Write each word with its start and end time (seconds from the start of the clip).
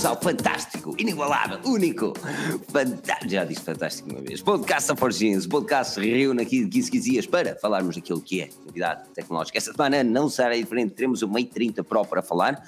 bem-vindos 0.00 0.04
ao 0.04 0.20
fantástico, 0.20 0.94
inigualável, 0.98 1.58
único, 1.64 2.14
fantástico, 2.68 3.30
já 3.30 3.44
disse 3.44 3.60
fantástico 3.60 4.10
uma 4.10 4.20
vez, 4.20 4.40
podcast 4.40 4.94
Forginhos, 4.96 5.46
podcast 5.46 6.00
que 6.00 6.06
reúne 6.06 6.42
aqui 6.42 6.64
de 6.64 6.70
15 6.70 6.90
15 6.90 7.10
dias 7.10 7.26
para 7.26 7.56
falarmos 7.56 7.96
daquilo 7.96 8.20
que 8.20 8.40
é 8.40 8.48
novidade 8.64 9.08
tecnológica. 9.14 9.58
Esta 9.58 9.72
semana 9.72 10.02
não 10.02 10.28
será 10.28 10.56
diferente, 10.56 10.94
teremos 10.94 11.22
o 11.22 11.28
Mate 11.28 11.50
30 11.50 11.84
Pro 11.84 12.04
para 12.06 12.22
falar, 12.22 12.62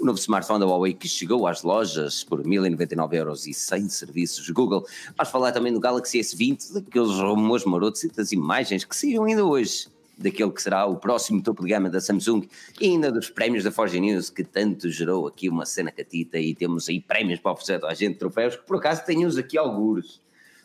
o 0.00 0.04
novo 0.04 0.18
smartphone 0.18 0.60
da 0.60 0.66
Huawei 0.66 0.94
que 0.94 1.08
chegou 1.08 1.46
às 1.46 1.62
lojas 1.62 2.24
por 2.24 2.44
1099 2.44 3.16
euros 3.16 3.46
e 3.46 3.52
sem 3.52 3.88
serviços 3.88 4.48
Google. 4.48 4.86
Vamos 5.16 5.30
falar 5.30 5.52
também 5.52 5.72
do 5.72 5.80
Galaxy 5.80 6.20
S20, 6.20 6.72
daqueles 6.74 7.10
rumores 7.10 7.66
marotos 7.66 8.04
e 8.04 8.08
das 8.08 8.32
imagens 8.32 8.84
que 8.84 8.96
saíram 8.96 9.24
ainda 9.24 9.44
hoje 9.44 9.88
daquele 10.18 10.50
que 10.50 10.60
será 10.60 10.84
o 10.84 10.96
próximo 10.96 11.42
topo 11.42 11.62
de 11.62 11.70
gama 11.70 11.88
da 11.88 12.00
Samsung 12.00 12.46
e 12.80 12.86
ainda 12.88 13.12
dos 13.12 13.30
prémios 13.30 13.62
da 13.62 13.70
Forge 13.70 14.00
News 14.00 14.28
que 14.28 14.42
tanto 14.42 14.90
gerou 14.90 15.26
aqui 15.26 15.48
uma 15.48 15.64
cena 15.64 15.92
catita 15.92 16.38
e 16.38 16.54
temos 16.54 16.88
aí 16.88 17.00
prémios 17.00 17.38
para 17.38 17.52
oferecer 17.52 17.84
a 17.84 17.94
gente, 17.94 18.18
troféus 18.18 18.56
que 18.56 18.66
por 18.66 18.76
acaso 18.76 19.04
tenho 19.04 19.28
aqui 19.38 19.56
alguns. 19.56 20.20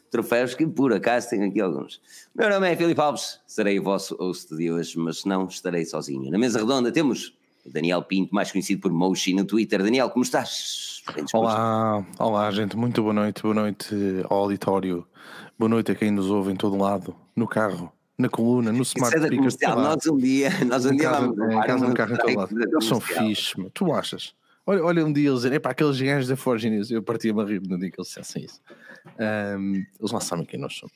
Troféus 0.09 0.53
que 0.53 0.65
por 0.67 0.93
acaso 0.93 1.29
tenho 1.29 1.47
aqui 1.47 1.59
alguns. 1.61 2.01
Meu 2.35 2.49
nome 2.49 2.71
é 2.71 2.75
Filipe 2.75 2.99
Alves, 2.99 3.39
serei 3.47 3.79
o 3.79 3.83
vosso 3.83 4.15
host 4.15 4.55
de 4.55 4.71
hoje, 4.71 4.97
mas 4.97 5.23
não 5.25 5.45
estarei 5.45 5.85
sozinho. 5.85 6.31
Na 6.31 6.37
mesa 6.37 6.59
redonda 6.59 6.91
temos 6.91 7.35
o 7.65 7.69
Daniel 7.69 8.03
Pinto, 8.03 8.33
mais 8.33 8.51
conhecido 8.51 8.81
por 8.81 8.91
Moshi 8.91 9.33
no 9.33 9.45
Twitter. 9.45 9.81
Daniel, 9.81 10.09
como 10.09 10.23
estás? 10.23 11.01
Olá, 11.33 12.05
olá 12.17 12.51
gente, 12.51 12.77
muito 12.77 13.01
boa 13.01 13.13
noite, 13.13 13.41
boa 13.41 13.53
noite 13.53 13.95
ao 14.29 14.39
auditório, 14.39 15.05
boa 15.59 15.69
noite 15.69 15.91
a 15.91 15.95
quem 15.95 16.11
nos 16.11 16.29
ouve 16.29 16.51
em 16.51 16.55
todo 16.55 16.77
lado, 16.77 17.15
no 17.35 17.47
carro, 17.47 17.91
na 18.17 18.29
coluna, 18.29 18.71
no 18.71 18.83
smart 18.83 19.15
Isso 19.17 19.25
é 19.25 19.35
comercial. 19.35 19.79
Nós 19.79 20.07
um 20.07 20.17
dia, 20.17 20.49
nós 20.65 20.85
um 20.85 20.95
dia 20.95 21.11
vamos 21.11 21.37
em 21.37 21.61
casa, 21.61 21.87
no 21.87 21.93
carro 21.93 22.13
em 22.13 22.17
todo 22.17 22.35
lado. 22.35 22.61
Eles 22.61 22.85
são 22.85 22.99
fixe, 22.99 23.59
meu. 23.59 23.69
tu 23.71 23.93
achas? 23.93 24.35
Olha, 24.65 24.83
olha 24.83 25.05
um 25.05 25.11
dia 25.11 25.29
eles 25.29 25.41
dizem, 25.41 25.55
epá, 25.55 25.71
aqueles 25.71 25.99
gajos 25.99 26.27
da 26.29 26.37
Forge 26.37 26.69
News, 26.69 26.89
eu 26.89 27.03
partia-me 27.03 27.41
a 27.41 27.45
rir 27.45 27.61
no 27.61 27.77
dia 27.77 27.91
que 27.91 27.99
eles 27.99 28.07
dissessem 28.07 28.45
isso. 28.45 28.61
Um, 29.57 29.85
eles 29.99 30.11
lá 30.11 30.21
sabem 30.21 30.45
quem 30.45 30.59
nós 30.59 30.73
somos. 30.73 30.95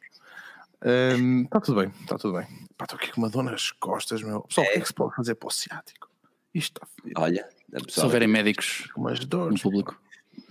Está 1.44 1.60
tudo 1.60 1.82
bem, 1.82 1.92
está 2.02 2.18
tudo 2.18 2.38
bem. 2.38 2.48
Estou 2.82 2.98
aqui 2.98 3.12
com 3.12 3.22
uma 3.22 3.30
dor 3.30 3.44
nas 3.44 3.72
costas, 3.72 4.22
meu. 4.22 4.42
Pessoal, 4.42 4.68
o 4.68 4.70
que 4.70 4.78
é 4.78 4.82
que 4.82 4.88
se 4.88 4.94
pode 4.94 5.16
fazer 5.16 5.36
para 5.36 5.48
o 5.48 5.52
ciático? 5.52 6.10
Isto 6.54 6.78
está 6.78 6.88
fedido. 6.96 7.20
Olha, 7.20 7.50
se 7.90 8.00
houverem 8.00 8.28
médicos 8.28 8.90
umas 8.96 9.20
dores 9.26 9.56
no 9.56 9.62
público. 9.62 10.00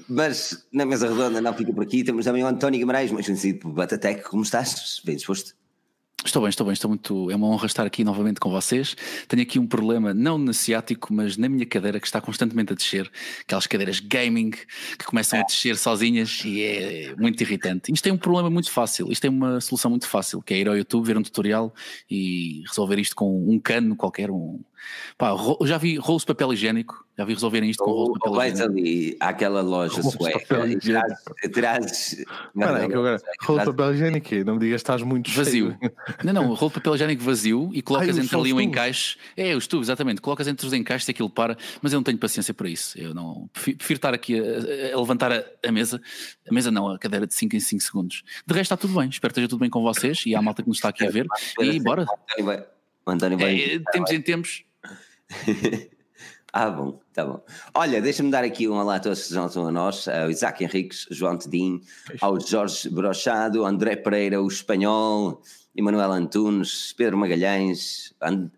Mas 0.08 0.66
na 0.72 0.84
mesa 0.84 1.08
redonda 1.08 1.40
não 1.40 1.54
fica 1.54 1.72
por 1.72 1.82
aqui, 1.82 2.04
temos 2.04 2.24
também 2.24 2.44
o 2.44 2.46
António 2.46 2.78
Guimarães, 2.78 3.10
mais 3.10 3.26
conhecido 3.26 3.60
por 3.60 3.72
Batatec. 3.72 4.22
Como 4.24 4.42
estás? 4.42 5.00
Bem 5.04 5.16
disposto? 5.16 5.54
Estou 6.24 6.42
bem, 6.42 6.48
estou 6.48 6.66
bem, 6.66 6.72
estou 6.72 6.88
muito. 6.88 7.30
É 7.30 7.36
uma 7.36 7.46
honra 7.46 7.66
estar 7.66 7.86
aqui 7.86 8.02
novamente 8.02 8.40
com 8.40 8.50
vocês. 8.50 8.96
Tenho 9.28 9.42
aqui 9.42 9.58
um 9.58 9.66
problema, 9.66 10.14
não 10.14 10.38
no 10.38 10.52
ciático, 10.52 11.12
mas 11.12 11.36
na 11.36 11.48
minha 11.48 11.66
cadeira 11.66 12.00
que 12.00 12.06
está 12.06 12.20
constantemente 12.20 12.72
a 12.72 12.76
descer. 12.76 13.10
Aquelas 13.42 13.66
cadeiras 13.66 14.00
gaming 14.00 14.50
que 14.50 15.04
começam 15.04 15.38
a 15.38 15.42
descer 15.42 15.76
sozinhas 15.76 16.42
e 16.44 16.62
é 16.62 17.14
muito 17.16 17.40
irritante. 17.42 17.92
Isto 17.92 18.02
tem 18.02 18.12
um 18.12 18.18
problema 18.18 18.50
muito 18.50 18.70
fácil, 18.70 19.12
isto 19.12 19.22
tem 19.22 19.30
uma 19.30 19.60
solução 19.60 19.90
muito 19.90 20.08
fácil, 20.08 20.42
que 20.42 20.54
é 20.54 20.58
ir 20.58 20.68
ao 20.68 20.76
YouTube, 20.76 21.06
ver 21.06 21.18
um 21.18 21.22
tutorial 21.22 21.72
e 22.10 22.62
resolver 22.66 22.98
isto 22.98 23.14
com 23.14 23.48
um 23.48 23.60
cano 23.60 23.94
qualquer, 23.94 24.30
um. 24.30 24.60
Pá, 25.18 25.30
já 25.64 25.78
vi 25.78 25.96
rolos 25.96 26.22
de 26.22 26.26
papel 26.26 26.52
higiênico, 26.52 27.06
já 27.16 27.24
vi 27.24 27.32
resolverem 27.34 27.70
isto 27.70 27.82
com 27.82 27.90
rolos 27.90 28.12
de 28.14 28.18
papel 28.18 28.32
Ou 28.32 28.36
vais 28.36 28.54
higiênico. 28.54 28.78
ali 28.78 29.16
àquela 29.20 29.60
loja 29.62 30.02
sueca 30.02 30.66
e 30.68 30.76
trazes. 30.78 31.18
trazes 31.52 32.12
Espera 32.12 32.76
aí, 32.78 32.86
que 32.88 32.94
agora, 32.94 33.20
rolo 33.42 33.58
de 33.60 33.64
papel 33.66 33.94
higiênico, 33.94 34.34
não 34.44 34.54
me 34.54 34.60
digas 34.60 34.80
estás 34.80 35.02
muito 35.02 35.30
Vazio. 35.30 35.76
cheio. 35.80 35.92
Não, 36.24 36.32
não, 36.32 36.54
rolo 36.54 36.68
de 36.70 36.74
papel 36.74 36.94
higiênico 36.94 37.22
vazio 37.22 37.70
e 37.72 37.82
colocas 37.82 38.16
Ai, 38.16 38.24
entre 38.24 38.36
ali 38.36 38.52
um 38.52 38.60
encaixe. 38.60 39.16
É, 39.36 39.54
os 39.54 39.66
tubos, 39.66 39.88
exatamente. 39.88 40.20
Colocas 40.20 40.46
entre 40.48 40.66
os 40.66 40.72
encaixes 40.72 41.08
e 41.08 41.10
aquilo 41.10 41.30
para, 41.30 41.56
mas 41.80 41.92
eu 41.92 41.98
não 41.98 42.04
tenho 42.04 42.18
paciência 42.18 42.52
para 42.54 42.68
isso. 42.68 42.98
Eu 42.98 43.14
não. 43.14 43.48
Prefiro, 43.52 43.96
estar 43.98 44.14
aqui 44.14 44.38
a, 44.38 44.94
a 44.94 45.00
levantar 45.00 45.32
a, 45.32 45.44
a 45.66 45.72
mesa, 45.72 46.00
a 46.48 46.52
mesa 46.54 46.70
não, 46.70 46.88
a 46.90 46.98
cadeira 46.98 47.26
de 47.26 47.34
5 47.34 47.56
em 47.56 47.60
5 47.60 47.82
segundos. 47.82 48.22
De 48.46 48.54
resto 48.54 48.74
está 48.74 48.76
tudo 48.76 48.98
bem, 48.98 49.08
espero 49.08 49.32
que 49.32 49.40
esteja 49.40 49.48
tudo 49.48 49.60
bem 49.60 49.70
com 49.70 49.82
vocês 49.82 50.22
e 50.26 50.34
há 50.34 50.42
malta 50.42 50.62
que 50.62 50.68
nos 50.68 50.78
está 50.78 50.88
aqui 50.90 51.06
a 51.06 51.10
ver. 51.10 51.26
E 51.60 51.80
bora. 51.80 52.02
O 52.04 52.12
António 52.12 52.44
vai. 52.44 52.64
O 53.06 53.10
António 53.10 53.38
vai 53.38 53.60
É, 53.60 53.80
temos 53.92 54.10
em 54.10 54.20
tempos. 54.20 54.64
ah, 56.52 56.70
bom, 56.70 57.00
tá 57.12 57.24
bom. 57.24 57.44
Olha, 57.74 58.00
deixa-me 58.00 58.30
dar 58.30 58.44
aqui 58.44 58.68
um 58.68 58.74
olá 58.74 58.96
a 58.96 59.00
todos 59.00 59.22
que 59.22 59.28
se 59.28 59.34
juntam 59.34 59.66
a 59.66 59.72
nós: 59.72 60.06
ao 60.08 60.30
Isaac 60.30 60.62
Henriques, 60.62 61.06
João 61.10 61.36
Tedim, 61.36 61.80
ao 62.20 62.40
Jorge 62.40 62.88
Brochado, 62.88 63.64
André 63.64 63.96
Pereira, 63.96 64.40
o 64.42 64.48
Espanhol, 64.48 65.42
Emanuel 65.74 66.12
Antunes, 66.12 66.92
Pedro 66.92 67.18
Magalhães, 67.18 68.14
And- 68.20 68.50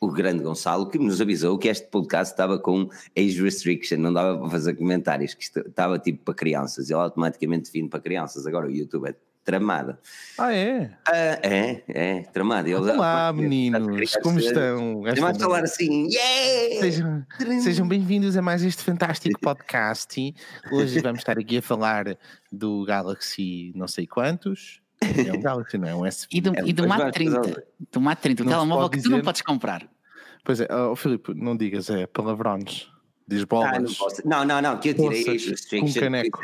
o 0.00 0.12
grande 0.12 0.44
Gonçalo, 0.44 0.88
que 0.88 0.98
nos 0.98 1.20
avisou 1.20 1.58
que 1.58 1.68
este 1.68 1.88
podcast 1.88 2.32
estava 2.32 2.58
com 2.58 2.88
age 3.16 3.42
restriction, 3.42 3.98
não 3.98 4.12
dava 4.12 4.38
para 4.38 4.50
fazer 4.50 4.74
comentários, 4.74 5.34
que 5.34 5.42
estava 5.42 5.98
tipo 5.98 6.24
para 6.24 6.34
crianças. 6.34 6.88
Ele 6.88 7.00
automaticamente 7.00 7.64
define 7.64 7.88
para 7.88 8.00
crianças. 8.00 8.46
Agora 8.46 8.68
o 8.68 8.70
YouTube 8.70 9.08
é 9.08 9.16
tramado. 9.52 9.96
Ah, 10.36 10.52
é? 10.54 10.90
Ah, 11.06 11.16
é, 11.42 11.82
é, 11.88 12.22
tramado. 12.24 12.68
Ele- 12.68 12.76
Olá, 12.92 13.32
meninos, 13.32 14.14
como 14.22 14.38
estão? 14.38 15.06
é 15.08 15.18
mais 15.18 15.38
falar 15.38 15.62
assim, 15.64 16.06
yeah! 16.12 16.80
Sejam, 16.80 17.26
sejam 17.62 17.88
bem-vindos 17.88 18.36
a 18.36 18.42
mais 18.42 18.62
este 18.62 18.82
fantástico 18.82 19.40
podcast. 19.40 20.34
Hoje 20.70 21.00
vamos 21.00 21.20
estar 21.20 21.38
aqui 21.38 21.56
a 21.56 21.62
falar 21.62 22.04
do 22.52 22.84
Galaxy 22.84 23.72
não 23.74 23.88
sei 23.88 24.06
quantos. 24.06 24.82
É 25.00 25.32
um 25.32 25.40
Galaxy, 25.40 25.78
não 25.78 25.88
é 25.88 25.94
um 25.94 26.00
S20. 26.02 26.26
E 26.30 26.40
do, 26.42 26.52
e 26.68 26.72
do 26.74 26.82
Mas 26.82 26.88
Mate 26.90 27.00
vais 27.04 27.14
30. 27.14 27.36
fazer- 27.38 27.66
Do 27.90 28.00
Mate 28.02 28.20
30, 28.20 28.42
o 28.42 28.44
Não 28.44 28.52
se 28.52 28.58
telemóvel 28.58 28.90
que 28.90 29.00
tu 29.02 29.08
não 29.08 29.22
podes 29.22 29.40
comprar. 29.40 29.88
Pois 30.44 30.60
é, 30.60 30.68
oh, 30.70 30.94
Filipe, 30.94 31.32
não 31.34 31.56
digas, 31.56 31.88
é 31.88 32.06
palavrões. 32.06 32.86
Diz 33.26 33.42
Ah, 33.42 33.46
bolas. 33.46 33.82
não, 33.82 33.94
posso. 33.94 34.28
não, 34.28 34.44
não, 34.44 34.60
não, 34.60 34.78
que 34.78 34.90
eu 34.90 34.94
tirei 34.94 35.22
restriction. 35.38 35.80
com 35.86 36.00
caneco. 36.00 36.40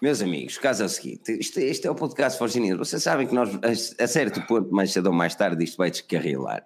Meus 0.00 0.22
amigos, 0.22 0.56
o 0.56 0.60
caso 0.60 0.82
é 0.84 0.86
o 0.86 0.88
seguinte: 0.88 1.32
isto, 1.38 1.58
isto 1.60 1.86
é 1.86 1.90
o 1.90 1.94
podcast 1.94 2.38
Forginino. 2.38 2.78
Vocês 2.78 3.02
sabem 3.02 3.26
que 3.26 3.34
nós, 3.34 3.50
a, 3.98 4.06
certo 4.06 4.40
ponto, 4.46 4.72
mais 4.72 4.92
cedo 4.92 5.06
ou 5.06 5.12
mais 5.12 5.34
tarde, 5.34 5.62
isto 5.64 5.76
vai 5.76 5.90
descarrilar. 5.90 6.64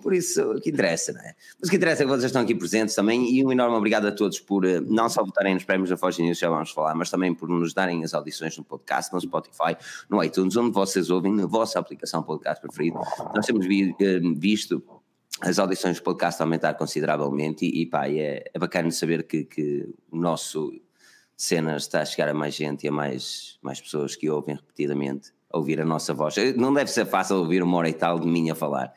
Por 0.00 0.12
isso, 0.12 0.42
o 0.42 0.60
que 0.60 0.70
interessa, 0.70 1.12
não 1.12 1.20
é? 1.20 1.32
Mas 1.60 1.68
o 1.68 1.70
que 1.70 1.76
interessa 1.76 2.02
é 2.02 2.04
que 2.04 2.10
vocês 2.10 2.24
estão 2.24 2.42
aqui 2.42 2.56
presentes 2.56 2.92
também 2.92 3.32
e 3.32 3.44
um 3.44 3.52
enorme 3.52 3.76
obrigado 3.76 4.06
a 4.06 4.10
todos 4.10 4.40
por 4.40 4.64
eh, 4.64 4.80
não 4.80 5.08
só 5.08 5.24
votarem 5.24 5.54
nos 5.54 5.62
prémios 5.62 5.90
da 5.90 5.96
Forge 5.96 6.20
News, 6.20 6.38
já 6.38 6.48
vamos 6.48 6.72
falar, 6.72 6.96
mas 6.96 7.08
também 7.08 7.32
por 7.32 7.48
nos 7.48 7.72
darem 7.72 8.02
as 8.02 8.12
audições 8.12 8.58
no 8.58 8.64
podcast, 8.64 9.12
no 9.14 9.20
Spotify, 9.20 9.76
no 10.10 10.20
iTunes, 10.24 10.56
onde 10.56 10.72
vocês 10.72 11.08
ouvem, 11.08 11.32
na 11.32 11.46
vossa 11.46 11.78
aplicação 11.78 12.20
podcast 12.20 12.60
preferida. 12.60 12.98
Nós 13.32 13.46
temos 13.46 13.64
vi- 13.64 13.94
eh, 14.00 14.18
visto 14.34 14.82
as 15.40 15.60
audições 15.60 15.98
do 15.98 16.02
podcast 16.02 16.42
aumentar 16.42 16.74
consideravelmente 16.74 17.64
e, 17.64 17.82
e 17.82 17.86
pá, 17.86 18.08
é, 18.08 18.42
é 18.52 18.58
bacana 18.58 18.90
saber 18.90 19.22
que, 19.22 19.44
que 19.44 19.88
o 20.10 20.16
nosso 20.16 20.72
cena 21.42 21.76
está 21.76 22.02
a 22.02 22.04
chegar 22.04 22.28
a 22.28 22.34
mais 22.34 22.54
gente 22.54 22.84
e 22.84 22.88
a 22.88 22.92
mais, 22.92 23.58
mais 23.60 23.80
pessoas 23.80 24.14
que 24.14 24.30
ouvem 24.30 24.54
repetidamente 24.54 25.32
a 25.50 25.58
ouvir 25.58 25.80
a 25.80 25.84
nossa 25.84 26.14
voz. 26.14 26.36
Não 26.56 26.72
deve 26.72 26.90
ser 26.90 27.04
fácil 27.04 27.36
ouvir 27.36 27.62
uma 27.62 27.76
hora 27.78 27.88
e 27.88 27.92
tal 27.92 28.20
de 28.20 28.28
mim 28.28 28.48
a 28.50 28.54
falar, 28.54 28.92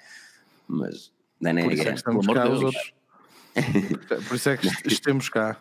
mas 0.67 1.11
não 1.39 1.49
é 1.49 1.53
nem 1.53 1.63
Por 1.65 1.73
isso 1.73 1.81
é 1.81 1.91
que 1.91 1.97
estamos 1.97 2.27
cá, 2.27 2.47
os 2.47 2.61
outros. 2.63 2.93
Por 4.27 4.35
isso 4.35 4.49
é 4.49 4.57
que 4.57 4.67
est- 4.67 4.85
estamos 4.85 5.29
cá. 5.29 5.57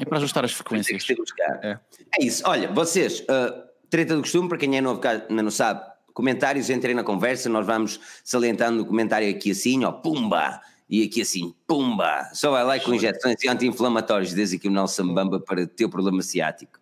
É 0.00 0.04
para 0.04 0.18
ajustar 0.18 0.44
as 0.44 0.50
é 0.50 0.54
que 0.54 0.58
frequências. 0.58 1.02
estamos 1.02 1.32
cá. 1.32 1.60
É. 1.62 1.78
É 2.20 2.24
isso, 2.24 2.42
olha, 2.46 2.70
vocês, 2.72 3.20
uh, 3.20 3.68
treta 3.90 4.14
do 4.14 4.22
costume, 4.22 4.48
para 4.48 4.58
quem 4.58 4.76
é 4.76 4.80
novo 4.80 5.00
cá 5.00 5.26
não 5.28 5.50
sabe, 5.50 5.82
comentários, 6.14 6.70
entrem 6.70 6.94
na 6.94 7.02
conversa, 7.02 7.48
nós 7.48 7.66
vamos 7.66 7.98
salientando 8.22 8.82
o 8.82 8.86
comentário 8.86 9.28
aqui 9.28 9.50
assim, 9.50 9.84
ó, 9.84 9.90
pumba, 9.90 10.60
e 10.88 11.02
aqui 11.02 11.20
assim, 11.20 11.54
pumba, 11.66 12.30
só 12.32 12.50
vai 12.50 12.64
lá 12.64 12.80
com 12.80 12.94
injeções 12.94 13.42
e 13.42 13.48
anti-inflamatórios, 13.48 14.32
desde 14.32 14.56
aqui 14.56 14.68
o 14.68 14.70
Nelson 14.70 15.12
Bamba 15.12 15.38
para 15.38 15.66
teu 15.66 15.88
problema 15.90 16.22
ciático. 16.22 16.78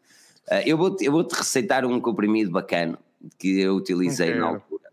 Uh, 0.49 0.63
eu 0.65 0.77
vou-te 0.77 1.05
eu 1.05 1.11
vou-te 1.11 1.35
receitar 1.35 1.85
um 1.85 2.01
comprimido 2.01 2.51
bacana 2.53 2.99
que 3.39 3.61
eu 3.61 3.75
utilizei 3.75 4.35
Não 4.35 4.41
na 4.41 4.47
altura. 4.55 4.87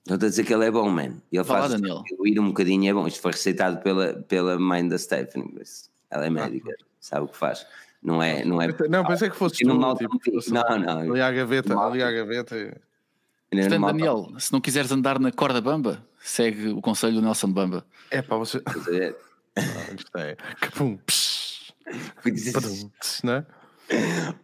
Estou 0.00 0.14
a 0.26 0.30
dizer 0.30 0.44
que 0.44 0.52
ele 0.52 0.64
é 0.64 0.70
bom, 0.70 0.88
man. 0.90 1.02
Ele 1.30 1.38
lá, 1.38 1.44
faz 1.44 1.72
Daniel. 1.72 2.02
diluir 2.08 2.40
um 2.40 2.48
bocadinho, 2.48 2.90
é 2.90 2.92
bom. 2.94 3.06
Isto 3.06 3.20
foi 3.20 3.32
receitado 3.32 3.80
pela, 3.82 4.14
pela 4.14 4.58
mãe 4.58 4.86
da 4.88 4.98
Stephanie, 4.98 5.54
ela 6.10 6.26
é 6.26 6.30
médica, 6.30 6.74
sabe 6.98 7.26
o 7.26 7.28
que 7.28 7.36
faz. 7.36 7.64
Não 8.02 8.20
é, 8.20 8.44
não 8.44 8.60
é 8.60 8.66
Não, 8.88 9.04
pensei 9.04 9.30
que 9.30 9.36
fosse 9.36 9.62
e 9.62 9.66
tu, 9.66 9.74
mal 9.74 9.96
tipo, 9.96 10.18
Não, 10.48 10.78
não. 10.78 11.12
Ali 11.12 11.20
à 11.20 11.30
gaveta, 11.30 11.74
Mal- 11.74 11.92
ali 11.92 12.02
à 12.02 12.10
gaveta. 12.10 12.56
e- 12.56 12.74
Portanto, 13.54 13.80
Daniel, 13.86 14.32
se 14.38 14.52
não 14.52 14.60
quiseres 14.60 14.90
andar 14.90 15.20
na 15.20 15.30
corda 15.30 15.60
bamba, 15.60 16.04
segue 16.22 16.68
o 16.68 16.80
conselho 16.80 17.14
do 17.14 17.22
Nelson 17.22 17.50
Bamba. 17.52 17.84
É 18.10 18.22
pá, 18.22 18.36
você. 18.36 18.58
É, 18.92 19.14
Ah, 19.56 19.92
Gostei. 19.92 20.36
Capum, 20.60 20.98
né? 23.24 23.44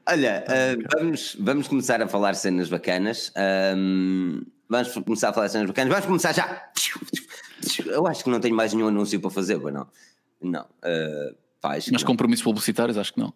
Olha, 0.07 0.45
ah, 0.47 0.97
vamos, 0.99 1.37
vamos 1.41 1.69
começar 1.69 2.03
a 2.03 2.09
falar 2.09 2.35
cenas 2.35 2.69
bacanas. 2.69 3.33
Ahm, 3.35 4.43
vamos 4.69 4.93
começar 4.93 5.31
a 5.31 5.33
falar 5.33 5.49
cenas 5.49 5.67
bacanas. 5.69 5.91
Vamos 5.91 6.07
começar 6.07 6.35
já. 6.35 6.71
Eu 7.87 8.07
acho 8.07 8.23
que 8.25 8.31
não 8.31 8.41
tenho 8.41 8.55
mais 8.55 8.75
nenhum 8.75 8.89
anúncio 8.89 9.19
para 9.21 9.31
fazer, 9.31 9.57
mas 9.59 9.73
não. 9.73 9.87
Não. 10.43 10.67
ah, 10.83 11.35
pá, 11.61 11.71
Mas 11.71 11.89
não. 11.89 12.01
compromissos 12.05 12.45
publicitários, 12.45 12.99
acho 12.99 13.15
que 13.15 13.21
não. 13.21 13.33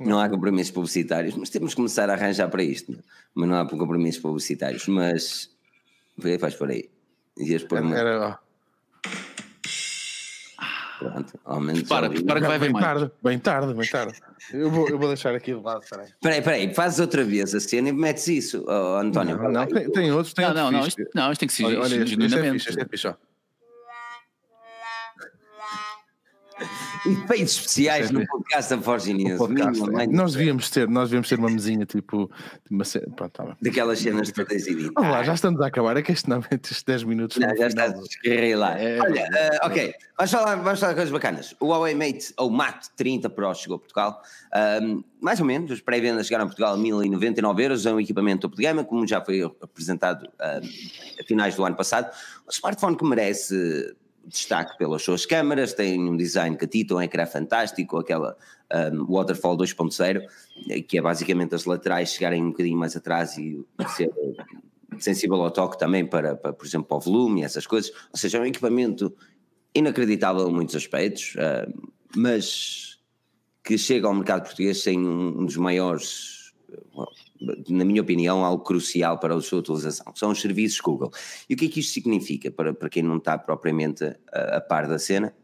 Não 0.00 0.20
há 0.20 0.28
compromissos 0.28 0.70
publicitários, 0.72 1.34
mas 1.34 1.50
temos 1.50 1.70
que 1.72 1.76
começar 1.76 2.08
a 2.08 2.12
arranjar 2.14 2.48
para 2.48 2.62
isto. 2.62 2.92
não? 2.92 3.02
Mas 3.34 3.48
não 3.48 3.60
há 3.60 3.68
compromissos 3.68 4.22
publicitários. 4.22 4.86
Mas. 4.86 5.50
Faz 6.40 6.54
por 6.54 6.70
aí. 6.70 6.88
Ias 7.38 7.64
pôr 7.64 7.80
uma- 7.80 7.96
Era, 7.96 8.28
ó. 8.28 8.48
Pronto, 10.98 11.38
ao 11.44 11.60
menos. 11.60 11.82
Para, 11.84 12.10
para 12.10 12.40
que 12.40 12.46
vai 12.46 12.58
bem 12.58 12.70
mais. 12.70 12.84
tarde, 12.84 13.12
bem 13.22 13.38
tarde, 13.38 13.72
bem 13.72 13.88
tarde. 13.88 14.18
Eu 14.52 14.68
vou, 14.68 14.88
eu 14.88 14.98
vou 14.98 15.06
deixar 15.06 15.32
aqui 15.32 15.54
de 15.54 15.60
lado, 15.60 15.82
peraí. 15.88 16.08
Peraí, 16.20 16.42
peraí, 16.42 16.74
fazes 16.74 16.98
outra 16.98 17.22
vez 17.24 17.54
a 17.54 17.60
cena 17.60 17.90
e 17.90 17.92
metes 17.92 18.26
isso, 18.26 18.64
oh, 18.66 18.96
António. 18.96 19.36
Não, 19.40 19.48
não, 19.52 19.66
tem, 19.66 19.88
tem 19.92 20.10
outros, 20.10 20.34
tem 20.34 20.44
Não, 20.44 20.50
outros 20.50 20.72
não, 20.72 20.80
não, 20.80 20.86
isto, 20.88 21.02
não, 21.14 21.30
isto 21.32 21.40
tem 21.40 21.46
que 21.46 21.54
ser 21.54 21.64
Olha, 21.66 21.80
olha, 21.82 22.02
é 22.02 22.06
genuinamente. 22.06 22.52
fixe, 22.54 22.68
este 22.70 22.80
é 22.82 22.84
fixe, 22.84 23.06
ó. 23.06 23.14
Efeitos 27.06 27.54
especiais 27.56 28.10
no 28.10 28.26
podcast 28.26 28.74
da 28.74 28.82
Forge 28.82 29.12
News. 29.14 29.40
minimamente. 29.48 30.12
Nós 30.14 30.32
devíamos 30.32 30.68
ter, 30.70 30.88
nós 30.88 31.08
devíamos 31.08 31.28
ter 31.28 31.38
uma 31.38 31.48
mesinha 31.50 31.86
tipo. 31.86 32.30
Uma 32.70 32.84
ce- 32.84 33.00
Pronto, 33.16 33.30
tá. 33.32 33.56
Daquelas 33.62 33.98
cenas 34.00 34.30
todas 34.32 34.66
editadas. 34.66 34.92
Vamos 34.94 35.10
lá, 35.10 35.22
já 35.22 35.34
estamos 35.34 35.60
a 35.60 35.66
acabar. 35.66 35.96
É 35.96 36.02
que 36.02 36.12
este 36.12 36.28
não 36.28 36.42
estes 36.50 36.82
10 36.82 37.04
minutos. 37.04 37.36
Não, 37.36 37.56
já 37.56 37.66
está, 37.68 37.88
descarreguei 37.88 38.56
lá. 38.56 38.78
É, 38.78 39.00
Olha, 39.00 39.28
eh, 39.32 39.58
ok, 39.62 39.94
vamos 40.16 40.30
falar, 40.32 40.56
vamos 40.56 40.80
falar 40.80 40.92
de 40.92 40.96
coisas 40.96 41.12
bacanas. 41.12 41.54
O 41.60 41.66
Huawei 41.66 41.94
Mate, 41.94 42.32
ou 42.36 42.50
Mate 42.50 42.88
30 42.96 43.30
Pro 43.30 43.54
chegou 43.54 43.76
a 43.76 43.78
Portugal. 43.78 44.22
Ahm, 44.52 45.02
mais 45.20 45.40
ou 45.40 45.46
menos, 45.46 45.70
os 45.70 45.80
pré-vendas 45.80 46.26
chegaram 46.26 46.44
a 46.44 46.48
Portugal 46.48 46.74
a 46.74 46.76
1099 46.76 47.62
euros. 47.62 47.86
É 47.86 47.92
um 47.92 48.00
equipamento 48.00 48.42
topo 48.42 48.56
de 48.56 48.62
gama, 48.62 48.84
como 48.84 49.06
já 49.06 49.24
foi 49.24 49.42
apresentado 49.42 50.28
ahm, 50.40 50.60
a 51.20 51.24
finais 51.24 51.54
do 51.54 51.64
ano 51.64 51.76
passado. 51.76 52.12
Um 52.46 52.50
smartphone 52.50 52.96
que 52.96 53.04
merece 53.04 53.94
destaque 54.28 54.76
pelas 54.78 55.02
suas 55.02 55.26
câmaras, 55.26 55.72
tem 55.72 55.98
um 56.08 56.16
design 56.16 56.56
catita, 56.56 56.94
um 56.94 57.02
ecrã 57.02 57.26
fantástico, 57.26 57.98
aquela 57.98 58.36
ahm, 58.70 59.04
Waterfall 59.08 59.56
2.0, 59.56 60.22
eh, 60.68 60.80
que 60.82 60.98
é 60.98 61.02
basicamente 61.02 61.54
as 61.54 61.64
laterais 61.64 62.12
chegarem 62.12 62.42
um 62.42 62.50
bocadinho 62.50 62.78
mais 62.78 62.96
atrás 62.96 63.36
e 63.38 63.64
ser 63.96 64.10
sensível 64.98 65.42
ao 65.42 65.50
toque 65.50 65.78
também 65.78 66.06
para, 66.06 66.36
para, 66.36 66.52
por 66.52 66.66
exemplo, 66.66 66.88
para 66.88 66.96
o 66.96 67.00
volume 67.00 67.40
e 67.40 67.44
essas 67.44 67.66
coisas. 67.66 67.90
Ou 68.12 68.18
seja, 68.18 68.38
é 68.38 68.40
um 68.40 68.46
equipamento 68.46 69.14
inacreditável 69.74 70.48
em 70.48 70.52
muitos 70.52 70.74
aspectos, 70.76 71.34
ah, 71.38 71.68
mas 72.16 72.98
que 73.62 73.76
chega 73.76 74.06
ao 74.06 74.14
mercado 74.14 74.44
português 74.44 74.82
sem 74.82 74.98
um, 74.98 75.40
um 75.40 75.46
dos 75.46 75.56
maiores, 75.56 76.52
na 77.68 77.84
minha 77.84 78.02
opinião, 78.02 78.44
algo 78.44 78.64
crucial 78.64 79.18
para 79.18 79.34
a 79.34 79.40
sua 79.40 79.60
utilização. 79.60 80.12
São 80.14 80.30
os 80.30 80.40
serviços 80.40 80.80
Google. 80.80 81.10
E 81.48 81.54
o 81.54 81.56
que 81.56 81.66
é 81.66 81.68
que 81.68 81.80
isto 81.80 81.92
significa 81.92 82.50
para, 82.50 82.74
para 82.74 82.88
quem 82.88 83.02
não 83.02 83.16
está 83.16 83.38
propriamente 83.38 84.04
a, 84.32 84.56
a 84.56 84.60
par 84.60 84.88
da 84.88 84.98
cena? 84.98 85.34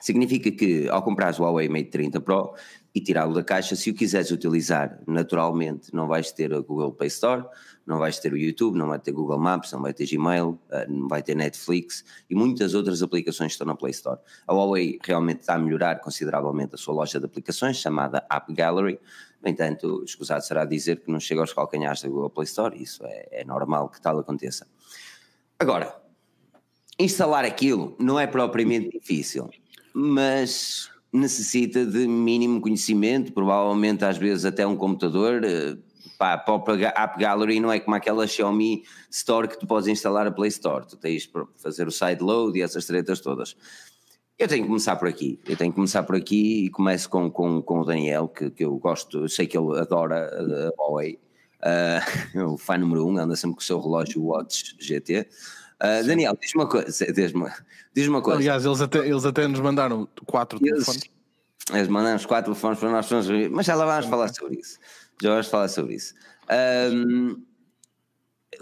Significa 0.00 0.50
que 0.50 0.86
ao 0.90 1.02
comprares 1.02 1.38
o 1.38 1.44
Huawei 1.44 1.66
Mate 1.68 1.86
30 1.86 2.20
Pro 2.20 2.52
e 2.94 3.00
tirá-lo 3.00 3.32
da 3.32 3.42
caixa, 3.42 3.74
se 3.74 3.90
o 3.90 3.94
quiseres 3.94 4.30
utilizar 4.30 5.00
naturalmente, 5.06 5.92
não 5.94 6.06
vais 6.06 6.30
ter 6.30 6.52
a 6.52 6.60
Google 6.60 6.92
Play 6.92 7.08
Store, 7.08 7.44
não 7.86 7.98
vais 7.98 8.18
ter 8.18 8.32
o 8.32 8.36
YouTube, 8.36 8.76
não 8.76 8.86
vai 8.86 8.98
ter 8.98 9.12
Google 9.12 9.38
Maps, 9.38 9.72
não 9.72 9.80
vai 9.82 9.92
ter 9.94 10.06
Gmail, 10.06 10.58
eh, 10.70 10.86
não 10.88 11.08
vai 11.08 11.22
ter 11.22 11.34
Netflix 11.34 12.04
e 12.30 12.34
muitas 12.34 12.74
outras 12.74 13.02
aplicações 13.02 13.48
que 13.48 13.54
estão 13.54 13.66
na 13.66 13.74
Play 13.74 13.92
Store. 13.92 14.20
A 14.46 14.52
Huawei 14.52 14.98
realmente 15.02 15.40
está 15.40 15.54
a 15.54 15.58
melhorar 15.58 16.00
consideravelmente 16.00 16.74
a 16.74 16.78
sua 16.78 16.94
loja 16.94 17.18
de 17.18 17.26
aplicações, 17.26 17.78
chamada 17.78 18.24
App 18.30 18.52
Gallery. 18.52 19.00
No 19.44 19.50
entanto, 19.50 20.02
escusado 20.04 20.42
será 20.42 20.64
dizer 20.64 21.00
que 21.00 21.10
não 21.10 21.20
chega 21.20 21.42
aos 21.42 21.52
calcanhares 21.52 22.00
da 22.00 22.08
Google 22.08 22.30
Play 22.30 22.46
Store, 22.46 22.82
isso 22.82 23.04
é, 23.04 23.28
é 23.30 23.44
normal 23.44 23.90
que 23.90 24.00
tal 24.00 24.18
aconteça. 24.18 24.66
Agora, 25.58 25.94
instalar 26.98 27.44
aquilo 27.44 27.94
não 28.00 28.18
é 28.18 28.26
propriamente 28.26 28.88
difícil, 28.98 29.50
mas 29.92 30.90
necessita 31.12 31.84
de 31.84 32.08
mínimo 32.08 32.60
conhecimento, 32.60 33.32
provavelmente 33.32 34.04
às 34.04 34.16
vezes 34.16 34.46
até 34.46 34.66
um 34.66 34.76
computador. 34.76 35.44
eh, 35.44 35.76
Pá, 36.18 36.34
a 36.34 36.38
própria 36.38 36.92
App 36.96 37.18
Gallery 37.18 37.58
não 37.58 37.72
é 37.72 37.80
como 37.80 37.96
aquela 37.96 38.26
Xiaomi 38.26 38.84
Store 39.10 39.48
que 39.48 39.58
tu 39.58 39.66
podes 39.66 39.88
instalar 39.88 40.26
a 40.26 40.30
Play 40.30 40.48
Store, 40.48 40.86
tu 40.86 40.96
tens 40.96 41.26
para 41.26 41.44
fazer 41.56 41.88
o 41.88 41.90
sideload 41.90 42.56
e 42.58 42.62
essas 42.62 42.86
tretas 42.86 43.20
todas. 43.20 43.56
Eu 44.38 44.48
tenho 44.48 44.62
que 44.62 44.68
começar 44.68 44.96
por 44.96 45.06
aqui, 45.08 45.40
eu 45.46 45.56
tenho 45.56 45.70
que 45.70 45.76
começar 45.76 46.02
por 46.02 46.16
aqui 46.16 46.66
e 46.66 46.70
começo 46.70 47.08
com, 47.08 47.30
com, 47.30 47.62
com 47.62 47.80
o 47.80 47.84
Daniel, 47.84 48.28
que, 48.28 48.50
que 48.50 48.64
eu 48.64 48.76
gosto, 48.78 49.18
eu 49.20 49.28
sei 49.28 49.46
que 49.46 49.56
ele 49.56 49.78
adora 49.78 50.26
a 50.26 50.68
a 50.68 50.72
Huawei, 50.76 51.20
é 51.62 52.00
o 52.44 52.58
fã 52.58 52.76
número 52.76 53.06
um, 53.06 53.16
anda 53.16 53.36
sempre 53.36 53.56
com 53.56 53.60
o 53.60 53.64
seu 53.64 53.80
relógio 53.80 54.22
Watch 54.22 54.76
GT. 54.78 55.26
Ah, 55.78 56.02
Daniel, 56.02 56.36
diz-me 56.40 56.62
uma 56.62 56.68
coisa, 56.68 56.90
diz-me 57.12 57.50
diz 57.94 58.08
uma 58.08 58.22
coisa. 58.22 58.38
Aliás, 58.38 58.64
eles 58.64 58.80
até, 58.80 58.98
eles 59.06 59.24
até 59.24 59.46
nos 59.46 59.60
mandaram 59.60 60.08
quatro 60.26 60.58
Eles, 60.60 60.84
telefones. 60.84 61.10
eles 61.72 61.88
mandam-nos 61.88 62.26
quatro 62.26 62.52
telefones 62.52 62.78
para 62.78 62.90
nós, 62.90 63.08
mas 63.50 63.66
já 63.66 63.74
lá 63.74 63.86
vamos 63.86 64.06
falar 64.06 64.28
sobre 64.34 64.58
isso. 64.58 64.78
Já 65.22 65.30
vamos 65.30 65.46
falar 65.46 65.68
sobre 65.68 65.94
isso. 65.94 66.14
Ahm, 66.48 67.36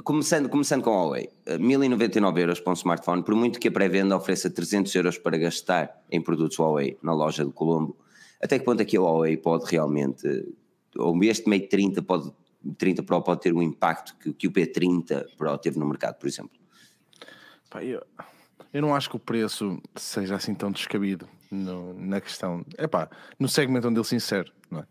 começando, 0.05 0.49
começando 0.49 0.83
com 0.83 0.91
a 0.91 0.95
Huawei, 1.05 1.29
eh, 1.47 1.59
1099 1.59 2.41
euros 2.41 2.61
para 2.61 2.71
um 2.71 2.75
smartphone, 2.75 3.23
por 3.23 3.35
muito 3.35 3.59
que 3.61 3.69
a 3.69 3.73
pré-venda 3.73 4.17
ofereça 4.17 4.49
300 4.51 4.95
euros 4.95 5.19
para 5.19 5.37
gastar 5.37 6.03
em 6.11 6.21
produtos 6.21 6.59
Huawei 6.59 6.99
na 7.03 7.13
loja 7.13 7.45
do 7.45 7.53
Colombo, 7.53 7.97
até 8.41 8.59
que 8.59 8.65
ponto 8.65 8.81
é 8.81 8.85
que 8.85 8.97
a 8.97 9.01
Huawei 9.01 9.37
pode 9.37 9.65
realmente, 9.71 10.27
ou 10.97 11.23
este 11.25 11.49
Mate 11.49 11.69
30, 11.69 12.03
pode, 12.03 12.33
30 12.79 13.03
Pro 13.03 13.23
pode 13.23 13.41
ter 13.41 13.53
o 13.53 13.63
impacto 13.63 14.17
que, 14.19 14.33
que 14.33 14.47
o 14.49 14.53
P30 14.53 15.37
Pro 15.37 15.57
teve 15.59 15.79
no 15.79 15.87
mercado, 15.87 16.17
por 16.19 16.27
exemplo? 16.27 16.53
Pá, 17.71 17.83
eu, 17.85 18.03
eu 18.73 18.83
não 18.83 18.95
acho 18.95 19.09
que 19.11 19.17
o 19.17 19.21
preço 19.21 19.81
seja 19.97 20.37
assim 20.37 20.55
tão 20.55 20.71
descabido 20.71 21.29
no- 21.51 21.95
na 21.95 22.21
questão. 22.21 22.65
É 22.77 22.87
pá, 22.87 23.09
no 23.39 23.49
segmento 23.49 23.89
onde 23.89 23.99
ele 23.99 24.07
se 24.07 24.15
insere, 24.17 24.53
não 24.71 24.81
é? 24.81 24.87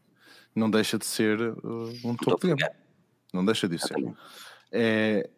Não 0.55 0.69
deixa 0.69 0.97
de 0.97 1.05
ser 1.05 1.39
uh, 1.39 1.93
um 2.03 2.15
topo 2.15 2.47
de 2.47 2.55
gama. 2.55 2.71
Não 3.33 3.45
deixa 3.45 3.67
de 3.69 3.77
ser. 3.79 3.95
É, 4.71 5.29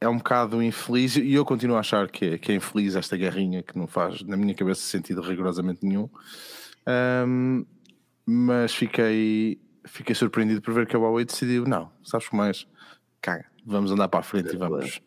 é 0.00 0.08
um 0.08 0.18
bocado 0.18 0.62
infeliz 0.62 1.16
e 1.16 1.32
eu 1.32 1.44
continuo 1.44 1.76
a 1.76 1.80
achar 1.80 2.08
que 2.08 2.24
é, 2.24 2.38
que 2.38 2.52
é 2.52 2.54
infeliz 2.54 2.94
esta 2.94 3.16
guerrinha 3.16 3.62
que 3.62 3.76
não 3.76 3.86
faz, 3.86 4.22
na 4.22 4.36
minha 4.36 4.54
cabeça, 4.54 4.80
sentido 4.80 5.20
rigorosamente 5.20 5.84
nenhum. 5.84 6.08
Ahm, 6.86 7.64
mas 8.24 8.74
fiquei, 8.74 9.60
fiquei 9.86 10.14
surpreendido 10.14 10.60
por 10.62 10.72
ver 10.74 10.86
que 10.86 10.94
a 10.94 10.98
Huawei 10.98 11.24
decidiu: 11.24 11.64
não, 11.64 11.90
sabes 12.04 12.28
mais? 12.30 12.66
Caga, 13.20 13.46
vamos 13.66 13.90
andar 13.90 14.08
para 14.08 14.20
a 14.20 14.22
frente 14.22 14.54
e 14.54 14.56
vamos. 14.56 15.00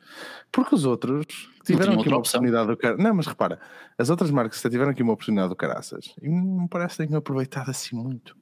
Porque 0.51 0.75
os 0.75 0.85
outros 0.85 1.49
tiveram 1.63 1.93
aqui 1.93 2.09
uma 2.09 2.17
opção. 2.17 2.39
oportunidade 2.39 2.67
do 2.67 2.77
cara. 2.77 2.97
Não, 2.97 3.13
mas 3.13 3.27
repara, 3.27 3.59
as 3.97 4.09
outras 4.09 4.29
marcas 4.29 4.61
tiveram 4.61 4.91
aqui 4.91 5.01
uma 5.01 5.13
oportunidade 5.13 5.49
do 5.49 5.55
caraças 5.55 6.13
e 6.21 6.29
não 6.29 6.67
parece 6.67 6.97
que 6.97 7.05
tenham 7.05 7.19
aproveitado 7.19 7.69
assim 7.69 7.95
muito. 7.95 8.35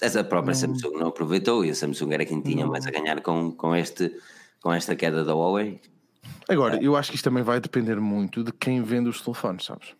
Essa 0.00 0.22
própria 0.22 0.54
Samsung 0.54 0.96
não 0.96 1.08
aproveitou 1.08 1.64
e 1.64 1.70
a 1.70 1.74
Samsung 1.74 2.12
era 2.12 2.24
quem 2.24 2.40
tinha 2.40 2.66
mais 2.66 2.86
a 2.86 2.90
ganhar 2.90 3.20
com, 3.20 3.50
com, 3.52 3.74
este, 3.74 4.14
com 4.60 4.72
esta 4.72 4.94
queda 4.96 5.24
da 5.24 5.34
Huawei. 5.34 5.80
Agora, 6.48 6.82
eu 6.82 6.96
acho 6.96 7.10
que 7.10 7.16
isto 7.16 7.24
também 7.24 7.42
vai 7.42 7.60
depender 7.60 8.00
muito 8.00 8.42
de 8.42 8.52
quem 8.52 8.82
vende 8.82 9.08
os 9.08 9.20
telefones, 9.20 9.64
sabes? 9.64 9.94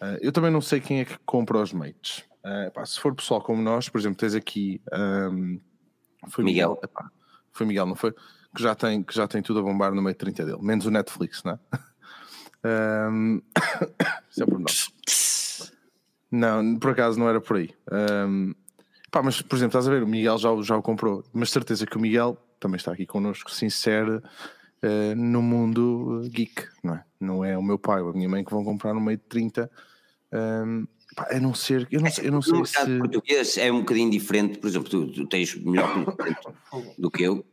Ah, 0.00 0.16
eu 0.20 0.30
também 0.32 0.50
não 0.50 0.60
sei 0.60 0.80
quem 0.80 1.00
é 1.00 1.04
que 1.04 1.18
compra 1.24 1.58
os 1.58 1.72
mates. 1.72 2.22
Ah, 2.44 2.70
pá, 2.72 2.84
se 2.86 2.98
for 3.00 3.14
pessoal 3.14 3.40
como 3.42 3.62
nós, 3.62 3.88
por 3.88 3.98
exemplo, 3.98 4.18
tens 4.18 4.34
aqui 4.34 4.80
ahm, 4.92 5.58
foi 6.28 6.44
Miguel. 6.44 6.70
Miguel, 6.70 6.80
epá, 6.84 7.10
foi 7.52 7.66
Miguel, 7.66 7.86
não 7.86 7.96
foi? 7.96 8.12
Que 8.54 8.62
já, 8.62 8.74
tem, 8.74 9.02
que 9.02 9.14
já 9.14 9.26
tem 9.28 9.42
tudo 9.42 9.60
a 9.60 9.62
bombar 9.62 9.92
no 9.94 10.02
meio 10.02 10.14
30 10.16 10.44
dele, 10.44 10.58
menos 10.60 10.84
o 10.86 10.90
Netflix, 10.90 11.42
não 11.44 11.52
é? 11.52 11.58
Ahm, 12.64 13.40
Isso 14.30 14.42
é 14.42 14.46
por 14.46 14.58
nós. 14.58 14.90
Não, 16.30 16.78
por 16.78 16.90
acaso 16.92 17.18
não 17.18 17.28
era 17.28 17.40
por 17.40 17.56
aí. 17.56 17.70
Ahm, 17.90 18.52
pá, 19.10 19.22
mas, 19.22 19.40
por 19.42 19.56
exemplo, 19.56 19.78
estás 19.78 19.88
a 19.88 19.90
ver, 19.90 20.02
o 20.02 20.06
Miguel 20.06 20.38
já, 20.38 20.50
o- 20.50 20.62
já 20.62 20.76
o 20.76 20.82
comprou, 20.82 21.24
mas 21.32 21.50
certeza 21.50 21.86
que 21.86 21.96
o 21.96 22.00
Miguel 22.00 22.36
também 22.60 22.76
está 22.76 22.92
aqui 22.92 23.06
connosco, 23.06 23.50
se 23.50 23.64
insere 23.64 24.20
eh, 24.82 25.14
no 25.14 25.42
mundo 25.42 26.22
eh, 26.24 26.28
geek, 26.28 26.68
não 26.84 26.94
é? 26.94 27.04
Não 27.18 27.44
é 27.44 27.56
o 27.58 27.62
meu 27.62 27.78
pai 27.78 28.00
ou 28.02 28.10
a 28.10 28.12
minha 28.12 28.28
mãe 28.28 28.44
que 28.44 28.50
vão 28.50 28.62
comprar 28.62 28.94
no 28.94 29.00
meio 29.00 29.16
de 29.18 29.24
30. 29.24 29.70
ahm, 30.32 30.84
pá, 31.16 31.28
a 31.32 31.40
não 31.40 31.54
ser, 31.54 31.88
eu 31.90 32.00
não, 32.00 32.10
sei- 32.10 32.28
eu 32.28 32.32
não 32.32 32.42
sei 32.42 32.54
mercado 32.60 32.86
se. 32.86 32.98
português 32.98 33.58
é 33.58 33.72
um 33.72 33.80
bocadinho 33.80 34.10
diferente, 34.10 34.58
por 34.58 34.68
exemplo, 34.68 34.88
tu, 34.88 35.06
tu 35.10 35.26
tens 35.26 35.54
melhor 35.56 35.92
conhecimento 35.92 36.54
do 36.98 37.10
que 37.10 37.22
eu, 37.24 37.44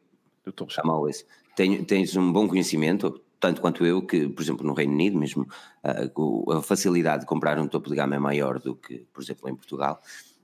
Eu 0.45 0.51
estou 0.51 0.67
está 0.67 0.83
mal 0.83 1.07
esse. 1.09 1.25
Tenho- 1.55 1.83
tens 1.83 2.15
um 2.15 2.31
bom 2.31 2.47
conhecimento, 2.47 3.19
tanto 3.39 3.59
quanto 3.61 3.85
eu, 3.85 4.01
que, 4.01 4.29
por 4.29 4.41
exemplo, 4.41 4.65
no 4.65 4.73
Reino 4.73 4.93
Unido 4.93 5.17
mesmo, 5.17 5.45
ah, 5.83 6.09
o- 6.15 6.51
a 6.53 6.61
facilidade 6.63 7.21
de 7.21 7.25
comprar 7.27 7.57
um 7.59 7.67
topo 7.67 7.89
de 7.89 7.95
gama 7.95 8.15
é 8.15 8.19
maior 8.19 8.59
do 8.59 8.75
que, 8.75 8.99
por 9.13 9.21
exemplo, 9.23 9.49
em 9.49 9.55
Portugal. 9.55 9.99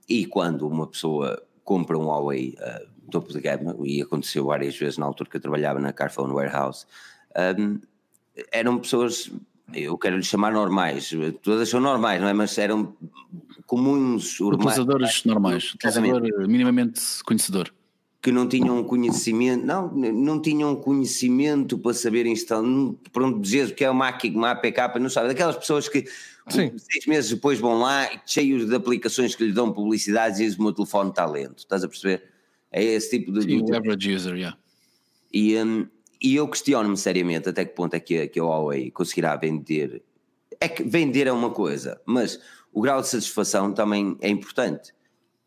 E 0.08 0.26
quando 0.26 0.66
uma 0.68 0.86
pessoa 0.86 1.42
compra 1.62 1.96
um 1.98 2.06
Huawei 2.08 2.54
ah, 2.60 2.82
topo 3.10 3.32
de 3.32 3.40
gama, 3.40 3.76
e 3.84 4.02
aconteceu 4.02 4.46
várias 4.46 4.76
vezes 4.76 4.98
na 4.98 5.06
altura 5.06 5.30
que 5.30 5.36
eu 5.36 5.40
trabalhava 5.40 5.78
na 5.80 5.92
Carphone 5.92 6.32
Warehouse, 6.32 6.86
ahm, 7.34 7.78
eram 8.52 8.78
pessoas, 8.78 9.30
eu 9.72 9.96
quero 9.96 10.16
lhe 10.16 10.22
chamar 10.24 10.52
normais, 10.52 11.10
todas 11.42 11.68
são 11.68 11.80
normais, 11.80 12.20
não 12.20 12.28
é? 12.28 12.32
Mas 12.32 12.56
eram 12.58 12.94
comuns, 13.66 14.40
normais, 14.40 14.78
Utilizadores 14.78 15.24
normais, 15.24 15.74
utilizador 15.74 16.48
minimamente 16.48 17.00
conhecedor. 17.24 17.72
que 18.20 18.32
não 18.32 18.48
tinham 18.48 18.82
conhecimento, 18.84 19.64
não, 19.66 19.92
não 19.92 20.40
tinham 20.40 20.74
conhecimento 20.76 21.78
para 21.78 21.92
saber 21.94 22.26
instalar, 22.26 22.64
pronto, 23.12 23.40
dizer 23.40 23.68
o 23.68 23.74
que 23.74 23.84
é 23.84 23.90
uma 23.90 24.08
APK, 24.08 24.30
uma 24.34 24.50
APK, 24.50 24.98
não 24.98 25.10
sabe, 25.10 25.28
daquelas 25.28 25.56
pessoas 25.56 25.88
que 25.88 26.04
Sim. 26.48 26.72
seis 26.76 27.06
meses 27.06 27.30
depois 27.30 27.58
vão 27.58 27.78
lá 27.78 28.08
cheios 28.26 28.66
de 28.66 28.74
aplicações 28.74 29.34
que 29.34 29.44
lhe 29.44 29.52
dão 29.52 29.72
publicidades 29.72 30.40
e 30.40 30.44
dizem 30.44 30.58
o 30.58 30.62
meu 30.62 30.72
telefone 30.72 31.10
está 31.10 31.24
lento, 31.26 31.58
estás 31.58 31.84
a 31.84 31.88
perceber? 31.88 32.33
É 32.76 32.82
esse 32.82 33.10
tipo 33.10 33.30
de... 33.30 33.42
Sim, 33.42 33.64
de- 33.64 33.74
average 33.76 34.12
user, 34.12 34.34
yeah. 34.34 34.58
e, 35.32 35.56
hum, 35.62 35.86
e 36.20 36.34
eu 36.34 36.48
questiono-me 36.48 36.96
seriamente 36.96 37.48
até 37.48 37.64
que 37.64 37.72
ponto 37.74 37.94
é 37.94 38.00
que, 38.00 38.18
a- 38.18 38.26
que 38.28 38.40
a 38.40 38.42
Huawei 38.42 38.90
conseguirá 38.90 39.36
vender 39.36 40.02
é 40.60 40.68
que 40.68 40.82
vender 40.82 41.26
é 41.26 41.32
uma 41.32 41.50
coisa, 41.50 42.00
mas 42.06 42.40
o 42.72 42.80
grau 42.80 43.00
de 43.00 43.08
satisfação 43.08 43.72
também 43.72 44.16
é 44.20 44.28
importante. 44.28 44.92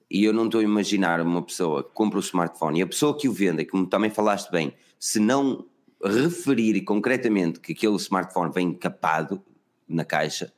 E 0.09 0.23
eu 0.23 0.31
não 0.31 0.45
estou 0.45 0.61
a 0.61 0.63
imaginar 0.63 1.19
uma 1.19 1.41
pessoa 1.41 1.83
que 1.83 1.89
compra 1.91 2.17
o 2.17 2.21
smartphone 2.21 2.79
e 2.79 2.81
a 2.83 2.87
pessoa 2.87 3.17
que 3.17 3.27
o 3.27 3.33
vende, 3.33 3.65
como 3.65 3.85
também 3.87 4.09
falaste 4.09 4.49
bem, 4.49 4.73
se 4.99 5.19
não 5.19 5.65
referir 6.03 6.79
concretamente 6.81 7.59
que 7.59 7.73
aquele 7.73 7.95
smartphone 7.95 8.53
vem 8.53 8.73
capado 8.73 9.43
na 9.87 10.05
caixa, 10.05 10.53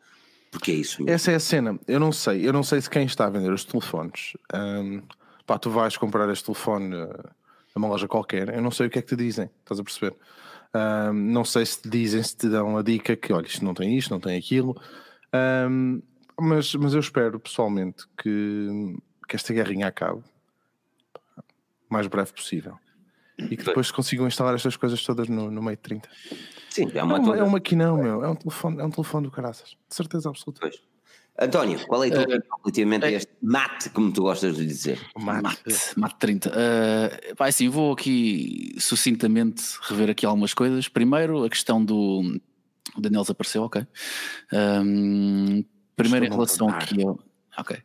porque 0.51 0.71
é 0.71 0.75
isso 0.75 1.01
mesmo. 1.01 1.15
Essa 1.15 1.31
é 1.31 1.35
a 1.35 1.39
cena. 1.39 1.79
Eu 1.87 1.99
não 1.99 2.11
sei. 2.11 2.47
Eu 2.47 2.53
não 2.53 2.61
sei 2.63 2.81
se 2.81 2.89
quem 2.89 3.05
está 3.05 3.25
a 3.27 3.29
vender 3.29 3.51
os 3.51 3.63
telefones. 3.63 4.33
Um, 4.53 5.01
pá, 5.49 5.57
tu 5.57 5.71
vais 5.71 5.97
comprar 5.97 6.29
este 6.29 6.45
telefone 6.45 6.95
a 6.95 7.33
uma 7.75 7.87
loja 7.87 8.07
qualquer. 8.07 8.53
Eu 8.53 8.61
não 8.61 8.69
sei 8.69 8.85
o 8.85 8.89
que 8.89 8.99
é 8.99 9.01
que 9.01 9.07
te 9.07 9.15
dizem. 9.15 9.49
Estás 9.61 9.79
a 9.79 9.83
perceber? 9.83 10.15
Um, 10.75 11.13
não 11.13 11.43
sei 11.43 11.65
se 11.65 11.81
te 11.81 11.89
dizem, 11.89 12.21
se 12.21 12.37
te 12.37 12.47
dão 12.47 12.77
a 12.77 12.83
dica 12.83 13.15
que 13.15 13.33
olha, 13.33 13.47
isto 13.47 13.65
não 13.65 13.73
tem 13.73 13.97
isto, 13.97 14.11
não 14.11 14.19
tem 14.19 14.37
aquilo. 14.37 14.79
Um, 15.67 16.03
mas, 16.39 16.75
mas 16.75 16.93
eu 16.93 16.99
espero 16.99 17.39
pessoalmente 17.39 18.05
que, 18.15 18.95
que 19.27 19.35
esta 19.35 19.51
guerrinha 19.51 19.87
acabe 19.87 20.19
o 21.89 21.93
mais 21.93 22.05
breve 22.05 22.31
possível 22.31 22.77
e 23.39 23.57
que 23.57 23.63
depois 23.63 23.89
consigam 23.89 24.27
instalar 24.27 24.53
estas 24.53 24.77
coisas 24.77 25.03
todas 25.03 25.27
no, 25.27 25.49
no 25.49 25.63
meio 25.63 25.77
de 25.77 25.81
30. 25.81 26.09
Sim, 26.69 26.91
é 26.93 27.03
uma, 27.03 27.17
é 27.17 27.19
uma, 27.19 27.37
é 27.37 27.43
uma 27.43 27.51
maquinão, 27.53 27.97
meu. 27.97 28.23
É 28.23 28.29
um 28.29 28.35
telefone, 28.35 28.79
é 28.79 28.85
um 28.85 28.91
telefone 28.91 29.25
do 29.25 29.31
caraças. 29.31 29.69
De 29.89 29.95
certeza 29.95 30.29
absoluta. 30.29 30.61
Pois. 30.61 30.88
António, 31.41 31.79
qual 31.87 32.03
é 32.03 32.07
a 32.07 32.11
tua 32.11 32.21
opinião 32.21 32.39
uh, 32.39 32.61
relativamente 32.63 33.05
a 33.05 33.11
este 33.11 33.31
mate, 33.41 33.89
como 33.91 34.11
tu 34.11 34.23
gostas 34.23 34.57
de 34.57 34.65
dizer? 34.65 34.99
Mate, 35.17 35.41
mate, 35.41 35.63
mate 35.95 36.15
30. 36.19 36.49
Uh, 36.49 36.53
vai 37.37 37.51
sim, 37.51 37.69
vou 37.69 37.93
aqui 37.93 38.75
sucintamente 38.77 39.63
rever 39.83 40.09
aqui 40.09 40.25
algumas 40.25 40.53
coisas. 40.53 40.89
Primeiro, 40.89 41.45
a 41.45 41.49
questão 41.49 41.83
do. 41.83 42.41
O 42.95 43.01
Daniel 43.01 43.21
desapareceu, 43.21 43.63
ok. 43.63 43.87
Um, 44.51 45.63
primeiro, 45.95 46.25
em 46.25 46.29
relação 46.29 46.67
aqui 46.67 47.01
ao. 47.01 47.17
Ok. 47.57 47.77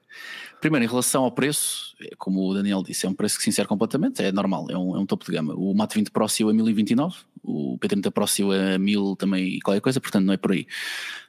Primeiro, 0.60 0.84
em 0.84 0.88
relação 0.88 1.24
ao 1.24 1.30
preço, 1.30 1.94
é 2.00 2.14
como 2.16 2.48
o 2.48 2.54
Daniel 2.54 2.82
disse, 2.82 3.06
é 3.06 3.08
um 3.08 3.14
preço 3.14 3.36
que 3.36 3.42
se 3.42 3.50
insere 3.50 3.68
completamente, 3.68 4.22
é 4.22 4.32
normal, 4.32 4.66
é 4.70 4.78
um, 4.78 4.96
é 4.96 4.98
um 4.98 5.06
topo 5.06 5.24
de 5.24 5.32
gama. 5.32 5.54
O 5.54 5.74
Mate 5.74 5.94
20 5.96 6.10
Pro 6.10 6.28
saiu 6.28 6.48
a 6.48 6.54
1029, 6.54 7.16
o 7.42 7.78
P30 7.78 8.10
Pro 8.10 8.26
saiu 8.26 8.52
a 8.52 8.78
1000 8.78 9.16
também 9.16 9.46
e 9.46 9.60
qualquer 9.60 9.80
coisa, 9.80 10.00
portanto 10.00 10.24
não 10.24 10.32
é 10.32 10.36
por 10.36 10.52
aí. 10.52 10.66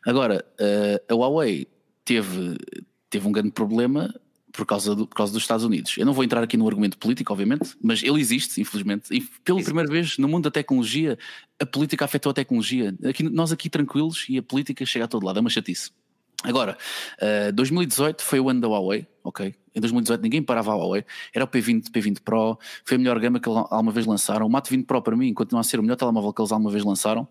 Agora, 0.06 0.46
a 1.10 1.14
Huawei 1.14 1.68
teve, 2.06 2.58
teve 3.10 3.28
um 3.28 3.32
grande 3.32 3.52
problema 3.52 4.14
por 4.56 4.66
causa, 4.66 4.96
do, 4.96 5.06
por 5.06 5.16
causa 5.16 5.34
dos 5.34 5.44
Estados 5.44 5.66
Unidos. 5.66 5.98
Eu 5.98 6.06
não 6.06 6.14
vou 6.14 6.24
entrar 6.24 6.42
aqui 6.42 6.56
no 6.56 6.66
argumento 6.68 6.98
político, 6.98 7.34
obviamente, 7.34 7.76
mas 7.82 8.02
ele 8.02 8.22
existe, 8.22 8.62
infelizmente. 8.62 9.14
E 9.14 9.22
pela 9.44 9.62
primeira 9.62 9.90
vez 9.90 10.18
no 10.18 10.28
mundo 10.28 10.46
da 10.46 10.52
tecnologia, 10.52 11.18
a 11.60 11.66
política 11.66 12.06
afetou 12.06 12.30
a 12.30 12.34
tecnologia. 12.34 12.96
Aqui, 13.04 13.24
nós 13.24 13.52
aqui 13.52 13.70
tranquilos 13.70 14.26
e 14.30 14.38
a 14.38 14.44
política 14.44 14.86
chega 14.86 15.06
a 15.06 15.08
todo 15.08 15.26
lado, 15.26 15.40
é 15.40 15.42
uma 15.42 15.50
chatice. 15.50 15.92
Agora, 16.44 16.78
uh, 17.22 17.50
eh, 17.50 17.52
2018 17.52 18.22
foi 18.22 18.40
o 18.40 18.50
ano 18.50 18.62
da 18.62 18.68
Huawei, 18.68 19.08
ok? 19.24 19.56
Em 19.74 19.80
2018 19.80 20.22
ninguém 20.22 20.44
parava 20.44 20.72
a 20.72 20.76
Huawei, 20.76 21.04
era 21.34 21.44
o 21.44 21.48
P20, 21.48 21.90
P20 21.90 22.20
Pro, 22.22 22.60
foi 22.84 22.96
a 22.96 22.98
melhor 23.00 23.20
gama 23.20 23.40
que 23.40 23.50
eles 23.50 23.58
alguma 23.58 23.92
vez 23.92 24.06
lançaram. 24.06 24.46
O 24.46 24.50
Mate 24.50 24.70
20 24.70 24.86
Pro 24.86 25.02
para 25.02 25.16
mim 25.18 25.34
continua 25.34 25.62
a 25.62 25.64
ser 25.64 25.80
o 25.80 25.84
melhor 25.84 25.96
telemóvel 25.96 26.32
que 26.32 26.42
eles 26.42 26.52
alguma 26.52 26.70
vez 26.70 26.84
lançaram, 26.84 27.28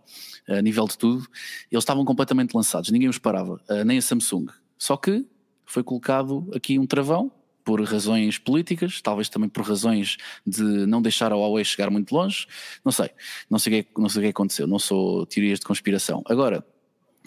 a 0.49 0.61
nível 0.61 0.87
de 0.87 0.99
tudo. 0.99 1.27
Eles 1.71 1.83
estavam 1.83 2.05
completamente 2.05 2.55
lançados, 2.55 2.91
ninguém 2.91 3.09
os 3.09 3.19
parava, 3.19 3.61
uh, 3.71 3.85
nem 3.85 3.99
a 3.99 4.03
Samsung. 4.03 4.47
Só 4.79 4.97
que 4.97 5.27
foi 5.65 5.83
colocado 5.83 6.49
aqui 6.55 6.79
um 6.79 6.87
travão, 6.87 7.31
por 7.65 7.83
razões 7.83 8.37
políticas, 8.37 9.01
talvez 9.01 9.29
também 9.31 9.49
por 9.49 9.65
razões 9.65 10.19
de 10.47 10.63
não 10.63 11.01
deixar 11.01 11.33
a 11.33 11.37
Huawei 11.37 11.65
chegar 11.65 11.91
muito 11.91 12.15
longe, 12.15 12.47
não 12.85 12.93
sei, 12.93 13.09
não 13.49 13.59
sei 13.59 13.81
o 13.81 13.85
que, 13.85 14.01
não 14.01 14.09
sei 14.09 14.21
o 14.21 14.23
que 14.25 14.29
aconteceu, 14.29 14.67
não 14.67 14.79
sou 14.79 15.25
teorias 15.25 15.59
de 15.59 15.67
conspiração. 15.67 16.23
Agora, 16.27 16.65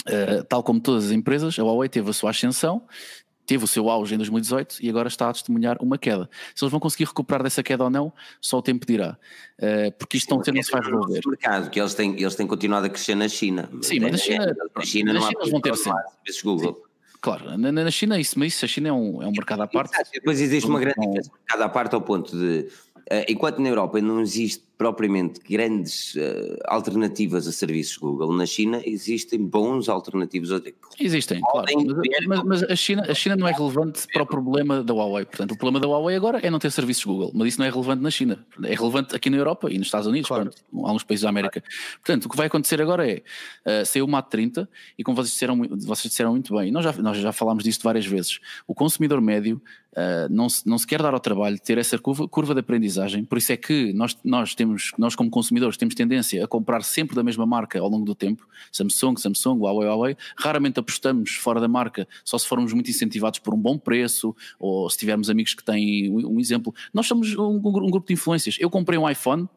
Uh, 0.05 0.43
tal 0.43 0.61
como 0.61 0.79
todas 0.79 1.05
as 1.05 1.11
empresas, 1.11 1.57
a 1.57 1.63
Huawei 1.63 1.89
teve 1.89 2.09
a 2.09 2.13
sua 2.13 2.29
ascensão, 2.29 2.83
teve 3.45 3.63
o 3.63 3.67
seu 3.67 3.89
auge 3.89 4.13
em 4.13 4.17
2018 4.17 4.77
e 4.81 4.89
agora 4.89 5.07
está 5.07 5.29
a 5.29 5.33
testemunhar 5.33 5.77
uma 5.81 5.97
queda. 5.97 6.29
Se 6.53 6.63
eles 6.63 6.71
vão 6.71 6.79
conseguir 6.79 7.05
recuperar 7.05 7.41
dessa 7.41 7.63
queda 7.63 7.83
ou 7.83 7.89
não, 7.89 8.13
só 8.39 8.59
o 8.59 8.61
tempo 8.61 8.85
dirá. 8.85 9.17
Uh, 9.57 9.91
porque 9.97 10.17
isto 10.17 10.29
não, 10.29 10.37
não 10.37 10.63
se 10.63 10.71
vai 10.71 10.81
resolver. 10.81 11.21
mercado, 11.25 11.69
que 11.69 11.79
eles 11.79 11.95
têm, 11.95 12.13
eles 12.21 12.35
têm 12.35 12.45
continuado 12.45 12.85
a 12.85 12.89
crescer 12.89 13.15
na 13.15 13.27
China. 13.27 13.69
Sim, 13.81 13.99
mas 14.01 14.11
na 14.11 14.17
China, 14.17 14.45
na 14.45 14.85
China, 14.85 15.13
na 15.13 15.21
China 15.21 15.39
eles 15.41 15.51
vão 15.51 15.61
ter 15.61 15.75
sempre. 15.75 16.03
Google. 16.43 16.86
Claro, 17.19 17.57
na, 17.57 17.71
na 17.71 17.91
China 17.91 18.19
isso, 18.19 18.37
mas 18.37 18.53
isso 18.53 18.65
a 18.65 18.67
China 18.67 18.89
é 18.89 18.93
um, 18.93 19.21
é 19.23 19.27
um 19.27 19.31
mercado 19.31 19.61
à 19.61 19.67
parte. 19.67 19.93
Exato, 19.93 20.11
depois 20.13 20.39
existe 20.39 20.67
uma 20.69 20.79
grande 20.79 20.99
diferença 20.99 21.31
mercado 21.31 21.61
à 21.61 21.69
parte 21.69 21.95
ao 21.95 22.01
ponto 22.01 22.31
de, 22.37 22.67
enquanto 23.27 23.59
na 23.59 23.69
Europa 23.69 24.01
não 24.01 24.21
existe 24.21 24.67
propriamente 24.77 25.39
grandes 25.39 26.13
uh, 26.15 26.57
alternativas 26.65 27.47
a 27.47 27.51
serviços 27.51 27.97
Google. 27.97 28.31
Na 28.33 28.45
China 28.45 28.79
existem 28.85 29.39
bons 29.39 29.89
alternativos. 29.89 30.49
Existem, 30.99 31.41
claro. 31.41 31.67
Mas, 32.27 32.43
mas, 32.43 32.63
a, 32.63 32.75
China, 32.75 33.03
a 33.09 33.13
China 33.13 33.35
não 33.35 33.47
é 33.47 33.51
relevante 33.51 34.05
para 34.13 34.21
o 34.21 34.25
problema 34.25 34.83
da 34.83 34.93
Huawei. 34.93 35.25
Portanto, 35.25 35.53
o 35.53 35.57
problema 35.57 35.79
da 35.79 35.87
Huawei 35.87 36.15
agora 36.15 36.39
é 36.39 36.49
não 36.49 36.59
ter 36.59 36.71
serviços 36.71 37.03
Google, 37.03 37.31
mas 37.33 37.49
isso 37.49 37.59
não 37.59 37.65
é 37.65 37.69
relevante 37.71 38.03
na 38.03 38.11
China. 38.11 38.45
É 38.63 38.75
relevante 38.75 39.15
aqui 39.15 39.29
na 39.29 39.37
Europa 39.37 39.71
e 39.71 39.77
nos 39.79 39.87
Estados 39.87 40.07
Unidos, 40.07 40.27
claro. 40.27 40.51
Pronto, 40.51 40.85
alguns 40.85 41.03
países 41.03 41.23
da 41.23 41.29
América. 41.29 41.63
Portanto, 42.03 42.25
o 42.25 42.29
que 42.29 42.37
vai 42.37 42.45
acontecer 42.45 42.79
agora 42.79 43.09
é 43.09 43.23
uh, 43.65 43.85
saiu 43.85 44.05
o 44.05 44.07
MAT 44.07 44.29
30 44.29 44.69
e 44.97 45.03
como 45.03 45.15
vocês 45.15 45.31
disseram, 45.31 45.57
vocês 45.57 46.11
disseram 46.11 46.31
muito 46.31 46.55
bem, 46.55 46.71
nós 46.71 46.83
já, 46.83 46.93
nós 46.93 47.17
já 47.17 47.31
falámos 47.31 47.63
disto 47.63 47.83
várias 47.83 48.05
vezes, 48.05 48.39
o 48.67 48.75
consumidor 48.75 49.19
médio 49.21 49.59
uh, 49.93 50.31
não, 50.31 50.47
se, 50.47 50.67
não 50.67 50.77
se 50.77 50.85
quer 50.85 51.01
dar 51.01 51.13
ao 51.13 51.19
trabalho 51.19 51.55
de 51.55 51.61
ter 51.61 51.77
essa 51.77 51.97
curva, 51.97 52.27
curva 52.27 52.53
de 52.53 52.59
aprendizagem, 52.59 52.96
por 53.27 53.37
isso 53.37 53.51
é 53.51 53.57
que 53.57 53.93
nós, 53.93 54.17
nós 54.23 54.55
temos, 54.55 54.91
nós 54.97 55.15
como 55.15 55.29
consumidores 55.29 55.77
temos 55.77 55.95
tendência 55.95 56.43
a 56.43 56.47
comprar 56.47 56.83
sempre 56.83 57.15
da 57.15 57.23
mesma 57.23 57.45
marca 57.45 57.79
ao 57.79 57.89
longo 57.89 58.05
do 58.05 58.15
tempo, 58.15 58.47
Samsung, 58.71 59.17
Samsung, 59.17 59.59
Huawei, 59.59 59.87
Huawei, 59.87 60.17
raramente 60.37 60.79
apostamos 60.79 61.31
fora 61.35 61.59
da 61.59 61.67
marca, 61.67 62.07
só 62.23 62.37
se 62.37 62.47
formos 62.47 62.73
muito 62.73 62.89
incentivados 62.89 63.39
por 63.39 63.53
um 63.53 63.57
bom 63.57 63.77
preço, 63.77 64.35
ou 64.59 64.89
se 64.89 64.97
tivermos 64.97 65.29
amigos 65.29 65.53
que 65.53 65.63
têm 65.63 66.09
um 66.09 66.39
exemplo. 66.39 66.73
Nós 66.93 67.07
somos 67.07 67.35
um, 67.35 67.55
um 67.55 67.91
grupo 67.91 68.07
de 68.07 68.13
influências. 68.13 68.57
Eu 68.59 68.69
comprei 68.69 68.97
um 68.97 69.09
iPhone 69.09 69.47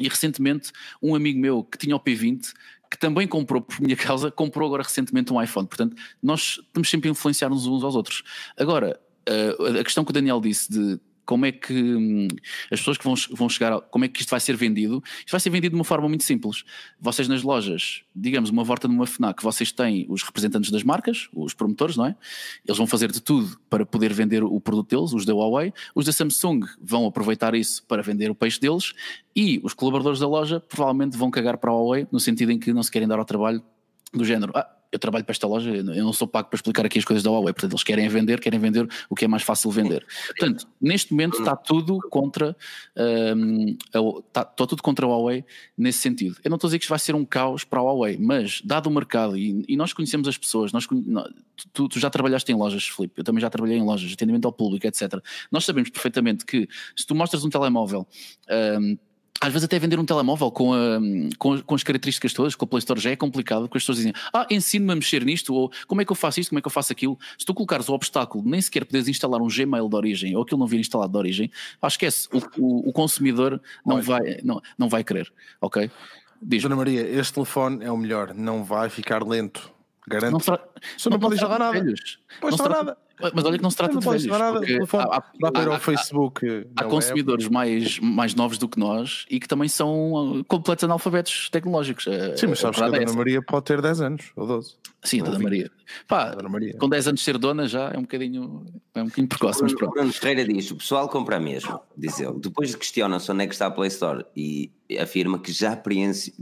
e 0.00 0.08
recentemente 0.08 0.72
um 1.02 1.14
amigo 1.14 1.38
meu 1.38 1.62
que 1.62 1.78
tinha 1.78 1.94
o 1.94 2.00
P20 2.00 2.52
que 2.90 2.98
também 2.98 3.26
comprou 3.26 3.60
por 3.60 3.80
minha 3.80 3.96
causa, 3.96 4.30
comprou 4.30 4.68
agora 4.68 4.84
recentemente 4.84 5.32
um 5.32 5.42
iPhone. 5.42 5.66
Portanto, 5.66 5.96
nós 6.22 6.60
estamos 6.64 6.88
sempre 6.88 7.08
a 7.08 7.10
influenciar 7.10 7.50
uns 7.50 7.66
aos 7.66 7.96
outros. 7.96 8.22
Agora, 8.56 9.00
a 9.80 9.82
questão 9.82 10.04
que 10.04 10.10
o 10.10 10.14
Daniel 10.14 10.40
disse 10.40 10.70
de 10.70 11.00
como 11.24 11.46
é 11.46 11.52
que 11.52 11.72
hum, 11.72 12.28
as 12.70 12.80
pessoas 12.80 12.98
que 12.98 13.04
vão, 13.04 13.14
vão 13.32 13.48
chegar, 13.48 13.80
como 13.82 14.04
é 14.04 14.08
que 14.08 14.20
isto 14.20 14.30
vai 14.30 14.40
ser 14.40 14.56
vendido? 14.56 15.02
Isto 15.18 15.30
vai 15.30 15.40
ser 15.40 15.50
vendido 15.50 15.74
de 15.74 15.76
uma 15.76 15.84
forma 15.84 16.08
muito 16.08 16.24
simples. 16.24 16.64
Vocês 17.00 17.28
nas 17.28 17.42
lojas, 17.42 18.02
digamos, 18.14 18.50
uma 18.50 18.64
volta 18.64 18.88
numa 18.88 19.06
FNAC, 19.06 19.42
vocês 19.42 19.72
têm 19.72 20.06
os 20.08 20.22
representantes 20.22 20.70
das 20.70 20.82
marcas, 20.82 21.28
os 21.32 21.54
promotores, 21.54 21.96
não 21.96 22.06
é? 22.06 22.16
Eles 22.66 22.78
vão 22.78 22.86
fazer 22.86 23.10
de 23.10 23.20
tudo 23.20 23.58
para 23.68 23.84
poder 23.86 24.12
vender 24.12 24.42
o 24.42 24.60
produto 24.60 24.96
deles, 24.96 25.12
os 25.12 25.24
da 25.24 25.34
Huawei. 25.34 25.72
Os 25.94 26.04
da 26.04 26.12
Samsung 26.12 26.60
vão 26.80 27.06
aproveitar 27.06 27.54
isso 27.54 27.84
para 27.84 28.02
vender 28.02 28.30
o 28.30 28.34
peixe 28.34 28.60
deles 28.60 28.92
e 29.34 29.60
os 29.62 29.74
colaboradores 29.74 30.20
da 30.20 30.28
loja 30.28 30.60
provavelmente 30.60 31.16
vão 31.16 31.30
cagar 31.30 31.58
para 31.58 31.70
a 31.70 31.74
Huawei 31.74 32.06
no 32.10 32.20
sentido 32.20 32.52
em 32.52 32.58
que 32.58 32.72
não 32.72 32.82
se 32.82 32.90
querem 32.90 33.08
dar 33.08 33.18
ao 33.18 33.24
trabalho 33.24 33.62
do 34.12 34.24
género. 34.24 34.52
Ah, 34.54 34.68
eu 34.94 34.98
trabalho 35.00 35.24
para 35.24 35.32
esta 35.32 35.46
loja, 35.46 35.74
eu 35.74 36.04
não 36.04 36.12
sou 36.12 36.28
pago 36.28 36.48
para 36.48 36.56
explicar 36.56 36.86
aqui 36.86 37.00
as 37.00 37.04
coisas 37.04 37.20
da 37.24 37.28
Huawei, 37.28 37.52
portanto 37.52 37.72
eles 37.72 37.82
querem 37.82 38.08
vender, 38.08 38.38
querem 38.38 38.60
vender 38.60 38.88
o 39.10 39.16
que 39.16 39.24
é 39.24 39.28
mais 39.28 39.42
fácil 39.42 39.68
vender. 39.72 40.06
Portanto, 40.28 40.68
neste 40.80 41.10
momento 41.12 41.38
está 41.38 41.56
tudo 41.56 41.98
contra 42.10 42.56
um, 43.36 43.76
está, 43.86 44.42
está, 44.42 44.66
tudo 44.66 44.80
contra 44.84 45.04
a 45.04 45.08
Huawei 45.08 45.44
nesse 45.76 45.98
sentido. 45.98 46.36
Eu 46.44 46.48
não 46.48 46.54
estou 46.54 46.68
a 46.68 46.70
dizer 46.70 46.78
que 46.78 46.84
isto 46.84 46.90
vai 46.90 46.98
ser 47.00 47.16
um 47.16 47.24
caos 47.24 47.64
para 47.64 47.80
a 47.80 47.82
Huawei, 47.82 48.16
mas 48.16 48.62
dado 48.62 48.86
o 48.86 48.90
mercado, 48.90 49.36
e, 49.36 49.64
e 49.66 49.76
nós 49.76 49.92
conhecemos 49.92 50.28
as 50.28 50.38
pessoas, 50.38 50.72
nós, 50.72 50.86
tu, 51.72 51.88
tu, 51.88 51.98
já 51.98 52.08
trabalhaste 52.08 52.52
em 52.52 52.54
lojas, 52.54 52.86
Filipe, 52.86 53.14
eu 53.16 53.24
também 53.24 53.40
já 53.40 53.50
trabalhei 53.50 53.76
em 53.76 53.82
lojas, 53.82 54.12
atendimento 54.12 54.46
ao 54.46 54.52
público, 54.52 54.86
etc. 54.86 55.14
Nós 55.50 55.64
sabemos 55.64 55.90
perfeitamente 55.90 56.46
que 56.46 56.68
se 56.96 57.04
tu 57.04 57.16
mostras 57.16 57.44
um 57.44 57.50
telemóvel. 57.50 58.06
Um, 58.80 58.96
às 59.40 59.52
vezes 59.52 59.64
até 59.64 59.78
vender 59.78 59.98
um 59.98 60.04
telemóvel 60.04 60.50
com, 60.50 60.72
a, 60.72 60.98
com, 61.38 61.60
com, 61.60 61.74
as 61.74 61.82
características 61.82 62.32
todas, 62.32 62.54
com 62.54 62.64
a 62.64 62.68
Play 62.68 62.78
Store 62.78 62.98
já 62.98 63.10
é 63.10 63.16
complicado, 63.16 63.62
porque 63.62 63.78
as 63.78 63.82
pessoas 63.82 63.98
dizem, 63.98 64.12
ah, 64.32 64.46
ensino-me 64.50 64.92
a 64.92 64.94
mexer 64.94 65.24
nisto, 65.24 65.52
ou 65.52 65.70
como 65.86 66.00
é 66.00 66.04
que 66.04 66.12
eu 66.12 66.16
faço 66.16 66.40
isto, 66.40 66.50
como 66.50 66.58
é 66.58 66.62
que 66.62 66.66
eu 66.66 66.72
faço 66.72 66.92
aquilo. 66.92 67.18
Se 67.38 67.44
tu 67.44 67.52
colocares 67.52 67.88
o 67.88 67.92
obstáculo, 67.92 68.42
nem 68.46 68.60
sequer 68.60 68.84
podes 68.84 69.08
instalar 69.08 69.42
um 69.42 69.48
Gmail 69.48 69.88
de 69.88 69.96
origem, 69.96 70.36
ou 70.36 70.42
aquilo 70.42 70.60
não 70.60 70.66
vir 70.66 70.80
instalado 70.80 71.12
de 71.12 71.18
origem, 71.18 71.50
ah, 71.82 71.88
esquece, 71.88 72.28
o, 72.32 72.38
o, 72.58 72.88
o 72.88 72.92
consumidor 72.92 73.60
não 73.84 74.00
vai, 74.00 74.40
não, 74.42 74.62
não 74.78 74.88
vai 74.88 75.04
querer, 75.04 75.30
ok? 75.60 75.90
Diz 76.40 76.62
Dona 76.62 76.76
Maria, 76.76 77.02
este 77.02 77.34
telefone 77.34 77.84
é 77.84 77.90
o 77.90 77.96
melhor, 77.96 78.34
não 78.34 78.64
vai 78.64 78.88
ficar 78.88 79.22
lento, 79.26 79.73
garanto. 80.08 80.32
Não, 80.32 80.40
tra... 80.40 80.58
não, 81.04 81.10
não 81.10 81.18
pode 81.18 81.34
instalar 81.34 81.58
nada. 81.58 81.94
Pois 82.40 82.56
não 82.56 82.68
nada. 82.68 82.98
Mas 83.32 83.44
olha 83.44 83.56
que 83.56 83.62
não 83.62 83.70
se 83.70 83.76
trata 83.76 83.94
não 83.94 84.00
de 84.00 84.08
velhos. 84.08 84.26
Nada, 84.26 84.60
há, 84.60 85.58
há, 85.58 85.62
ir 85.62 85.68
ao 85.68 85.78
Facebook. 85.78 86.66
Há 86.76 86.84
consumidores 86.84 87.48
mais, 87.48 87.98
mais 88.00 88.34
novos 88.34 88.58
do 88.58 88.68
que 88.68 88.78
nós 88.78 89.24
e 89.30 89.38
que 89.38 89.46
também 89.46 89.68
são 89.68 90.12
uh, 90.12 90.44
completos 90.44 90.84
analfabetos 90.84 91.48
tecnológicos. 91.50 92.04
Sim, 92.36 92.48
mas 92.48 92.58
sabes 92.58 92.78
que 92.78 92.84
a 92.84 92.88
Dona 92.88 93.02
é 93.02 93.12
Maria 93.12 93.40
pode 93.40 93.66
ter 93.66 93.80
10 93.80 94.00
anos 94.00 94.32
ou 94.34 94.46
12. 94.46 94.74
Sim, 95.04 95.20
a 95.20 95.24
Dona 95.24 95.38
Maria. 95.38 95.70
Pá, 96.08 96.34
Dona 96.34 96.48
Maria. 96.48 96.76
com 96.76 96.88
10 96.88 97.08
anos 97.08 97.22
ser 97.22 97.38
dona 97.38 97.68
já 97.68 97.90
é 97.90 97.98
um 97.98 98.02
bocadinho, 98.02 98.66
é 98.94 99.02
um 99.02 99.04
bocadinho 99.04 99.28
precoce, 99.28 99.62
mas 99.62 99.74
pronto. 99.74 99.92
Bruno 99.92 100.12
Ferreira 100.12 100.52
diz: 100.52 100.70
o 100.72 100.76
pessoal 100.76 101.08
compra 101.08 101.38
mesmo, 101.38 101.80
diz 101.96 102.18
ele. 102.18 102.34
Depois 102.40 102.74
questiona-se 102.74 103.30
onde 103.30 103.44
é 103.44 103.46
que 103.46 103.54
está 103.54 103.66
a 103.66 103.70
Play 103.70 103.88
Store 103.88 104.24
e 104.36 104.72
afirma 104.98 105.38
que 105.38 105.52
já 105.52 105.80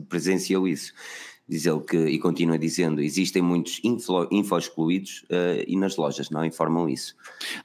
presenciou 0.09 0.67
isso 0.67 0.93
Diz 1.53 1.67
ele 1.67 1.81
que, 1.81 1.99
e 1.99 2.19
continua 2.19 2.59
dizendo, 2.59 3.03
existem 3.03 3.43
muitos 3.43 3.79
info, 3.85 4.27
info 4.31 4.57
excluídos 4.57 5.23
uh, 5.25 5.63
e 5.69 5.77
nas 5.77 5.99
lojas 5.99 6.31
não 6.31 6.43
informam 6.43 6.89
isso. 6.89 7.15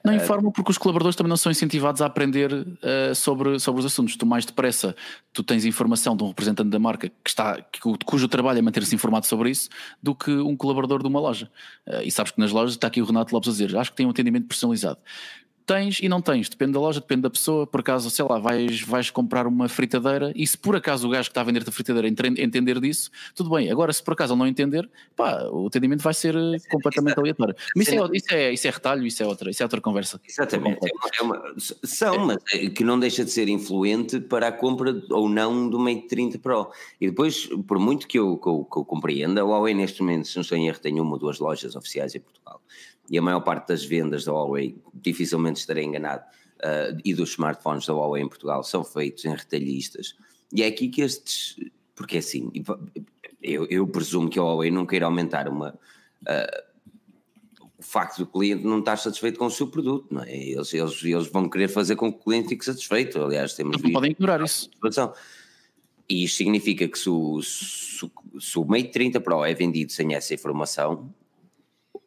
Não 0.03 0.12
uh, 0.12 0.17
informam 0.17 0.51
porque 0.51 0.72
os 0.72 0.77
colaboradores 0.77 1.15
também 1.15 1.29
não 1.29 1.38
são 1.38 1.50
incentivados 1.50 2.01
a 2.01 2.06
aprender 2.06 2.51
uh, 2.51 3.15
sobre, 3.15 3.58
sobre 3.60 3.79
os 3.79 3.86
assuntos. 3.86 4.17
Tu 4.17 4.25
mais 4.25 4.46
depressa, 4.46 4.94
tu 5.32 5.41
tens 5.41 5.63
informação 5.63 6.17
de 6.17 6.24
um 6.25 6.27
representante 6.27 6.70
da 6.70 6.77
marca 6.77 7.08
que 7.08 7.29
está, 7.29 7.65
cujo 8.06 8.27
trabalho 8.27 8.60
é 8.60 8.62
manter-se 8.62 8.94
informado 8.94 9.25
sobre 9.25 9.51
isso, 9.51 9.70
do 10.03 10.13
que 10.13 10.32
um 10.32 10.58
colaborador 10.58 11.01
de 11.01 11.08
uma 11.08 11.22
loja. 11.22 11.50
e 12.03 12.12
sabes 12.12 12.34
que 12.34 12.41
nas 12.41 12.51
lojas 12.51 12.74
está 12.74 12.88
aqui 12.88 13.01
o 13.01 13.06
Renato 13.06 13.34
Lopes 13.34 13.48
a 13.48 13.51
dizer, 13.53 13.77
acho 13.77 13.91
que 13.91 13.96
tem 13.96 14.06
um 14.06 14.10
atendimento 14.10 14.48
personalizado 14.48 15.00
tens 15.67 16.00
e 16.01 16.07
não 16.07 16.21
tens, 16.21 16.47
depende 16.47 16.71
da 16.71 16.79
loja, 16.79 17.01
depende 17.01 17.24
da 17.24 17.29
pessoa. 17.29 17.67
Por 17.67 17.81
acaso, 17.81 18.09
sei 18.09 18.25
lá, 18.27 18.39
vais, 18.39 18.81
vais 18.81 19.09
comprar 19.09 19.45
uma 19.45 19.67
fritadeira 19.67 20.31
e 20.33 20.47
se 20.47 20.57
por 20.57 20.75
acaso 20.75 21.07
o 21.07 21.12
gajo 21.12 21.29
que 21.29 21.31
está 21.31 21.41
a 21.41 21.43
vender-te 21.43 21.69
a 21.69 21.71
fritadeira 21.74 22.07
entender 22.07 22.79
disso, 22.79 23.12
tudo 23.36 23.50
bem. 23.50 23.69
Agora, 23.69 23.91
se 23.91 24.01
por 24.01 24.13
acaso 24.13 24.33
ele 24.33 24.39
não 24.39 24.47
entender, 24.47 24.89
pá, 25.15 25.43
o 25.51 25.67
atendimento 25.67 26.01
vai 26.01 26.13
ser 26.13 26.36
eh, 26.36 26.57
completamente 26.71 27.19
aleatório. 27.19 27.53
Mas 27.75 27.88
isso 27.88 28.03
é, 28.03 28.17
isso, 28.17 28.33
é, 28.33 28.53
isso 28.53 28.67
é 28.67 28.71
retalho, 28.71 29.05
isso 29.05 29.21
é 29.21 29.27
outra, 29.27 29.51
isso 29.51 29.62
é 29.62 29.65
outra 29.65 29.81
conversa. 29.81 30.21
Exatamente. 30.27 30.79
É 30.88 30.93
uma, 30.93 31.12
é 31.19 31.21
uma, 31.21 31.53
são, 31.83 32.13
é. 32.15 32.17
mas 32.19 32.38
é 32.53 32.69
que 32.69 32.83
não 32.86 32.97
deixa 32.97 33.25
de 33.25 33.31
ser 33.31 33.50
influente 33.50 34.21
para 34.21 34.47
a 34.47 34.51
compra 34.53 35.03
ou 35.12 35.27
não 35.27 35.69
do 35.69 35.77
Mate 35.77 36.07
30 36.07 36.39
Pro. 36.39 36.71
E 37.01 37.07
depois, 37.07 37.50
por 37.67 37.77
muito 37.77 38.07
que 38.07 38.17
eu, 38.17 38.38
que 38.38 38.47
eu, 38.47 38.63
que 38.63 38.79
eu 38.79 38.86
compreenda, 38.86 39.41
a 39.41 39.43
Huawei 39.43 39.74
neste 39.74 40.01
momento, 40.01 40.29
se 40.29 40.38
não 40.38 40.41
estou 40.41 40.57
em 40.57 40.69
erro, 40.69 40.79
tem 40.79 40.97
uma 41.01 41.12
ou 41.12 41.19
duas 41.19 41.39
lojas 41.39 41.75
oficiais 41.75 42.15
em 42.15 42.21
Portugal 42.21 42.62
e 43.10 43.18
a 43.18 43.22
maior 43.22 43.42
parte 43.42 43.70
das 43.70 43.86
vendas 43.86 44.26
da 44.26 44.34
Huawei, 44.34 44.76
dificilmente 44.94 45.60
estarei 45.60 45.84
enganado, 45.84 46.24
uh, 46.58 47.00
e 47.04 47.14
dos 47.14 47.32
smartphones 47.32 47.86
da 47.86 47.94
Huawei 47.94 48.24
em 48.24 48.28
Portugal 48.28 48.64
são 48.64 48.84
feitos 48.84 49.26
em 49.26 49.36
retalhistas. 49.36 50.16
E 50.54 50.64
é 50.64 50.68
aqui 50.68 50.90
que 50.90 51.02
estes, 51.02 51.56
porque 51.96 52.18
assim, 52.18 52.52
eu, 53.42 53.66
eu 53.70 53.88
presumo 53.88 54.30
que 54.30 54.40
a 54.40 54.44
Huawei 54.44 54.72
não 54.72 54.86
queira 54.86 55.06
aumentar 55.06 55.48
uma. 55.48 55.78
Uh, 56.22 56.68
o 57.78 57.84
facto 57.84 58.18
do 58.18 58.26
cliente 58.26 58.66
não 58.66 58.80
estar 58.80 58.98
satisfeito 58.98 59.38
com 59.38 59.46
o 59.46 59.52
seu 59.52 59.68
produto, 59.68 60.08
não 60.10 60.24
é? 60.24 60.36
Eles, 60.36 60.74
eles, 60.74 61.04
eles 61.04 61.28
vão 61.28 61.48
querer 61.48 61.68
fazer 61.68 61.96
com 61.96 62.12
que 62.12 62.20
o 62.20 62.24
cliente 62.24 62.50
fique 62.50 62.66
satisfeito. 62.66 63.22
Aliás, 63.22 63.54
temos 63.54 63.80
não 63.82 63.92
podem 63.92 64.12
ignorar 64.12 64.44
isso. 64.44 64.70
E 66.10 66.24
isto 66.24 66.38
significa 66.38 66.88
que 66.88 66.98
se 66.98 67.10
o, 67.10 67.42
se, 67.42 68.10
se 68.40 68.58
o 68.60 68.66
Mate 68.66 68.90
30 68.90 69.20
Pro 69.20 69.46
é 69.46 69.54
vendido 69.54 69.92
sem 69.92 70.16
essa 70.16 70.34
informação, 70.34 71.14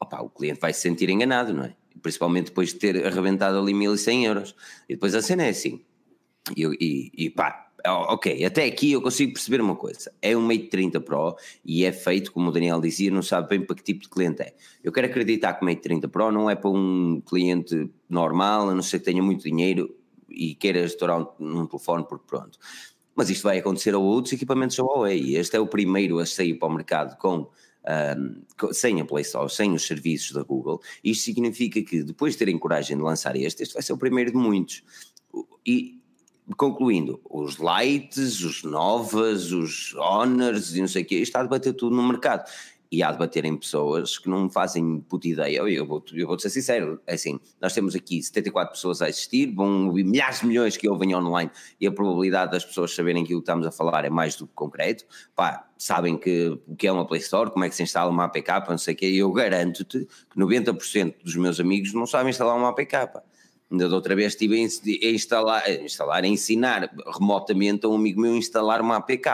opa, 0.00 0.21
o 0.23 0.30
cliente 0.30 0.61
vai 0.61 0.73
se 0.73 0.80
sentir 0.80 1.11
enganado, 1.11 1.52
não 1.52 1.64
é? 1.64 1.75
Principalmente 2.02 2.47
depois 2.47 2.71
de 2.71 2.76
ter 2.76 3.07
arrebentado 3.07 3.59
ali 3.59 3.75
1100 3.75 4.25
euros. 4.25 4.57
E 4.88 4.95
depois 4.95 5.14
a 5.14 5.21
cena 5.21 5.45
é 5.45 5.50
assim. 5.50 5.80
E, 6.57 6.64
e, 6.64 7.26
e 7.26 7.30
pá, 7.30 7.71
ok, 7.87 8.45
até 8.45 8.64
aqui 8.64 8.92
eu 8.92 9.02
consigo 9.02 9.33
perceber 9.33 9.61
uma 9.61 9.76
coisa. 9.76 10.12
É 10.21 10.37
um 10.37 10.40
Mate 10.40 10.69
30 10.69 11.00
Pro 11.00 11.37
e 11.64 11.85
é 11.85 11.92
feito, 11.92 12.33
como 12.33 12.49
o 12.49 12.52
Daniel 12.52 12.80
dizia, 12.80 13.11
não 13.11 13.23
sabe 13.23 13.49
bem 13.49 13.66
para 13.66 13.76
que 13.76 13.83
tipo 13.83 14.02
de 14.02 14.09
cliente 14.09 14.42
é. 14.42 14.54
Eu 14.83 14.92
quero 14.92 15.07
acreditar 15.07 15.54
que 15.54 15.62
o 15.62 15.64
Mate 15.64 15.83
30 15.83 16.09
Pro 16.09 16.30
não 16.33 16.49
é 16.49 16.54
para 16.54 16.71
um 16.71 17.21
cliente 17.25 17.90
normal, 18.09 18.71
a 18.71 18.75
não 18.75 18.83
ser 18.83 18.99
que 18.99 19.04
tenha 19.04 19.23
muito 19.23 19.45
dinheiro 19.45 19.95
e 20.28 20.54
queira 20.54 20.80
estourar 20.80 21.21
um, 21.21 21.26
um 21.40 21.66
telefone 21.66 22.04
por 22.04 22.21
pronto. 22.21 22.59
Mas 23.14 23.28
isto 23.28 23.42
vai 23.42 23.59
acontecer 23.59 23.95
a 23.95 23.99
outros 23.99 24.33
equipamentos 24.33 24.78
Huawei. 24.78 25.37
Este 25.37 25.57
é 25.57 25.61
o 25.61 25.66
primeiro 25.66 26.19
a 26.19 26.26
sair 26.26 26.54
para 26.54 26.69
o 26.69 26.73
mercado 26.73 27.16
com 27.19 27.49
um, 27.87 28.72
sem 28.72 29.00
a 29.00 29.04
Play 29.04 29.22
Store, 29.22 29.50
sem 29.50 29.72
os 29.72 29.87
serviços 29.87 30.32
da 30.32 30.42
Google. 30.42 30.80
Isto 31.02 31.25
significa 31.25 31.82
que 31.82 32.02
depois 32.02 32.34
de 32.34 32.38
terem 32.38 32.58
coragem 32.58 32.96
de 32.96 33.02
lançar 33.02 33.37
este, 33.37 33.62
este 33.62 33.75
vai 33.75 33.82
ser 33.82 33.92
o 33.92 33.99
primeiro 33.99 34.30
de 34.30 34.37
muitos. 34.37 34.82
E 35.66 36.00
concluindo, 36.56 37.20
os 37.28 37.58
lights, 37.58 38.40
os 38.40 38.64
novas, 38.64 39.52
os 39.52 39.94
honors 39.94 40.75
e 40.75 40.80
não 40.80 40.88
sei 40.88 41.02
o 41.02 41.06
quê, 41.06 41.16
está 41.16 41.40
a 41.40 41.45
debater 41.45 41.75
tudo 41.75 41.95
no 41.95 42.02
mercado 42.02 42.50
e 42.90 43.04
há 43.04 43.12
de 43.12 43.18
bater 43.18 43.44
em 43.44 43.56
pessoas 43.56 44.18
que 44.18 44.28
não 44.28 44.50
fazem 44.50 45.00
puta 45.08 45.28
ideia. 45.28 45.58
Eu 45.58 45.86
vou, 45.86 46.04
eu 46.12 46.26
vou 46.26 46.38
ser 46.38 46.50
sincero, 46.50 47.00
é 47.06 47.14
assim, 47.14 47.38
nós 47.60 47.72
temos 47.72 47.94
aqui 47.94 48.20
74 48.20 48.72
pessoas 48.72 49.00
a 49.00 49.06
assistir, 49.06 49.54
vão 49.54 49.92
milhares 49.92 50.40
de 50.40 50.46
milhões 50.46 50.76
que 50.76 50.88
ouvem 50.88 51.14
online 51.14 51.50
e 51.80 51.86
a 51.86 51.92
probabilidade 51.92 52.50
das 52.50 52.64
pessoas 52.64 52.92
saberem 52.92 53.22
aquilo 53.22 53.40
que 53.40 53.44
estamos 53.44 53.66
a 53.66 53.70
falar 53.70 54.04
é 54.04 54.10
mais 54.10 54.34
do 54.34 54.46
que 54.46 54.52
concreto. 54.54 55.04
Pá, 55.36 55.68
sabem 55.78 56.18
que 56.18 56.58
o 56.66 56.74
que 56.74 56.88
é 56.88 56.92
uma 56.92 57.06
Play 57.06 57.20
Store, 57.20 57.50
como 57.50 57.64
é 57.64 57.68
que 57.68 57.76
se 57.76 57.82
instala 57.84 58.10
uma 58.10 58.24
APK, 58.24 58.68
não 58.68 58.78
sei 58.78 58.94
o 58.94 58.96
quê, 58.96 59.06
eu 59.06 59.30
garanto-te 59.30 60.06
que 60.28 60.38
90% 60.38 61.14
dos 61.22 61.36
meus 61.36 61.60
amigos 61.60 61.92
não 61.92 62.06
sabem 62.06 62.30
instalar 62.30 62.56
uma 62.56 62.70
APK. 62.70 63.22
Ainda 63.70 63.88
da 63.88 63.94
outra 63.94 64.16
vez 64.16 64.32
estive 64.32 64.56
a 64.56 65.10
instalar, 65.12 65.62
a 65.64 65.70
instalar, 65.70 66.24
a 66.24 66.26
ensinar 66.26 66.92
remotamente 67.14 67.86
a 67.86 67.88
um 67.88 67.94
amigo 67.94 68.20
meu 68.20 68.34
instalar 68.34 68.80
uma 68.80 68.96
APK. 68.96 69.28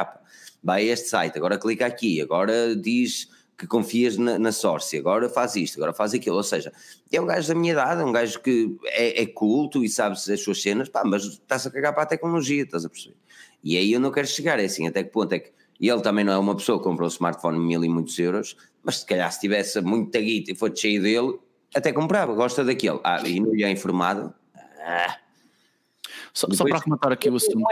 Vai 0.63 0.91
a 0.91 0.93
este 0.93 1.09
site, 1.09 1.39
agora 1.39 1.57
clica 1.57 1.87
aqui, 1.87 2.21
agora 2.21 2.77
diz 2.77 3.31
que 3.57 3.67
confias 3.67 4.17
na, 4.17 4.39
na 4.39 4.53
Source, 4.53 4.97
agora 4.97 5.29
faz 5.29 5.57
isto, 5.57 5.77
agora 5.79 5.93
faz 5.93 6.13
aquilo, 6.13 6.37
ou 6.37 6.43
seja, 6.43 6.73
é 7.11 7.21
um 7.21 7.27
gajo 7.27 7.49
da 7.49 7.55
minha 7.55 7.73
idade, 7.73 8.03
é 8.03 8.05
um 8.05 8.13
gajo 8.13 8.41
que 8.41 8.77
é, 8.85 9.23
é 9.23 9.27
culto 9.27 9.83
e 9.83 9.89
sabe 9.89 10.15
as 10.15 10.41
suas 10.41 10.61
cenas, 10.61 10.89
pá, 10.89 11.03
mas 11.05 11.25
está-se 11.25 11.69
a 11.69 11.71
cagar 11.71 11.95
para 11.95 12.03
a 12.03 12.07
tecnologia, 12.07 12.63
estás 12.63 12.85
a 12.85 12.89
perceber? 12.89 13.17
E 13.65 13.77
aí 13.77 13.93
eu 13.93 14.01
não 14.01 14.11
quero 14.11 14.27
chegar, 14.27 14.61
é 14.61 14.65
assim, 14.65 14.87
até 14.87 15.03
que 15.03 15.11
ponto 15.11 15.33
é 15.33 15.39
que 15.39 15.57
e 15.81 15.89
ele 15.89 16.01
também 16.01 16.25
não 16.25 16.33
é 16.33 16.39
uma 16.39 16.57
pessoa 16.57 16.79
que 16.79 16.85
comprou 16.85 17.07
um 17.07 17.11
smartphone 17.11 17.59
mil 17.59 17.85
e 17.85 17.89
muitos 17.89 18.19
euros, 18.19 18.57
mas 18.83 18.99
se 19.01 19.07
calhar 19.07 19.31
se 19.31 19.41
tivesse 19.41 19.81
muita 19.81 20.21
guita 20.21 20.53
e 20.53 20.55
for 20.55 20.75
cheio 20.75 21.03
dele, 21.03 21.39
até 21.75 21.93
comprava, 21.93 22.33
gosta 22.35 22.65
daquele. 22.65 22.99
Ah, 23.05 23.21
e 23.27 23.41
não 23.41 23.53
lhe 23.53 23.63
é 23.63 23.71
informado. 23.71 24.33
Ah. 24.81 25.19
Só, 26.33 26.47
Depois, 26.47 26.59
só, 26.59 26.65
para 26.65 26.79
arrematar 26.79 27.13
aqui 27.13 27.29
o 27.29 27.37
assunto. 27.37 27.65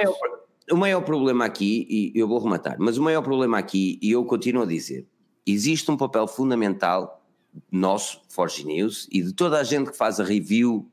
O 0.71 0.77
maior 0.77 1.03
problema 1.03 1.45
aqui, 1.45 1.87
e 1.91 2.19
eu 2.19 2.27
vou 2.27 2.39
rematar, 2.39 2.77
mas 2.79 2.97
o 2.97 3.03
maior 3.03 3.23
problema 3.23 3.59
aqui, 3.59 3.99
e 4.01 4.11
eu 4.13 4.25
continuo 4.25 4.63
a 4.63 4.67
dizer, 4.67 5.07
existe 5.47 5.91
um 5.91 5.97
papel 5.97 6.27
fundamental 6.27 7.23
nosso, 7.71 8.23
Forge 8.29 8.65
News, 8.65 9.09
e 9.11 9.23
de 9.23 9.33
toda 9.33 9.59
a 9.59 9.65
gente 9.65 9.91
que 9.91 9.97
faz 9.97 10.19
a 10.19 10.25
review, 10.25 10.91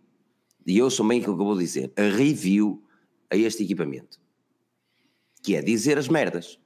e 0.66 0.78
eu 0.78 0.90
sou 0.90 1.08
bem 1.08 1.20
aquilo 1.20 1.36
que 1.36 1.42
eu 1.42 1.46
vou 1.46 1.58
dizer, 1.58 1.92
a 1.96 2.04
review 2.04 2.84
a 3.30 3.36
este 3.36 3.64
equipamento, 3.64 4.20
que 5.42 5.56
é 5.56 5.62
dizer 5.62 5.98
as 5.98 6.08
merdas. 6.08 6.60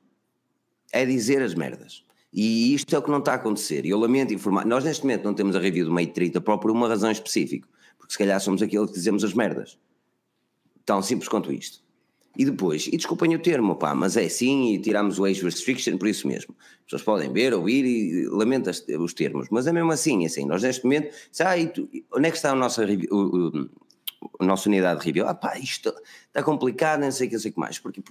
É 0.91 1.05
dizer 1.05 1.41
as 1.41 1.53
merdas. 1.53 2.03
E 2.33 2.73
isto 2.73 2.93
é 2.93 2.99
o 2.99 3.01
que 3.01 3.09
não 3.09 3.19
está 3.19 3.31
a 3.31 3.35
acontecer. 3.35 3.85
Eu 3.85 3.97
lamento 3.97 4.33
informar. 4.33 4.65
Nós, 4.65 4.83
neste 4.83 5.03
momento, 5.03 5.23
não 5.23 5.33
temos 5.33 5.55
a 5.55 5.59
review 5.59 5.85
do 5.85 5.91
Mate 5.91 6.11
30 6.11 6.41
Pro 6.41 6.59
por 6.59 6.69
uma 6.69 6.87
razão 6.87 7.09
específica. 7.09 7.67
Porque 7.97 8.11
se 8.11 8.17
calhar 8.17 8.39
somos 8.41 8.61
aqueles 8.61 8.89
que 8.89 8.95
dizemos 8.95 9.23
as 9.23 9.33
merdas. 9.33 9.79
Tão 10.85 11.01
simples 11.01 11.29
quanto 11.29 11.51
isto. 11.51 11.84
E 12.37 12.45
depois, 12.45 12.87
e 12.87 12.97
desculpem 12.97 13.33
o 13.35 13.39
termo, 13.39 13.75
pá, 13.75 13.95
mas 13.95 14.17
é 14.17 14.25
assim 14.25 14.73
e 14.73 14.79
tiramos 14.79 15.19
o 15.19 15.25
age 15.25 15.43
restriction 15.43 15.97
por 15.97 16.07
isso 16.07 16.27
mesmo. 16.27 16.55
As 16.59 16.83
pessoas 16.83 17.03
podem 17.03 17.31
ver, 17.31 17.53
ouvir 17.53 17.85
e 17.85 18.27
lamenta 18.27 18.71
os 18.99 19.13
termos, 19.13 19.47
mas 19.49 19.67
é 19.67 19.71
mesmo 19.71 19.91
assim, 19.91 20.23
é 20.23 20.27
assim. 20.27 20.45
Nós 20.45 20.61
neste 20.61 20.83
momento, 20.83 21.15
ah, 21.39 21.55
tu, 21.73 21.89
onde 22.13 22.27
é 22.27 22.31
que 22.31 22.37
está 22.37 22.51
a 22.51 22.55
nossa, 22.55 22.85
o, 22.85 23.15
o, 23.15 23.69
a 24.39 24.45
nossa 24.45 24.67
unidade 24.67 24.99
de 24.99 25.05
review? 25.05 25.27
Ah, 25.27 25.33
pá, 25.33 25.57
isto 25.57 25.93
está 26.27 26.43
complicado, 26.43 27.01
não 27.01 27.11
sei 27.11 27.27
o 27.27 27.29
que, 27.29 27.35
não 27.35 27.41
sei 27.41 27.51
que 27.51 27.59
mais, 27.59 27.79
porque 27.79 28.01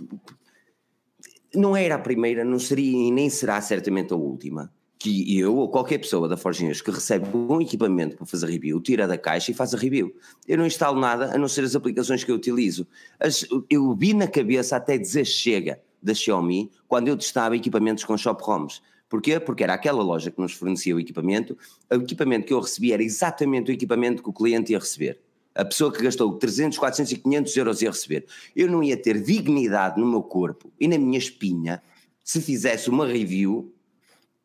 não 1.55 1.77
era 1.77 1.97
a 1.97 1.99
primeira, 1.99 2.45
não 2.45 2.59
seria 2.59 3.09
e 3.09 3.11
nem 3.11 3.29
será 3.29 3.61
certamente 3.61 4.13
a 4.13 4.17
última 4.17 4.73
que 5.05 5.39
eu 5.39 5.55
ou 5.55 5.69
qualquer 5.69 5.99
pessoa 5.99 6.27
da 6.27 6.35
Forginhas 6.35 6.81
que 6.81 6.91
recebe 6.91 7.29
um 7.37 7.61
equipamento 7.61 8.17
para 8.17 8.25
fazer 8.25 8.49
review, 8.49 8.81
tira 8.81 9.07
da 9.07 9.19
caixa 9.19 9.51
e 9.51 9.55
faz 9.55 9.75
a 9.75 9.77
review. 9.77 10.17
Eu 10.49 10.57
não 10.57 10.65
instalo 10.65 10.99
nada 10.99 11.35
a 11.35 11.37
não 11.37 11.47
ser 11.47 11.63
as 11.63 11.77
aplicações 11.77 12.25
que 12.25 12.31
eu 12.31 12.37
utilizo. 12.37 12.87
As, 13.21 13.47
eu 13.69 13.95
vi 13.95 14.15
na 14.15 14.27
cabeça 14.27 14.77
até 14.77 14.97
dizer 14.97 15.27
chega 15.27 15.79
da 16.03 16.15
Xiaomi 16.15 16.71
quando 16.89 17.09
eu 17.09 17.19
testava 17.19 17.55
equipamentos 17.55 18.03
com 18.03 18.17
Shop 18.17 18.43
ROMs. 18.43 18.81
Porquê? 19.07 19.39
Porque 19.39 19.63
era 19.63 19.75
aquela 19.75 20.03
loja 20.03 20.31
que 20.31 20.41
nos 20.41 20.55
fornecia 20.55 20.97
o 20.97 21.01
equipamento, 21.01 21.55
o 21.93 21.97
equipamento 21.97 22.47
que 22.47 22.55
eu 22.55 22.61
recebi 22.61 22.91
era 22.91 23.03
exatamente 23.03 23.71
o 23.71 23.75
equipamento 23.75 24.23
que 24.23 24.31
o 24.31 24.33
cliente 24.33 24.73
ia 24.73 24.79
receber. 24.79 25.21
A 25.55 25.67
pessoa 25.67 25.93
que 25.93 26.03
gastou 26.03 26.33
300, 26.33 26.79
400 26.79 27.13
e 27.13 27.17
500 27.19 27.57
euros 27.59 27.83
ia 27.83 27.91
receber. 27.91 28.25
Eu 28.57 28.71
não 28.71 28.83
ia 28.83 28.97
ter 28.97 29.23
dignidade 29.23 30.01
no 30.01 30.07
meu 30.07 30.23
corpo 30.23 30.73
e 30.81 30.89
na 30.89 30.97
minha 30.97 31.19
espinha 31.19 31.83
se 32.25 32.41
fizesse 32.41 32.89
uma 32.89 33.07
review 33.07 33.71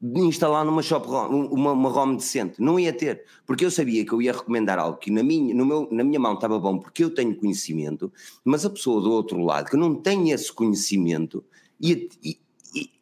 de 0.02 0.22
instalar 0.22 0.64
numa 0.64 0.82
shop 0.82 1.06
ROM, 1.08 1.48
uma, 1.48 1.74
uma 1.74 1.90
ROM 1.90 2.16
decente. 2.16 2.62
Não 2.62 2.80
ia 2.80 2.94
ter, 2.94 3.26
porque 3.46 3.66
eu 3.66 3.72
sabia 3.72 4.06
que 4.06 4.14
eu 4.14 4.22
ia 4.22 4.32
recomendar 4.32 4.80
algo 4.80 4.98
que 4.98 5.12
na 5.12 5.22
minha, 5.22 5.54
no 5.54 5.66
meu, 5.66 5.90
na 5.92 6.04
minha 6.04 6.20
mão 6.20 6.36
estava 6.36 6.58
bom 6.58 6.78
porque 6.78 7.04
eu 7.04 7.10
tenho 7.10 7.36
conhecimento, 7.36 8.12
mas 8.44 8.66
a 8.66 8.70
pessoa 8.70 9.02
do 9.02 9.12
outro 9.12 9.40
lado 9.40 9.70
que 9.70 9.76
não 9.76 9.94
tem 9.94 10.32
esse 10.32 10.54
conhecimento 10.54 11.44
ia, 11.82 12.08
ia, 12.24 12.36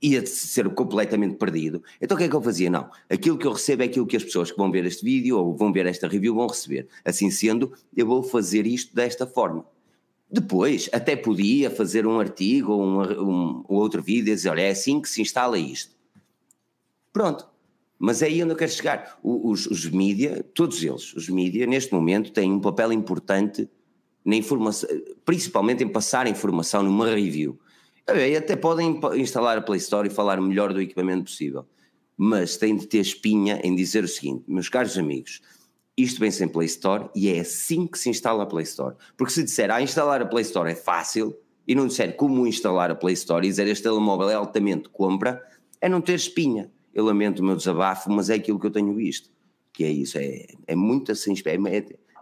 ia 0.02 0.26
ser 0.26 0.68
completamente 0.74 1.36
perdido. 1.36 1.84
Então 2.02 2.16
o 2.16 2.18
que 2.18 2.24
é 2.24 2.28
que 2.28 2.36
eu 2.36 2.42
fazia? 2.42 2.70
Não, 2.70 2.90
aquilo 3.08 3.38
que 3.38 3.46
eu 3.46 3.54
recebo 3.54 3.84
é 3.84 3.86
aquilo 3.86 4.08
que 4.08 4.18
as 4.18 4.24
pessoas 4.24 4.50
que 4.50 4.58
vão 4.58 4.72
ver 4.72 4.84
este 4.86 5.06
vídeo 5.06 5.38
ou 5.38 5.56
vão 5.56 5.72
ver 5.72 5.86
esta 5.86 6.08
review 6.08 6.34
vão 6.34 6.48
receber. 6.48 6.88
Assim 7.06 7.30
sendo, 7.30 7.74
eu 7.96 8.08
vou 8.08 8.24
fazer 8.24 8.66
isto 8.66 8.96
desta 8.96 9.28
forma. 9.28 9.64
Depois, 10.30 10.90
até 10.92 11.16
podia 11.16 11.70
fazer 11.70 12.08
um 12.08 12.20
artigo 12.20 12.74
ou 12.74 12.84
um, 12.84 13.64
um, 13.70 13.76
outro 13.76 14.02
vídeo 14.02 14.32
e 14.32 14.36
dizer, 14.36 14.50
olha, 14.50 14.62
é 14.62 14.72
assim 14.72 15.00
que 15.00 15.08
se 15.08 15.22
instala 15.22 15.58
isto 15.58 15.97
Pronto. 17.12 17.48
Mas 18.00 18.22
é 18.22 18.28
aí 18.28 18.44
onde 18.44 18.54
eu 18.54 18.58
quero 18.58 18.72
chegar. 18.72 19.18
Os, 19.24 19.66
os 19.66 19.86
mídia, 19.86 20.46
todos 20.54 20.84
eles, 20.84 21.14
os 21.14 21.28
mídia, 21.30 21.66
neste 21.66 21.94
momento, 21.94 22.32
têm 22.32 22.52
um 22.52 22.60
papel 22.60 22.94
importante 22.94 23.68
na 24.24 24.36
informação, 24.36 24.88
principalmente 25.26 25.84
em 25.84 25.88
passar 25.88 26.28
informação 26.28 26.84
numa 26.84 27.10
review. 27.10 27.60
Até 28.38 28.56
podem 28.56 29.00
instalar 29.16 29.58
a 29.58 29.62
Play 29.62 29.80
Store 29.80 30.08
e 30.08 30.12
falar 30.12 30.40
melhor 30.40 30.74
do 30.74 30.82
equipamento 30.82 31.24
possível, 31.24 31.66
mas 32.16 32.56
têm 32.56 32.76
de 32.76 32.86
ter 32.88 33.00
espinha 33.00 33.60
em 33.64 33.76
dizer 33.76 34.04
o 34.04 34.08
seguinte, 34.08 34.44
meus 34.48 34.70
caros 34.70 34.98
amigos, 34.98 35.42
isto 35.98 36.20
vem 36.20 36.30
sem 36.30 36.48
Play 36.48 36.68
Store 36.68 37.10
e 37.16 37.30
é 37.30 37.40
assim 37.40 37.88
que 37.88 37.98
se 37.98 38.10
instala 38.10 38.44
a 38.44 38.46
Play 38.46 38.64
Store. 38.64 38.96
Porque 39.18 39.34
se 39.34 39.44
disser, 39.44 39.72
ah, 39.72 39.82
instalar 39.82 40.22
a 40.22 40.26
Play 40.26 40.44
Store 40.44 40.70
é 40.70 40.76
fácil, 40.76 41.36
e 41.68 41.76
não 41.76 41.88
disser 41.88 42.16
como 42.16 42.48
instalar 42.48 42.90
a 42.90 42.96
Play 42.96 43.14
Store 43.14 43.46
e 43.46 43.50
dizer 43.50 43.68
este 43.68 43.84
telemóvel 43.84 44.30
é 44.30 44.36
altamente 44.36 44.88
compra, 44.90 45.44
é 45.82 45.90
não 45.90 46.00
ter 46.00 46.14
espinha. 46.14 46.72
Eu 46.98 47.06
lamento 47.06 47.44
o 47.44 47.46
meu 47.46 47.56
desabafo, 47.56 48.12
mas 48.12 48.28
é 48.28 48.34
aquilo 48.34 48.60
que 48.60 48.66
eu 48.66 48.72
tenho 48.72 48.92
visto. 48.96 49.30
Que 49.72 49.84
é 49.84 49.92
isso, 49.92 50.18
é, 50.18 50.48
é 50.66 50.76
muito 50.76 51.12
assim, 51.12 51.36
é, 51.46 51.78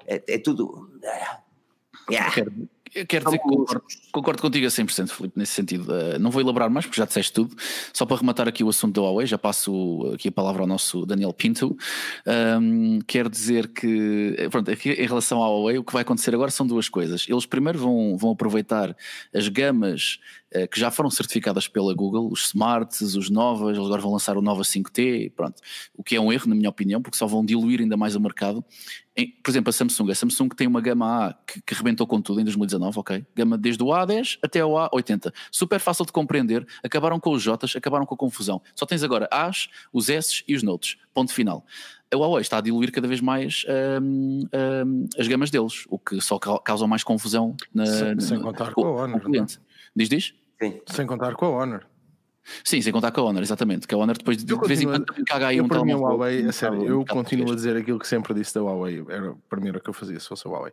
é, 0.06 0.24
é 0.28 0.38
tudo. 0.38 0.92
Yeah. 2.12 2.30
Quero, 2.34 2.52
quero 3.08 3.26
dizer 3.26 3.38
que 3.38 3.48
concordo, 3.48 3.86
concordo 4.12 4.42
contigo 4.42 4.66
a 4.66 4.70
100%, 4.70 5.10
Filipe, 5.12 5.40
nesse 5.40 5.54
sentido. 5.54 5.90
Uh, 5.90 6.20
não 6.20 6.30
vou 6.30 6.42
elaborar 6.42 6.70
mais, 6.70 6.86
porque 6.86 7.00
já 7.00 7.06
disseste 7.06 7.32
tudo. 7.32 7.56
Só 7.94 8.06
para 8.06 8.18
rematar 8.18 8.50
aqui 8.50 8.66
o 8.66 8.70
assunto 8.70 8.96
da 8.96 9.02
Huawei, 9.02 9.26
já 9.26 9.38
passo 9.38 10.12
aqui 10.14 10.28
a 10.28 10.32
palavra 10.32 10.64
ao 10.64 10.68
nosso 10.68 11.06
Daniel 11.06 11.32
Pinto. 11.32 11.78
Um, 12.62 13.00
quero 13.08 13.30
dizer 13.30 13.70
que, 13.70 14.36
pronto, 14.52 14.70
aqui 14.70 14.92
em 14.92 15.08
relação 15.08 15.42
à 15.42 15.48
Huawei, 15.48 15.78
o 15.78 15.86
que 15.86 15.94
vai 15.94 16.02
acontecer 16.02 16.36
agora 16.36 16.52
são 16.52 16.68
duas 16.68 16.90
coisas. 16.90 17.26
Eles 17.30 17.46
primeiro 17.46 17.80
vão, 17.80 18.18
vão 18.18 18.32
aproveitar 18.32 18.94
as 19.34 19.48
gamas 19.48 20.20
que 20.68 20.80
já 20.80 20.92
foram 20.92 21.10
certificadas 21.10 21.68
pela 21.68 21.94
Google, 21.94 22.32
os 22.32 22.48
Smarts, 22.48 23.16
os 23.16 23.30
Novas, 23.30 23.76
eles 23.76 23.86
agora 23.86 24.02
vão 24.02 24.12
lançar 24.12 24.38
o 24.38 24.42
Nova 24.42 24.64
5T, 24.64 25.32
pronto. 25.36 25.62
O 25.96 26.04
que 26.04 26.16
é 26.16 26.22
um 26.22 26.32
erro, 26.32 26.48
na 26.48 26.56
minha 26.56 26.70
opinião, 26.70 27.02
porque 27.02 27.18
só 27.18 27.28
vão 27.28 27.46
diluir 27.46 27.82
ainda 27.82 27.98
mais 27.98 28.16
o 28.16 28.20
mercado 28.20 28.64
por 29.42 29.50
exemplo, 29.50 29.70
a 29.70 29.74
Samsung. 29.74 30.12
A 30.12 30.16
Samsung 30.16 30.50
tem 30.50 30.68
uma 30.68 30.82
gama 30.82 31.28
A 31.28 31.34
que, 31.34 31.62
que 31.62 31.74
rebentou 31.74 32.06
com 32.06 32.22
tudo 32.22 32.42
em 32.42 32.44
2019, 32.44 33.00
ok? 33.00 33.26
Gama 33.34 33.58
desde 33.58 33.82
o 33.82 33.88
A10 33.88 34.38
até 34.44 34.64
o 34.64 34.72
A80. 34.72 35.34
Super 35.50 35.80
fácil 35.80 36.06
de 36.06 36.12
compreender. 36.12 36.68
Acabaram 36.84 37.18
com 37.18 37.32
os 37.32 37.42
Js, 37.42 37.78
acabaram 37.78 38.06
com 38.06 38.14
a 38.14 38.18
confusão. 38.18 38.62
Só 38.76 38.86
tens 38.86 39.04
agora 39.04 39.28
As, 39.32 39.70
os 39.94 40.10
S 40.10 40.44
e 40.46 40.54
os 40.54 40.64
Notes. 40.64 40.98
Ponto 41.14 41.34
final. 41.34 41.66
A 42.14 42.18
Huawei 42.18 42.42
está 42.42 42.58
a 42.58 42.62
diluir 42.62 42.92
cada 42.92 43.08
vez 43.08 43.22
mais 43.22 43.66
um, 44.02 44.48
um, 44.54 45.06
as 45.18 45.28
gamas 45.28 45.50
deles, 45.50 45.86
o 45.90 45.98
que 45.98 46.20
só 46.22 46.38
causa 46.38 46.86
mais 46.86 47.04
confusão 47.04 47.56
na, 47.74 47.86
sem, 47.86 48.20
sem 48.20 48.42
contar 48.42 48.74
com, 48.74 48.84
com 48.84 48.88
a 48.88 49.04
Honor. 49.04 49.22
Cliente. 49.22 49.60
Diz, 49.96 50.10
diz? 50.10 50.34
Sim. 50.62 50.82
Sem 50.88 51.06
contar 51.06 51.36
com 51.36 51.46
a 51.46 51.50
Honor. 51.50 51.86
Sim, 52.64 52.82
sem 52.82 52.94
contar 52.94 53.12
com 53.12 53.22
a 53.22 53.24
Honor, 53.24 53.42
exatamente. 53.42 53.88
Que 53.88 53.96
a 53.96 53.98
Honor 53.98 54.18
depois 54.18 54.38
de, 54.38 54.46
de 54.46 54.68
vez 54.68 54.82
em 54.82 54.86
quando 54.86 55.06
caga 55.26 55.48
aí 55.48 55.58
eu, 55.58 55.66
um 55.66 55.68
para 55.68 55.84
mim, 55.84 55.94
a 55.94 55.98
Huawei, 55.98 56.46
a 56.46 56.52
sério, 56.52 56.86
eu 56.86 57.06
continuo 57.06 57.52
a 57.52 57.56
dizer 57.56 57.76
aquilo 57.76 58.00
que 58.00 58.08
sempre 58.08 58.34
disse 58.34 58.54
da 58.54 58.62
Huawei. 58.62 59.04
Era 59.10 59.32
a 59.32 59.36
primeira 59.50 59.80
que 59.80 59.90
eu 59.90 59.94
fazia 59.94 60.20
se 60.20 60.28
fosse 60.28 60.48
a 60.48 60.52
Huawei. 60.52 60.72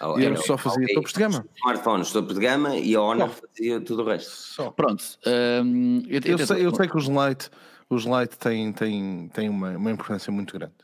Oh, 0.00 0.18
e 0.18 0.24
eu 0.24 0.36
só 0.36 0.56
fazia 0.56 0.80
Huawei, 0.80 0.94
topos 0.94 1.12
de 1.12 1.18
gama. 1.18 1.46
Smartphones, 1.56 2.12
topo 2.12 2.34
de 2.34 2.40
gama 2.40 2.76
e 2.76 2.94
a 2.94 3.00
Honor 3.00 3.30
fazia 3.30 3.80
tudo 3.80 4.02
o 4.02 4.06
resto. 4.06 4.30
Só. 4.30 4.70
Pronto. 4.70 5.02
Um, 5.26 6.02
eu, 6.06 6.20
eu, 6.24 6.38
eu, 6.38 6.46
sei, 6.46 6.66
eu, 6.66 6.74
sei, 6.74 6.88
que 6.88 6.96
os 6.96 7.06
Lite, 7.06 7.50
os 7.88 8.04
Lite 8.04 8.38
têm, 8.38 8.72
têm, 8.72 9.30
têm 9.32 9.48
uma, 9.48 9.70
uma 9.76 9.90
importância 9.90 10.30
muito 10.30 10.52
grande. 10.52 10.74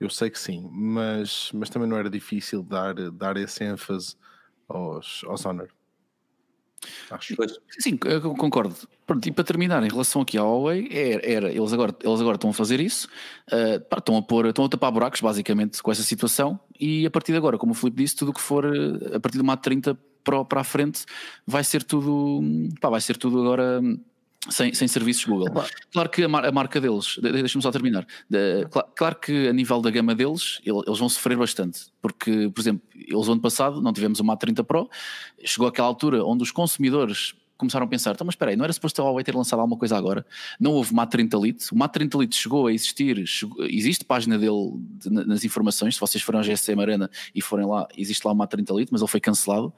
Eu 0.00 0.10
sei 0.10 0.30
que 0.30 0.38
sim, 0.38 0.68
mas, 0.70 1.50
mas 1.52 1.70
também 1.70 1.88
não 1.88 1.96
era 1.96 2.10
difícil 2.10 2.62
dar, 2.62 2.94
dar 3.10 3.36
esse 3.36 3.64
ênfase 3.64 4.16
aos, 4.68 5.24
aos 5.24 5.44
Honor. 5.44 5.68
Acho. 7.10 7.34
Sim, 7.78 7.96
concordo. 7.96 8.74
Pronto, 9.06 9.26
e 9.26 9.32
para 9.32 9.44
terminar, 9.44 9.82
em 9.82 9.88
relação 9.88 10.22
aqui 10.22 10.36
à 10.36 10.42
Huawei, 10.42 10.88
era, 10.90 11.26
era 11.26 11.50
eles, 11.50 11.72
agora, 11.72 11.94
eles 12.02 12.20
agora 12.20 12.36
estão 12.36 12.50
a 12.50 12.52
fazer 12.52 12.80
isso, 12.80 13.08
uh, 13.50 13.96
estão, 13.96 14.16
a 14.16 14.22
pôr, 14.22 14.46
estão 14.46 14.64
a 14.64 14.68
tapar 14.68 14.92
buracos, 14.92 15.20
basicamente, 15.20 15.82
com 15.82 15.90
essa 15.90 16.02
situação, 16.02 16.60
e 16.78 17.06
a 17.06 17.10
partir 17.10 17.32
de 17.32 17.38
agora, 17.38 17.58
como 17.58 17.72
o 17.72 17.74
Filipe 17.74 18.02
disse, 18.02 18.16
tudo 18.16 18.30
o 18.30 18.34
que 18.34 18.40
for 18.40 18.64
eh, 18.64 19.16
a 19.16 19.20
partir 19.20 19.38
do 19.38 19.44
Mate 19.44 19.62
30 19.62 19.98
para, 20.22 20.44
para 20.44 20.60
a 20.60 20.64
frente, 20.64 21.04
vai 21.46 21.64
ser 21.64 21.82
tudo, 21.82 22.40
pá, 22.80 22.90
vai 22.90 23.00
ser 23.00 23.16
tudo 23.16 23.40
agora 23.40 23.80
sem, 24.48 24.74
sem 24.74 24.88
serviços 24.88 25.24
Google. 25.24 25.48
Claro 25.92 26.08
que 26.08 26.22
a, 26.22 26.28
mar, 26.28 26.44
a 26.44 26.52
marca 26.52 26.80
deles, 26.80 27.18
deixa-me 27.20 27.62
só 27.62 27.70
terminar, 27.70 28.06
de, 28.28 28.66
claro, 28.70 28.88
claro, 28.96 29.14
que 29.16 29.48
a 29.48 29.52
nível 29.52 29.80
da 29.80 29.90
gama 29.90 30.14
deles, 30.14 30.60
eles 30.64 30.98
vão 30.98 31.08
sofrer 31.08 31.36
bastante, 31.36 31.86
porque, 32.00 32.50
por 32.54 32.60
exemplo, 32.60 32.82
eles 32.94 33.28
ano 33.28 33.40
passado 33.40 33.80
não 33.80 33.92
tivemos 33.92 34.20
o 34.20 34.24
Mate 34.24 34.40
30 34.40 34.64
Pro, 34.64 34.88
chegou 35.44 35.68
àquela 35.68 35.88
altura 35.88 36.24
onde 36.24 36.42
os 36.42 36.50
consumidores 36.50 37.34
começaram 37.58 37.84
a 37.84 37.88
pensar, 37.88 38.12
então, 38.12 38.24
mas 38.24 38.34
espera 38.34 38.52
aí, 38.52 38.56
não 38.56 38.64
era 38.64 38.72
suposto 38.72 39.02
a 39.02 39.04
Huawei 39.04 39.24
ter 39.24 39.34
lançado 39.34 39.58
alguma 39.58 39.76
coisa 39.76 39.96
agora? 39.96 40.24
Não 40.58 40.72
houve 40.72 40.94
Mate 40.94 41.10
30 41.10 41.36
Lite, 41.36 41.72
o 41.72 41.76
Mate 41.76 41.92
30 41.94 42.18
Lite 42.18 42.36
chegou 42.36 42.68
a 42.68 42.72
existir, 42.72 43.26
chegou, 43.26 43.66
existe 43.66 44.04
página 44.04 44.38
dele 44.38 44.72
de, 44.76 45.10
nas 45.10 45.44
informações, 45.44 45.96
se 45.96 46.00
vocês 46.00 46.22
forem 46.22 46.40
ao 46.40 46.46
GSM 46.46 46.80
Arena 46.80 47.10
e 47.34 47.42
forem 47.42 47.66
lá, 47.66 47.88
existe 47.96 48.24
lá 48.24 48.32
o 48.32 48.36
Mate 48.36 48.52
30 48.52 48.72
Lite, 48.72 48.92
mas 48.92 49.00
ele 49.02 49.10
foi 49.10 49.20
cancelado, 49.20 49.72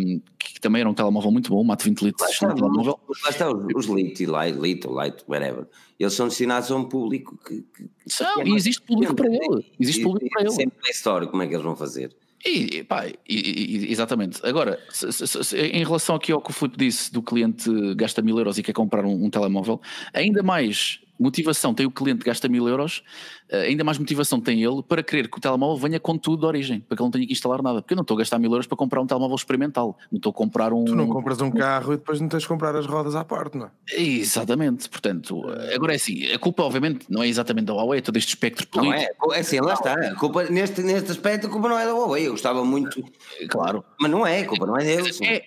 um, 0.00 0.20
que, 0.38 0.54
que, 0.54 0.60
também 0.60 0.80
era 0.80 0.88
um 0.88 0.94
telemóvel 0.94 1.30
muito 1.30 1.50
bom, 1.50 1.60
o 1.60 1.64
Mate 1.64 1.84
20 1.84 2.02
Lite. 2.02 2.20
Lá 2.22 2.30
está, 2.30 2.54
telemóvel. 2.54 2.98
Lá 3.22 3.30
está 3.30 3.50
os, 3.50 3.66
os 3.74 3.86
Lite, 3.86 4.24
Lite, 4.24 4.58
Lite, 4.58 4.88
Lite, 4.88 5.24
whatever. 5.28 5.66
Eles 5.98 6.14
são 6.14 6.28
destinados 6.28 6.70
a 6.70 6.76
um 6.76 6.84
público 6.84 7.36
que. 7.44 7.62
que 7.72 7.90
são, 8.06 8.46
e 8.46 8.54
existe 8.54 8.80
público 8.82 9.14
para 9.14 9.26
ele. 9.26 9.66
Existe 9.78 10.02
público 10.02 10.30
para 10.30 10.42
ele. 10.42 10.50
Sempre 10.52 10.78
na 10.82 10.90
história, 10.90 11.26
como 11.26 11.42
é 11.42 11.46
que 11.46 11.54
eles 11.54 11.64
vão 11.64 11.76
fazer? 11.76 12.16
E, 12.44 12.84
pá, 12.84 13.06
e, 13.06 13.14
e, 13.28 13.90
exatamente. 13.90 14.40
Agora, 14.46 14.78
se, 14.90 15.10
se, 15.12 15.26
se, 15.26 15.56
em 15.58 15.84
relação 15.84 16.14
aqui 16.14 16.30
ao 16.30 16.40
que 16.40 16.50
o 16.50 16.52
Filipe 16.52 16.78
disse 16.78 17.12
do 17.12 17.20
cliente 17.20 17.68
gasta 17.96 18.22
mil 18.22 18.38
euros 18.38 18.58
e 18.58 18.62
quer 18.62 18.72
comprar 18.72 19.04
um, 19.04 19.24
um 19.24 19.30
telemóvel, 19.30 19.80
ainda 20.14 20.42
mais 20.42 21.00
motivação 21.18 21.74
tem 21.74 21.86
o 21.86 21.90
cliente 21.90 22.20
que 22.20 22.26
gasta 22.26 22.48
mil 22.48 22.68
euros, 22.68 23.02
eh, 23.48 23.62
ainda 23.62 23.84
mais 23.84 23.98
motivação 23.98 24.40
tem 24.40 24.62
ele 24.62 24.82
para 24.82 25.02
querer 25.02 25.28
que 25.28 25.38
o 25.38 25.40
telemóvel 25.40 25.76
venha 25.76 25.98
com 25.98 26.16
tudo 26.16 26.40
de 26.40 26.46
origem, 26.46 26.80
para 26.80 26.96
que 26.96 27.02
ele 27.02 27.06
não 27.06 27.10
tenha 27.10 27.26
que 27.26 27.32
instalar 27.32 27.62
nada. 27.62 27.82
Porque 27.82 27.94
eu 27.94 27.96
não 27.96 28.02
estou 28.02 28.16
a 28.16 28.18
gastar 28.18 28.38
mil 28.38 28.50
euros 28.50 28.66
para 28.66 28.76
comprar 28.76 29.00
um 29.00 29.06
telemóvel 29.06 29.36
experimental, 29.36 29.96
não 30.10 30.16
estou 30.16 30.30
a 30.30 30.32
comprar 30.32 30.72
um. 30.72 30.84
Tu 30.84 30.94
não 30.94 31.08
compras 31.08 31.40
um 31.40 31.50
carro 31.50 31.94
e 31.94 31.96
depois 31.96 32.20
não 32.20 32.28
tens 32.28 32.42
de 32.42 32.48
comprar 32.48 32.74
as 32.76 32.86
rodas 32.86 33.14
à 33.14 33.24
parte, 33.24 33.58
não 33.58 33.66
é? 33.66 33.70
Exatamente, 33.96 34.88
portanto, 34.88 35.42
agora 35.74 35.92
é 35.92 35.96
assim, 35.96 36.30
a 36.32 36.38
culpa 36.38 36.62
obviamente 36.62 37.06
não 37.08 37.22
é 37.22 37.28
exatamente 37.28 37.66
da 37.66 37.74
Huawei, 37.74 37.98
é 37.98 38.02
todo 38.02 38.16
este 38.16 38.28
espectro 38.28 38.66
político. 38.68 39.26
Não 39.26 39.34
é, 39.34 39.38
é 39.38 39.40
assim, 39.40 39.60
lá 39.60 39.74
está, 39.74 39.94
a 39.94 40.14
culpa, 40.14 40.44
neste, 40.44 40.82
neste 40.82 41.10
aspecto 41.10 41.46
a 41.46 41.50
culpa 41.50 41.68
não 41.68 41.78
é 41.78 41.84
da 41.84 41.94
Huawei, 41.94 42.26
eu 42.26 42.32
gostava 42.32 42.64
muito. 42.64 43.02
Claro. 43.48 43.84
Mas 44.00 44.10
não 44.10 44.26
é, 44.26 44.40
a 44.40 44.46
culpa 44.46 44.66
não 44.66 44.76
é 44.76 44.84
deles. 44.84 45.20
É, 45.22 45.42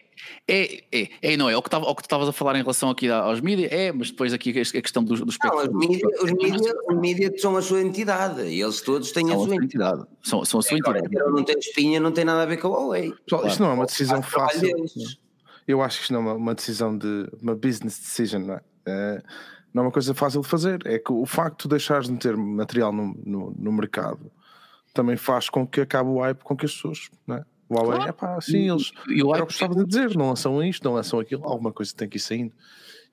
é, 0.53 0.83
é, 0.91 1.09
é, 1.21 1.37
não 1.37 1.49
é, 1.49 1.55
o 1.55 1.61
que, 1.61 1.69
tava, 1.69 1.85
o 1.85 1.95
que 1.95 2.01
tu 2.01 2.07
estavas 2.07 2.27
a 2.27 2.33
falar 2.33 2.55
em 2.55 2.61
relação 2.61 2.89
aqui 2.89 3.09
aos 3.09 3.39
mídias, 3.39 3.71
é, 3.71 3.89
mas 3.89 4.11
depois 4.11 4.33
aqui 4.33 4.49
a 4.49 4.81
questão 4.81 5.01
dos, 5.01 5.21
dos 5.21 5.37
não, 5.41 5.57
os 5.57 5.69
mídias 5.69 6.01
os 6.21 6.31
mídia, 6.33 6.73
os 6.89 6.97
mídia 6.99 7.33
são 7.37 7.55
a 7.55 7.61
sua 7.61 7.81
entidade, 7.81 8.41
e 8.41 8.61
eles 8.61 8.81
todos 8.81 9.13
têm 9.13 9.27
são 9.27 9.41
a 9.41 9.45
sua 9.45 9.55
entidade. 9.55 9.93
entidade. 10.01 10.17
São, 10.21 10.43
são 10.43 10.59
a 10.59 10.63
sua 10.63 10.77
Agora, 10.77 10.99
entidade. 10.99 11.31
Não 11.31 11.43
tem 11.45 11.57
espinha, 11.57 11.99
não 12.01 12.11
tem 12.11 12.25
nada 12.25 12.43
a 12.43 12.45
ver 12.45 12.57
com 12.57 12.67
a 12.67 12.71
Huawei. 12.71 13.13
Claro. 13.29 13.47
Isto 13.47 13.63
não 13.63 13.71
é 13.71 13.73
uma 13.73 13.85
decisão 13.85 14.21
fácil. 14.21 14.75
Eu 15.65 15.81
acho 15.81 15.97
que 15.99 16.03
isto 16.03 16.13
não 16.13 16.29
é 16.29 16.33
uma 16.33 16.53
decisão 16.53 16.97
de 16.97 17.29
uma 17.41 17.55
business 17.55 17.97
decision, 17.97 18.41
não 18.41 18.55
é? 18.55 18.61
é? 18.87 19.21
não 19.73 19.83
é 19.83 19.85
uma 19.85 19.91
coisa 19.91 20.13
fácil 20.13 20.41
de 20.41 20.49
fazer. 20.49 20.85
É 20.85 20.99
que 20.99 21.13
o 21.13 21.25
facto 21.25 21.63
de 21.63 21.69
deixares 21.69 22.09
de 22.09 22.17
ter 22.17 22.35
material 22.35 22.91
no, 22.91 23.15
no, 23.25 23.55
no 23.57 23.71
mercado 23.71 24.29
também 24.93 25.15
faz 25.15 25.49
com 25.49 25.65
que 25.65 25.79
acabe 25.79 26.09
o 26.09 26.19
hype 26.19 26.43
com 26.43 26.57
que 26.57 26.65
as 26.65 26.73
pessoas, 26.73 27.09
não 27.25 27.37
é? 27.37 27.45
O 27.71 27.75
Huawei, 27.75 27.95
claro. 27.95 28.09
é 28.09 28.11
pá, 28.11 28.41
sim, 28.41 28.69
eles. 28.69 28.91
E 29.07 29.23
o 29.23 29.33
era 29.33 29.45
o 29.45 29.47
que 29.47 29.53
estava 29.53 29.79
a 29.79 29.85
dizer, 29.85 30.13
não 30.17 30.27
lançam 30.27 30.61
isto, 30.61 30.83
não 30.83 30.95
lançam 30.95 31.21
aquilo, 31.21 31.45
alguma 31.45 31.71
coisa 31.71 31.93
tem 31.95 32.09
que 32.09 32.17
ir 32.17 32.19
saindo. 32.19 32.53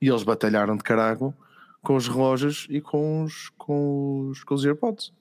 E 0.03 0.09
eles 0.09 0.25
batalharam 0.25 0.77
de 0.77 0.83
carago 0.83 1.33
com 1.81 1.94
os 1.94 2.09
relógios 2.09 2.66
e 2.68 2.81
com 2.81 3.23
os, 3.23 3.51
com 3.57 4.31
os, 4.31 4.42
com 4.42 4.55
os 4.57 4.64
AirPods. 4.64 5.12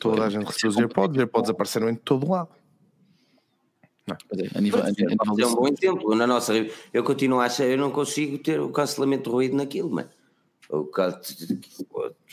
Toda 0.00 0.24
a 0.24 0.30
gente 0.30 0.46
recebeu 0.46 0.70
os 0.70 0.76
AirPods, 0.76 1.16
os 1.16 1.18
AirPods 1.18 1.50
apareceram 1.50 1.88
em 1.88 1.96
todo 1.96 2.30
lado. 2.30 2.50
Não. 4.06 4.16
É, 4.36 4.56
a 4.56 4.60
nível, 4.60 4.84
a, 4.84 4.86
a, 4.86 5.42
é 5.42 5.46
um 5.46 5.54
bom 5.56 5.66
exemplo. 5.66 6.14
Na 6.14 6.26
nossa, 6.26 6.52
eu 6.94 7.02
continuo 7.02 7.40
a 7.40 7.46
achar, 7.46 7.64
eu 7.64 7.76
não 7.76 7.90
consigo 7.90 8.38
ter 8.38 8.60
o 8.60 8.70
cancelamento 8.70 9.24
de 9.24 9.30
ruído 9.30 9.56
naquilo, 9.56 9.90
mas 9.90 10.06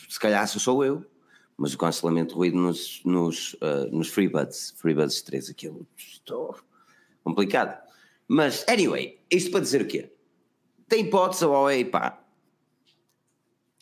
se 0.08 0.20
calhar 0.20 0.48
sou 0.48 0.86
eu 0.86 1.04
mas 1.58 1.74
o 1.74 1.78
cancelamento 1.78 2.34
de 2.34 2.36
ruído 2.36 2.58
nos, 2.58 3.02
nos, 3.06 3.54
uh, 3.56 3.90
nos 3.92 4.10
FreeBuds, 4.10 4.74
FreeBuds 4.78 5.22
3, 5.22 5.50
aquilo 5.50 5.88
estou 5.96 6.56
complicado. 7.24 7.82
Mas, 8.28 8.66
anyway, 8.68 9.20
isto 9.32 9.52
para 9.52 9.62
dizer 9.62 9.82
o 9.82 9.88
quê? 9.88 10.12
Tem 10.88 11.06
hipótese 11.06 11.46
a 11.46 11.48
Huawei, 11.48 11.86
pá. 11.86 12.20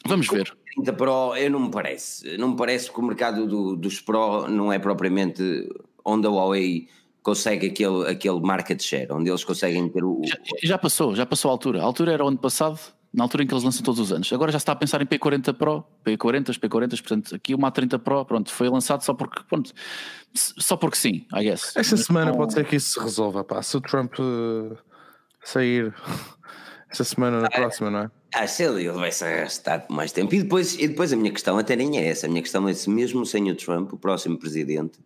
Vamos 0.06 0.28
ver. 0.28 0.56
30 0.76 0.94
Pro, 0.94 1.36
eu 1.36 1.50
não 1.50 1.62
me 1.62 1.72
parece. 1.72 2.38
Não 2.38 2.50
me 2.50 2.58
parece 2.58 2.92
que 2.92 3.00
o 3.00 3.04
mercado 3.04 3.48
do, 3.48 3.76
dos 3.76 4.02
Pro 4.02 4.48
não 4.48 4.72
é 4.72 4.80
propriamente 4.80 5.70
onde 6.04 6.28
a 6.28 6.30
Huawei 6.30 6.88
consegue 7.22 7.68
aquele, 7.68 8.08
aquele 8.08 8.40
market 8.42 8.82
share, 8.82 9.12
onde 9.12 9.30
eles 9.30 9.44
conseguem 9.44 9.88
ter 9.90 10.04
o. 10.04 10.22
Já, 10.26 10.38
já 10.62 10.78
passou, 10.78 11.16
já 11.16 11.26
passou 11.26 11.50
a 11.50 11.54
altura. 11.54 11.82
A 11.82 11.84
altura 11.84 12.12
era 12.12 12.24
o 12.24 12.28
ano 12.28 12.38
passado, 12.38 12.80
na 13.13 13.23
altura 13.23 13.43
em 13.43 13.47
que 13.47 13.54
eles 13.54 13.63
lançam 13.63 13.84
todos 13.84 13.99
os 13.99 14.12
anos. 14.12 14.32
Agora 14.34 14.52
já 14.52 14.58
está 14.58 14.71
a 14.71 14.76
pensar 14.76 15.02
em 15.02 15.06
P40 15.06 15.54
Pro, 15.54 15.84
P40, 16.04 16.58
P40, 16.60 16.89
portanto, 16.89 17.36
aqui 17.36 17.54
o 17.54 17.60
Mate 17.60 17.76
30 17.76 17.99
Pro, 17.99 18.26
pronto, 18.26 18.52
foi 18.52 18.67
lançado 18.69 19.04
só 19.04 19.13
porque, 19.13 19.41
pronto, 19.47 19.71
só 20.34 20.76
porque 20.76 20.97
sim, 20.97 21.26
I 21.34 21.43
guess. 21.43 21.76
Esta 21.76 21.95
Mas 21.95 22.06
semana 22.06 22.32
não... 22.32 22.38
pode 22.38 22.54
ser 22.54 22.65
que 22.65 22.76
isso 22.76 22.93
se 22.93 22.99
resolva, 22.99 23.43
pá. 23.43 23.62
Se 23.62 23.78
o 23.78 23.82
Trump 23.82 24.13
uh, 24.19 24.76
sair 25.43 25.93
esta 26.89 27.04
semana 27.04 27.41
na 27.41 27.47
ah, 27.47 27.52
próxima, 27.52 27.91
não 27.91 27.99
é? 27.99 28.12
Ah, 28.34 28.47
se 28.47 28.63
ele 28.63 28.89
vai 28.89 29.12
se 29.12 29.23
arrastar 29.23 29.86
por 29.86 29.93
mais 29.93 30.12
tempo. 30.12 30.34
E 30.34 30.41
depois, 30.41 30.73
e 30.80 30.88
depois 30.88 31.13
a 31.13 31.15
minha 31.15 31.32
questão 31.32 31.58
até 31.58 31.76
nem 31.76 31.99
é 31.99 32.08
essa. 32.08 32.26
A 32.26 32.30
minha 32.30 32.41
questão 32.41 32.67
é 32.67 32.73
se 32.73 32.89
mesmo 32.89 33.26
sem 33.26 33.49
o 33.52 33.56
Trump, 33.56 33.93
o 33.93 33.97
próximo 33.97 34.39
presidente, 34.39 34.99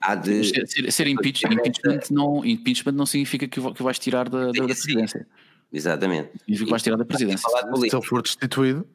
Há 0.00 0.14
de 0.14 0.44
ser, 0.44 0.66
ser, 0.66 0.92
ser 0.92 1.06
impeachment, 1.08 1.54
impeachment, 1.54 2.00
não, 2.10 2.44
impeachment 2.44 2.92
não 2.92 3.06
significa 3.06 3.48
que, 3.48 3.60
que 3.72 3.82
vais 3.82 3.98
tirar 3.98 4.28
da, 4.28 4.46
da, 4.46 4.52
da 4.52 4.64
presidência. 4.64 5.26
Exatamente. 5.72 6.30
Significa 6.38 6.64
que 6.64 6.70
vais 6.70 6.82
tirar 6.82 6.96
da 6.96 7.04
presidência. 7.04 7.48
Se 7.48 7.96
ele 7.96 8.06
for 8.06 8.22
destituído. 8.22 8.86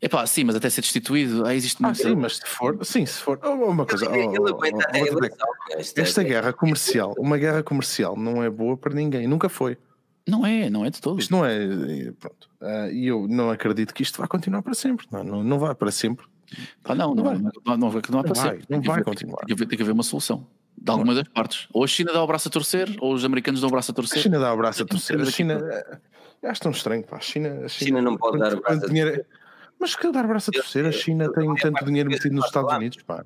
É 0.00 0.08
pá, 0.08 0.26
sim, 0.26 0.42
mas 0.42 0.56
até 0.56 0.68
ser 0.68 0.80
destituído, 0.80 1.46
aí 1.46 1.56
existe 1.56 1.80
muito. 1.80 1.94
Ah, 1.94 2.08
sim, 2.08 2.16
mas 2.16 2.38
se 2.38 2.46
for, 2.46 2.84
sim, 2.84 3.06
se 3.06 3.20
for. 3.20 3.38
Oh, 3.40 3.70
uma 3.70 3.86
coisa. 3.86 4.08
Oh, 4.10 4.12
oh, 4.12 4.58
oh, 4.58 5.76
esta 5.76 6.24
guerra 6.24 6.52
comercial, 6.52 7.14
uma 7.16 7.38
guerra 7.38 7.62
comercial 7.62 8.16
não 8.16 8.42
é 8.42 8.50
boa 8.50 8.76
para 8.76 8.92
ninguém, 8.92 9.28
nunca 9.28 9.48
foi. 9.48 9.78
Não 10.26 10.44
é, 10.44 10.68
não 10.68 10.84
é 10.84 10.90
de 10.90 11.00
todo. 11.00 11.20
Isto 11.20 11.30
não 11.30 11.46
é. 11.46 12.12
Pronto. 12.18 12.48
Uh, 12.60 12.90
e 12.92 13.06
eu 13.06 13.28
não 13.28 13.48
acredito 13.50 13.94
que 13.94 14.02
isto 14.02 14.20
vá 14.20 14.26
continuar 14.26 14.62
para 14.62 14.74
sempre. 14.74 15.06
Não, 15.10 15.22
não, 15.22 15.44
não 15.44 15.58
vai 15.58 15.72
para 15.72 15.92
sempre. 15.92 16.26
Ah, 16.84 16.94
não, 16.94 17.14
não, 17.14 17.14
não, 17.14 17.24
vai, 17.24 17.38
não, 17.38 17.50
não, 17.66 17.76
não 17.76 17.90
vai 17.90 18.02
para 18.02 18.32
vai. 18.34 18.60
Não 18.68 18.82
vai 18.82 19.02
continuar. 19.02 19.38
Tem 19.38 19.46
que, 19.46 19.52
haver, 19.52 19.66
tem 19.66 19.76
que 19.76 19.82
haver 19.82 19.92
uma 19.92 20.02
solução. 20.02 20.46
De 20.76 20.90
alguma 20.90 21.14
das 21.14 21.28
partes. 21.28 21.68
Ou 21.72 21.84
a 21.84 21.86
China 21.86 22.12
dá 22.12 22.22
o 22.22 22.26
braço 22.26 22.48
a 22.48 22.50
torcer, 22.50 22.96
ou 23.00 23.12
os 23.12 23.24
americanos 23.24 23.60
dão 23.60 23.68
o 23.68 23.72
braço 23.72 23.90
a 23.90 23.94
torcer. 23.94 24.18
A 24.18 24.22
China 24.22 24.38
dá 24.38 24.52
o 24.52 24.56
braço 24.56 24.82
a 24.82 24.86
torcer. 24.86 25.20
A 25.20 25.24
China. 25.26 25.60
Eu 26.42 26.50
acho 26.50 26.60
tão 26.60 26.72
estranho, 26.72 27.04
pá. 27.04 27.18
A 27.18 27.20
China, 27.20 27.48
a 27.48 27.68
China, 27.68 27.68
China 27.68 28.02
não 28.02 28.16
pode 28.16 28.38
dar 28.38 28.54
o 28.54 28.60
braço 28.60 28.78
a 28.78 28.80
torcer. 28.80 29.26
Mas 29.78 29.96
que 29.96 30.12
dar 30.12 30.24
o 30.24 30.28
braço 30.28 30.50
a 30.50 30.52
torcer? 30.52 30.86
A 30.86 30.92
China 30.92 31.32
tem 31.32 31.54
tanto 31.56 31.84
dinheiro 31.84 32.08
metido 32.08 32.34
nos 32.34 32.46
Estados 32.46 32.72
Unidos, 32.72 33.02
pá. 33.02 33.24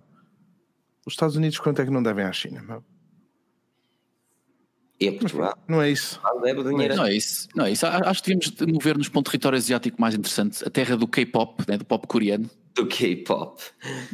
Os 1.07 1.13
Estados 1.13 1.37
Unidos, 1.37 1.59
quanto 1.59 1.81
é 1.81 1.85
que 1.85 1.91
não 1.91 2.03
devem 2.03 2.25
à 2.25 2.33
China? 2.33 2.63
Meu? 2.63 2.85
E 4.99 5.09
a 5.09 5.13
Portugal. 5.13 5.59
Não 5.69 5.83
é 5.83 5.91
isso. 5.91 6.19
Não 6.23 7.05
é 7.05 7.15
isso. 7.15 7.49
Não 7.55 7.65
é 7.67 7.71
isso. 7.71 7.87
Acho 7.87 8.23
que 8.23 8.35
devíamos 8.35 8.73
mover-nos 8.73 9.09
para 9.09 9.21
um 9.21 9.23
território 9.23 9.59
asiático 9.59 10.01
mais 10.01 10.15
interessante, 10.15 10.67
a 10.67 10.71
terra 10.71 10.97
do 10.97 11.07
K-pop, 11.07 11.65
né, 11.69 11.77
do 11.77 11.85
pop 11.85 12.07
coreano. 12.07 12.51
Do 12.77 12.87
K-pop. 12.87 13.63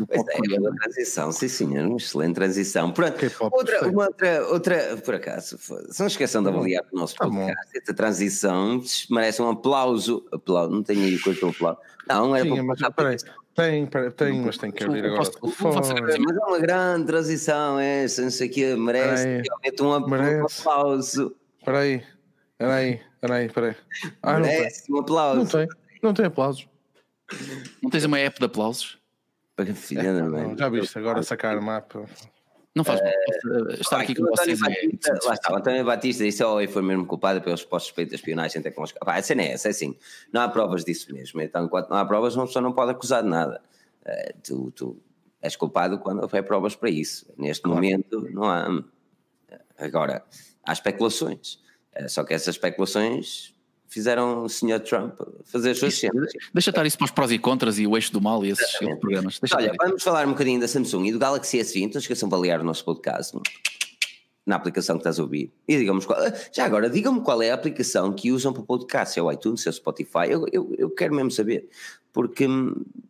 É, 0.09 0.17
é 0.55 0.59
uma 0.61 0.75
transição, 0.77 1.33
sim 1.33 1.49
senhor, 1.49 1.85
uma 1.85 1.97
excelente 1.97 2.35
transição. 2.37 2.93
Pronto, 2.93 3.17
outra, 3.51 3.89
uma 3.89 4.07
outra, 4.07 4.47
outra, 4.47 4.97
por 5.05 5.17
acaso, 5.17 5.59
se 5.59 5.99
não 5.99 6.07
esqueçam 6.07 6.45
de 6.45 6.49
avaliar 6.49 6.85
o 6.93 6.97
nosso 6.97 7.17
tá 7.17 7.25
podcast, 7.25 7.73
bom. 7.73 7.81
essa 7.83 7.93
transição 7.93 8.81
merece 9.11 9.43
um 9.43 9.51
aplauso. 9.51 10.25
aplauso 10.31 10.71
não 10.71 10.83
tenho 10.83 11.03
aí 11.03 11.19
coisa 11.19 11.41
para 11.41 11.49
aplauso. 11.49 11.81
Não, 12.09 12.37
era 12.37 12.45
Sim, 12.45 12.67
para 12.67 13.05
mas, 13.05 13.23
tem, 13.55 13.87
tem, 13.87 14.41
mas 14.41 14.59
tem 14.59 14.71
que 14.71 14.85
abrir 14.85 15.05
agora. 15.05 15.31
mas 15.43 15.91
é 15.91 16.45
uma 16.47 16.59
grande 16.59 17.07
transição 17.07 17.79
essa, 17.79 18.23
não 18.23 18.31
sei 18.31 18.49
o 18.49 18.51
que, 18.51 18.77
merece 18.77 19.25
realmente 19.25 19.83
um, 19.83 19.93
aplauso. 19.93 21.37
Espera 21.59 21.81
aí, 21.81 22.03
espera 22.53 22.75
aí, 22.75 23.01
espera 23.15 23.35
aí, 23.35 23.47
espera 23.47 23.67
aí. 23.69 23.77
Ah, 24.23 24.39
merece 24.39 24.93
um 24.93 24.99
aplauso. 25.01 25.39
Não 25.39 25.47
tem, 25.47 25.69
não 26.03 26.15
tem 26.15 26.27
aplausos. 26.27 26.72
Não 27.83 27.91
tens 27.91 28.05
uma 28.05 28.19
app 28.19 28.39
de 28.39 28.45
aplausos? 28.47 28.99
Para 29.55 29.75
filha, 29.75 30.13
não, 30.13 30.31
não, 30.31 30.57
já 30.57 30.69
viste, 30.69 30.99
agora 30.99 31.23
sacar 31.23 31.59
o 31.59 31.63
mapa. 31.63 32.07
Não 32.75 32.83
faz 32.85 33.01
uh, 33.01 33.73
estar 33.81 34.01
aqui 34.01 34.15
com 34.15 34.25
vocês. 34.25 34.59
É 34.59 34.65
Batista, 34.65 35.11
é... 35.11 35.27
Lá 35.27 35.35
está, 35.35 35.53
o 35.53 35.57
António 35.57 35.85
Batista 35.85 36.25
disse: 36.25 36.43
Oh, 36.43 36.57
foi 36.69 36.83
mesmo 36.83 37.05
culpado 37.05 37.43
pelos 37.43 37.61
supostos 37.61 37.89
suspeitos 37.89 38.13
de 38.13 38.17
espionagem 38.17 38.63
tecnológica. 38.63 38.99
Pá, 39.05 39.17
a 39.17 39.23
cena 39.23 39.43
é 39.43 39.53
essa, 39.53 39.69
é 39.69 39.73
assim, 39.73 39.95
não 40.33 40.41
há 40.41 40.49
provas 40.49 40.85
disso 40.85 41.13
mesmo. 41.13 41.41
Então, 41.43 41.67
enquanto 41.67 41.91
não 41.91 41.99
há 41.99 42.05
provas, 42.05 42.35
uma 42.35 42.47
pessoa 42.47 42.63
não 42.63 42.73
pode 42.73 42.93
acusar 42.93 43.23
de 43.23 43.29
nada. 43.29 43.61
Uh, 44.07 44.41
tu, 44.43 44.71
tu 44.71 45.03
és 45.43 45.55
culpado 45.55 45.99
quando 45.99 46.23
houver 46.23 46.43
provas 46.45 46.75
para 46.75 46.89
isso. 46.89 47.27
Neste 47.37 47.63
claro. 47.63 47.77
momento, 47.77 48.27
não 48.31 48.45
há. 48.45 48.83
Agora, 49.77 50.25
há 50.65 50.73
especulações. 50.73 51.59
Uh, 51.95 52.09
só 52.09 52.25
que 52.25 52.33
essas 52.33 52.55
especulações 52.55 53.52
fizeram 53.93 54.45
o 54.45 54.49
Sr. 54.49 54.81
Trump 54.81 55.21
fazer 55.45 55.73
as 55.73 55.79
suas 55.79 55.99
cenas. 55.99 56.33
Deixa 56.53 56.71
estar 56.71 56.87
isso 56.87 56.97
para 56.97 57.05
os 57.05 57.11
prós 57.11 57.31
e 57.31 57.39
contras 57.39 57.79
e 57.79 57.87
o 57.87 57.97
eixo 57.97 58.13
do 58.13 58.21
mal 58.21 58.45
e 58.45 58.51
esses 58.51 58.69
Exatamente. 58.69 59.01
programas. 59.01 59.39
Deixa 59.39 59.57
Olha, 59.57 59.73
vamos 59.79 60.03
falar 60.03 60.27
um 60.27 60.31
bocadinho 60.31 60.61
da 60.61 60.67
Samsung 60.67 61.07
e 61.07 61.13
do 61.13 61.19
Galaxy 61.19 61.59
S20. 61.59 61.95
Não 61.95 62.01
esqueçam 62.01 62.29
de 62.29 62.35
aliar 62.35 62.61
o 62.61 62.65
nosso 62.65 62.85
podcast 62.85 63.37
na 64.45 64.57
aplicação 64.57 64.97
que 64.97 65.01
estás 65.01 65.19
a 65.19 65.23
ouvir. 65.23 65.53
E 65.69 65.77
digamos 65.77 66.07
qual, 66.07 66.19
já 66.53 66.65
agora, 66.65 66.89
digam-me 66.89 67.21
qual 67.21 67.43
é 67.43 67.51
a 67.51 67.55
aplicação 67.55 68.13
que 68.13 68.33
usam 68.33 68.53
para 68.53 68.63
o 68.63 68.67
podcast, 68.67 69.15
se 69.15 69.21
é 69.21 69.23
o 69.23 69.31
iTunes, 69.31 69.61
se 69.61 69.69
é 69.69 69.71
o 69.71 69.75
Spotify. 69.75 70.31
Eu, 70.31 70.47
eu, 70.51 70.75
eu 70.79 70.91
quero 70.91 71.15
mesmo 71.15 71.31
saber, 71.31 71.69
porque, 72.13 72.47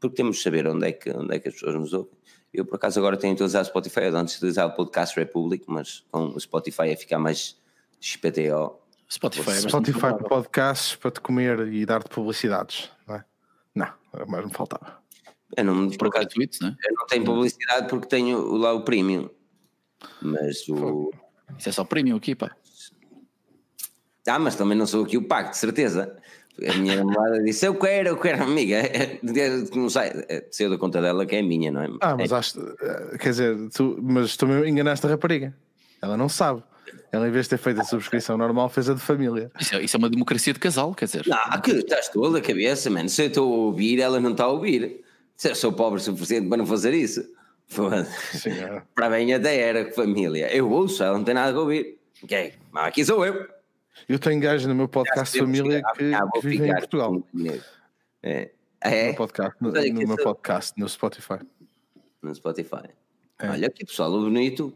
porque 0.00 0.16
temos 0.16 0.36
de 0.36 0.42
saber 0.42 0.66
onde 0.66 0.88
é, 0.88 0.92
que, 0.92 1.10
onde 1.10 1.34
é 1.34 1.38
que 1.38 1.48
as 1.48 1.54
pessoas 1.54 1.74
nos 1.76 1.92
ouvem. 1.92 2.12
Eu, 2.52 2.66
por 2.66 2.76
acaso, 2.76 2.98
agora 2.98 3.16
tenho 3.16 3.32
utilizado 3.32 3.64
o 3.64 3.68
Spotify. 3.68 4.00
Eu 4.00 4.16
antes 4.16 4.36
utilizava 4.36 4.72
o 4.72 4.76
Podcast 4.76 5.18
Republic, 5.18 5.64
mas 5.68 6.04
com 6.10 6.26
o 6.26 6.40
Spotify 6.40 6.88
é 6.88 6.96
ficar 6.96 7.18
mais 7.18 7.56
XPTO 7.98 8.81
Spotify, 9.12 9.50
é 9.50 9.60
Spotify 9.60 10.00
para 10.00 10.24
podcasts 10.24 10.96
para 10.96 11.10
te 11.10 11.20
comer 11.20 11.68
e 11.68 11.84
dar-te 11.84 12.08
publicidades, 12.08 12.90
não 13.06 13.16
é? 13.16 13.24
Não, 13.74 13.88
mas 14.26 14.46
me 14.46 14.52
faltava. 14.54 15.02
Eu 15.54 15.64
não, 15.64 15.90
por 15.90 16.08
acaso, 16.08 16.28
tweets, 16.28 16.60
né? 16.60 16.74
eu 16.88 16.94
não 16.94 17.06
tenho 17.06 17.22
publicidade 17.22 17.88
porque 17.88 18.08
tenho 18.08 18.56
lá 18.56 18.72
o 18.72 18.82
premium. 18.82 19.28
Mas 20.22 20.66
o. 20.68 21.12
Isso 21.58 21.68
é 21.68 21.72
só 21.72 21.84
premium 21.84 22.16
aqui, 22.16 22.34
pá. 22.34 22.56
Ah, 24.26 24.38
mas 24.38 24.56
também 24.56 24.78
não 24.78 24.86
sou 24.86 25.04
aqui 25.04 25.18
o 25.18 25.28
pago, 25.28 25.50
de 25.50 25.58
certeza. 25.58 26.16
A 26.66 26.74
minha 26.78 26.96
namorada 26.96 27.42
disse: 27.42 27.66
Eu 27.66 27.74
quero, 27.78 28.08
eu 28.08 28.16
quero, 28.16 28.42
amiga. 28.42 28.82
Não 29.74 29.88
sei, 29.88 30.12
saiu 30.50 30.70
da 30.70 30.78
conta 30.78 31.00
dela 31.00 31.24
que 31.24 31.36
é 31.36 31.42
minha, 31.42 31.72
não 31.72 31.82
é? 31.82 31.88
Ah, 32.00 32.14
mas 32.16 32.30
é. 32.30 32.34
acho. 32.34 32.60
Eh, 32.60 33.18
quer 33.18 33.30
dizer, 33.30 33.70
tu, 33.70 33.98
mas 34.02 34.36
tu 34.36 34.46
enganaste 34.64 35.06
a 35.06 35.10
rapariga. 35.10 35.56
Ela 36.00 36.16
não 36.16 36.28
sabe. 36.28 36.62
Ela, 37.12 37.28
em 37.28 37.30
vez 37.30 37.44
de 37.44 37.50
ter 37.50 37.58
feito 37.58 37.78
a 37.78 37.84
subscrição 37.84 38.38
normal, 38.38 38.70
fez 38.70 38.88
a 38.88 38.94
de 38.94 39.00
família. 39.00 39.50
Isso 39.60 39.76
é, 39.76 39.82
isso 39.82 39.94
é 39.94 39.98
uma 39.98 40.08
democracia 40.08 40.54
de 40.54 40.58
casal, 40.58 40.94
quer 40.94 41.04
dizer. 41.04 41.26
Não, 41.26 41.60
que 41.60 41.72
estás 41.72 42.08
toda 42.08 42.38
a 42.38 42.40
cabeça, 42.40 42.88
mano. 42.88 43.06
Se 43.10 43.24
eu 43.24 43.26
estou 43.26 43.52
a 43.52 43.56
ouvir, 43.66 44.00
ela 44.00 44.18
não 44.18 44.30
está 44.30 44.44
a 44.44 44.48
ouvir. 44.48 45.04
Se 45.36 45.50
eu 45.50 45.54
sou 45.54 45.74
pobre 45.74 46.00
o 46.00 46.02
suficiente 46.02 46.48
para 46.48 46.56
não 46.56 46.66
fazer 46.66 46.94
isso. 46.94 47.20
É. 48.46 48.82
Para 48.94 49.10
mim 49.10 49.32
até 49.32 49.56
era 49.58 49.92
família. 49.92 50.54
Eu 50.54 50.70
ouço, 50.70 51.02
ela 51.02 51.16
não 51.16 51.24
tem 51.24 51.34
nada 51.34 51.56
a 51.56 51.60
ouvir. 51.60 51.98
Ok, 52.22 52.54
mas 52.70 52.86
aqui 52.86 53.04
sou 53.04 53.24
eu. 53.24 53.46
Eu 54.08 54.18
tenho 54.18 54.40
gajo 54.40 54.66
no 54.68 54.74
meu 54.74 54.88
podcast 54.88 55.38
família 55.38 55.82
que, 55.96 56.14
ah, 56.14 56.26
que 56.32 56.46
vive 56.46 56.68
em 56.68 56.74
Portugal. 56.74 57.22
É. 58.22 58.50
é. 58.80 59.08
No, 59.08 59.16
podcast, 59.16 59.56
no, 59.60 59.70
no 59.70 60.08
meu 60.08 60.16
podcast, 60.16 60.80
no 60.80 60.88
Spotify. 60.88 61.40
No 62.22 62.34
Spotify. 62.34 62.88
É. 63.38 63.48
Olha 63.50 63.70
que 63.70 63.84
pessoal 63.84 64.10
bonito 64.10 64.72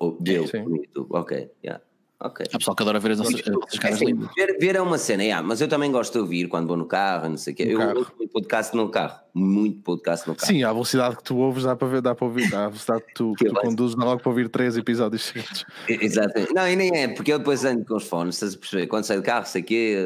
Oh, 0.00 0.16
deu, 0.20 0.46
bonito. 0.64 1.06
Ok, 1.10 1.50
yeah. 1.64 1.82
Ok. 2.20 2.44
Há 2.52 2.58
pessoal 2.58 2.74
que 2.74 2.82
adora 2.82 2.98
ver 2.98 3.12
as 3.12 3.18
nossas, 3.18 3.40
as 3.72 3.78
caras 3.78 4.02
é, 4.02 4.06
lindas. 4.06 4.28
Ver, 4.36 4.58
ver, 4.58 4.74
é 4.74 4.80
uma 4.80 4.98
cena, 4.98 5.22
yeah, 5.22 5.46
mas 5.46 5.60
eu 5.60 5.68
também 5.68 5.92
gosto 5.92 6.14
de 6.14 6.18
ouvir 6.18 6.48
quando 6.48 6.66
vou 6.66 6.76
no 6.76 6.84
carro, 6.84 7.28
não 7.28 7.36
sei 7.36 7.52
o 7.52 7.56
quê. 7.56 7.62
eu 7.68 7.80
ouço 7.96 8.12
muito 8.18 8.32
podcast 8.32 8.76
no 8.76 8.88
carro. 8.88 9.20
Muito 9.32 9.80
podcast 9.82 10.26
no 10.26 10.34
carro. 10.34 10.52
Sim, 10.52 10.64
a 10.64 10.72
velocidade 10.72 11.16
que 11.16 11.22
tu 11.22 11.36
ouves 11.36 11.62
dá 11.62 11.76
para 11.76 11.86
ver, 11.86 12.00
dá 12.00 12.16
para 12.16 12.26
ouvir. 12.26 12.50
Dá 12.50 12.64
a 12.64 12.68
velocidade 12.68 13.04
que 13.04 13.14
tu, 13.14 13.34
que 13.38 13.44
tu 13.44 13.54
conduzes, 13.54 13.96
dá 13.96 14.04
logo 14.04 14.20
para 14.20 14.30
ouvir 14.30 14.48
três 14.48 14.76
episódios 14.76 15.26
seguidos. 15.26 15.64
Exatamente. 15.88 16.52
Não, 16.52 16.68
e 16.68 16.74
nem 16.74 16.90
é, 16.96 17.06
porque 17.06 17.32
eu 17.32 17.38
depois 17.38 17.64
ando 17.64 17.84
com 17.84 17.94
os 17.94 18.08
fones, 18.08 18.34
estás 18.34 18.54
a 18.54 18.58
perceber? 18.58 18.88
Quando 18.88 19.04
saio 19.04 19.20
do 19.20 19.24
carro, 19.24 19.46
sei 19.46 19.62
o 19.62 19.64
quê, 19.64 19.96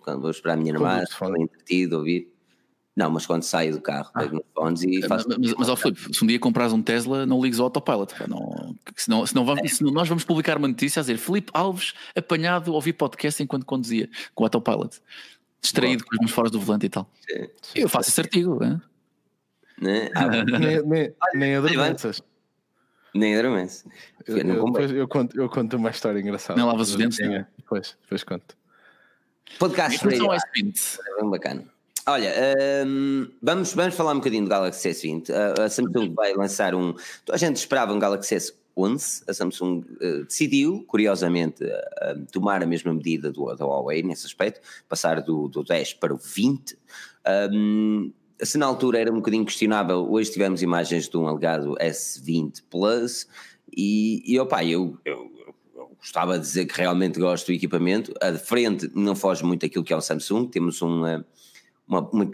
quando 0.00 0.20
vou 0.20 0.30
esperar 0.30 0.54
a 0.54 0.56
minha 0.58 0.74
irmã, 0.74 1.02
estou 1.02 1.34
entretido, 1.34 1.96
ouvir. 1.96 2.33
Não, 2.96 3.10
mas 3.10 3.26
quando 3.26 3.42
saio 3.42 3.72
do 3.72 3.80
carro, 3.80 4.08
ah. 4.14 4.20
pego 4.20 4.36
nos 4.36 4.44
fones 4.54 4.82
e 4.82 5.02
faço. 5.02 5.28
Mas, 5.28 5.38
mas, 5.38 5.54
mas 5.54 5.68
ó, 5.68 5.74
Filipe, 5.74 6.14
se 6.14 6.22
um 6.22 6.26
dia 6.26 6.38
compras 6.38 6.72
um 6.72 6.80
Tesla, 6.80 7.26
não 7.26 7.42
ligues 7.42 7.58
ao 7.58 7.64
autopilot. 7.64 8.14
Não, 8.28 8.76
senão, 8.94 9.26
senão, 9.26 9.44
vamos, 9.44 9.64
é. 9.64 9.68
senão 9.68 9.92
nós 9.92 10.08
vamos 10.08 10.22
publicar 10.22 10.56
uma 10.56 10.68
notícia 10.68 11.00
a 11.00 11.02
dizer 11.02 11.18
Filipe 11.18 11.50
Alves 11.52 11.92
apanhado 12.14 12.70
a 12.70 12.74
ouvir 12.74 12.92
podcast 12.92 13.42
enquanto 13.42 13.66
conduzia 13.66 14.08
com 14.34 14.44
o 14.44 14.46
autopilot. 14.46 15.00
Distraído 15.60 16.04
Boa. 16.04 16.08
com 16.08 16.14
as 16.14 16.20
mãos 16.20 16.30
fora 16.30 16.50
do 16.50 16.60
volante 16.60 16.86
e 16.86 16.88
tal. 16.88 17.10
Sim, 17.28 17.48
Eu 17.74 17.88
faço 17.88 18.10
esse 18.10 18.20
artigo. 18.20 18.60
Né? 19.80 20.10
Ah, 20.14 20.28
nem, 20.44 20.82
nem, 20.86 21.14
nem 21.34 21.56
adormeças. 21.56 22.22
Nem 23.12 23.36
adormeces. 23.36 23.84
Eu, 24.26 24.38
eu, 24.38 24.88
eu, 24.90 25.08
conto, 25.08 25.40
eu 25.40 25.48
conto 25.48 25.76
uma 25.76 25.90
história 25.90 26.20
engraçada. 26.20 26.58
Não 26.58 26.68
lavas 26.68 26.90
os 26.90 26.96
dentes? 26.96 27.18
Né? 27.18 27.46
Depois, 27.56 27.96
depois 28.02 28.22
conto. 28.22 28.56
Podcast. 29.58 30.06
É 30.06 30.08
bem 30.08 31.30
bacana. 31.30 31.73
Olha, 32.06 32.34
um, 32.86 33.30
vamos, 33.40 33.72
vamos 33.72 33.94
falar 33.94 34.12
um 34.12 34.16
bocadinho 34.16 34.44
do 34.44 34.50
Galaxy 34.50 34.90
S20. 34.90 35.30
A, 35.30 35.70
Samsung 35.70 36.12
vai 36.14 36.34
lançar 36.34 36.74
um. 36.74 36.94
A 37.30 37.36
gente 37.38 37.56
esperava 37.56 37.94
um 37.94 37.98
Galaxy 37.98 38.36
S11. 38.36 39.22
A 39.26 39.32
Samsung 39.32 39.78
uh, 39.78 40.24
decidiu, 40.24 40.84
curiosamente, 40.86 41.64
uh, 41.64 42.26
tomar 42.30 42.62
a 42.62 42.66
mesma 42.66 42.92
medida 42.92 43.32
do, 43.32 43.46
do 43.54 43.64
Huawei 43.64 44.02
nesse 44.02 44.26
aspecto, 44.26 44.60
passar 44.86 45.22
do, 45.22 45.48
do 45.48 45.64
10 45.64 45.94
para 45.94 46.12
o 46.12 46.18
20. 46.18 46.76
Um, 47.50 48.12
se 48.42 48.58
na 48.58 48.66
altura 48.66 48.98
era 48.98 49.10
um 49.10 49.16
bocadinho 49.16 49.46
questionável, 49.46 50.06
hoje 50.10 50.30
tivemos 50.30 50.60
imagens 50.60 51.08
de 51.08 51.16
um 51.16 51.26
alegado 51.26 51.74
S20 51.80 52.64
Plus 52.68 53.26
e, 53.74 54.22
e 54.26 54.38
opa, 54.38 54.62
eu, 54.62 54.98
eu, 55.06 55.30
eu, 55.74 55.96
gostava 55.98 56.38
de 56.38 56.44
dizer 56.44 56.66
que 56.66 56.78
realmente 56.78 57.18
gosto 57.18 57.46
do 57.46 57.52
equipamento. 57.52 58.12
A 58.20 58.30
de 58.30 58.38
frente 58.38 58.90
não 58.94 59.16
foge 59.16 59.42
muito 59.42 59.64
aquilo 59.64 59.82
que 59.82 59.92
é 59.92 59.96
o 59.96 60.02
Samsung, 60.02 60.48
temos 60.48 60.82
um. 60.82 61.02
Uma, 61.86 62.00
uma, 62.10 62.30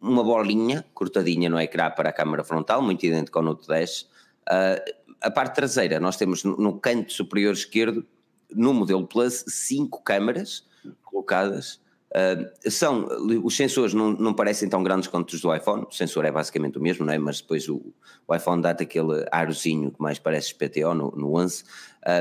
uma 0.00 0.24
bolinha 0.24 0.84
cortadinha 0.94 1.48
no 1.48 1.58
ecrã 1.58 1.90
para 1.90 2.10
a 2.10 2.12
câmara 2.12 2.44
frontal, 2.44 2.82
muito 2.82 3.04
idêntico 3.04 3.38
ao 3.38 3.44
Note 3.44 3.66
10. 3.66 4.02
Uh, 4.02 5.02
a 5.20 5.30
parte 5.30 5.54
traseira, 5.54 5.98
nós 5.98 6.16
temos 6.16 6.44
no, 6.44 6.56
no, 6.56 6.78
canto 6.78 7.12
superior 7.12 7.52
esquerdo, 7.52 8.04
no 8.50 8.74
modelo 8.74 9.06
Plus, 9.06 9.44
cinco 9.48 10.02
câmaras 10.02 10.66
colocadas 11.02 11.80
Uh, 12.12 12.70
são, 12.70 13.08
os 13.42 13.56
sensores 13.56 13.94
não, 13.94 14.12
não 14.12 14.34
parecem 14.34 14.68
tão 14.68 14.82
grandes 14.82 15.08
quanto 15.08 15.32
os 15.32 15.40
do 15.40 15.54
iPhone, 15.54 15.86
o 15.88 15.92
sensor 15.92 16.26
é 16.26 16.30
basicamente 16.30 16.76
o 16.76 16.82
mesmo, 16.82 17.06
não 17.06 17.12
é? 17.12 17.18
mas 17.18 17.40
depois 17.40 17.66
o, 17.70 17.80
o 18.28 18.34
iPhone 18.34 18.60
dá-te 18.60 18.82
aquele 18.82 19.26
arozinho 19.32 19.90
que 19.90 20.00
mais 20.00 20.18
parece 20.18 20.54
PTO 20.54 20.92
no, 20.94 21.10
no 21.12 21.34
11. 21.36 21.64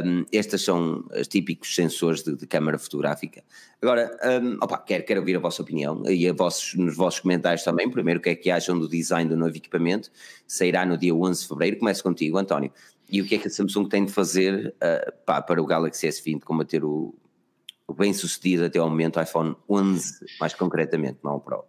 Um, 0.05 0.25
estes 0.31 0.61
são 0.61 1.03
os 1.13 1.27
típicos 1.27 1.75
sensores 1.75 2.23
de, 2.23 2.37
de 2.37 2.47
câmara 2.47 2.77
fotográfica. 2.77 3.43
Agora, 3.81 4.17
um, 4.41 4.57
opa, 4.61 4.77
quero, 4.77 5.03
quero 5.03 5.19
ouvir 5.19 5.35
a 5.35 5.39
vossa 5.39 5.61
opinião 5.61 6.03
e 6.07 6.25
a 6.29 6.31
vossos, 6.31 6.75
nos 6.75 6.95
vossos 6.95 7.19
comentários 7.19 7.63
também. 7.63 7.89
Primeiro, 7.89 8.19
o 8.19 8.23
que 8.23 8.29
é 8.29 8.35
que 8.35 8.49
acham 8.49 8.79
do 8.79 8.87
design 8.87 9.29
do 9.29 9.35
novo 9.35 9.57
equipamento? 9.57 10.09
Sairá 10.47 10.85
no 10.85 10.97
dia 10.97 11.13
11 11.13 11.41
de 11.41 11.47
fevereiro. 11.49 11.79
Começo 11.79 12.01
contigo, 12.01 12.37
António. 12.37 12.71
E 13.09 13.21
o 13.21 13.25
que 13.25 13.35
é 13.35 13.37
que 13.39 13.47
a 13.47 13.51
Samsung 13.51 13.89
tem 13.89 14.05
de 14.05 14.13
fazer 14.13 14.73
uh, 14.77 15.11
pá, 15.25 15.41
para 15.41 15.61
o 15.61 15.65
Galaxy 15.65 16.07
S20 16.07 16.43
combater 16.43 16.85
o, 16.85 17.13
bem 17.93 18.13
sucedido 18.13 18.65
até 18.65 18.79
ao 18.79 18.89
momento 18.89 19.21
iPhone 19.21 19.55
11, 19.69 20.25
mais 20.39 20.53
concretamente, 20.53 21.19
não 21.23 21.35
o 21.35 21.39
Pro. 21.39 21.63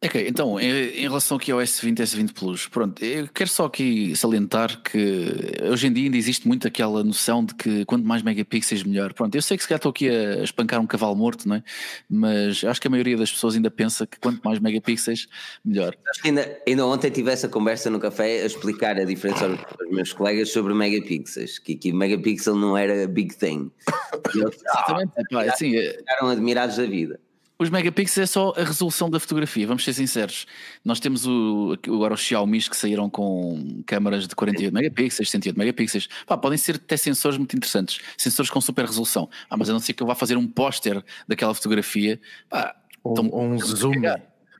Ok, 0.00 0.28
então, 0.28 0.60
em, 0.60 1.00
relação 1.00 1.38
aqui 1.38 1.50
ao 1.50 1.58
S20 1.58 1.98
e 1.98 2.02
S20 2.04 2.32
Plus, 2.32 2.68
pronto, 2.68 3.04
eu 3.04 3.26
quero 3.34 3.50
só 3.50 3.64
aqui 3.64 4.14
salientar 4.14 4.80
que 4.80 5.56
hoje 5.68 5.88
em 5.88 5.92
dia 5.92 6.04
ainda 6.04 6.16
existe 6.16 6.46
muito 6.46 6.68
aquela 6.68 7.02
noção 7.02 7.44
de 7.44 7.52
que 7.56 7.84
quanto 7.84 8.06
mais 8.06 8.22
megapixels 8.22 8.84
melhor. 8.84 9.12
Pronto, 9.12 9.34
eu 9.34 9.42
sei 9.42 9.56
que 9.56 9.64
se 9.64 9.68
calhar 9.68 9.78
estou 9.78 9.90
aqui 9.90 10.08
a 10.08 10.44
espancar 10.44 10.80
um 10.80 10.86
cavalo 10.86 11.16
morto, 11.16 11.48
não 11.48 11.56
é? 11.56 11.64
Mas 12.08 12.62
acho 12.62 12.80
que 12.80 12.86
a 12.86 12.90
maioria 12.90 13.16
das 13.16 13.32
pessoas 13.32 13.56
ainda 13.56 13.72
pensa 13.72 14.06
que 14.06 14.20
quanto 14.20 14.40
mais 14.44 14.60
megapixels 14.60 15.26
melhor. 15.64 15.96
Acho 16.08 16.22
que 16.22 16.28
ainda, 16.28 16.58
ainda 16.64 16.86
ontem 16.86 17.10
tive 17.10 17.32
essa 17.32 17.48
conversa 17.48 17.90
no 17.90 17.98
café 17.98 18.42
a 18.42 18.46
explicar 18.46 18.96
a 19.00 19.04
diferença 19.04 19.46
aos 19.46 19.90
meus 19.90 20.12
colegas 20.12 20.52
sobre 20.52 20.74
megapixels, 20.74 21.58
que 21.58 21.72
aqui 21.72 21.92
megapixel 21.92 22.54
não 22.54 22.78
era 22.78 23.08
big 23.08 23.34
thing. 23.34 23.68
Eles, 24.32 24.62
Exatamente, 24.64 25.12
ah, 25.18 25.22
pá, 25.28 25.42
assim, 25.42 25.72
ficaram 25.72 26.28
admirados 26.28 26.76
da 26.76 26.86
vida. 26.86 27.18
Os 27.60 27.70
megapixels 27.70 28.18
é 28.18 28.26
só 28.26 28.52
a 28.56 28.62
resolução 28.62 29.10
da 29.10 29.18
fotografia, 29.18 29.66
vamos 29.66 29.82
ser 29.82 29.92
sinceros. 29.92 30.46
Nós 30.84 31.00
temos 31.00 31.26
o, 31.26 31.76
agora 31.86 32.14
os 32.14 32.20
Xiaomi 32.20 32.60
que 32.60 32.76
saíram 32.76 33.10
com 33.10 33.82
câmaras 33.84 34.28
de 34.28 34.34
48 34.36 34.72
megapixels, 34.72 35.28
108 35.28 35.58
megapixels. 35.58 36.08
Pá, 36.24 36.36
podem 36.36 36.56
ser 36.56 36.76
até 36.76 36.96
sensores 36.96 37.36
muito 37.36 37.56
interessantes, 37.56 38.00
sensores 38.16 38.48
com 38.48 38.60
super 38.60 38.84
resolução. 38.84 39.28
Ah, 39.50 39.56
mas 39.56 39.68
a 39.68 39.72
não 39.72 39.80
ser 39.80 39.92
que 39.92 40.02
eu 40.02 40.06
vá 40.06 40.14
fazer 40.14 40.36
um 40.36 40.46
póster 40.46 41.04
daquela 41.26 41.52
fotografia. 41.52 42.20
Pá, 42.48 42.76
ou, 43.02 43.12
então, 43.12 43.28
ou 43.32 43.42
um 43.42 43.58
zoom. 43.58 43.92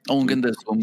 Ou 0.09 0.21
um 0.21 0.27
grande 0.27 0.51
zoom. 0.53 0.79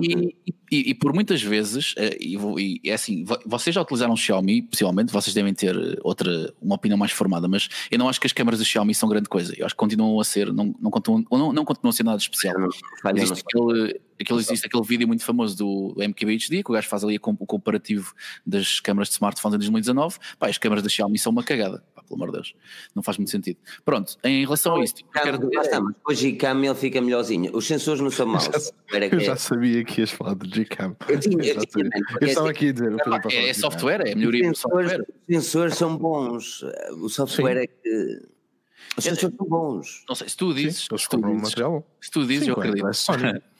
E, 0.00 0.36
e, 0.70 0.90
e, 0.90 0.94
por 0.94 1.12
muitas 1.14 1.42
vezes, 1.42 1.94
eh, 1.96 2.16
e, 2.20 2.36
e, 2.84 2.90
é 2.90 2.94
assim, 2.94 3.24
vocês 3.44 3.74
já 3.74 3.80
utilizaram 3.80 4.14
o 4.14 4.16
Xiaomi, 4.16 4.62
possivelmente, 4.62 5.12
vocês 5.12 5.32
devem 5.32 5.54
ter 5.54 5.76
eh, 5.76 5.96
outra, 6.02 6.52
uma 6.60 6.74
opinião 6.74 6.98
mais 6.98 7.12
formada, 7.12 7.46
mas 7.46 7.68
eu 7.90 7.98
não 7.98 8.08
acho 8.08 8.20
que 8.20 8.26
as 8.26 8.32
câmaras 8.32 8.58
do 8.58 8.64
Xiaomi 8.64 8.94
são 8.94 9.08
grande 9.08 9.28
coisa. 9.28 9.54
Eu 9.56 9.64
acho 9.64 9.74
que 9.74 9.78
continuam 9.78 10.18
a 10.20 10.24
ser, 10.24 10.52
não, 10.52 10.74
não, 10.80 10.90
continuam, 10.90 11.24
não, 11.30 11.52
não 11.52 11.64
continuam 11.64 11.90
a 11.90 11.92
ser 11.92 12.02
nada 12.02 12.18
especial. 12.18 12.54
Existe 13.14 13.44
aquele, 13.46 14.00
aquele, 14.20 14.40
existe 14.40 14.66
aquele 14.66 14.82
vídeo 14.82 15.06
muito 15.06 15.24
famoso 15.24 15.56
do 15.56 15.94
MKBHD, 15.98 16.62
que 16.62 16.70
o 16.70 16.74
gajo 16.74 16.88
faz 16.88 17.04
ali 17.04 17.16
o 17.16 17.20
comparativo 17.20 18.12
das 18.44 18.80
câmaras 18.80 19.08
de 19.08 19.14
smartphones 19.14 19.54
em 19.54 19.58
2019. 19.58 20.18
Pá, 20.38 20.48
as 20.48 20.58
câmaras 20.58 20.82
da 20.82 20.90
Xiaomi 20.90 21.18
são 21.18 21.30
uma 21.30 21.44
cagada 21.44 21.82
pelo 22.06 22.22
amor 22.22 22.28
de 22.28 22.38
Deus. 22.38 22.54
Não 22.94 23.02
faz 23.02 23.18
muito 23.18 23.30
sentido. 23.30 23.58
Pronto, 23.84 24.16
em 24.24 24.44
relação 24.44 24.76
a 24.76 24.84
isto. 24.84 25.04
Quero... 25.12 25.38
O 26.04 26.14
Gcam 26.14 26.64
ele 26.64 26.74
fica 26.74 27.00
melhorzinho. 27.00 27.54
Os 27.54 27.66
sensores 27.66 28.00
não 28.00 28.10
são 28.10 28.26
maus. 28.26 28.46
Eu 28.46 29.00
já, 29.00 29.06
eu 29.06 29.20
já 29.20 29.36
sabia 29.36 29.84
que 29.84 30.00
ias 30.00 30.10
falar 30.10 30.34
do 30.34 30.46
Gcam. 30.46 30.96
Eu, 31.08 31.20
tinha, 31.20 31.44
eu, 31.44 31.54
eu, 31.56 31.66
tinha, 31.66 31.90
eu 32.20 32.28
estava 32.28 32.50
aqui 32.50 32.68
a 32.68 32.72
dizer. 32.72 32.96
É, 33.30 33.48
é 33.48 33.54
software, 33.54 34.02
é 34.06 34.14
melhoria 34.14 34.50
do 34.50 34.56
software. 34.56 35.00
Os 35.00 35.34
sensores 35.34 35.74
são 35.76 35.96
bons. 35.96 36.62
O 37.02 37.08
software 37.08 37.56
Sim. 37.56 37.62
é 37.62 37.66
que. 37.66 38.22
Os 38.96 39.04
sensores 39.04 39.36
são 39.36 39.46
bons. 39.46 40.04
Não 40.08 40.14
sei, 40.14 40.28
se 40.28 40.36
tu 40.36 40.54
dizes. 40.54 40.88
Sim, 40.88 40.98
se, 40.98 41.08
tu 41.08 41.18
dizes 41.18 41.54
se 42.00 42.10
tu 42.10 42.26
dizes, 42.26 42.48
eu 42.48 42.54
acredito. 42.54 42.86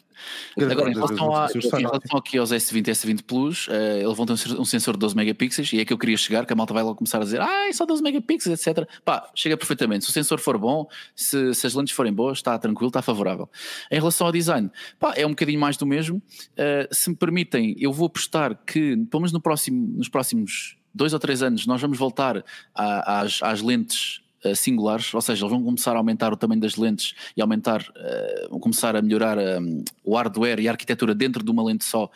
É 0.56 0.64
Agora, 0.64 0.90
em 0.90 0.94
relação, 0.94 1.34
a, 1.34 1.48
em 1.54 1.82
relação 1.82 2.18
aqui 2.18 2.38
aos 2.38 2.50
S20 2.50 2.88
e 2.88 2.90
S20 2.90 3.22
Plus, 3.22 3.68
uh, 3.68 3.72
eles 3.72 4.16
vão 4.16 4.26
ter 4.26 4.32
um 4.58 4.64
sensor 4.64 4.94
de 4.94 5.00
12 5.00 5.16
megapixels 5.16 5.72
e 5.72 5.80
é 5.80 5.84
que 5.84 5.92
eu 5.92 5.98
queria 5.98 6.16
chegar, 6.16 6.46
que 6.46 6.52
a 6.52 6.56
malta 6.56 6.74
vai 6.74 6.82
logo 6.82 6.96
começar 6.96 7.18
a 7.18 7.24
dizer 7.24 7.40
ah, 7.40 7.68
é 7.68 7.72
só 7.72 7.84
12 7.84 8.02
megapixels, 8.02 8.66
etc. 8.66 8.88
Pá, 9.04 9.30
chega 9.34 9.56
perfeitamente. 9.56 10.04
Se 10.04 10.10
o 10.10 10.12
sensor 10.12 10.38
for 10.38 10.58
bom, 10.58 10.88
se, 11.14 11.54
se 11.54 11.66
as 11.66 11.74
lentes 11.74 11.94
forem 11.94 12.12
boas, 12.12 12.38
está 12.38 12.58
tranquilo, 12.58 12.88
está 12.88 13.02
favorável. 13.02 13.48
Em 13.90 13.96
relação 13.96 14.26
ao 14.26 14.32
design, 14.32 14.70
pá, 14.98 15.14
é 15.16 15.26
um 15.26 15.30
bocadinho 15.30 15.60
mais 15.60 15.76
do 15.76 15.86
mesmo. 15.86 16.16
Uh, 16.16 16.94
se 16.94 17.10
me 17.10 17.16
permitem, 17.16 17.74
eu 17.78 17.92
vou 17.92 18.06
apostar 18.06 18.58
que, 18.66 18.96
pelo 19.10 19.20
menos 19.20 19.32
no 19.32 19.40
próximo, 19.40 19.96
nos 19.96 20.08
próximos 20.08 20.76
dois 20.94 21.12
ou 21.12 21.18
três 21.18 21.42
anos, 21.42 21.66
nós 21.66 21.80
vamos 21.80 21.98
voltar 21.98 22.42
a, 22.74 23.20
às, 23.20 23.42
às 23.42 23.60
lentes 23.60 24.22
eh, 24.46 24.54
singulares, 24.54 25.12
ou 25.14 25.20
seja, 25.20 25.44
eles 25.44 25.50
vão 25.50 25.62
começar 25.62 25.92
a 25.94 25.98
aumentar 25.98 26.32
o 26.32 26.36
tamanho 26.36 26.60
das 26.60 26.76
lentes 26.76 27.14
e 27.36 27.42
aumentar, 27.42 27.82
uh, 27.82 28.50
vão 28.50 28.60
começar 28.60 28.96
a 28.96 29.02
melhorar 29.02 29.38
um, 29.38 29.84
o 30.04 30.16
hardware 30.16 30.60
e 30.60 30.68
a 30.68 30.72
arquitetura 30.72 31.14
dentro 31.14 31.44
de 31.44 31.50
uma 31.50 31.64
lente 31.64 31.84
só 31.84 32.10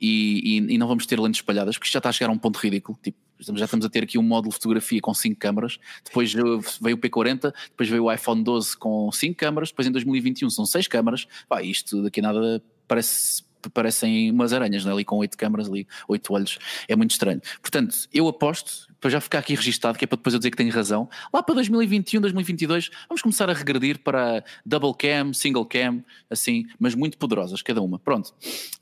e, 0.00 0.58
e, 0.58 0.74
e, 0.74 0.78
não 0.78 0.86
vamos 0.86 1.06
ter 1.06 1.18
lentes 1.18 1.38
espalhadas, 1.38 1.76
porque 1.76 1.86
isto 1.86 1.94
já 1.94 1.98
está 1.98 2.08
a 2.08 2.12
chegar 2.12 2.30
a 2.30 2.32
um 2.32 2.38
ponto 2.38 2.58
ridículo. 2.58 2.98
Tipo, 3.02 3.16
já 3.38 3.64
estamos 3.64 3.86
a 3.86 3.88
ter 3.88 4.02
aqui 4.02 4.18
um 4.18 4.22
módulo 4.22 4.50
de 4.50 4.56
fotografia 4.56 5.00
com 5.00 5.14
5 5.14 5.38
câmaras, 5.38 5.78
depois 6.04 6.32
veio 6.32 6.96
o 6.96 6.98
P40, 6.98 7.52
depois 7.70 7.88
veio 7.88 8.04
o 8.04 8.12
iPhone 8.12 8.42
12 8.42 8.76
com 8.76 9.10
5 9.10 9.36
câmaras, 9.36 9.70
depois 9.70 9.88
em 9.88 9.92
2021 9.92 10.50
são 10.50 10.66
6 10.66 10.88
câmaras. 10.88 11.26
Pá, 11.48 11.62
isto 11.62 12.02
daqui 12.02 12.20
a 12.20 12.22
nada 12.22 12.62
parece 12.86 13.42
parecem 13.72 14.30
umas 14.30 14.52
aranhas, 14.52 14.84
né? 14.84 14.92
ali 14.92 15.04
com 15.04 15.16
oito 15.16 15.38
câmaras, 15.38 15.68
ali, 15.68 15.86
oito 16.08 16.32
olhos, 16.34 16.58
é 16.88 16.94
muito 16.94 17.12
estranho. 17.12 17.40
Portanto, 17.62 17.96
eu 18.12 18.28
aposto, 18.28 18.88
para 19.04 19.10
já 19.10 19.20
ficar 19.20 19.40
aqui 19.40 19.54
registado, 19.54 19.98
que 19.98 20.04
é 20.04 20.06
para 20.06 20.16
depois 20.16 20.32
eu 20.32 20.38
dizer 20.38 20.50
que 20.50 20.56
tenho 20.56 20.72
razão, 20.72 21.10
lá 21.30 21.42
para 21.42 21.56
2021, 21.56 22.22
2022, 22.22 22.90
vamos 23.06 23.20
começar 23.20 23.50
a 23.50 23.52
regredir 23.52 23.98
para 23.98 24.42
double 24.64 24.94
cam, 24.94 25.30
single 25.34 25.66
cam, 25.66 26.02
assim, 26.30 26.64
mas 26.78 26.94
muito 26.94 27.18
poderosas, 27.18 27.60
cada 27.60 27.82
uma. 27.82 27.98
Pronto. 27.98 28.28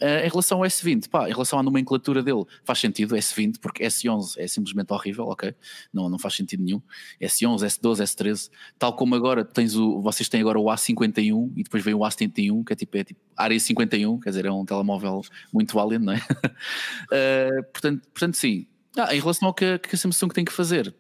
Uh, 0.01 0.25
em 0.25 0.29
relação 0.29 0.59
ao 0.59 0.65
S20, 0.65 1.09
pá, 1.09 1.29
em 1.29 1.33
relação 1.33 1.59
à 1.59 1.63
nomenclatura 1.65 2.23
dele, 2.23 2.45
faz 2.63 2.79
sentido 2.79 3.17
S20, 3.17 3.59
porque 3.61 3.83
S11 3.83 4.35
é 4.39 4.47
simplesmente 4.47 4.93
horrível, 4.93 5.25
ok? 5.27 5.57
Não, 5.93 6.09
não 6.09 6.21
faz 6.21 6.35
sentido 6.35 6.63
nenhum. 6.63 6.81
S11, 7.21 7.67
S12, 7.67 8.05
S13, 8.05 8.51
tal 8.79 8.95
como 8.95 9.17
agora 9.17 9.45
tens 9.45 9.75
o, 9.75 10.01
vocês 10.03 10.29
têm 10.29 10.41
agora 10.41 10.61
o 10.61 10.67
A51 10.67 11.51
e 11.57 11.65
depois 11.65 11.83
vem 11.83 11.95
o 11.95 11.99
A71, 11.99 12.65
que 12.65 12.73
é 12.73 12.77
tipo, 12.77 12.97
é 12.97 13.03
tipo 13.03 13.21
área 13.37 13.59
51, 13.59 14.21
quer 14.21 14.31
dizer, 14.31 14.47
é 14.47 14.53
um 14.53 14.65
telemóvel 14.65 15.23
muito 15.53 15.75
válido, 15.75 16.05
não 16.05 16.13
é? 16.13 16.19
uh, 16.19 17.63
portanto, 17.75 18.03
portanto, 18.15 18.37
sim. 18.37 18.69
Ah, 18.97 19.15
em 19.15 19.21
relação 19.21 19.49
ao 19.49 19.55
que, 19.55 19.79
que 19.79 19.95
a 19.95 19.99
Samsung 19.99 20.29
tem 20.29 20.45
que 20.45 20.53
fazer, 20.53 20.95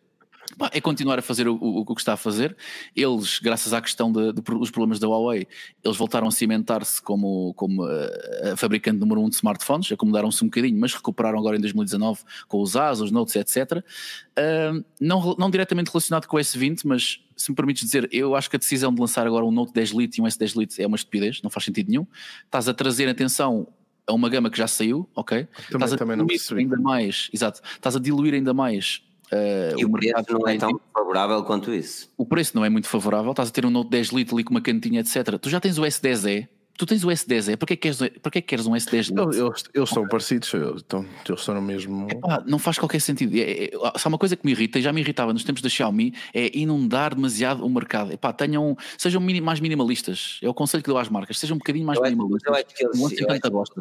é 0.71 0.81
continuar 0.81 1.19
a 1.19 1.23
fazer 1.23 1.49
o, 1.49 1.55
o, 1.55 1.81
o, 1.81 1.95
que 1.95 2.01
está 2.01 2.15
a 2.15 2.17
fazer. 2.17 2.57
Eles, 2.95 3.39
graças 3.39 3.73
à 3.73 3.81
questão 3.81 4.13
dos 4.13 4.71
problemas 4.71 4.99
da 4.99 5.09
Huawei, 5.09 5.47
eles 5.83 5.97
voltaram 5.97 6.27
a 6.27 6.31
cimentar-se 6.31 7.01
como, 7.01 7.55
como 7.55 7.85
uh, 7.85 8.53
a 8.53 8.57
fabricante 8.57 8.99
número 8.99 9.21
um 9.21 9.29
de 9.29 9.37
smartphones, 9.37 9.91
acomodaram-se 9.93 10.43
um 10.43 10.49
bocadinho, 10.49 10.79
mas 10.79 10.95
recuperaram 10.95 11.39
agora 11.39 11.57
em 11.57 11.61
2019 11.61 12.21
com 12.49 12.61
os 12.61 12.77
As, 12.77 13.01
os 13.01 13.11
Notes, 13.11 13.37
etc. 13.37 13.79
Uh, 13.79 14.85
não, 15.01 15.37
não 15.39 15.51
diretamente 15.51 15.91
relacionado 15.91 16.27
com 16.27 16.37
o 16.37 16.41
S20, 16.41 16.83
mas 16.85 17.21
se 17.37 17.51
me 17.51 17.57
permites 17.57 17.85
dizer, 17.85 18.09
eu 18.13 18.35
acho 18.35 18.49
que 18.49 18.57
a 18.57 18.59
decisão 18.59 18.95
de 18.95 19.01
lançar 19.01 19.27
agora 19.27 19.45
um 19.45 19.51
Note 19.51 19.73
10 19.73 19.91
Lite 19.91 20.19
e 20.19 20.23
um 20.23 20.27
S10 20.27 20.59
Lite 20.59 20.83
é 20.83 20.87
uma 20.87 20.97
estupidez, 20.97 21.41
não 21.43 21.51
faz 21.51 21.65
sentido 21.65 21.89
nenhum. 21.89 22.07
Estás 22.45 22.69
a 22.69 22.75
trazer 22.75 23.09
atenção 23.09 23.67
a 24.07 24.12
uma 24.12 24.29
gama 24.29 24.51
que 24.51 24.59
já 24.59 24.67
saiu, 24.67 25.09
ok? 25.15 25.47
Também, 25.71 25.87
estás 25.87 25.93
a 25.93 25.97
também 25.97 26.17
diluir 26.17 26.59
ainda 26.59 26.77
mais, 26.77 27.31
exato, 27.33 27.61
estás 27.75 27.97
a 27.97 27.99
diluir 27.99 28.35
ainda 28.35 28.53
mais 28.53 29.03
Uh, 29.33 29.81
e 29.81 29.85
o, 29.87 29.88
o 29.88 29.93
preço 29.93 30.15
não 30.29 30.47
é 30.47 30.59
tão 30.59 30.79
favorável 30.93 31.43
quanto 31.43 31.73
isso. 31.73 32.11
O 32.19 32.27
preço 32.27 32.55
não 32.55 32.62
é 32.62 32.69
muito 32.69 32.87
favorável, 32.87 33.31
estás 33.31 33.49
a 33.49 33.53
ter 33.53 33.65
um 33.65 33.71
Note 33.71 33.88
10 33.88 34.09
Lite 34.09 34.35
ali 34.35 34.45
com 34.45 34.51
uma 34.51 34.61
cantinha, 34.61 35.01
etc. 35.01 35.38
Tu 35.41 35.49
já 35.49 35.59
tens 35.59 35.79
o 35.79 35.83
S10e, 35.83 36.47
tu 36.77 36.87
tens 36.87 37.05
o 37.05 37.09
S10e, 37.09 37.57
para 37.57 37.67
que, 37.67 37.73
é 37.75 37.77
que, 37.77 37.83
queres, 37.83 37.99
para 37.99 38.31
que, 38.31 38.39
é 38.39 38.41
que 38.41 38.49
queres 38.49 38.67
um 38.67 38.73
S10 38.73 39.11
Lite? 39.11 39.39
Eles, 39.39 39.65
eles 39.75 39.89
são 39.89 40.07
parecidos, 40.07 40.53
eles 40.55 40.77
estão, 40.77 41.07
eles 41.27 41.41
estão 41.41 41.55
no 41.55 41.63
mesmo. 41.63 42.09
Epá, 42.11 42.43
não 42.47 42.59
faz 42.59 42.79
qualquer 42.79 43.01
sentido. 43.01 43.35
É, 43.37 43.65
é, 43.65 43.71
só 43.99 44.09
uma 44.09 44.19
coisa 44.19 44.37
que 44.37 44.45
me 44.45 44.53
irrita, 44.53 44.79
e 44.79 44.83
já 44.83 44.93
me 44.93 45.01
irritava 45.01 45.33
nos 45.33 45.45
tempos 45.45 45.63
da 45.63 45.69
Xiaomi, 45.69 46.15
é 46.35 46.57
inundar 46.57 47.15
demasiado 47.15 47.65
o 47.65 47.71
mercado. 47.71 48.13
Epá, 48.13 48.33
tenham, 48.33 48.77
sejam 48.99 49.21
mais 49.43 49.61
minimalistas. 49.61 50.39
É 50.43 50.49
o 50.49 50.55
conselho 50.55 50.83
que 50.83 50.89
dou 50.89 50.99
às 50.99 51.09
marcas, 51.09 51.39
sejam 51.39 51.55
um 51.57 51.59
bocadinho 51.59 51.87
mais 51.87 51.99
eu 51.99 52.05
minimalistas. 52.05 52.49
eu 52.49 52.55
acho 52.55 52.67
que 52.67 52.85
eles, 52.85 53.19
eu 53.45 53.61
acho 53.61 53.73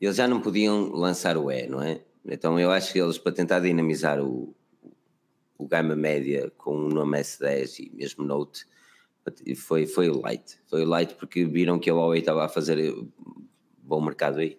eles 0.00 0.16
já 0.16 0.28
não 0.28 0.40
podiam 0.40 0.92
lançar 0.92 1.36
o 1.36 1.50
E, 1.50 1.66
não 1.66 1.82
é? 1.82 2.00
Então 2.24 2.58
eu 2.58 2.70
acho 2.70 2.92
que 2.92 3.00
eles, 3.00 3.18
para 3.18 3.32
tentar 3.32 3.60
dinamizar 3.60 4.20
o, 4.20 4.54
o 5.56 5.66
gama 5.66 5.96
média 5.96 6.52
com 6.58 6.76
o 6.76 6.88
nome 6.88 7.18
S10 7.18 7.80
e 7.80 7.92
mesmo 7.94 8.24
Note, 8.24 8.66
foi, 9.56 9.86
foi 9.86 10.08
o 10.08 10.20
Light. 10.20 10.58
Foi 10.66 10.84
Light 10.84 11.14
porque 11.14 11.44
viram 11.44 11.78
que 11.78 11.90
a 11.90 11.94
Huawei 11.94 12.20
estava 12.20 12.44
a 12.44 12.48
fazer 12.48 12.94
bom 13.82 14.00
mercado 14.00 14.38
aí. 14.38 14.58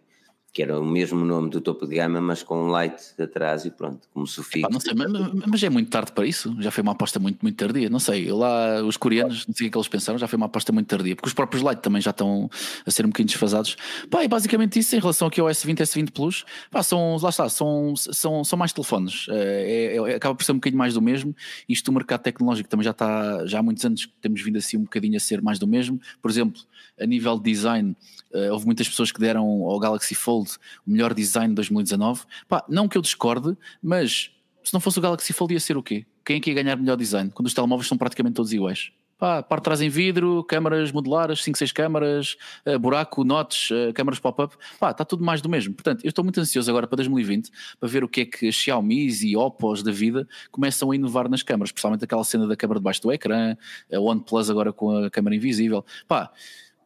Que 0.57 0.63
era 0.63 0.79
o 0.79 0.83
mesmo 0.83 1.23
nome 1.23 1.51
do 1.51 1.61
topo 1.61 1.85
de 1.85 1.97
gama, 1.97 2.19
mas 2.19 2.41
com 2.41 2.63
um 2.63 2.67
light 2.69 2.99
atrás 3.21 3.63
e 3.63 3.69
pronto, 3.69 4.09
como 4.11 4.25
sufico. 4.25 4.67
não 4.71 4.79
sei, 4.79 4.95
mas, 4.95 5.11
mas, 5.45 5.61
é 5.61 5.69
muito 5.69 5.87
tarde 5.91 6.11
para 6.11 6.25
isso, 6.25 6.55
já 6.59 6.71
foi 6.71 6.81
uma 6.81 6.93
aposta 6.93 7.19
muito, 7.19 7.37
muito 7.43 7.55
tardia, 7.55 7.87
não 7.91 7.99
sei, 7.99 8.31
lá 8.31 8.81
os 8.83 8.97
coreanos, 8.97 9.45
não 9.45 9.53
sei 9.53 9.67
o 9.67 9.71
que 9.71 9.77
eles 9.77 9.87
pensaram, 9.87 10.17
já 10.17 10.27
foi 10.27 10.35
uma 10.35 10.47
aposta 10.47 10.71
muito 10.71 10.87
tardia, 10.87 11.15
porque 11.15 11.27
os 11.27 11.33
próprios 11.35 11.61
light 11.61 11.79
também 11.79 12.01
já 12.01 12.09
estão 12.09 12.49
a 12.83 12.89
ser 12.89 13.05
um 13.05 13.09
bocadinho 13.09 13.27
desfasados. 13.27 13.77
Pá, 14.09 14.23
e 14.23 14.27
basicamente 14.27 14.79
isso 14.79 14.95
em 14.95 14.99
relação 14.99 15.27
aqui 15.27 15.39
ao 15.39 15.45
S20 15.45 15.77
S20 15.77 16.11
Plus, 16.11 16.43
pá, 16.71 16.81
são, 16.81 17.17
lá 17.21 17.29
está, 17.29 17.47
são, 17.49 17.95
são, 17.95 18.43
são 18.43 18.57
mais 18.57 18.73
telefones, 18.73 19.27
é, 19.29 19.95
é, 19.95 20.15
acaba 20.15 20.33
por 20.33 20.43
ser 20.43 20.53
um 20.53 20.55
bocadinho 20.55 20.79
mais 20.79 20.95
do 20.95 21.03
mesmo, 21.03 21.35
isto 21.69 21.87
o 21.89 21.93
mercado 21.93 22.23
tecnológico 22.23 22.67
também 22.67 22.83
já 22.83 22.89
está, 22.89 23.45
já 23.45 23.59
há 23.59 23.61
muitos 23.61 23.85
anos 23.85 24.07
que 24.07 24.13
temos 24.19 24.41
vindo 24.41 24.57
assim 24.57 24.75
um 24.77 24.85
bocadinho 24.85 25.17
a 25.17 25.19
ser 25.19 25.39
mais 25.39 25.59
do 25.59 25.67
mesmo, 25.67 26.01
por 26.19 26.31
exemplo, 26.31 26.59
a 26.99 27.05
nível 27.05 27.37
de 27.37 27.43
design, 27.51 27.95
uh, 28.33 28.51
houve 28.51 28.65
muitas 28.65 28.87
pessoas 28.87 29.11
que 29.11 29.19
deram 29.19 29.45
ao 29.63 29.79
Galaxy 29.79 30.15
Fold 30.15 30.51
o 30.85 30.91
melhor 30.91 31.13
design 31.13 31.49
de 31.49 31.55
2019. 31.55 32.23
Pá, 32.47 32.63
não 32.67 32.87
que 32.87 32.97
eu 32.97 33.01
discorde, 33.01 33.57
mas 33.81 34.31
se 34.63 34.73
não 34.73 34.79
fosse 34.79 34.99
o 34.99 35.01
Galaxy 35.01 35.33
Fold 35.33 35.53
ia 35.53 35.59
ser 35.59 35.77
o 35.77 35.83
quê? 35.83 36.05
Quem 36.25 36.37
é 36.37 36.39
que 36.39 36.49
ia 36.49 36.61
ganhar 36.61 36.75
melhor 36.75 36.97
design? 36.97 37.31
Quando 37.31 37.47
os 37.47 37.53
telemóveis 37.53 37.87
são 37.87 37.97
praticamente 37.97 38.35
todos 38.35 38.51
iguais. 38.51 38.91
Pá, 39.17 39.41
parte 39.41 39.61
de 39.61 39.63
trás 39.63 39.81
em 39.81 39.89
vidro, 39.89 40.43
câmaras 40.43 40.91
modulares, 40.91 41.43
5, 41.43 41.57
6 41.57 41.71
câmaras, 41.71 42.37
uh, 42.67 42.77
buraco, 42.77 43.23
notes, 43.23 43.71
uh, 43.71 43.91
câmaras 43.91 44.19
pop-up, 44.19 44.55
pá, 44.79 44.91
está 44.91 45.03
tudo 45.03 45.23
mais 45.23 45.41
do 45.41 45.49
mesmo. 45.49 45.73
Portanto, 45.73 46.05
eu 46.05 46.09
estou 46.09 46.23
muito 46.23 46.39
ansioso 46.39 46.69
agora 46.69 46.85
para 46.85 46.97
2020 46.97 47.49
para 47.79 47.89
ver 47.89 48.03
o 48.03 48.07
que 48.07 48.21
é 48.21 48.25
que 48.25 48.47
as 48.47 48.53
Xiaomi 48.53 49.07
e 49.23 49.35
Oppos 49.35 49.81
da 49.81 49.91
vida 49.91 50.27
começam 50.51 50.91
a 50.91 50.95
inovar 50.95 51.27
nas 51.27 51.41
câmaras, 51.41 51.71
principalmente 51.71 52.03
aquela 52.03 52.23
cena 52.23 52.45
da 52.45 52.55
câmara 52.55 52.79
debaixo 52.79 53.01
do 53.01 53.11
ecrã, 53.11 53.57
a 53.91 53.99
OnePlus 53.99 54.51
agora 54.51 54.71
com 54.71 55.05
a 55.05 55.09
câmara 55.09 55.35
invisível. 55.35 55.83
Pá, 56.07 56.31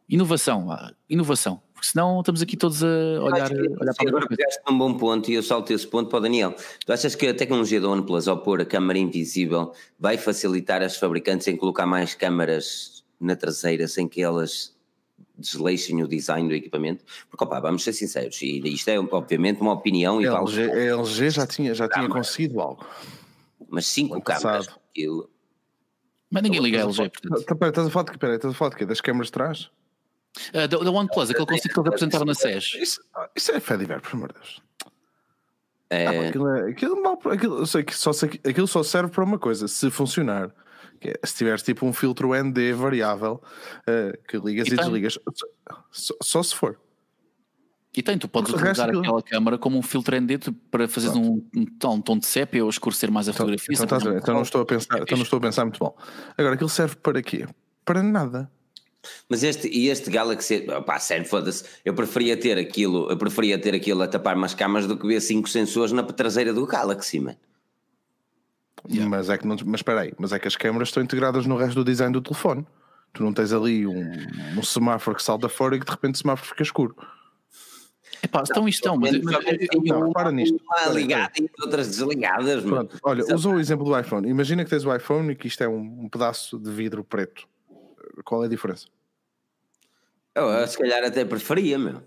inovação, 0.08 0.68
inovação 1.08 1.62
porque 1.82 1.90
senão 1.90 2.20
estamos 2.20 2.40
aqui 2.40 2.56
todos 2.56 2.80
a 2.84 2.86
olhar, 2.86 3.48
que, 3.48 3.56
olhar 3.56 3.92
para 3.92 4.08
Agora 4.08 4.28
pegaste 4.28 4.60
um 4.70 4.78
bom 4.78 4.94
ponto 4.94 5.28
e 5.28 5.34
eu 5.34 5.42
salto 5.42 5.72
esse 5.72 5.84
ponto 5.84 6.08
para 6.08 6.18
o 6.20 6.20
Daniel. 6.20 6.54
Tu 6.86 6.92
achas 6.92 7.16
que 7.16 7.26
a 7.26 7.34
tecnologia 7.34 7.80
da 7.80 7.88
OnePlus 7.88 8.28
ao 8.28 8.38
pôr 8.38 8.60
a 8.60 8.64
câmara 8.64 9.00
invisível 9.00 9.72
vai 9.98 10.16
facilitar 10.16 10.80
as 10.80 10.96
fabricantes 10.96 11.48
em 11.48 11.56
colocar 11.56 11.84
mais 11.84 12.14
câmaras 12.14 13.02
na 13.18 13.34
traseira 13.34 13.88
sem 13.88 14.06
que 14.06 14.22
elas 14.22 14.76
desleixem 15.36 16.00
o 16.04 16.06
design 16.06 16.48
do 16.48 16.54
equipamento? 16.54 17.04
Porque, 17.28 17.42
opa, 17.42 17.58
vamos 17.58 17.82
ser 17.82 17.92
sinceros, 17.92 18.40
e 18.42 18.60
isto 18.60 18.88
é 18.88 19.00
obviamente 19.00 19.60
uma 19.60 19.72
opinião. 19.72 20.20
A 20.20 20.22
LG, 20.22 20.70
a 20.70 20.96
LG 21.00 21.30
já 21.30 21.46
tinha, 21.48 21.74
já 21.74 21.88
tinha 21.88 22.08
conseguido 22.08 22.60
algo. 22.60 22.86
Mas 23.68 23.88
cinco 23.88 24.22
câmaras, 24.22 24.68
aquilo... 24.68 25.28
Mas 26.30 26.44
ninguém 26.44 26.60
liga 26.60 26.78
a 26.78 26.82
LG, 26.82 27.10
portanto. 27.10 27.66
Estás 27.66 27.86
a 27.88 27.90
falar 27.90 28.04
de, 28.04 28.34
estás 28.36 28.54
a 28.54 28.56
falar 28.56 28.70
de 28.70 28.76
quê? 28.76 28.86
Das 28.86 29.00
câmaras 29.00 29.26
de 29.26 29.32
trás? 29.32 29.70
Uh, 30.54 30.66
da, 30.66 30.78
da 30.78 30.90
OnePlus, 30.90 31.30
aquele 31.30 31.46
conceito 31.46 31.74
que 31.74 31.80
eles 31.80 31.88
apresentaram 31.88 32.24
na 32.24 32.34
SES. 32.34 32.74
Isso, 32.74 33.00
isso 33.36 33.52
é 33.52 33.60
Fediver, 33.60 34.00
por 34.00 34.14
amor 34.14 34.28
de 34.32 34.34
Deus. 34.34 34.62
É... 35.90 36.06
Ah, 36.06 36.28
aquilo, 36.28 36.48
é, 36.48 36.70
aquilo, 36.70 37.02
mal, 37.02 37.20
aquilo, 37.30 37.58
eu 37.58 37.66
sei 37.66 37.82
que 37.82 37.94
só, 37.94 38.10
aquilo 38.10 38.66
só 38.66 38.82
serve 38.82 39.12
para 39.12 39.22
uma 39.22 39.38
coisa, 39.38 39.68
se 39.68 39.90
funcionar. 39.90 40.50
É, 41.02 41.26
se 41.26 41.36
tiveres 41.36 41.62
tipo 41.62 41.84
um 41.84 41.92
filtro 41.92 42.32
ND 42.32 42.72
variável 42.72 43.42
uh, 43.80 44.26
que 44.26 44.38
ligas 44.38 44.68
e, 44.68 44.72
e 44.72 44.76
desligas, 44.76 45.18
só, 45.90 46.14
só, 46.22 46.42
se 46.42 46.54
for. 46.54 46.78
E 47.94 48.02
tem, 48.02 48.16
tu 48.16 48.28
podes 48.28 48.54
utilizar 48.54 48.88
aquilo... 48.88 49.02
aquela 49.02 49.22
câmera 49.22 49.58
como 49.58 49.76
um 49.76 49.82
filtro 49.82 50.18
ND 50.18 50.38
para 50.70 50.88
fazer 50.88 51.08
um, 51.10 51.44
um, 51.54 51.66
tom, 51.78 51.96
um 51.96 52.00
tom 52.00 52.18
de 52.18 52.24
sépia 52.24 52.62
ou 52.62 52.70
escurecer 52.70 53.10
mais 53.10 53.28
a 53.28 53.32
então, 53.32 53.46
fotografia. 53.46 53.74
Então, 53.74 53.98
então, 53.98 54.16
então, 54.16 54.34
não 54.34 54.42
estou 54.42 54.62
a 54.62 54.64
pensar, 54.64 55.02
então 55.02 55.16
não 55.18 55.24
estou 55.24 55.38
a 55.38 55.40
pensar 55.40 55.64
muito 55.64 55.78
bom. 55.78 55.94
Agora, 56.38 56.54
aquilo 56.54 56.70
serve 56.70 56.96
para 56.96 57.20
quê? 57.20 57.46
Para 57.84 58.02
nada. 58.02 58.50
Mas 59.28 59.42
este, 59.42 59.68
e 59.68 59.88
este 59.88 60.10
Galaxy, 60.10 60.66
pá, 60.86 60.98
sério, 60.98 61.26
foda-se, 61.26 61.64
eu 61.84 61.94
preferia 61.94 62.36
ter 62.36 62.58
aquilo, 62.58 63.10
eu 63.10 63.16
preferia 63.16 63.58
ter 63.58 63.74
aquilo 63.74 64.02
a 64.02 64.08
tapar 64.08 64.36
umas 64.36 64.54
camas 64.54 64.86
do 64.86 64.96
que 64.96 65.06
ver 65.06 65.20
cinco 65.20 65.48
sensores 65.48 65.92
na 65.92 66.02
traseira 66.02 66.52
do 66.52 66.66
Galaxy, 66.66 67.18
man. 67.18 67.36
Yeah. 68.88 69.08
Mas 69.08 69.28
é 69.28 69.38
que 69.38 69.46
não, 69.46 69.56
mas 69.64 69.80
espera 69.80 70.00
aí, 70.00 70.12
mas 70.18 70.32
é 70.32 70.38
que 70.38 70.48
as 70.48 70.56
câmaras 70.56 70.88
estão 70.88 71.02
integradas 71.02 71.46
no 71.46 71.56
resto 71.56 71.76
do 71.76 71.84
design 71.84 72.12
do 72.12 72.20
telefone. 72.20 72.66
Tu 73.12 73.22
não 73.22 73.32
tens 73.32 73.52
ali 73.52 73.86
um, 73.86 74.12
um 74.56 74.62
semáforo 74.62 75.16
que 75.16 75.22
salta 75.22 75.48
fora 75.48 75.76
e 75.76 75.80
que 75.80 75.84
de 75.84 75.92
repente 75.92 76.14
o 76.16 76.18
semáforo 76.18 76.48
fica 76.48 76.62
escuro. 76.62 76.96
Epá, 78.22 78.42
estão 78.42 78.66
e 78.68 78.70
estão, 78.70 78.96
mas, 78.96 79.20
mas, 79.20 79.36
não, 79.84 80.12
para 80.12 80.30
nisto. 80.30 80.56
Uma 80.64 80.92
ligada 80.92 81.32
e 81.40 81.50
outras 81.60 81.88
desligadas. 81.88 82.62
Pronto, 82.62 82.98
olha, 83.02 83.34
usou 83.34 83.54
o 83.54 83.60
exemplo 83.60 83.84
do 83.84 83.98
iPhone. 83.98 84.28
Imagina 84.28 84.64
que 84.64 84.70
tens 84.70 84.84
o 84.84 84.94
iPhone 84.94 85.32
e 85.32 85.34
que 85.34 85.48
isto 85.48 85.62
é 85.62 85.68
um, 85.68 86.04
um 86.04 86.08
pedaço 86.08 86.58
de 86.58 86.70
vidro 86.70 87.02
preto 87.02 87.48
qual 88.24 88.42
é 88.42 88.46
a 88.46 88.50
diferença? 88.50 88.86
Eu, 90.34 90.44
eu 90.44 90.66
se 90.66 90.78
calhar 90.78 91.04
até 91.04 91.24
preferia, 91.24 91.78
meu. 91.78 92.02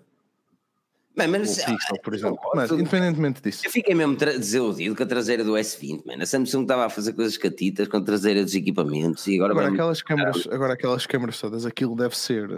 Bem, 1.15 1.29
mas, 1.29 1.63
pixel, 1.63 1.97
por 2.03 2.13
exemplo. 2.13 2.39
Mas, 2.53 2.69
independentemente 2.71 3.41
disso. 3.41 3.65
Eu 3.65 3.71
fiquei 3.71 3.95
mesmo 3.95 4.17
desiludido 4.17 4.95
com 4.95 5.03
a 5.03 5.05
traseira 5.05 5.45
do 5.45 5.53
S20, 5.53 6.05
man. 6.05 6.21
A 6.21 6.25
Samsung 6.25 6.63
estava 6.63 6.85
a 6.85 6.89
fazer 6.89 7.13
coisas 7.13 7.37
catitas 7.37 7.87
com 7.87 7.97
a 7.97 8.01
traseira 8.01 8.43
dos 8.43 8.53
equipamentos 8.53 9.25
e 9.27 9.35
agora. 9.35 9.53
Agora, 9.53 9.69
aquelas 9.69 10.01
câmeras, 10.01 10.47
agora 10.51 10.73
aquelas 10.73 11.05
câmeras 11.05 11.39
todas, 11.39 11.65
aquilo 11.65 11.95
deve 11.95 12.17
ser. 12.17 12.49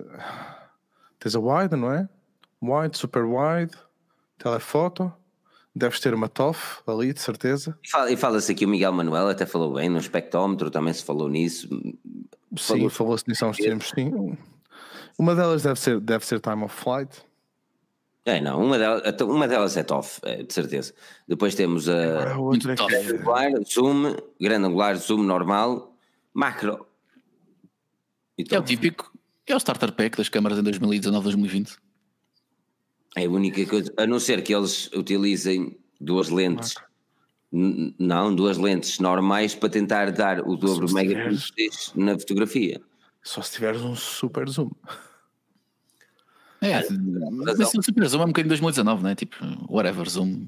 Tens 1.20 1.36
a 1.36 1.40
wide, 1.40 1.76
não 1.76 1.92
é? 1.92 2.10
Wide, 2.60 2.98
super 2.98 3.24
wide, 3.24 3.78
telefoto. 4.40 5.14
Deves 5.76 6.00
ter 6.00 6.16
uma 6.16 6.28
TOF 6.28 6.80
ali, 6.88 7.14
de 7.14 7.22
certeza. 7.22 7.78
E 8.10 8.18
fala-se 8.18 8.52
aqui, 8.52 8.66
o 8.66 8.70
Miguel 8.70 8.92
Manuel 8.92 9.30
até 9.30 9.46
falou 9.46 9.76
bem, 9.76 9.88
no 9.88 10.00
espectrómetro 10.00 10.72
também 10.72 10.92
se 10.92 11.04
falou 11.04 11.30
nisso. 11.30 11.70
Sim, 12.56 12.88
falou-se 12.90 13.28
nisso 13.28 13.46
há 13.46 13.50
uns 13.50 13.58
tempos, 13.58 13.90
sim. 13.90 14.38
Uma 15.18 15.36
delas 15.36 15.64
deve 15.64 15.80
ser, 15.80 16.00
deve 16.00 16.26
ser 16.26 16.40
time 16.40 16.64
of 16.64 16.76
flight. 16.76 17.26
É, 18.24 18.42
não, 18.42 18.62
uma 18.62 18.78
delas, 18.78 19.02
então, 19.06 19.30
uma 19.30 19.48
delas 19.48 19.78
é 19.78 19.84
TOF, 19.84 20.20
é, 20.24 20.44
de 20.44 20.54
certeza. 20.54 20.94
Depois 21.28 21.56
temos 21.56 21.88
a, 21.88 22.34
a 22.34 22.38
outra 22.38 22.74
é 22.74 22.76
grande 22.76 23.12
angular, 23.14 23.52
zoom, 23.64 24.16
grande 24.40 24.68
angular, 24.68 24.96
zoom 24.98 25.24
normal, 25.24 25.96
macro. 26.34 26.86
é 28.38 28.60
o 28.60 28.64
típico, 28.64 29.12
é 29.46 29.56
o 29.56 29.58
starter 29.58 29.94
pack 29.94 30.18
das 30.18 30.28
câmaras 30.28 30.60
em 30.60 30.64
2019, 30.64 31.24
2020. 31.24 31.78
É 33.16 33.26
a 33.26 33.30
única 33.30 33.66
coisa, 33.66 33.94
a 33.98 34.06
não 34.06 34.20
ser 34.20 34.44
que 34.44 34.54
eles 34.54 34.92
utilizem 34.92 35.80
duas 36.00 36.30
lentes, 36.30 36.76
não, 37.52 38.36
duas 38.36 38.58
lentes 38.58 39.00
normais 39.00 39.56
para 39.56 39.70
tentar 39.70 40.12
dar 40.12 40.42
o 40.42 40.56
dobro 40.56 40.92
megapixels 40.94 41.94
na 41.96 42.18
fotografia. 42.18 42.82
Só 43.24 43.42
se 43.42 43.54
tiveres 43.54 43.82
um 43.82 43.96
super 43.96 44.48
zoom. 44.50 44.70
É, 46.62 46.82
mas 47.32 47.60
o 47.60 47.82
super 47.82 48.08
zoom 48.08 48.22
é 48.22 48.26
um 48.26 48.28
bocadinho 48.28 48.50
2019, 48.50 49.04
não 49.04 49.10
é? 49.10 49.16
Tipo, 49.16 49.36
whatever, 49.70 50.10
zoom. 50.10 50.48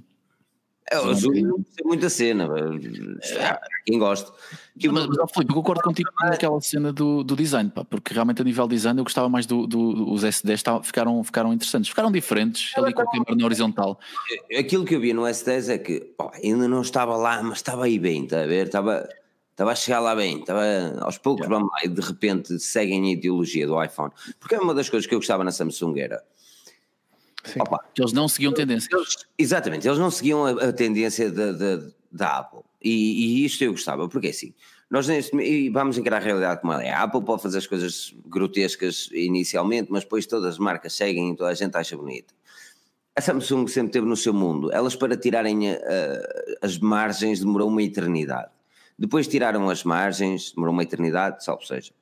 É, 0.92 1.00
o 1.00 1.14
Zoom 1.14 1.34
não 1.42 1.64
tem 1.64 1.86
muita 1.86 2.10
cena, 2.10 2.46
é, 2.46 3.60
quem 3.86 4.00
gosta. 4.00 4.32
Mas, 4.92 5.08
mas 5.08 5.32
Filipe, 5.32 5.52
eu 5.52 5.56
concordo 5.56 5.82
contigo 5.82 6.10
naquela 6.20 6.60
cena 6.62 6.92
do, 6.92 7.24
do 7.24 7.36
design, 7.36 7.70
pá, 7.70 7.86
porque 7.86 8.14
realmente 8.14 8.42
a 8.42 8.46
nível 8.46 8.68
de 8.68 8.76
design 8.76 9.00
eu 9.00 9.04
gostava 9.04 9.30
mais 9.30 9.46
do, 9.46 9.68
do 9.68 10.12
os 10.12 10.24
S10 10.24 10.62
tá, 10.62 10.82
ficaram, 10.82 11.24
ficaram 11.24 11.54
interessantes, 11.54 11.90
ficaram 11.90 12.12
diferentes 12.12 12.76
ali 12.76 12.92
com 12.94 13.02
a 13.02 13.06
câmera 13.06 13.36
na 13.36 13.46
horizontal. 13.46 14.00
Aquilo 14.58 14.84
que 14.84 14.96
eu 14.96 15.00
vi 15.00 15.14
no 15.14 15.24
S10 15.24 15.70
é 15.70 15.78
que 15.78 16.00
pá, 16.00 16.32
ainda 16.44 16.68
não 16.68 16.82
estava 16.82 17.16
lá, 17.16 17.44
mas 17.44 17.60
estava 17.60 17.86
aí 17.86 18.00
bem, 18.00 18.24
está 18.24 18.42
a 18.42 18.48
ver? 18.48 18.66
Estava, 18.66 19.08
estava 19.52 19.72
a 19.72 19.76
chegar 19.76 20.00
lá 20.00 20.16
bem, 20.16 20.40
estava 20.40 20.64
aos 21.02 21.20
poucos, 21.20 21.46
yeah. 21.46 21.56
vamos 21.56 21.72
lá, 21.72 21.86
e 21.86 21.88
de 21.88 22.02
repente 22.02 22.58
seguem 22.60 23.06
a 23.06 23.12
ideologia 23.12 23.68
do 23.68 23.84
iPhone. 23.84 24.12
Porque 24.40 24.56
é 24.56 24.60
uma 24.60 24.74
das 24.74 24.90
coisas 24.90 25.06
que 25.06 25.14
eu 25.14 25.20
gostava 25.20 25.44
na 25.44 25.52
Samsung 25.52 26.00
era 26.00 26.24
Opa, 27.60 27.84
eles 27.98 28.14
não 28.14 28.28
seguiam 28.28 28.54
tendências. 28.54 28.92
Eles, 28.92 29.16
exatamente, 29.38 29.88
eles 29.88 30.00
não 30.00 30.12
seguiam 30.12 30.46
a, 30.46 30.70
a 30.70 30.74
tendência 30.74 31.32
da, 31.32 31.52
da, 31.52 31.88
da 32.12 32.38
Apple. 32.40 32.62
E, 32.82 33.42
e, 33.42 33.46
isto 33.46 33.64
eu 33.64 33.72
gostava, 33.72 34.08
porque 34.08 34.28
é 34.28 34.30
assim, 34.30 34.54
nós 34.90 35.08
neste, 35.08 35.36
e 35.38 35.70
vamos 35.70 35.98
encarar 35.98 36.18
a 36.18 36.20
realidade 36.26 36.62
como 36.62 36.74
ela 36.74 36.84
é. 36.84 36.92
A 36.92 37.04
Apple 37.04 37.24
pode 37.24 37.42
fazer 37.42 37.58
as 37.58 37.68
coisas 37.68 38.16
grotescas 38.26 39.10
inicialmente, 39.12 39.92
mas 39.92 40.04
depois 40.04 40.26
todas 40.26 40.54
as 40.54 40.58
marcas 40.58 40.94
seguem 40.94 41.32
e 41.32 41.36
toda 41.36 41.50
a 41.50 41.54
gente 41.54 41.76
acha 41.76 41.96
bonito. 41.96 42.34
A 43.16 43.22
Samsung 43.22 43.68
sempre 43.68 43.92
teve 43.92 44.08
no 44.08 44.16
seu 44.16 44.34
mundo, 44.34 44.72
elas 44.72 44.96
para 44.96 45.18
tirarem 45.18 45.72
a, 45.72 45.74
a, 45.76 46.66
as 46.66 46.78
margens 46.80 47.40
demorou 47.40 47.68
uma 47.68 47.84
eternidade. 47.84 48.52
Depois 48.98 49.28
tiraram 49.28 49.70
as 49.70 49.84
margens, 49.84 50.52
demorou 50.52 50.74
uma 50.74 50.84
eternidade, 50.84 51.44
salvo 51.44 51.66
seja. 51.66 51.94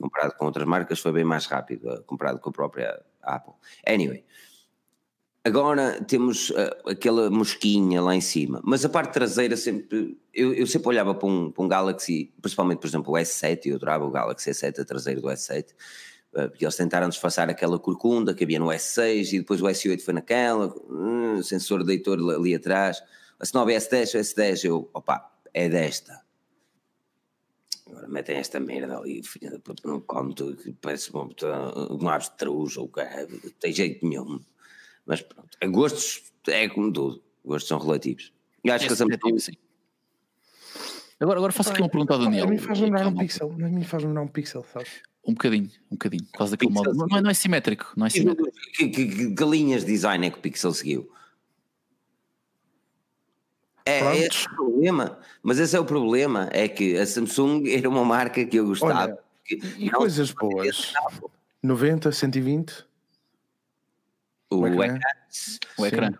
Comparado 0.00 0.34
com 0.36 0.46
outras 0.46 0.66
marcas 0.66 1.00
foi 1.00 1.12
bem 1.12 1.24
mais 1.24 1.46
rápido, 1.46 2.02
comparado 2.06 2.38
com 2.38 2.50
a 2.50 2.52
própria 2.52 3.00
Apple. 3.22 3.54
Anyway, 3.86 4.24
agora 5.44 6.02
temos 6.04 6.50
uh, 6.50 6.90
aquela 6.90 7.30
mosquinha 7.30 8.00
lá 8.00 8.14
em 8.14 8.20
cima, 8.20 8.60
mas 8.64 8.84
a 8.84 8.88
parte 8.88 9.12
traseira 9.12 9.56
sempre. 9.56 10.18
Eu, 10.34 10.54
eu 10.54 10.66
sempre 10.66 10.88
olhava 10.88 11.14
para 11.14 11.28
um, 11.28 11.50
para 11.50 11.64
um 11.64 11.68
Galaxy, 11.68 12.32
principalmente, 12.40 12.78
por 12.78 12.86
exemplo, 12.86 13.12
o 13.12 13.16
S7, 13.16 13.66
eu 13.66 13.76
adorava 13.76 14.04
o 14.04 14.10
Galaxy 14.10 14.50
S7, 14.50 14.80
a 14.80 14.84
traseira 14.84 15.20
do 15.20 15.28
S7, 15.28 15.66
uh, 15.70 16.40
eh, 16.40 16.50
eles 16.58 16.74
tentaram 16.74 17.08
disfarçar 17.08 17.50
aquela 17.50 17.78
corcunda 17.78 18.34
que 18.34 18.44
havia 18.44 18.58
no 18.58 18.66
S6 18.66 19.34
e 19.34 19.38
depois 19.40 19.60
o 19.60 19.66
S8 19.66 20.00
foi 20.00 20.14
naquela, 20.14 20.68
uh, 20.68 21.42
sensor 21.42 21.80
de 21.80 21.86
leitor 21.86 22.18
ali 22.18 22.54
atrás. 22.54 23.02
Não 23.52 23.60
houver 23.60 23.78
S10, 23.78 24.14
o 24.14 24.18
S10, 24.18 24.64
eu, 24.64 24.90
opa, 24.94 25.30
é 25.52 25.68
desta 25.68 26.21
Agora 27.92 28.08
metem 28.08 28.36
esta 28.36 28.58
merda 28.58 28.96
ali, 28.98 29.22
filha 29.22 29.50
da 29.50 29.58
puta, 29.58 29.86
não 29.86 30.00
come 30.00 30.34
tudo, 30.34 30.56
que 30.56 30.72
parece 30.72 31.10
uma, 31.12 31.28
um 31.90 32.08
abstrus 32.08 32.78
ou 32.78 32.88
que 32.88 33.02
tem 33.60 33.70
jeito 33.72 34.06
nenhum. 34.06 34.40
Mas 35.04 35.20
pronto, 35.20 35.58
gostos 35.70 36.32
é 36.48 36.68
como 36.70 36.90
tudo, 36.90 37.22
gostos 37.44 37.68
são 37.68 37.78
relativos. 37.78 38.32
E 38.64 38.70
acho 38.70 38.84
É 38.84 38.86
que 38.88 38.94
a 38.94 38.96
Samsung 38.96 39.12
subjetivo, 39.12 39.40
sim. 39.40 39.52
Agora, 41.20 41.38
agora 41.38 41.52
faço 41.52 41.70
aqui 41.70 41.82
uma 41.82 41.88
pergunta 41.90 42.14
ao 42.14 42.20
Daniel. 42.20 42.46
A 42.46 42.50
mim 42.50 42.58
faz 42.58 42.80
lembrar 42.80 43.06
um 43.06 43.14
pixel. 43.14 43.52
A 43.52 43.56
mim 43.68 43.84
faz 43.84 44.02
lembrar 44.02 44.22
um 44.22 44.28
pixel, 44.28 44.64
sabe? 44.72 44.86
Um 45.24 45.34
bocadinho, 45.34 45.70
um 45.90 45.94
bocadinho. 45.94 46.24
Por 46.24 46.38
causa 46.38 46.52
daquele 46.52 46.72
modo. 46.72 46.94
Não, 46.94 47.18
é- 47.18 47.20
não 47.20 47.30
é 47.30 47.34
simétrico, 47.34 47.92
não 47.96 48.06
é 48.06 48.10
simétrico. 48.10 48.50
que, 48.74 48.88
que, 48.88 49.06
que, 49.06 49.34
que 49.34 49.44
linhas 49.44 49.84
de 49.84 49.92
design 49.92 50.26
é 50.26 50.30
que 50.30 50.38
o 50.38 50.40
Pixel 50.40 50.72
seguiu? 50.72 51.12
É, 53.84 53.98
Pronto. 54.00 54.14
é 54.16 54.18
esse 54.26 54.46
o 54.46 54.54
problema, 54.54 55.18
mas 55.42 55.58
esse 55.58 55.76
é 55.76 55.80
o 55.80 55.84
problema, 55.84 56.48
é 56.52 56.68
que 56.68 56.96
a 56.96 57.04
Samsung 57.06 57.64
era 57.74 57.88
uma 57.88 58.04
marca 58.04 58.44
que 58.44 58.56
eu 58.56 58.66
gostava. 58.66 58.94
Olha, 59.04 59.18
que 59.44 59.56
E 59.78 59.90
não 59.90 59.98
coisas 60.00 60.30
boas. 60.32 60.68
esse 60.68 60.92
90, 61.62 62.10
120. 62.12 62.84
O 64.50 64.56
O 64.60 64.66
ecrã. 64.68 64.84
ecrã. 64.86 64.98
O 65.78 65.86
ecrã. 65.86 66.10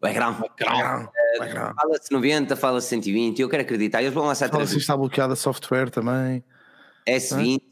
O 0.00 0.06
ecrã. 0.06 1.08
Background. 1.38 1.74
Fala-se 1.76 2.12
90, 2.12 2.56
fala-se 2.56 2.88
120, 2.88 3.40
eu 3.40 3.48
quero 3.48 3.62
acreditar. 3.62 4.02
Eles 4.02 4.12
vão 4.12 4.26
lançar 4.26 4.48
Fala 4.50 4.64
se 4.66 4.72
3 4.72 4.82
está 4.82 4.96
bloqueada 4.96 5.34
software 5.36 5.88
também. 5.90 6.44
S20. 7.08 7.62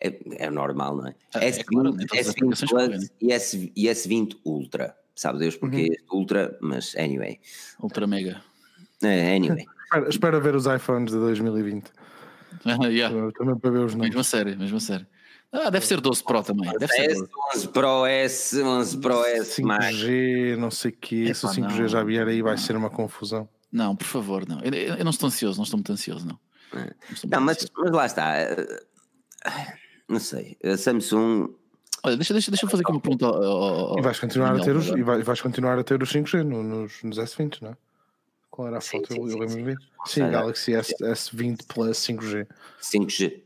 É, 0.00 0.44
é 0.46 0.50
normal, 0.50 0.96
não 0.96 1.06
é? 1.06 1.14
Ah, 1.34 1.44
é 1.44 1.50
S20, 1.50 1.64
claro, 1.64 1.88
as 1.90 1.94
S20 1.94 2.30
aplicações 2.30 2.58
Plus 2.58 2.70
podem. 2.70 3.08
e, 3.20 3.32
S, 3.32 3.72
e 3.76 3.84
S20 3.86 4.36
Ultra. 4.44 4.96
Sabe 5.14 5.38
Deus 5.38 5.56
porque 5.56 5.76
Uhum. 5.76 5.82
este 5.92 6.04
Ultra, 6.10 6.58
mas 6.60 6.94
anyway. 6.96 7.38
Ultra 7.80 8.06
mega. 8.06 8.42
É, 9.02 9.36
anyway. 9.36 9.64
Espera, 9.92 10.08
espera 10.08 10.40
ver 10.40 10.54
os 10.54 10.64
iPhones 10.66 11.12
de 11.12 11.18
2020. 11.18 11.90
yeah. 12.90 13.14
Também 13.36 13.58
para 13.58 13.70
ver 13.70 13.78
os 13.80 13.94
Mesmo 13.94 14.02
a 14.04 14.06
números. 14.06 14.26
sério, 14.26 14.58
mesmo 14.58 14.76
a 14.76 14.80
sério. 14.80 15.06
Ah, 15.52 15.68
deve 15.68 15.84
ser 15.84 16.00
12 16.00 16.24
Pro 16.24 16.42
também. 16.42 16.70
Deve 16.78 16.90
ser 16.94 17.10
S, 17.10 17.18
12. 17.20 17.30
11 17.56 17.68
Pro 17.68 18.06
S, 18.06 18.62
11 18.62 18.98
Pro 18.98 19.22
S 19.26 19.62
Max. 19.62 19.84
5G, 19.96 20.56
não 20.56 20.70
sei 20.70 20.90
o 20.92 20.96
quê. 20.98 21.34
Se 21.34 21.44
o 21.44 21.50
Epá, 21.50 21.54
5G 21.68 21.80
não. 21.82 21.88
já 21.88 22.02
vier 22.02 22.26
aí, 22.26 22.40
vai 22.40 22.56
ser 22.56 22.74
uma 22.74 22.88
confusão. 22.88 23.46
Não, 23.70 23.94
por 23.94 24.06
favor, 24.06 24.48
não. 24.48 24.60
Eu, 24.60 24.72
eu- 24.72 25.04
não 25.04 25.10
estou 25.10 25.26
ansioso, 25.26 25.58
não 25.58 25.64
estou 25.64 25.76
muito 25.76 25.92
ansioso, 25.92 26.26
não. 26.26 26.38
Não, 26.72 26.86
estou 27.12 27.30
Não, 27.30 27.40
muito 27.40 27.46
mas, 27.46 27.56
ansioso. 27.58 27.72
mas 27.76 27.90
lá 27.90 28.06
está. 28.06 28.36
eh, 28.38 28.78
Não 30.08 30.18
sei. 30.20 30.56
A 30.64 30.76
Samsung. 30.78 31.50
Olha, 32.04 32.16
deixa, 32.16 32.32
deixa, 32.32 32.50
deixa 32.50 32.66
eu 32.66 32.70
fazer 32.70 32.82
aqui 32.82 32.90
uma 32.92 33.00
pergunta 33.00 33.26
ao, 33.26 33.34
ao- 33.92 33.98
E 33.98 34.02
vais 34.02 34.18
continuar 34.18 34.56
a 34.56 34.60
ter 34.60 34.74
os, 34.76 34.88
e 34.88 35.02
vai- 35.02 35.22
vais 35.22 35.40
continuar 35.40 35.78
a 35.78 35.84
ter 35.84 36.02
os 36.02 36.10
5G 36.10 36.42
no- 36.42 36.62
nos, 36.62 37.02
nos 37.02 37.18
S20, 37.18 37.62
não 37.62 37.70
é? 37.70 37.76
Qual 38.50 38.68
era 38.68 38.78
a 38.78 38.80
foto? 38.80 39.12
sim, 39.12 39.20
eu 39.20 39.26
sim, 39.28 39.32
eu 39.32 39.38
lembro 39.38 39.48
sim. 39.50 39.56
de 39.58 39.62
ver. 39.64 39.76
Sim. 40.06 40.30
Galaxy 40.30 40.74
S, 40.74 40.94
S20 41.00 41.64
Plus 41.66 41.96
5G. 41.98 42.46
5G. 42.80 43.40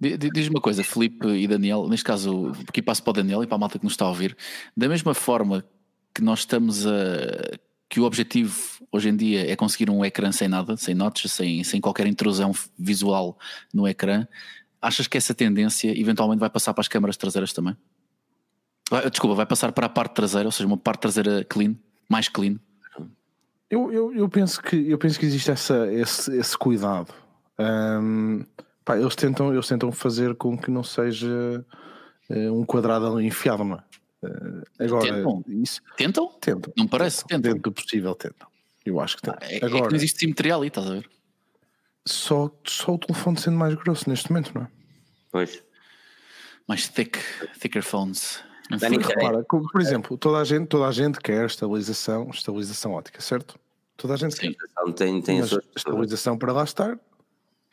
Di- 0.00 0.16
di- 0.16 0.30
Diz-me 0.30 0.54
uma 0.56 0.60
coisa, 0.60 0.82
Felipe 0.82 1.26
e 1.28 1.46
Daniel, 1.46 1.86
neste 1.88 2.04
caso, 2.04 2.52
aqui 2.68 2.82
passo 2.82 3.02
para 3.02 3.10
o 3.10 3.14
Daniel 3.14 3.42
e 3.42 3.46
para 3.46 3.56
a 3.56 3.58
malta 3.58 3.78
que 3.78 3.84
nos 3.84 3.92
está 3.92 4.04
a 4.04 4.08
ouvir, 4.08 4.36
da 4.76 4.88
mesma 4.88 5.14
forma 5.14 5.64
que 6.14 6.22
nós 6.22 6.40
estamos 6.40 6.86
a. 6.86 6.90
que 7.88 8.00
o 8.00 8.04
objetivo 8.04 8.56
hoje 8.90 9.08
em 9.10 9.16
dia 9.16 9.50
é 9.50 9.54
conseguir 9.54 9.90
um 9.90 10.04
ecrã 10.04 10.32
sem 10.32 10.48
nada, 10.48 10.76
sem 10.76 10.94
notches, 10.94 11.32
sem, 11.32 11.62
sem 11.62 11.80
qualquer 11.80 12.06
intrusão 12.06 12.52
visual 12.78 13.38
no 13.72 13.86
ecrã, 13.86 14.26
achas 14.82 15.06
que 15.06 15.16
essa 15.16 15.32
tendência 15.34 15.96
eventualmente 15.98 16.40
vai 16.40 16.50
passar 16.50 16.74
para 16.74 16.80
as 16.82 16.88
câmaras 16.88 17.16
traseiras 17.16 17.52
também? 17.52 17.76
Vai- 18.90 19.08
Desculpa, 19.08 19.36
vai 19.36 19.46
passar 19.46 19.72
para 19.72 19.86
a 19.86 19.88
parte 19.88 20.14
traseira, 20.14 20.46
ou 20.48 20.52
seja, 20.52 20.66
uma 20.66 20.76
parte 20.76 21.00
traseira 21.00 21.44
clean, 21.44 21.76
mais 22.08 22.28
clean. 22.28 22.58
Eu, 23.70 23.90
eu, 23.90 24.12
eu, 24.14 24.28
penso 24.28 24.60
que, 24.60 24.76
eu 24.90 24.98
penso 24.98 25.18
que 25.18 25.24
existe 25.24 25.50
essa, 25.50 25.90
esse, 25.90 26.36
esse 26.36 26.58
cuidado. 26.58 27.14
Ahm, 27.56 28.42
pá, 28.84 28.98
eles, 28.98 29.16
tentam, 29.16 29.50
eles 29.50 29.66
tentam 29.66 29.90
fazer 29.90 30.34
com 30.34 30.58
que 30.58 30.70
não 30.70 30.84
seja 30.84 31.64
eh, 32.28 32.50
um 32.50 32.66
quadrado 32.66 33.06
ali 33.06 33.26
enfiado, 33.26 33.64
não 33.64 33.76
é? 33.76 33.82
Eh, 34.24 34.84
agora, 34.84 35.14
Tentam. 35.14 35.42
isso 35.48 35.80
Tentam? 35.96 36.28
tentam. 36.38 36.72
Não 36.76 36.86
parece? 36.86 37.24
Tentam. 37.26 37.54
Dentro 37.54 37.70
do 37.70 37.72
possível, 37.72 38.14
tentam. 38.14 38.46
Eu 38.84 39.00
acho 39.00 39.16
que 39.16 39.22
tentam. 39.22 39.38
É, 39.48 39.56
é 39.56 39.58
que 39.60 39.64
agora, 39.64 39.88
não 39.88 39.96
existe 39.96 40.18
simetria 40.18 40.54
ali, 40.54 40.66
estás 40.68 40.86
a 40.88 40.90
ver? 40.94 41.08
Só, 42.06 42.50
só 42.66 42.94
o 42.94 42.98
telefone 42.98 43.38
sendo 43.38 43.56
mais 43.56 43.74
grosso 43.74 44.08
neste 44.08 44.30
momento, 44.30 44.52
não 44.54 44.62
é? 44.62 44.68
Pois. 45.30 45.62
Mais 46.68 46.88
thick, 46.88 47.18
thicker 47.60 47.82
phones. 47.82 48.42
Não 48.70 48.78
Dani. 48.78 48.98
Repara, 48.98 49.44
como, 49.44 49.68
por 49.70 49.80
exemplo, 49.80 50.16
toda 50.16 50.38
a, 50.38 50.44
gente, 50.44 50.66
toda 50.68 50.86
a 50.86 50.92
gente 50.92 51.18
quer 51.20 51.46
estabilização, 51.46 52.30
estabilização 52.30 52.92
ótica, 52.92 53.20
certo? 53.20 53.58
Toda 53.96 54.14
a 54.14 54.16
gente 54.16 54.34
Sim. 54.36 54.54
Então, 54.70 54.92
Tem, 54.92 55.20
tem 55.20 55.40
quer. 55.40 55.54
a. 55.54 55.56
Mas 55.56 55.66
estabilização 55.76 56.38
para 56.38 56.52
lá 56.52 56.64
estar, 56.64 56.98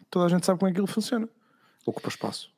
toda 0.09 0.25
a 0.25 0.29
gente 0.29 0.45
sabe 0.45 0.59
como 0.59 0.67
é 0.69 0.71
que 0.71 0.79
aquilo 0.79 0.87
funciona. 0.87 1.29
Ocupa 1.85 2.09
espaço. 2.09 2.51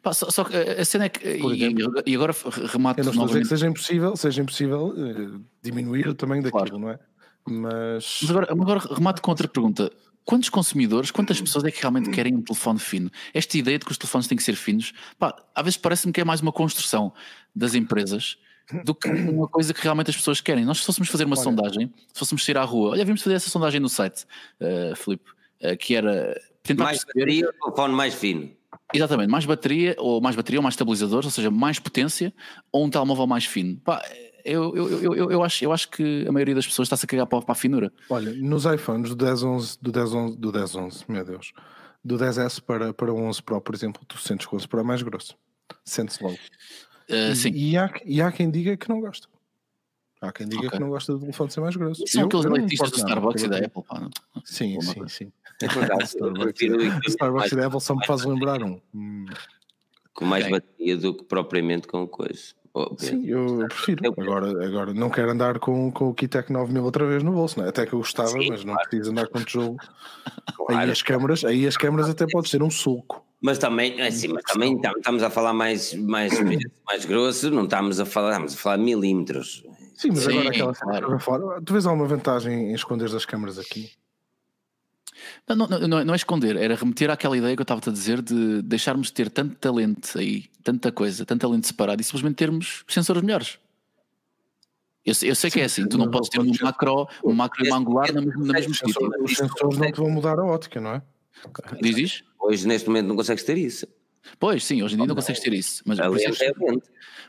Pá, 0.00 0.12
só, 0.14 0.30
só 0.30 0.44
que 0.44 0.56
a 0.56 0.84
cena 0.84 1.06
é 1.06 1.08
que. 1.08 1.26
E, 1.26 1.64
exemplo. 1.64 2.02
e 2.06 2.14
agora 2.14 2.32
remato 2.32 3.00
Eu 3.00 3.04
não 3.06 3.12
estou 3.12 3.24
a 3.24 3.26
dizer 3.26 3.40
que 3.40 3.44
novamente. 3.44 3.48
seja 3.48 3.66
impossível, 3.66 4.16
seja 4.16 4.42
impossível 4.42 4.94
eh, 4.96 5.40
diminuir 5.60 6.06
o 6.08 6.14
tamanho 6.14 6.42
daquilo, 6.42 6.62
Claro. 6.66 6.78
não 6.78 6.90
é? 6.90 6.98
Mas 7.44 8.20
Mas 8.22 8.30
agora, 8.30 8.52
agora 8.52 8.80
remato 8.94 9.20
com 9.20 9.30
outra 9.32 9.48
pergunta. 9.48 9.90
Quantos 10.24 10.48
consumidores, 10.48 11.10
quantas 11.10 11.40
pessoas 11.40 11.64
é 11.64 11.70
que 11.70 11.80
realmente 11.80 12.10
querem 12.10 12.34
um 12.36 12.42
telefone 12.42 12.78
fino? 12.78 13.10
Esta 13.34 13.58
ideia 13.58 13.78
de 13.78 13.84
que 13.84 13.90
os 13.90 13.98
telefones 13.98 14.26
têm 14.28 14.36
que 14.36 14.44
ser 14.44 14.54
finos, 14.54 14.92
pá, 15.18 15.34
às 15.54 15.64
vezes 15.64 15.76
parece-me 15.76 16.12
que 16.12 16.20
é 16.20 16.24
mais 16.24 16.40
uma 16.40 16.52
construção 16.52 17.12
das 17.54 17.74
empresas 17.74 18.38
do 18.84 18.94
que 18.94 19.08
uma 19.08 19.48
coisa 19.48 19.74
que 19.74 19.82
realmente 19.82 20.10
as 20.10 20.16
pessoas 20.16 20.40
querem. 20.40 20.64
Nós, 20.64 20.78
se 20.78 20.86
fôssemos 20.86 21.08
fazer 21.08 21.24
uma 21.24 21.36
Olha. 21.36 21.42
sondagem, 21.42 21.92
se 22.12 22.18
fôssemos 22.18 22.44
sair 22.44 22.56
à 22.56 22.62
rua, 22.62 22.90
olha, 22.90 23.04
vimos 23.04 23.22
fazer 23.22 23.36
essa 23.36 23.50
sondagem 23.50 23.80
no 23.80 23.88
site, 23.88 24.24
uh, 24.60 24.96
Filipe, 24.96 25.30
uh, 25.62 25.76
que 25.76 25.94
era 25.94 26.40
tentar 26.62 26.84
Mais 26.84 27.04
perceber. 27.04 27.20
bateria, 27.20 27.52
telefone 27.60 27.94
mais 27.94 28.14
fino. 28.14 28.50
Exatamente, 28.94 29.30
mais 29.30 29.44
bateria, 29.44 29.96
ou 29.98 30.20
mais 30.20 30.36
bateria, 30.36 30.60
ou 30.60 30.62
mais 30.62 30.74
estabilizadores, 30.74 31.26
ou 31.26 31.30
seja, 31.30 31.50
mais 31.50 31.78
potência, 31.78 32.32
ou 32.70 32.84
um 32.84 32.90
telemóvel 32.90 33.26
mais 33.26 33.44
fino. 33.44 33.76
Pá, 33.78 34.02
eu, 34.44 34.76
eu, 34.76 34.88
eu, 35.02 35.14
eu, 35.14 35.30
eu 35.32 35.42
acho, 35.44 35.64
eu 35.64 35.72
acho 35.72 35.88
que 35.90 36.24
a 36.28 36.32
maioria 36.32 36.54
das 36.54 36.66
pessoas 36.66 36.86
está-se 36.86 37.04
a 37.04 37.08
cagar 37.08 37.26
para, 37.26 37.42
para 37.42 37.52
a 37.52 37.54
finura. 37.56 37.92
olha, 38.10 38.32
nos 38.34 38.64
iPhones 38.64 39.10
do 39.10 39.16
10, 39.16 39.42
11, 39.42 39.78
do 39.80 39.92
10, 39.92 40.14
11, 40.14 40.36
do 40.38 40.52
10, 40.52 40.74
11, 40.76 41.04
meu 41.08 41.24
Deus, 41.24 41.52
do 42.04 42.16
10S 42.16 42.60
para, 42.60 42.92
para 42.92 43.12
o 43.12 43.16
11 43.16 43.42
Pro, 43.42 43.60
por 43.60 43.74
exemplo, 43.74 44.02
tu 44.06 44.18
sentes 44.18 44.46
que 44.46 44.54
o 44.54 44.56
11 44.56 44.66
Pro 44.68 44.80
é 44.80 44.82
mais 44.82 45.02
grosso. 45.02 45.36
Sente-se 45.84 46.22
logo. 46.22 46.36
Uh, 47.10 47.34
sim, 47.34 47.50
E, 47.54 47.76
há, 47.76 47.90
e 48.04 48.20
há 48.22 48.30
quem 48.32 48.50
diga 48.50 48.76
que 48.76 48.88
não 48.88 49.00
gosta. 49.00 49.28
Há 50.20 50.30
quem 50.32 50.46
diga 50.48 50.66
Ok. 50.66 50.70
que 50.70 50.78
não 50.78 50.88
gosta 50.88 51.12
do 51.12 51.18
telefone 51.20 51.50
ser 51.50 51.60
mais 51.60 51.74
grosso. 51.76 52.04
são 52.06 52.22
Eu- 52.22 52.26
aqueles 52.28 52.44
elitistas 52.46 52.90
do 52.90 52.96
importo 52.96 53.08
nada, 53.08 53.10
Starbucks 53.10 53.42
e 53.42 53.48
da 53.48 53.58
Apple. 53.66 53.82
Pá, 53.82 54.00
não? 54.00 54.10
Sim, 54.44 54.80
sim, 54.80 55.08
sim. 55.08 55.32
Equipamento 55.60 56.04
Starbucks 57.06 57.32
mais- 57.32 57.52
e 57.52 57.56
da 57.56 57.66
Apple 57.66 57.80
só 57.80 57.94
me 57.96 58.06
faz 58.06 58.24
lembrar 58.24 58.62
um. 58.62 58.80
Hum, 58.94 59.26
com 60.14 60.24
mais 60.24 60.48
bateria 60.48 60.96
do 60.96 61.14
que 61.14 61.24
propriamente 61.24 61.88
com 61.88 62.06
coisa. 62.06 62.54
Sim, 62.96 63.26
eu, 63.26 63.66
prefiro. 63.68 64.14
Agora, 64.18 64.66
agora 64.66 64.94
não 64.94 65.10
quero 65.10 65.30
andar 65.30 65.58
com, 65.58 65.90
com 65.92 66.08
o 66.08 66.14
Kitec 66.14 66.50
9000 66.50 66.82
outra 66.82 67.06
vez 67.06 67.22
no 67.22 67.32
bolso, 67.32 67.58
não 67.58 67.66
é? 67.66 67.68
Até 67.68 67.84
que 67.84 67.92
eu 67.92 67.98
gostava, 67.98 68.28
Sim, 68.30 68.48
mas 68.48 68.64
não 68.64 68.74
preciso 68.76 69.10
andar 69.10 69.28
com 69.28 69.44
tijolo. 69.44 69.76
Claro. 70.56 70.80
Aí 70.80 70.90
as 70.90 71.02
câmaras, 71.02 71.44
aí 71.44 71.66
as 71.66 71.76
câmaras 71.76 72.08
até 72.08 72.26
pode 72.26 72.48
ser 72.48 72.62
um 72.62 72.70
sulco. 72.70 73.22
Mas 73.42 73.58
também, 73.58 74.00
é 74.00 74.06
assim, 74.06 74.28
mas 74.28 74.42
também 74.44 74.80
tam- 74.80 74.94
estamos 74.96 75.22
a 75.22 75.28
falar 75.28 75.52
mais, 75.52 75.92
mais, 75.94 76.32
mais 76.86 77.04
grosso, 77.04 77.50
não 77.50 77.64
estamos 77.64 78.00
a 78.00 78.06
falar, 78.06 78.30
estamos 78.30 78.54
a 78.54 78.56
falar 78.56 78.78
milímetros. 78.78 79.64
Sim, 79.94 80.08
mas 80.10 80.20
Sim, 80.20 80.30
agora 80.30 80.48
aquela 80.50 80.74
claro. 80.74 81.06
que 81.06 81.12
eu 81.12 81.16
estava 81.16 81.16
a 81.16 81.18
falar, 81.48 81.60
tu 81.62 81.72
vês 81.74 81.84
alguma 81.86 82.06
vantagem 82.06 82.70
em 82.70 82.74
esconder 82.74 83.14
as 83.14 83.24
câmaras 83.26 83.58
aqui? 83.58 83.90
Não, 85.48 85.56
não, 85.56 85.66
não, 85.68 85.88
não 85.88 85.98
é- 85.98 86.04
não 86.04 86.14
é 86.14 86.16
esconder, 86.16 86.56
era 86.56 86.74
remeter 86.74 87.10
àquela 87.10 87.36
ideia 87.36 87.54
que 87.56 87.60
eu 87.60 87.64
estava 87.64 87.80
a 87.84 87.92
dizer 87.92 88.20
de 88.22 88.62
deixarmos 88.62 89.08
de 89.08 89.12
ter 89.14 89.30
tanto 89.30 89.54
talento 89.56 90.18
aí, 90.18 90.44
tanta 90.62 90.90
coisa, 90.92 91.24
tanto 91.26 91.40
talento 91.42 91.66
separado 91.66 92.00
e 92.00 92.04
simplesmente 92.04 92.36
termos 92.36 92.84
sensores 92.88 93.22
melhores. 93.22 93.58
Eu, 95.04 95.14
sei- 95.14 95.30
eu 95.30 95.34
sei 95.34 95.50
que 95.50 95.60
é 95.60 95.64
assim, 95.64 95.86
tu 95.88 95.98
não 95.98 96.06
mas 96.06 96.12
podes 96.14 96.28
ter 96.30 96.40
um 96.40 96.52
macro, 96.62 97.08
um 97.24 97.32
macro 97.32 97.64
e 97.64 97.68
uma 97.68 97.76
angular 97.76 98.12
na 98.12 98.20
mesma, 98.20 98.44
na 98.46 98.52
mesma 98.52 98.70
Os 98.70 98.78
sensores- 98.78 99.20
Os 99.22 99.36
sensores 99.36 99.78
não 99.78 99.90
te 99.92 99.96
vão 100.00 100.10
mudar 100.10 100.38
a 100.38 100.44
ótica, 100.44 100.80
não 100.80 100.90
é? 100.92 101.02
Diz 101.80 101.96
isso? 101.98 102.24
Hoje, 102.40 102.66
neste 102.68 102.86
momento, 102.88 103.06
não 103.08 103.16
consegues 103.16 103.42
ter 103.42 103.58
isso. 103.58 103.86
Pois, 104.38 104.62
sim, 104.64 104.80
hoje 104.84 104.94
em 104.94 104.98
dia 104.98 105.06
não 105.06 105.16
consegues 105.16 105.40
ter 105.42 105.52
isso. 105.52 105.82
Mas 105.84 105.98
por 105.98 106.16
isso 106.16 106.28
é 106.44 106.52
que- 106.52 106.64
é. 106.64 106.72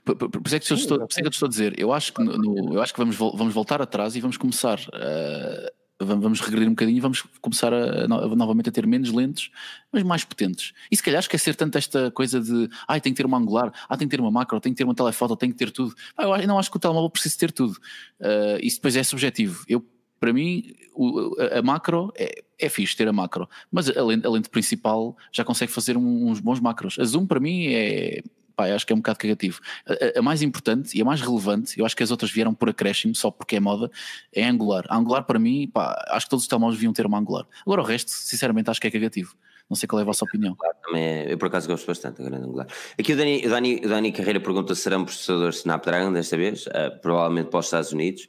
Por, 0.06 0.16
por- 0.16 0.30
por 0.30 0.41
isso 0.46 0.56
é 0.56 0.60
que 0.60 0.72
eu 0.72 0.78
estou, 0.78 1.00
por 1.00 1.10
isso 1.10 1.20
é 1.20 1.22
que 1.24 1.28
eu 1.28 1.32
te 1.32 1.34
estou 1.34 1.48
a 1.48 1.50
dizer, 1.50 1.80
eu 1.80 1.91
acho 1.91 2.14
que, 2.14 2.22
no- 2.24 2.38
no- 2.38 2.74
eu 2.76 2.82
acho 2.82 2.94
que 2.94 3.00
vamos, 3.00 3.16
vamos 3.16 3.54
voltar 3.54 3.82
atrás 3.82 4.16
e 4.16 4.22
vamos 4.22 4.38
começar 4.38 4.80
a. 4.94 5.72
Vamos 6.04 6.39
regredir 6.41 6.68
um 6.68 6.72
bocadinho 6.72 6.97
e 6.97 7.01
vamos 7.01 7.24
começar 7.41 7.74
a, 7.74 8.04
a 8.04 8.08
no- 8.08 8.36
novamente 8.36 8.70
a 8.70 8.72
ter 8.72 8.86
menos 8.88 9.12
lentes, 9.12 9.49
mas 9.91 10.04
mais 10.04 10.24
potentes. 10.24 10.74
E 10.91 10.95
se 10.97 11.04
calhar 11.04 11.20
esquecer 11.20 11.56
tanto 11.56 11.78
esta 11.78 12.12
coisa 12.12 12.39
de 12.41 12.70
ai, 12.88 12.99
tem 13.01 13.14
que 13.14 13.18
ter 13.18 13.26
uma 13.26 13.38
angular, 13.38 13.72
ah, 13.88 13.97
tem 13.97 14.08
que 14.08 14.16
ter 14.16 14.22
uma 14.22 14.32
macro, 14.32 14.60
tem 14.60 14.74
que 14.74 14.78
ter 14.78 14.84
uma 14.84 14.95
telefoto, 14.95 15.36
tem 15.36 15.51
que 15.51 15.58
ter 15.58 15.72
tudo. 15.72 15.93
Pá, 16.16 16.24
eu 16.41 16.47
não 16.47 16.60
acho 16.60 16.70
que 16.72 16.78
o 16.78 16.80
telemóvel 16.80 17.10
precise 17.10 17.38
ter 17.38 17.51
tudo. 17.51 17.78
Ah, 18.22 18.58
isso 18.62 18.78
depois 18.78 18.95
é 18.95 19.04
subjetivo. 19.04 19.64
Eu, 19.68 19.86
para 20.20 20.32
mim, 20.32 20.74
o- 20.93 21.36
a, 21.39 21.60
a 21.60 21.62
macro 21.62 22.12
é, 22.16 22.43
é 22.58 22.70
fixe 22.70 22.95
ter 22.95 23.08
a 23.08 23.14
macro, 23.14 23.49
mas 23.72 23.89
a 23.89 24.04
lente, 24.04 24.26
a 24.26 24.30
lente 24.30 24.49
principal 24.49 25.18
já 25.32 25.43
consegue 25.43 25.72
fazer 25.72 25.97
um- 25.97 26.30
uns 26.30 26.39
bons 26.39 26.60
macros. 26.60 26.97
A 26.99 27.04
zoom, 27.04 27.26
para 27.26 27.39
mim, 27.39 27.66
é. 27.68 28.22
Pá, 28.56 28.68
acho 28.74 28.86
que 28.86 28.93
é 28.93 28.95
um 28.95 28.99
bocado 28.99 29.20
cagativo. 29.20 29.60
A, 29.88 30.20
a- 30.20 30.22
mais 30.22 30.41
importante 30.41 30.97
e 30.97 31.01
a 31.01 31.06
mais 31.06 31.22
relevante, 31.22 31.80
eu 31.80 31.86
acho 31.86 31.95
que 31.95 32.04
as 32.04 32.12
outras 32.12 32.32
vieram 32.32 32.54
por 32.54 32.70
acréscimo, 32.70 33.16
só 33.16 33.32
porque 33.32 33.56
é 33.56 33.60
moda, 33.60 33.89
é 34.32 34.43
angular. 34.47 34.86
A 34.89 34.97
angular, 34.97 35.24
para 35.24 35.39
mim, 35.39 35.70
pá, 35.74 35.95
acho 36.10 36.26
que 36.26 36.30
todos 36.30 36.43
os 36.43 36.47
telemóveis 36.47 36.78
deviam 36.78 36.93
ter 36.93 37.06
uma 37.06 37.18
angular. 37.18 37.45
Agora 37.66 37.82
o 37.82 37.86
resto, 37.86 38.12
sinceramente, 38.12 38.70
acho 38.70 38.80
que 38.82 38.88
é 38.88 38.91
cagativo. 38.91 39.36
Não 39.70 39.76
sei 39.78 39.88
qual 39.88 39.99
é 39.99 40.04
a 40.04 40.06
vossa 40.06 40.26
opinião. 40.26 40.56
Também 40.86 41.04
é, 41.04 41.34
eu 41.34 41.38
por 41.38 41.47
acaso 41.47 41.68
gosto 41.68 41.88
bastante 41.88 42.22
da 42.22 42.30
grande 42.30 42.45
angular. 42.45 42.68
Aqui 42.99 43.14
o 43.14 43.18
Dani, 43.18 43.41
o 43.45 43.49
Dani, 43.49 43.76
o 43.84 43.88
Dani 43.89 44.12
Carreira 44.12 44.39
pergunta 44.39 44.76
se 44.76 44.82
serão 44.82 45.06
processadores 45.06 45.60
Snapdragon 45.60 46.12
desta 46.12 46.36
vez, 46.36 46.66
uh, 46.68 46.99
provavelmente 47.01 47.49
para 47.49 47.60
os 47.60 47.66
Estados 47.68 47.91
Unidos. 47.93 48.28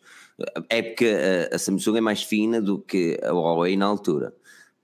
É 0.71 0.81
porque 0.83 1.07
a, 1.53 1.55
a 1.55 1.59
Samsung 1.59 1.99
é 1.99 2.01
mais 2.01 2.23
fina 2.23 2.61
do 2.63 2.79
que 2.79 3.19
a 3.23 3.33
Huawei 3.33 3.77
na 3.77 3.87
altura 3.87 4.33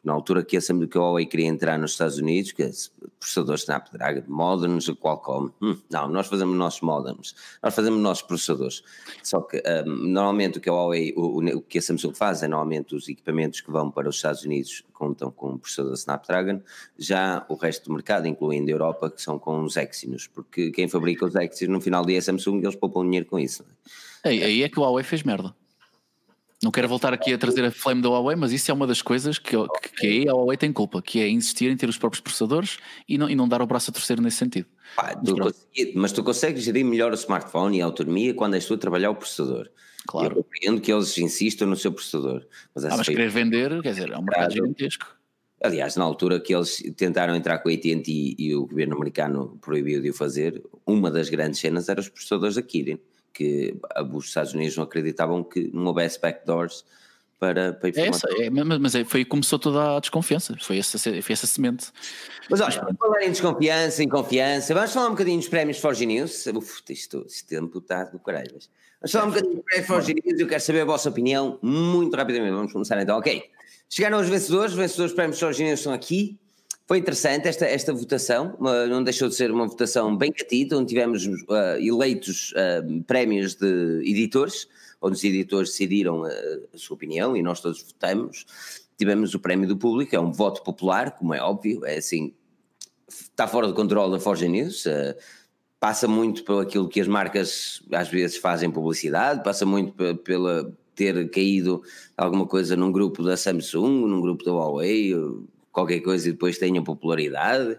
na 0.02 0.12
altura 0.12 0.42
que 0.42 0.56
a, 0.56 0.60
a 0.60 0.98
Huawei 0.98 1.26
queria 1.26 1.46
entrar 1.46 1.78
nos 1.78 1.92
Estados 1.92 2.18
Unidos, 2.18 2.52
que 2.52 2.62
é 2.62 2.70
processadores 3.18 3.62
Snapdragon, 3.62 4.22
modems, 4.26 4.88
Qualcomm, 4.90 5.50
hum, 5.60 5.76
não, 5.90 6.08
nós 6.08 6.26
fazemos 6.26 6.56
nossos 6.56 6.80
modems, 6.80 7.34
nós 7.62 7.74
fazemos 7.74 8.00
nossos 8.00 8.22
processadores. 8.22 8.82
Só 9.22 9.40
que 9.42 9.62
um, 9.86 10.08
normalmente 10.08 10.58
o 10.58 10.60
que 10.60 10.68
a 10.68 10.72
Huawei, 10.72 11.12
o, 11.16 11.38
o, 11.38 11.62
que 11.62 11.78
a 11.78 11.82
Samsung 11.82 12.14
faz 12.14 12.42
é 12.42 12.48
normalmente 12.48 12.94
os 12.94 13.08
equipamentos 13.08 13.60
que 13.60 13.70
vão 13.70 13.90
para 13.90 14.08
os 14.08 14.16
Estados 14.16 14.44
Unidos 14.44 14.84
contam 14.92 15.30
com 15.30 15.58
processador 15.58 15.94
Snapdragon, 15.94 16.60
já 16.98 17.44
o 17.48 17.54
resto 17.54 17.86
do 17.86 17.92
mercado, 17.92 18.26
incluindo 18.26 18.70
a 18.70 18.72
Europa, 18.72 19.10
que 19.10 19.20
são 19.20 19.38
com 19.38 19.62
os 19.62 19.76
Exynos, 19.76 20.26
porque 20.26 20.70
quem 20.70 20.88
fabrica 20.88 21.26
os 21.26 21.34
Exynos 21.34 21.74
no 21.74 21.80
final 21.80 22.02
do 22.02 22.08
dia 22.08 22.16
é 22.16 22.20
a 22.20 22.22
Samsung 22.22 22.60
e 22.60 22.64
eles 22.64 22.76
poupam 22.76 23.04
dinheiro 23.04 23.26
com 23.26 23.38
isso. 23.38 23.64
É? 24.24 24.28
Aí, 24.28 24.42
aí 24.42 24.62
é 24.62 24.68
que 24.68 24.78
o 24.78 24.82
Huawei 24.82 25.04
fez 25.04 25.22
merda. 25.22 25.54
Não 26.62 26.70
quero 26.70 26.86
voltar 26.86 27.14
aqui 27.14 27.32
a 27.32 27.38
trazer 27.38 27.64
a 27.64 27.70
flame 27.70 28.02
da 28.02 28.10
Huawei, 28.10 28.36
mas 28.36 28.52
isso 28.52 28.70
é 28.70 28.74
uma 28.74 28.86
das 28.86 29.00
coisas 29.00 29.38
que, 29.38 29.56
que 29.98 30.06
aí 30.06 30.28
a 30.28 30.32
Huawei 30.32 30.58
tem 30.58 30.70
culpa, 30.70 31.00
que 31.00 31.18
é 31.18 31.26
insistir 31.26 31.70
em 31.70 31.76
ter 31.76 31.88
os 31.88 31.96
próprios 31.96 32.20
processadores 32.20 32.76
e 33.08 33.16
não, 33.16 33.30
e 33.30 33.34
não 33.34 33.48
dar 33.48 33.62
o 33.62 33.66
braço 33.66 33.90
a 33.90 33.94
torcer 33.94 34.20
nesse 34.20 34.36
sentido. 34.36 34.66
Pá, 34.94 35.14
tu 35.14 35.36
consegui, 35.36 35.92
mas 35.94 36.12
tu 36.12 36.22
consegues 36.22 36.62
gerir 36.62 36.84
melhor 36.84 37.12
o 37.12 37.14
smartphone 37.14 37.78
e 37.78 37.82
a 37.82 37.86
autonomia 37.86 38.34
quando 38.34 38.54
és 38.54 38.66
tu 38.66 38.74
a 38.74 38.78
trabalhar 38.78 39.10
o 39.10 39.14
processador. 39.14 39.70
Claro. 40.06 40.36
Eu 40.36 40.44
compreendo 40.44 40.80
que 40.82 40.92
eles 40.92 41.16
insistam 41.16 41.66
no 41.66 41.76
seu 41.76 41.92
processador. 41.92 42.46
Mas, 42.74 42.84
ah, 42.84 42.94
mas 42.94 43.08
querer 43.08 43.30
vender, 43.30 43.80
quer 43.80 43.92
dizer, 43.92 44.10
é 44.10 44.18
um 44.18 44.22
mercado 44.22 44.52
gigantesco. 44.52 45.06
Aliás, 45.62 45.96
na 45.96 46.04
altura 46.04 46.40
que 46.40 46.54
eles 46.54 46.82
tentaram 46.94 47.34
entrar 47.34 47.58
com 47.60 47.70
a 47.70 47.72
AT&T 47.72 48.36
e 48.38 48.54
o 48.54 48.66
governo 48.66 48.96
americano 48.96 49.58
proibiu 49.62 50.02
de 50.02 50.10
o 50.10 50.14
fazer, 50.14 50.62
uma 50.86 51.10
das 51.10 51.30
grandes 51.30 51.60
cenas 51.60 51.88
era 51.88 52.00
os 52.00 52.08
processadores 52.08 52.56
da 52.56 52.62
Kirin 52.62 52.98
que 53.32 53.74
os 54.12 54.26
Estados 54.26 54.54
Unidos 54.54 54.76
não 54.76 54.84
acreditavam 54.84 55.42
que 55.42 55.70
não 55.72 55.86
houvesse 55.86 56.20
backdoors 56.20 56.84
para, 57.40 57.72
para 57.72 57.88
informação. 57.88 58.30
É 58.30 58.34
essa, 58.34 58.44
é, 58.44 58.50
mas 58.50 58.94
é, 58.94 59.04
foi 59.04 59.24
começou 59.24 59.58
toda 59.58 59.96
a 59.96 60.00
desconfiança, 60.00 60.54
foi 60.60 60.78
essa, 60.78 60.98
foi 60.98 61.32
essa 61.32 61.46
semente. 61.46 61.86
Mas 62.50 62.60
olha, 62.60 62.80
vamos 62.82 62.98
falar 62.98 63.22
em 63.22 63.30
desconfiança, 63.30 64.02
em 64.02 64.08
confiança, 64.08 64.74
vamos 64.74 64.92
falar 64.92 65.06
um 65.06 65.12
bocadinho 65.12 65.38
dos 65.38 65.48
prémios 65.48 65.78
Forge 65.78 66.04
News. 66.04 66.46
Uf, 66.46 66.82
isto, 66.90 67.24
este 67.26 67.46
tempo 67.46 67.78
está 67.78 68.04
do 68.04 68.18
caralho. 68.18 68.50
Vamos 69.00 69.10
falar 69.10 69.24
um 69.24 69.28
bocadinho 69.28 69.54
dos 69.54 69.64
prémios 69.64 69.86
Forge 69.86 70.14
News, 70.14 70.40
eu 70.40 70.46
quero 70.46 70.60
saber 70.60 70.80
a 70.82 70.84
vossa 70.84 71.08
opinião 71.08 71.58
muito 71.62 72.14
rapidamente. 72.14 72.52
Vamos 72.52 72.72
começar 72.72 73.00
então, 73.00 73.18
ok. 73.18 73.42
Chegaram 73.88 74.20
os 74.20 74.28
vencedores, 74.28 74.72
os 74.72 74.78
vencedores 74.78 75.12
dos 75.12 75.16
prémios 75.16 75.40
Forge 75.40 75.64
News 75.64 75.80
estão 75.80 75.94
aqui. 75.94 76.38
Foi 76.90 76.98
interessante 76.98 77.46
esta, 77.46 77.66
esta 77.66 77.92
votação, 77.92 78.56
não 78.58 79.04
deixou 79.04 79.28
de 79.28 79.36
ser 79.36 79.52
uma 79.52 79.64
votação 79.64 80.16
bem 80.16 80.32
catita, 80.32 80.76
onde 80.76 80.88
tivemos 80.88 81.24
uh, 81.24 81.78
eleitos 81.80 82.50
uh, 82.50 83.04
prémios 83.04 83.54
de 83.54 84.02
editores, 84.04 84.66
onde 85.00 85.14
os 85.14 85.22
editores 85.22 85.70
decidiram 85.70 86.22
uh, 86.22 86.28
a 86.74 86.76
sua 86.76 86.96
opinião 86.96 87.36
e 87.36 87.42
nós 87.42 87.60
todos 87.60 87.80
votamos. 87.80 88.44
Tivemos 88.98 89.32
o 89.34 89.38
prémio 89.38 89.68
do 89.68 89.76
público, 89.76 90.16
é 90.16 90.18
um 90.18 90.32
voto 90.32 90.64
popular, 90.64 91.12
como 91.12 91.32
é 91.32 91.40
óbvio, 91.40 91.86
é 91.86 91.98
assim, 91.98 92.34
está 93.08 93.46
fora 93.46 93.68
do 93.68 93.74
controle 93.74 94.10
da 94.10 94.18
Forge 94.18 94.48
News, 94.48 94.82
passa 95.78 96.08
muito 96.08 96.42
pelo 96.42 96.58
aquilo 96.58 96.88
que 96.88 97.00
as 97.00 97.06
marcas 97.06 97.80
às 97.92 98.08
vezes 98.08 98.36
fazem 98.36 98.68
publicidade, 98.68 99.44
passa 99.44 99.64
muito 99.64 99.94
pela 100.24 100.76
ter 100.96 101.30
caído 101.30 101.84
alguma 102.16 102.48
coisa 102.48 102.74
num 102.74 102.90
grupo 102.90 103.22
da 103.22 103.36
Samsung, 103.36 104.08
num 104.08 104.20
grupo 104.20 104.44
da 104.44 104.50
Huawei, 104.50 105.14
qualquer 105.72 106.00
coisa 106.00 106.28
e 106.28 106.32
depois 106.32 106.58
tenham 106.58 106.84
popularidade. 106.84 107.78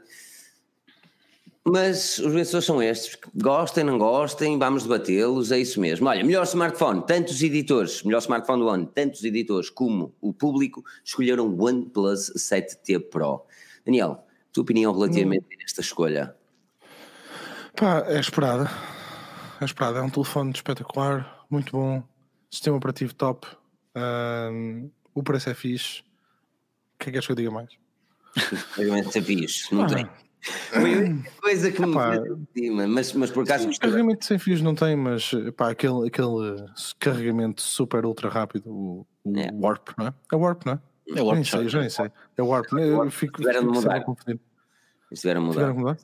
Mas 1.64 2.18
os 2.18 2.34
vencedores 2.34 2.66
são 2.66 2.82
estes. 2.82 3.18
Gostem, 3.36 3.84
não 3.84 3.98
gostem, 3.98 4.58
vamos 4.58 4.84
debatê-los, 4.84 5.52
é 5.52 5.60
isso 5.60 5.80
mesmo. 5.80 6.10
Olha, 6.10 6.24
melhor 6.24 6.44
smartphone, 6.44 7.06
tantos 7.06 7.42
editores, 7.44 8.02
melhor 8.02 8.20
smartphone 8.20 8.64
do 8.64 8.70
ano, 8.70 8.86
tantos 8.88 9.24
editores 9.24 9.70
como 9.70 10.16
o 10.20 10.34
público 10.34 10.84
escolheram 11.04 11.48
o 11.48 11.64
OnePlus 11.64 12.32
7T 12.36 13.10
Pro. 13.10 13.46
Daniel, 13.86 14.26
tua 14.52 14.64
opinião 14.64 14.92
relativamente 14.92 15.46
hum. 15.46 15.58
a 15.60 15.64
esta 15.64 15.82
escolha? 15.82 16.36
Pá, 17.76 18.06
é 18.08 18.20
esperada. 18.20 18.70
É 19.60 19.66
esperada. 19.66 20.00
É 20.00 20.02
um 20.02 20.10
telefone 20.10 20.52
espetacular, 20.52 21.46
muito 21.48 21.74
bom, 21.74 22.04
sistema 22.50 22.78
operativo 22.78 23.14
top, 23.14 23.48
o 25.14 25.24
preço 25.24 25.50
é 25.50 25.54
fixe. 25.54 26.02
O 26.02 27.04
que 27.04 27.04
é 27.04 27.06
que 27.06 27.12
queres 27.12 27.26
que 27.26 27.32
eu 27.32 27.36
diga 27.36 27.52
mais? 27.52 27.81
Pagamento 28.76 29.12
de 29.12 29.22
fios, 29.22 29.68
não 29.72 29.88
tem. 29.88 30.08
Foi 30.42 31.06
a 31.06 31.42
coisa 31.42 31.72
que 31.72 31.86
me 31.86 31.96
cima, 32.56 32.88
mas, 32.88 33.14
mas 33.14 33.30
por 33.30 33.44
acaso. 33.44 33.72
Sim, 33.72 33.80
carregamento 33.80 34.26
sem 34.26 34.40
fios 34.40 34.62
não 34.62 34.74
tem, 34.74 34.96
mas 34.96 35.32
pá, 35.56 35.70
aquele, 35.70 36.08
aquele 36.08 36.66
carregamento 36.98 37.62
super 37.62 38.06
ultra 38.06 38.28
rápido, 38.28 38.68
o, 38.68 39.08
o 39.24 39.38
é. 39.38 39.52
Warp, 39.54 39.90
não 39.98 40.08
é? 40.08 40.14
É 40.32 40.36
Warp, 40.36 40.66
não 40.66 40.74
é? 40.74 40.80
É 41.16 41.22
Warp, 41.22 41.36
nem 41.36 41.44
sei, 41.44 41.70
já 41.70 41.80
nem 41.80 41.90
sei. 41.90 42.12
É 42.38 42.42
Warp, 42.42 42.74
é 42.74 42.90
eu 42.90 43.12
fico, 43.12 43.38
tiveram 43.38 43.62
fico 43.62 43.74
mudar. 43.74 44.04
Tiveram 45.14 45.42
mudar. 45.44 45.54
Tiveram 45.54 45.76
mudar? 45.76 45.98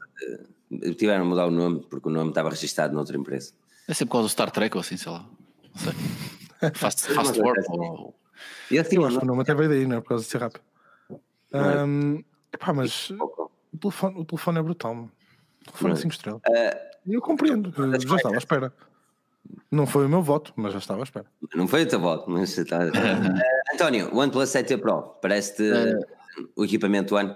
Eh, 0.71 0.93
tiveram 0.93 1.25
mudar 1.25 1.47
o 1.47 1.51
nome, 1.51 1.79
porque 1.89 2.07
o 2.07 2.11
nome 2.11 2.29
estava 2.29 2.49
registado 2.49 2.93
noutra 2.93 3.17
empresa. 3.17 3.53
É 3.87 3.93
sempre 3.93 4.09
por 4.09 4.13
causa 4.13 4.27
do 4.27 4.31
Star 4.31 4.51
Trek 4.51 4.75
ou 4.75 4.81
assim, 4.81 4.97
sei 4.97 5.11
lá. 5.11 5.25
Não 5.73 5.81
sei. 5.81 5.93
Fast, 6.73 7.13
fast 7.13 7.39
Warp 7.39 7.69
ou. 7.69 8.15
E 8.69 8.79
assim, 8.79 8.97
o 8.97 9.09
nome 9.09 9.41
até 9.41 9.53
veio 9.53 9.69
daí, 9.69 9.85
não 9.85 9.97
é? 9.97 10.01
Por 10.01 10.09
causa 10.09 10.23
de 10.23 10.29
ser 10.29 10.39
rápido. 10.39 10.61
Um, 11.53 12.23
epá, 12.53 12.73
mas 12.73 13.09
o 13.11 13.77
telefone, 13.79 14.19
o 14.19 14.25
telefone 14.25 14.59
é 14.59 14.61
brutal. 14.61 14.93
O 14.95 15.65
telefone 15.65 15.93
é 15.93 15.95
5 15.95 16.13
estrelas. 16.13 16.41
Uh, 16.47 17.13
eu 17.13 17.21
compreendo, 17.21 17.73
já 17.75 18.15
estava 18.15 18.35
à 18.35 18.37
espera. 18.37 18.73
Não 19.71 19.87
foi 19.87 20.05
o 20.05 20.09
meu 20.09 20.21
voto, 20.21 20.53
mas 20.55 20.73
já 20.73 20.79
estava 20.79 21.01
à 21.01 21.03
espera. 21.03 21.25
Não 21.55 21.67
foi 21.67 21.83
o 21.83 21.87
teu 21.87 21.99
voto, 21.99 22.29
mas 22.29 22.57
está. 22.57 22.79
uh, 22.79 22.91
António, 23.73 24.13
o 24.13 24.17
OnePlus 24.17 24.49
7 24.49 24.77
Pro, 24.77 25.01
parece-te 25.21 25.63
uh, 25.63 26.05
o 26.55 26.65
equipamento 26.65 27.09
do 27.09 27.17
ano? 27.17 27.35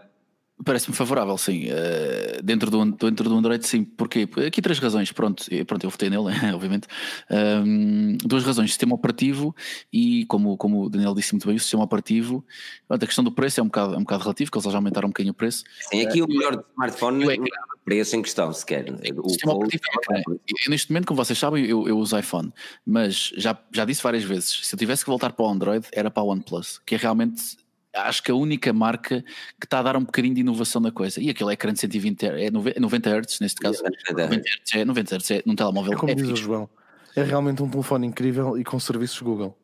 Parece-me 0.64 0.96
favorável, 0.96 1.38
sim. 1.38 1.68
Uh, 1.68 2.44
dentro, 2.44 2.70
do, 2.70 2.86
dentro 2.92 3.30
do 3.30 3.36
Android, 3.36 3.66
sim. 3.66 3.84
Porquê? 3.84 4.28
Aqui 4.46 4.62
três 4.62 4.80
razões. 4.80 5.12
Pronto, 5.12 5.46
pronto 5.66 5.84
eu 5.84 5.90
votei 5.90 6.10
nele, 6.10 6.24
obviamente. 6.54 6.88
Um, 7.30 8.18
duas 8.24 8.44
razões: 8.44 8.72
sistema 8.72 8.96
operativo 8.96 9.56
e, 9.92 10.26
como, 10.26 10.58
como 10.58 10.84
o 10.84 10.90
Daniel 10.90 11.14
disse 11.14 11.34
muito 11.34 11.48
bem, 11.48 11.56
o 11.56 11.60
sistema 11.60 11.84
operativo. 11.84 12.46
A 12.90 12.98
questão 12.98 13.24
do 13.24 13.32
preço 13.32 13.60
é 13.60 13.64
um 13.64 13.68
bocado, 13.68 13.96
é 13.96 13.98
um 13.98 14.02
bocado 14.02 14.24
relativo, 14.24 14.52
porque 14.52 14.66
eles 14.66 14.72
já 14.72 14.78
aumentaram 14.78 15.08
um 15.08 15.12
bocadinho 15.12 15.32
o 15.32 15.36
preço. 15.36 15.64
Sim, 15.90 16.06
aqui 16.06 16.22
uh, 16.22 16.26
o 16.26 16.28
melhor 16.28 16.64
smartphone 16.74 17.32
é 17.32 17.38
preço 17.84 18.16
em 18.16 18.22
questão, 18.22 18.52
sequer. 18.54 18.86
O, 18.90 19.26
o 19.26 19.30
sistema 19.30 19.54
operativo 19.54 19.84
é, 20.12 20.20
é, 20.20 20.70
Neste 20.70 20.92
momento, 20.92 21.08
como 21.08 21.24
vocês 21.24 21.38
sabem, 21.38 21.66
eu, 21.66 21.88
eu 21.88 21.98
uso 21.98 22.18
iPhone, 22.18 22.54
mas 22.86 23.34
já, 23.36 23.58
já 23.74 23.86
disse 23.86 24.02
várias 24.04 24.24
vezes: 24.24 24.62
se 24.64 24.74
eu 24.74 24.80
tivesse 24.80 25.04
que 25.04 25.10
voltar 25.10 25.34
para 25.34 25.46
o 25.46 25.50
Android, 25.50 25.88
era 25.92 26.10
para 26.10 26.24
o 26.24 26.28
OnePlus, 26.28 26.80
que 26.86 26.96
é 26.96 26.98
realmente 26.98 27.58
acho 27.94 28.24
que 28.24 28.32
a 28.32 28.36
única 28.36 28.74
marca 28.74 29.24
que 29.60 29.66
está 29.66 29.80
a 29.80 29.84
dar 29.84 29.98
um 29.98 30.04
bocadinho 30.04 30.36
de 30.36 30.42
inovação 30.42 30.82
na 30.82 30.92
coisa. 30.92 31.22
E 31.22 31.30
aquele 31.30 31.54
ecrã 31.54 31.74
de 31.74 31.80
120 31.80 32.24
é 32.24 32.52
90 32.52 33.10
Hz 33.10 33.40
neste 33.40 33.60
caso. 33.60 33.84
90 34.10 34.38
Hz 34.38 34.76
é 34.76 34.86
90 34.86 35.18
Hz 35.18 35.32
é 35.32 35.44
num 35.46 35.56
telemóvel. 35.56 35.94
É 35.94 35.96
como 35.96 36.12
é 36.12 36.16
diz 36.16 36.30
o 36.30 36.36
João. 36.36 36.70
É 37.16 37.24
realmente 37.24 37.62
um 37.62 37.70
telefone 37.70 38.08
incrível 38.08 38.58
e 38.58 38.64
com 38.64 38.80
serviços 38.80 39.22
Google. 39.22 39.58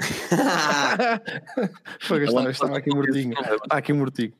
Foi, 2.00 2.24
estava, 2.24 2.50
estava 2.50 2.78
aqui 2.78 2.90
mortinho. 2.90 3.34
Está 3.38 3.76
aqui 3.76 3.92
mortinho. 3.92 4.32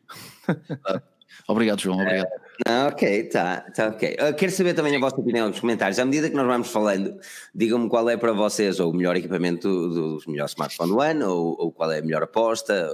Obrigado, 1.49 1.81
João. 1.81 2.01
Obrigado. 2.01 2.29
Uh, 2.67 2.89
ok, 2.89 3.25
tá, 3.25 3.61
tá 3.75 3.89
ok. 3.89 4.17
Uh, 4.21 4.35
quero 4.35 4.53
saber 4.53 4.75
também 4.75 4.95
a 4.95 5.01
vossa 5.01 5.19
opinião 5.19 5.49
nos 5.49 5.61
comentários. 5.61 5.99
À 5.99 6.05
medida 6.05 6.29
que 6.29 6.37
nós 6.37 6.47
vamos 6.47 6.71
falando, 6.71 7.19
digam-me 7.55 7.89
qual 7.89 8.09
é 8.11 8.17
para 8.17 8.33
vocês 8.33 8.81
ou 8.81 8.91
o 8.91 8.95
melhor 8.95 9.17
equipamento 9.17 9.69
dos 9.69 10.27
melhores 10.27 10.53
smartphones 10.53 10.93
do 10.93 11.01
ano 11.01 11.31
ou, 11.31 11.57
ou, 11.59 11.73
qual 11.73 11.91
é 11.91 12.01
a 12.01 12.03
melhor 12.03 12.23
aposta. 12.23 12.89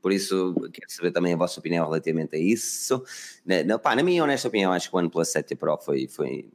Por 0.00 0.12
isso, 0.12 0.54
quero 0.72 0.90
saber 0.90 1.10
também 1.10 1.34
a 1.34 1.36
vossa 1.36 1.60
opinião 1.60 1.84
relativamente 1.84 2.36
a 2.36 2.38
isso. 2.38 3.02
Na, 3.44 3.62
na, 3.62 3.78
pá, 3.78 3.94
na 3.94 4.02
minha 4.02 4.22
honesta 4.22 4.48
opinião, 4.48 4.72
acho 4.72 4.88
que 4.88 4.96
o 4.96 4.98
OnePlus 4.98 5.28
7 5.28 5.56
Pro 5.56 5.78
foi, 5.78 6.08
foi. 6.08 6.50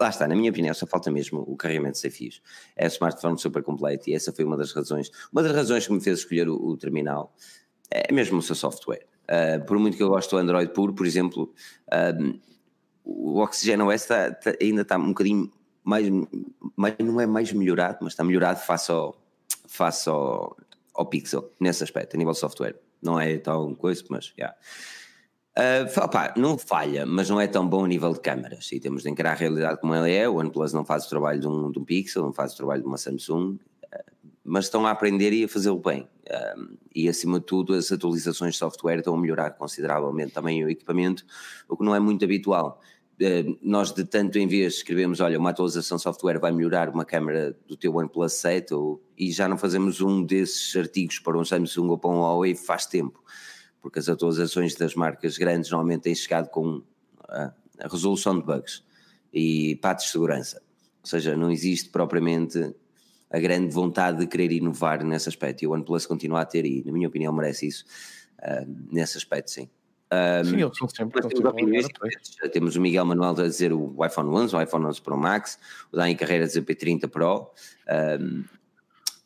Lá 0.00 0.08
está, 0.08 0.26
na 0.26 0.34
minha 0.34 0.50
opinião, 0.50 0.72
só 0.72 0.86
falta 0.86 1.10
mesmo 1.10 1.44
o 1.46 1.56
carregamento 1.56 1.98
sem 1.98 2.10
fios. 2.10 2.40
É 2.76 2.84
um 2.84 2.88
smartphone 2.88 3.38
super 3.38 3.62
completo 3.62 4.08
e 4.08 4.14
essa 4.14 4.32
foi 4.32 4.44
uma 4.44 4.56
das 4.56 4.72
razões. 4.72 5.10
Uma 5.32 5.42
das 5.42 5.52
razões 5.52 5.86
que 5.86 5.92
me 5.92 6.00
fez 6.00 6.20
escolher 6.20 6.48
o, 6.48 6.54
o 6.54 6.76
terminal 6.76 7.34
é 7.90 8.12
mesmo 8.12 8.38
o 8.38 8.42
seu 8.42 8.54
software. 8.54 9.06
Uh, 9.24 9.64
por 9.64 9.78
muito 9.78 9.96
que 9.96 10.02
eu 10.02 10.08
goste 10.08 10.30
do 10.30 10.38
Android 10.38 10.72
puro, 10.72 10.94
por 10.94 11.06
exemplo, 11.06 11.52
uh, 11.92 12.38
o 13.04 13.38
Oxygen 13.40 13.82
OS 13.82 14.06
tá, 14.06 14.32
tá, 14.32 14.54
ainda 14.60 14.82
está 14.82 14.96
um 14.96 15.08
bocadinho 15.08 15.50
mais, 15.84 16.06
mais, 16.76 16.94
não 16.98 17.20
é 17.20 17.26
mais 17.26 17.52
melhorado, 17.52 17.98
mas 18.02 18.12
está 18.12 18.24
melhorado 18.24 18.60
face 18.60 18.90
ao, 18.90 19.16
face 19.66 20.08
ao, 20.08 20.56
ao 20.94 21.06
Pixel, 21.06 21.50
nesse 21.60 21.82
aspecto, 21.82 22.14
a 22.14 22.18
nível 22.18 22.32
de 22.32 22.38
software. 22.38 22.78
Não 23.02 23.18
é 23.18 23.38
tão 23.38 23.74
coisa, 23.74 24.04
mas 24.10 24.26
já. 24.26 24.32
Yeah. 24.38 24.56
Uh, 25.58 26.04
opa, 26.04 26.32
não 26.36 26.56
falha, 26.56 27.04
mas 27.04 27.28
não 27.28 27.40
é 27.40 27.46
tão 27.48 27.68
bom 27.68 27.84
a 27.84 27.88
nível 27.88 28.12
de 28.12 28.20
câmaras. 28.20 28.70
E 28.70 28.78
temos 28.78 29.02
de 29.02 29.10
encarar 29.10 29.32
a 29.32 29.34
realidade 29.34 29.80
como 29.80 29.92
ela 29.92 30.08
é. 30.08 30.28
O 30.28 30.36
OnePlus 30.36 30.72
não 30.72 30.84
faz 30.84 31.06
o 31.06 31.08
trabalho 31.08 31.40
de 31.40 31.48
um, 31.48 31.72
de 31.72 31.78
um 31.80 31.84
Pixel, 31.84 32.22
não 32.22 32.32
faz 32.32 32.52
o 32.52 32.56
trabalho 32.56 32.82
de 32.82 32.86
uma 32.86 32.96
Samsung, 32.96 33.58
mas 34.48 34.64
estão 34.64 34.86
a 34.86 34.90
aprender 34.90 35.32
e 35.32 35.44
a 35.44 35.48
fazê-lo 35.48 35.78
bem. 35.78 36.08
Um, 36.56 36.76
e 36.94 37.08
acima 37.08 37.38
de 37.38 37.46
tudo, 37.46 37.74
as 37.74 37.92
atualizações 37.92 38.54
de 38.54 38.58
software 38.58 38.98
estão 38.98 39.14
a 39.14 39.18
melhorar 39.18 39.50
consideravelmente 39.50 40.32
também 40.32 40.64
o 40.64 40.70
equipamento, 40.70 41.24
o 41.68 41.76
que 41.76 41.84
não 41.84 41.94
é 41.94 42.00
muito 42.00 42.24
habitual. 42.24 42.80
Nós 43.60 43.92
de 43.92 44.04
tanto 44.04 44.38
em 44.38 44.46
vez 44.46 44.74
escrevemos, 44.74 45.20
olha, 45.20 45.38
uma 45.38 45.50
atualização 45.50 45.96
de 45.96 46.02
software 46.02 46.38
vai 46.38 46.52
melhorar 46.52 46.88
uma 46.88 47.04
câmera 47.04 47.56
do 47.66 47.76
teu 47.76 47.94
OnePlus 47.94 48.32
7 48.34 48.74
ou, 48.74 49.02
e 49.16 49.30
já 49.30 49.48
não 49.48 49.58
fazemos 49.58 50.00
um 50.00 50.22
desses 50.22 50.74
artigos 50.76 51.18
para 51.18 51.36
um 51.36 51.44
Samsung 51.44 51.88
ou 51.88 51.98
para 51.98 52.10
um 52.10 52.20
Huawei 52.20 52.54
faz 52.54 52.86
tempo, 52.86 53.22
porque 53.82 53.98
as 53.98 54.08
atualizações 54.08 54.74
das 54.76 54.94
marcas 54.94 55.36
grandes 55.36 55.70
normalmente 55.70 56.02
têm 56.02 56.14
chegado 56.14 56.48
com 56.48 56.82
a, 57.28 57.52
a 57.80 57.88
resolução 57.88 58.38
de 58.38 58.46
bugs 58.46 58.84
e 59.32 59.76
patches 59.76 60.06
de 60.06 60.12
segurança, 60.12 60.62
ou 61.02 61.08
seja, 61.08 61.36
não 61.36 61.50
existe 61.50 61.90
propriamente 61.90 62.72
a 63.30 63.38
grande 63.38 63.72
vontade 63.72 64.18
de 64.18 64.26
querer 64.26 64.52
inovar 64.52 65.04
nesse 65.04 65.28
aspecto. 65.28 65.62
E 65.62 65.66
o 65.66 65.72
OnePlus 65.72 66.06
continua 66.06 66.40
a 66.40 66.44
ter, 66.44 66.64
e 66.64 66.82
na 66.84 66.92
minha 66.92 67.08
opinião 67.08 67.32
merece 67.32 67.66
isso, 67.66 67.84
uh, 68.40 68.66
nesse 68.90 69.16
aspecto, 69.16 69.50
sim. 69.50 69.68
Um, 70.10 70.44
sim, 70.44 70.62
eles 70.62 70.76
são 70.76 70.88
sempre. 70.88 71.20
Temos, 71.20 72.52
temos 72.52 72.76
o 72.76 72.80
Miguel 72.80 73.04
Manuel 73.04 73.32
a 73.32 73.46
dizer 73.46 73.72
o 73.72 73.94
iPhone 74.04 74.30
11, 74.30 74.56
o 74.56 74.62
iPhone 74.62 74.86
11 74.86 75.02
Pro 75.02 75.18
Max, 75.18 75.58
o 75.92 75.96
Dani 75.96 76.14
Carreira 76.14 76.44
a 76.44 76.46
dizer 76.46 76.60
o 76.60 76.64
P30 76.64 77.08
Pro. 77.08 77.50
Um, 78.20 78.44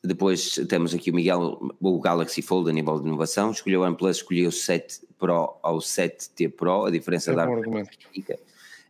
depois 0.05 0.55
temos 0.69 0.93
aqui 0.93 1.13
o 1.13 1.15
Miguel, 1.15 1.61
o 1.81 2.01
Galaxy 2.01 2.43
Fold 2.43 2.69
a 2.69 2.73
nível 2.73 2.99
de 2.99 3.07
inovação. 3.07 3.53
Escolheu 3.53 3.83
o 3.83 3.85
OnePlus, 3.85 4.17
escolheu 4.17 4.49
o 4.49 4.53
7 4.53 5.07
Pro 5.17 5.57
ao 5.63 5.79
7T 5.79 6.51
Pro. 6.51 6.87
A 6.87 6.91
diferença 6.91 7.31
é 7.31 7.35
da 7.37 7.47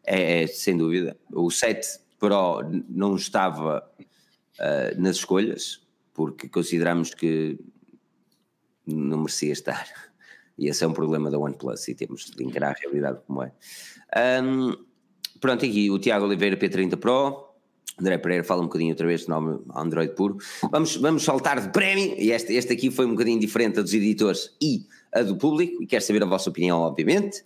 é, 0.05 0.43
é, 0.43 0.47
sem 0.47 0.77
dúvida. 0.77 1.15
O 1.31 1.51
7 1.51 2.01
Pro 2.19 2.61
não 2.89 3.17
estava 3.17 3.87
uh, 4.59 5.01
nas 5.01 5.17
escolhas, 5.17 5.81
porque 6.15 6.49
consideramos 6.49 7.15
que 7.15 7.59
não 8.87 9.19
merecia 9.19 9.53
estar. 9.53 9.87
E 10.59 10.69
esse 10.69 10.85
é 10.85 10.87
um 10.87 10.93
problema 10.93 11.31
da 11.31 11.39
OnePlus 11.39 11.89
e 11.89 11.95
temos 11.95 12.31
de 12.31 12.45
encarar 12.45 12.73
a 12.73 12.79
realidade 12.79 13.21
como 13.27 13.43
é. 13.43 13.51
Um, 14.43 14.77
pronto, 15.41 15.65
aqui 15.65 15.91
o 15.91 15.99
Tiago 15.99 16.27
Oliveira 16.27 16.59
P30 16.59 16.99
Pro, 16.99 17.53
André 17.99 18.19
Pereira 18.19 18.45
fala 18.45 18.61
um 18.61 18.65
bocadinho 18.65 18.91
outra 18.91 19.07
vez 19.07 19.23
de 19.23 19.29
nome 19.29 19.61
Android 19.75 20.15
puro. 20.15 20.39
Vamos, 20.71 20.97
vamos 20.97 21.23
saltar 21.23 21.61
de 21.61 21.69
prémio, 21.71 22.15
e 22.19 22.33
este, 22.33 22.55
este 22.55 22.73
aqui 22.73 22.91
foi 22.91 23.07
um 23.07 23.13
bocadinho 23.13 23.39
diferente 23.39 23.79
a 23.79 23.83
dos 23.83 23.93
editores 23.93 24.55
e 24.61 24.87
a 25.13 25.23
do 25.23 25.37
público, 25.37 25.83
e 25.83 25.87
quero 25.87 26.05
saber 26.05 26.23
a 26.23 26.27
vossa 26.27 26.51
opinião, 26.51 26.81
obviamente. 26.81 27.45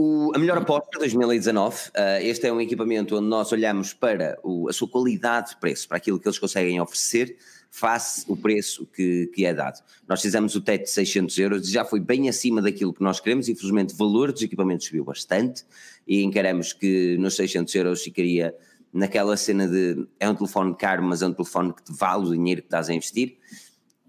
O, 0.00 0.30
a 0.32 0.38
melhor 0.38 0.56
aposta 0.58 0.96
2019, 0.96 1.88
uh, 1.88 1.90
este 2.22 2.46
é 2.46 2.52
um 2.52 2.60
equipamento 2.60 3.16
onde 3.16 3.26
nós 3.26 3.50
olhamos 3.50 3.92
para 3.92 4.38
o, 4.44 4.68
a 4.68 4.72
sua 4.72 4.86
qualidade 4.88 5.50
de 5.50 5.56
preço, 5.56 5.88
para 5.88 5.96
aquilo 5.96 6.20
que 6.20 6.28
eles 6.28 6.38
conseguem 6.38 6.80
oferecer, 6.80 7.36
face 7.68 8.24
o 8.28 8.36
preço 8.36 8.86
que, 8.94 9.26
que 9.34 9.44
é 9.44 9.52
dado. 9.52 9.82
Nós 10.06 10.22
fizemos 10.22 10.54
o 10.54 10.60
teto 10.60 10.84
de 10.84 10.90
600 10.90 11.36
euros, 11.38 11.68
já 11.68 11.84
foi 11.84 11.98
bem 11.98 12.28
acima 12.28 12.62
daquilo 12.62 12.94
que 12.94 13.02
nós 13.02 13.18
queremos, 13.18 13.48
infelizmente 13.48 13.92
o 13.92 13.96
valor 13.96 14.30
dos 14.30 14.40
equipamentos 14.40 14.86
subiu 14.86 15.02
bastante 15.02 15.64
e 16.06 16.22
encaramos 16.22 16.72
que 16.72 17.16
nos 17.18 17.34
600 17.34 17.74
euros 17.74 18.00
ficaria 18.00 18.54
naquela 18.92 19.36
cena 19.36 19.66
de 19.66 20.06
é 20.20 20.30
um 20.30 20.34
telefone 20.36 20.76
caro, 20.76 21.02
mas 21.02 21.22
é 21.22 21.26
um 21.26 21.32
telefone 21.32 21.74
que 21.74 21.82
te 21.82 21.92
vale 21.92 22.24
o 22.24 22.32
dinheiro 22.32 22.62
que 22.62 22.68
estás 22.68 22.88
a 22.88 22.94
investir. 22.94 23.36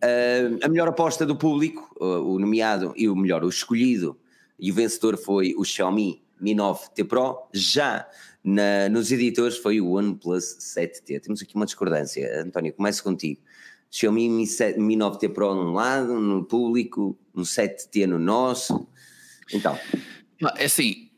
Uh, 0.03 0.63
a 0.63 0.69
melhor 0.69 0.87
aposta 0.87 1.25
do 1.25 1.35
público, 1.35 1.95
o 1.99 2.37
nomeado 2.37 2.93
e 2.95 3.09
o 3.09 3.15
melhor, 3.15 3.43
o 3.43 3.49
escolhido 3.49 4.15
e 4.59 4.71
o 4.71 4.73
vencedor 4.75 5.17
foi 5.17 5.53
o 5.57 5.63
Xiaomi 5.63 6.21
Mi 6.39 6.55
9T 6.55 7.07
Pro, 7.07 7.47
já 7.53 8.07
na, 8.43 8.87
nos 8.89 9.11
editores 9.11 9.57
foi 9.57 9.81
o 9.81 9.91
OnePlus 9.91 10.57
7T. 10.59 11.21
Temos 11.21 11.41
aqui 11.41 11.55
uma 11.55 11.65
discordância. 11.65 12.41
António, 12.41 12.73
começo 12.73 13.03
contigo. 13.03 13.41
Xiaomi 13.91 14.29
Mi, 14.29 14.47
7, 14.47 14.79
Mi 14.79 14.95
9T 14.95 15.33
Pro 15.33 15.53
num 15.53 15.73
lado, 15.73 16.19
no 16.19 16.43
público, 16.45 17.17
um 17.35 17.41
7T 17.41 18.05
no 18.05 18.19
nosso. 18.19 18.87
Então. 19.53 19.77
É 20.57 20.65
assim, 20.65 21.08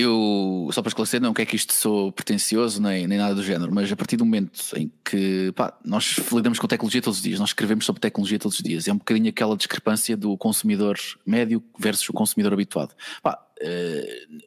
eu, 0.00 0.68
só 0.72 0.82
para 0.82 0.88
esclarecer, 0.88 1.20
não 1.20 1.32
quer 1.32 1.46
que 1.46 1.56
isto 1.56 1.72
sou 1.72 2.12
pretencioso 2.12 2.80
nem, 2.82 3.06
nem 3.06 3.18
nada 3.18 3.34
do 3.34 3.42
género, 3.42 3.72
mas 3.74 3.90
a 3.90 3.96
partir 3.96 4.16
do 4.16 4.24
momento 4.24 4.60
em 4.76 4.90
que 5.04 5.52
pá, 5.52 5.76
nós 5.84 6.16
lidamos 6.32 6.58
com 6.58 6.66
tecnologia 6.66 7.02
todos 7.02 7.18
os 7.18 7.22
dias, 7.22 7.38
nós 7.38 7.50
escrevemos 7.50 7.84
sobre 7.84 8.00
tecnologia 8.00 8.38
todos 8.38 8.58
os 8.58 8.62
dias, 8.62 8.88
é 8.88 8.92
um 8.92 8.98
bocadinho 8.98 9.28
aquela 9.28 9.56
discrepância 9.56 10.16
do 10.16 10.36
consumidor 10.36 10.96
médio 11.26 11.62
versus 11.78 12.08
o 12.08 12.12
consumidor 12.12 12.52
habituado. 12.52 12.94
Pá, 13.22 13.38
uh, 13.62 14.38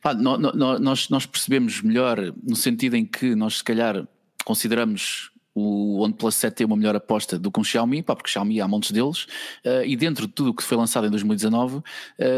pá, 0.00 0.14
no, 0.14 0.38
no, 0.38 0.78
nós, 0.78 1.08
nós 1.08 1.26
percebemos 1.26 1.82
melhor 1.82 2.18
no 2.42 2.56
sentido 2.56 2.96
em 2.96 3.04
que 3.04 3.34
nós, 3.34 3.58
se 3.58 3.64
calhar, 3.64 4.06
consideramos 4.44 5.30
o 5.54 6.00
OnePlus 6.00 6.34
7 6.34 6.62
é 6.64 6.66
uma 6.66 6.76
melhor 6.76 6.96
aposta 6.96 7.38
do 7.38 7.50
que 7.50 7.60
um 7.60 7.64
Xiaomi, 7.64 8.02
pá, 8.02 8.16
porque 8.16 8.30
Xiaomi 8.30 8.60
há 8.60 8.66
montes 8.66 8.90
deles, 8.90 9.24
uh, 9.64 9.84
e 9.86 9.96
dentro 9.96 10.26
de 10.26 10.32
tudo 10.32 10.50
o 10.50 10.54
que 10.54 10.62
foi 10.62 10.76
lançado 10.76 11.06
em 11.06 11.10
2019, 11.10 11.76
uh, 11.76 11.82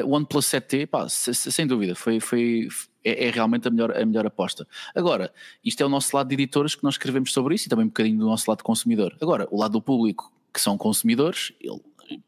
o 0.05 0.11
OnePlus 0.11 0.47
7T, 0.47 0.87
pá, 0.87 1.09
sem 1.09 1.67
dúvida, 1.67 1.95
foi, 1.95 2.21
foi, 2.21 2.69
é, 3.03 3.27
é, 3.27 3.31
realmente 3.31 3.67
a 3.67 3.71
melhor, 3.71 3.97
a 3.97 4.05
melhor 4.05 4.27
aposta. 4.27 4.67
Agora, 4.95 5.33
isto 5.65 5.83
é 5.83 5.87
o 5.87 5.89
nosso 5.89 6.15
lado 6.15 6.29
de 6.29 6.35
editores 6.35 6.75
que 6.75 6.85
nós 6.85 6.95
escrevemos 6.95 7.33
sobre 7.33 7.55
isso 7.55 7.67
e 7.67 7.69
também 7.71 7.87
um 7.87 7.89
bocadinho 7.89 8.19
do 8.19 8.27
nosso 8.27 8.51
lado 8.51 8.59
de 8.59 8.65
consumidor. 8.65 9.17
Agora, 9.21 9.49
o 9.51 9.59
lado 9.59 9.73
do 9.73 9.81
público, 9.81 10.31
que 10.53 10.61
são 10.61 10.77
consumidores, 10.77 11.53
ele, 11.61 11.81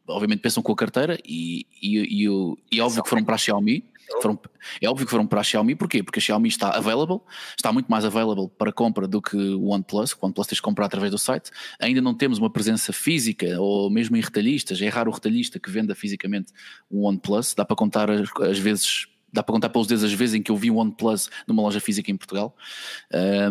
obviamente 0.07 0.39
pensam 0.39 0.61
com 0.61 0.71
a 0.71 0.75
carteira 0.75 1.19
e, 1.23 1.65
e, 1.81 2.25
e, 2.25 2.57
e 2.71 2.79
é 2.79 2.83
óbvio 2.83 3.03
que 3.03 3.09
foram 3.09 3.23
para 3.23 3.35
a 3.35 3.37
Xiaomi, 3.37 3.83
foram, 4.21 4.39
é 4.81 4.89
óbvio 4.89 5.05
que 5.05 5.11
foram 5.11 5.27
para 5.27 5.41
a 5.41 5.43
Xiaomi, 5.43 5.75
porquê? 5.75 6.03
Porque 6.03 6.19
a 6.19 6.21
Xiaomi 6.21 6.49
está 6.49 6.69
available, 6.69 7.19
está 7.55 7.71
muito 7.71 7.87
mais 7.87 8.05
available 8.05 8.49
para 8.57 8.71
compra 8.71 9.07
do 9.07 9.21
que 9.21 9.37
o 9.37 9.67
OnePlus, 9.67 10.13
o 10.13 10.25
OnePlus 10.25 10.47
tens 10.47 10.57
de 10.57 10.61
comprar 10.61 10.85
através 10.85 11.11
do 11.11 11.17
site. 11.17 11.51
Ainda 11.79 12.01
não 12.01 12.13
temos 12.13 12.39
uma 12.39 12.49
presença 12.49 12.91
física, 12.91 13.59
ou 13.59 13.89
mesmo 13.89 14.17
em 14.17 14.21
retalhistas, 14.21 14.81
é 14.81 14.87
raro 14.87 15.11
o 15.11 15.13
retalhista 15.13 15.59
que 15.59 15.69
venda 15.69 15.95
fisicamente 15.95 16.51
o 16.89 17.07
OnePlus, 17.07 17.53
dá 17.53 17.65
para 17.65 17.75
contar 17.75 18.09
às 18.09 18.59
vezes 18.59 19.07
dá 19.31 19.43
para 19.43 19.53
contar 19.53 19.69
pelos 19.69 19.87
dedos 19.87 20.03
as 20.03 20.13
vezes 20.13 20.35
em 20.35 20.41
que 20.41 20.51
eu 20.51 20.55
vi 20.55 20.71
o 20.71 20.75
OnePlus 20.75 21.29
numa 21.47 21.61
loja 21.61 21.79
física 21.79 22.11
em 22.11 22.17
Portugal. 22.17 22.55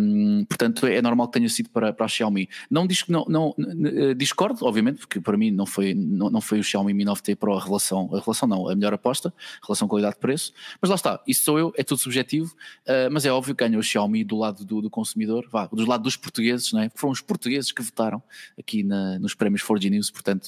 Um, 0.00 0.44
portanto, 0.44 0.86
é 0.86 1.00
normal 1.00 1.28
que 1.28 1.38
tenha 1.38 1.48
sido 1.48 1.70
para, 1.70 1.92
para 1.92 2.06
a 2.06 2.08
Xiaomi. 2.08 2.48
Não, 2.70 2.86
diz, 2.86 3.04
não, 3.08 3.24
não 3.28 3.54
eh, 3.58 4.14
discordo, 4.14 4.64
obviamente, 4.64 4.98
porque 4.98 5.20
para 5.20 5.36
mim 5.36 5.50
não 5.50 5.66
foi, 5.66 5.94
não, 5.94 6.30
não 6.30 6.40
foi 6.40 6.60
o 6.60 6.64
Xiaomi 6.64 6.92
Mi 6.94 7.04
9T 7.04 7.36
Pro 7.36 7.54
a 7.54 7.62
relação, 7.62 8.10
a 8.12 8.20
relação 8.20 8.48
não, 8.48 8.68
a 8.68 8.74
melhor 8.74 8.94
aposta, 8.94 9.32
a 9.62 9.66
relação 9.66 9.88
qualidade-preço. 9.88 10.52
Mas 10.80 10.88
lá 10.90 10.96
está, 10.96 11.22
isso 11.26 11.44
sou 11.44 11.58
eu, 11.58 11.72
é 11.76 11.82
tudo 11.82 11.98
subjetivo, 11.98 12.54
uh, 12.86 13.10
mas 13.10 13.24
é 13.24 13.32
óbvio 13.32 13.54
que 13.54 13.64
ganha 13.64 13.78
o 13.78 13.82
Xiaomi 13.82 14.24
do 14.24 14.36
lado 14.36 14.64
do, 14.64 14.80
do 14.80 14.90
consumidor, 14.90 15.48
vá, 15.50 15.66
do 15.66 15.86
lado 15.86 16.02
dos 16.02 16.16
portugueses, 16.16 16.72
não 16.72 16.80
é? 16.80 16.90
Foram 16.94 17.12
os 17.12 17.20
portugueses 17.20 17.72
que 17.72 17.82
votaram 17.82 18.22
aqui 18.58 18.82
na, 18.82 19.18
nos 19.18 19.34
prémios 19.34 19.62
4G 19.62 19.90
News, 19.90 20.10
portanto, 20.10 20.46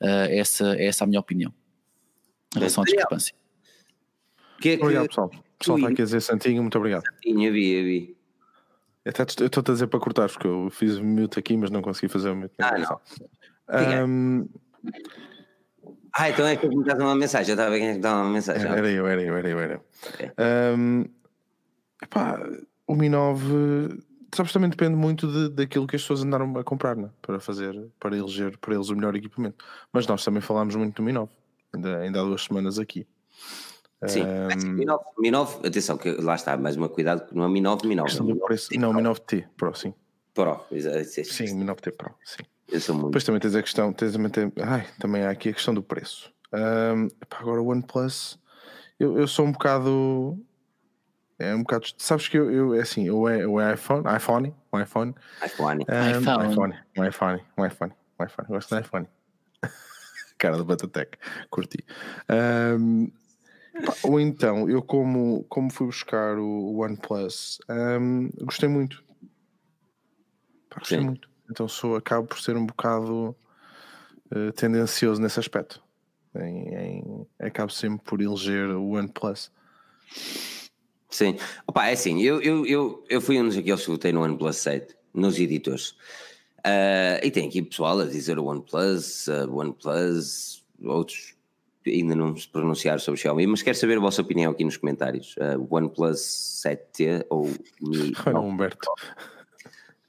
uh, 0.00 0.28
essa, 0.30 0.76
é 0.76 0.86
essa 0.86 1.04
a 1.04 1.06
minha 1.06 1.20
opinião 1.20 1.52
em 2.54 2.58
relação 2.58 2.82
à 2.82 2.84
discrepância. 2.84 3.34
Que 4.60 4.70
é 4.70 4.76
que 4.76 4.82
obrigado, 4.82 5.08
pessoal. 5.08 5.30
O 5.34 5.58
pessoal 5.58 5.78
está 5.78 5.90
aqui 5.90 6.02
a 6.02 6.04
dizer 6.04 6.20
Santinho, 6.20 6.62
muito 6.62 6.76
obrigado. 6.78 7.02
Santinho, 7.04 7.52
vi, 7.52 7.82
vi. 7.82 8.16
Eu 9.04 9.12
estou 9.46 9.60
a 9.60 9.72
dizer 9.72 9.86
para 9.86 10.00
cortar, 10.00 10.28
porque 10.28 10.46
eu 10.46 10.68
fiz 10.70 10.98
mute 10.98 11.38
aqui, 11.38 11.56
mas 11.56 11.70
não 11.70 11.80
consegui 11.80 12.08
fazer 12.08 12.30
o 12.30 12.36
mute. 12.36 12.54
Ah, 12.58 12.76
não. 12.76 13.00
Um... 14.06 14.48
Ah, 16.12 16.30
então 16.30 16.46
é 16.46 16.56
que 16.56 16.66
me 16.68 16.80
estás 16.80 16.98
uma 16.98 17.14
mensagem. 17.14 17.50
Eu 17.50 17.54
estava 17.54 17.68
a 17.68 17.72
ver 17.72 17.78
quem 17.78 17.88
é 17.88 17.94
que 17.94 18.00
dava 18.00 18.22
uma 18.22 18.30
mensagem. 18.30 18.66
Era 18.66 18.90
eu, 18.90 19.06
era 19.06 19.22
eu, 19.22 19.36
era 19.36 19.48
eu. 19.48 19.58
Era 19.60 19.74
eu. 19.74 19.84
É. 20.36 20.74
Um... 20.74 21.04
Epá, 22.02 22.40
o 22.86 22.94
Mi 22.94 23.08
9 23.08 24.02
sabes, 24.34 24.52
também 24.52 24.68
depende 24.68 24.96
muito 24.96 25.30
de, 25.30 25.48
daquilo 25.48 25.86
que 25.86 25.96
as 25.96 26.02
pessoas 26.02 26.22
andaram 26.22 26.56
a 26.58 26.64
comprar, 26.64 26.96
né? 26.96 27.08
para 27.22 27.40
fazer, 27.40 27.74
para 27.98 28.16
eleger 28.16 28.56
para 28.58 28.74
eles 28.74 28.88
o 28.88 28.96
melhor 28.96 29.14
equipamento. 29.16 29.64
Mas 29.92 30.06
nós 30.06 30.24
também 30.24 30.42
falámos 30.42 30.74
muito 30.76 30.96
do 30.96 31.02
Mi 31.02 31.12
9, 31.12 31.30
ainda, 31.72 31.98
ainda 31.98 32.20
há 32.20 32.24
duas 32.24 32.42
semanas 32.42 32.78
aqui. 32.78 33.06
Sim, 34.06 34.24
um, 34.24 34.72
Mi, 34.72 34.84
9, 34.84 35.04
Mi 35.18 35.30
9, 35.30 35.66
atenção, 35.66 35.96
que 35.96 36.12
lá 36.12 36.34
está, 36.34 36.56
mais 36.56 36.76
uma 36.76 36.88
cuidado, 36.88 37.26
não 37.32 37.44
é 37.44 37.48
Mi 37.48 37.60
9, 37.60 37.86
Mi 37.88 37.94
9. 37.94 38.18
Do 38.18 38.36
preço, 38.40 38.68
não, 38.78 38.92
Mi 38.92 39.02
9T 39.02 39.46
Pro, 39.56 39.74
sim. 39.74 39.94
Pro, 40.34 40.60
Sim, 40.70 41.54
Mi 41.54 41.64
9T 41.64 41.96
Pro, 41.96 42.14
sim. 42.22 42.44
Eu 42.68 42.80
sou 42.80 42.94
muito. 42.94 43.08
Depois 43.08 43.24
também 43.24 43.40
tens 43.40 43.54
a 43.54 43.62
questão, 43.62 43.92
tens, 43.92 44.12
também, 44.12 44.30
tem, 44.30 44.52
ai, 44.60 44.86
também 44.98 45.22
há 45.22 45.30
aqui 45.30 45.48
a 45.48 45.52
questão 45.52 45.72
do 45.72 45.82
preço. 45.82 46.30
Um, 46.52 47.08
agora 47.30 47.62
o 47.62 47.68
OnePlus, 47.68 48.38
eu, 48.98 49.18
eu 49.18 49.26
sou 49.26 49.46
um 49.46 49.52
bocado. 49.52 50.38
É 51.38 51.54
um 51.54 51.60
bocado. 51.60 51.86
Sabes 51.98 52.28
que 52.28 52.36
eu, 52.38 52.50
eu 52.50 52.74
é 52.74 52.80
assim, 52.80 53.06
eu 53.06 53.28
é 53.28 53.46
o 53.46 53.60
iPhone, 53.72 54.04
iPhone, 54.14 54.54
o 54.72 54.80
iPhone. 54.80 55.14
iPhone. 55.44 55.84
Um, 55.88 56.20
iPhone. 56.20 56.52
iPhone. 56.52 56.74
Um 56.98 57.04
iPhone, 57.04 57.42
um 57.56 57.66
iPhone, 57.66 57.92
um 58.18 58.24
iPhone. 58.24 58.48
Gosto 58.48 58.74
do 58.74 58.80
iPhone. 58.80 59.06
Cara 60.38 60.56
do 60.56 60.64
Batatec, 60.64 61.18
curti. 61.50 61.84
Um, 62.30 63.10
ou 64.02 64.20
então, 64.20 64.68
eu 64.68 64.82
como, 64.82 65.44
como 65.48 65.70
fui 65.70 65.86
buscar 65.86 66.38
o 66.38 66.78
OnePlus, 66.78 67.58
um, 67.68 68.30
gostei 68.42 68.68
muito. 68.68 69.04
Pá, 70.68 70.78
gostei 70.78 70.98
Sim. 70.98 71.04
muito. 71.04 71.28
Então 71.50 71.68
sou, 71.68 71.96
acabo 71.96 72.26
por 72.26 72.40
ser 72.40 72.56
um 72.56 72.66
bocado 72.66 73.36
uh, 74.34 74.52
tendencioso 74.52 75.20
nesse 75.20 75.38
aspecto. 75.38 75.82
Em, 76.34 76.74
em, 76.74 77.26
acabo 77.38 77.72
sempre 77.72 78.04
por 78.04 78.20
eleger 78.20 78.68
o 78.70 78.90
OnePlus. 78.90 79.50
Sim. 81.08 81.38
Opa, 81.66 81.88
é 81.88 81.92
assim, 81.92 82.20
eu, 82.20 82.42
eu, 82.42 82.66
eu, 82.66 83.04
eu 83.08 83.20
fui 83.20 83.40
um 83.40 83.48
dos 83.48 83.56
aqueles 83.56 83.84
que 83.84 83.90
votei 83.90 84.12
no 84.12 84.22
OnePlus 84.22 84.56
7, 84.56 84.94
nos 85.14 85.38
editores. 85.38 85.90
Uh, 86.58 87.22
e 87.22 87.30
tem 87.30 87.48
aqui 87.48 87.62
pessoal 87.62 88.00
a 88.00 88.06
dizer 88.06 88.38
o 88.38 88.44
OnePlus, 88.44 89.28
uh, 89.28 89.50
OnePlus, 89.50 90.64
outros 90.82 91.35
ainda 91.90 92.14
não 92.14 92.36
se 92.36 92.48
pronunciaram 92.48 92.98
sobre 92.98 93.18
o 93.18 93.22
Xiaomi, 93.22 93.46
mas 93.46 93.62
quero 93.62 93.76
saber 93.76 93.98
a 93.98 94.00
vossa 94.00 94.22
opinião 94.22 94.52
aqui 94.52 94.64
nos 94.64 94.76
comentários. 94.76 95.34
Uh, 95.36 95.66
OnePlus 95.74 96.62
7T 96.64 97.26
ou 97.30 97.46
Mi? 97.80 98.12
Olha, 98.26 98.38
Humberto. 98.38 98.88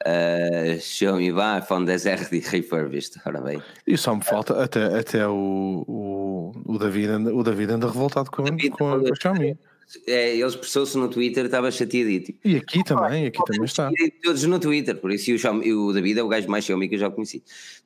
Uh, 0.06 0.80
Xiaomi 0.80 1.32
vai, 1.32 1.60
iPhone 1.60 1.86
10R 1.86 2.30
de 2.30 2.40
refurbished, 2.40 3.16
ora 3.26 3.42
bem. 3.42 3.62
E 3.86 3.98
só 3.98 4.16
me 4.16 4.24
falta 4.24 4.64
até, 4.64 5.00
até 5.00 5.28
o, 5.28 5.84
o, 5.88 6.52
o, 6.66 6.78
David, 6.78 7.30
o 7.34 7.44
David 7.44 7.72
anda 7.74 7.88
revoltado 7.88 8.30
com, 8.30 8.44
David, 8.44 8.70
com, 8.70 8.94
a, 8.94 9.00
com 9.00 9.12
a 9.12 9.16
Xiaomi. 9.16 9.58
É, 10.06 10.34
ele 10.34 10.46
expressou-se 10.46 10.98
no 10.98 11.08
Twitter, 11.08 11.46
estava 11.46 11.72
chateadito. 11.72 12.34
E 12.44 12.58
aqui 12.58 12.84
também, 12.84 13.28
aqui 13.28 13.40
também 13.46 13.64
está. 13.64 13.90
Todos 14.22 14.44
no 14.44 14.60
Twitter, 14.60 14.98
por 14.98 15.12
isso 15.12 15.38
Xiaomi, 15.38 15.74
o 15.74 15.94
David 15.94 16.20
é 16.20 16.24
o 16.24 16.28
gajo 16.28 16.50
mais 16.50 16.66
Xiaomi 16.66 16.90
que 16.90 16.96
eu 16.96 17.00
já 17.00 17.10
conheci. 17.10 17.42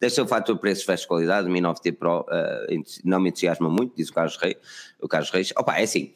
Ser 0.10 0.22
o 0.22 0.28
fator 0.28 0.58
preço 0.58 0.86
versus 0.86 1.06
qualidade, 1.06 1.48
o 1.48 1.52
Mi 1.52 1.62
9T 1.62 1.96
Pro 1.96 2.22
uh, 2.22 2.84
não 3.06 3.20
me 3.20 3.30
entusiasma 3.30 3.70
muito, 3.70 3.96
diz 3.96 4.10
o 4.10 4.14
Carlos 4.14 4.36
Reis. 4.38 4.58
O 5.00 5.08
Carlos 5.08 5.30
Reis, 5.30 5.54
opa, 5.56 5.78
é 5.78 5.84
assim, 5.84 6.12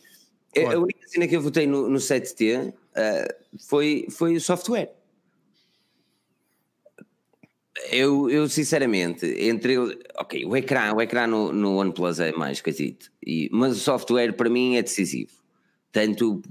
a 0.64 0.78
única 0.78 1.08
cena 1.08 1.28
que 1.28 1.36
eu 1.36 1.42
votei 1.42 1.68
no, 1.68 1.90
no 1.90 1.98
7T 1.98 2.70
uh, 2.70 2.74
foi, 3.68 4.08
foi 4.10 4.36
o 4.36 4.42
software. 4.42 4.92
Eu, 7.92 8.30
eu 8.30 8.48
sinceramente, 8.48 9.26
entre. 9.26 9.78
Ok, 10.18 10.46
o 10.46 10.56
ecrã, 10.56 10.94
o 10.94 11.02
ecrã 11.02 11.28
no, 11.28 11.52
no 11.52 11.78
OnePlus 11.78 12.20
é 12.20 12.32
mais 12.32 12.64
e, 13.26 13.50
mas 13.52 13.76
o 13.76 13.80
software 13.80 14.32
para 14.34 14.50
mim 14.50 14.78
é 14.78 14.82
decisivo. 14.82 15.45
Tanto, 15.96 16.42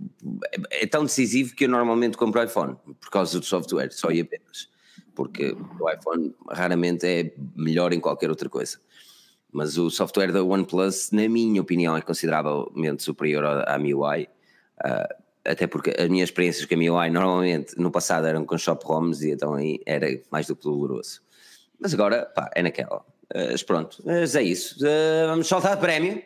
é 0.70 0.86
tão 0.86 1.04
decisivo 1.04 1.54
que 1.54 1.66
eu 1.66 1.68
normalmente 1.68 2.16
compro 2.16 2.42
iPhone, 2.42 2.76
por 2.98 3.10
causa 3.10 3.38
do 3.38 3.44
software, 3.44 3.92
só 3.92 4.10
e 4.10 4.22
apenas. 4.22 4.70
Porque 5.14 5.54
o 5.78 5.90
iPhone 5.90 6.34
raramente 6.50 7.06
é 7.06 7.34
melhor 7.54 7.92
em 7.92 8.00
qualquer 8.00 8.30
outra 8.30 8.48
coisa. 8.48 8.78
Mas 9.52 9.76
o 9.76 9.90
software 9.90 10.32
da 10.32 10.42
OnePlus, 10.42 11.10
na 11.10 11.28
minha 11.28 11.60
opinião, 11.60 11.94
é 11.94 12.00
consideravelmente 12.00 13.02
superior 13.02 13.68
à 13.68 13.78
MIUI. 13.78 14.30
Uh, 14.82 15.14
até 15.44 15.66
porque 15.66 15.90
as 15.90 16.08
minhas 16.08 16.30
experiências 16.30 16.64
com 16.64 16.72
a 16.72 16.78
MIUI 16.78 17.10
normalmente 17.10 17.78
no 17.78 17.90
passado 17.90 18.26
eram 18.26 18.46
com 18.46 18.56
shop 18.56 18.82
ROMs 18.86 19.22
e 19.26 19.32
então 19.32 19.52
aí 19.52 19.78
era 19.84 20.06
mais 20.30 20.46
do 20.46 20.56
que 20.56 20.62
doloroso. 20.62 21.20
Mas 21.78 21.92
agora, 21.92 22.24
pá, 22.34 22.50
é 22.54 22.62
naquela. 22.62 23.04
Mas 23.50 23.62
pronto, 23.62 24.02
mas 24.06 24.34
é 24.34 24.42
isso. 24.42 24.82
Uh, 24.82 25.28
vamos 25.28 25.46
soltar 25.46 25.78
prémio. 25.78 26.22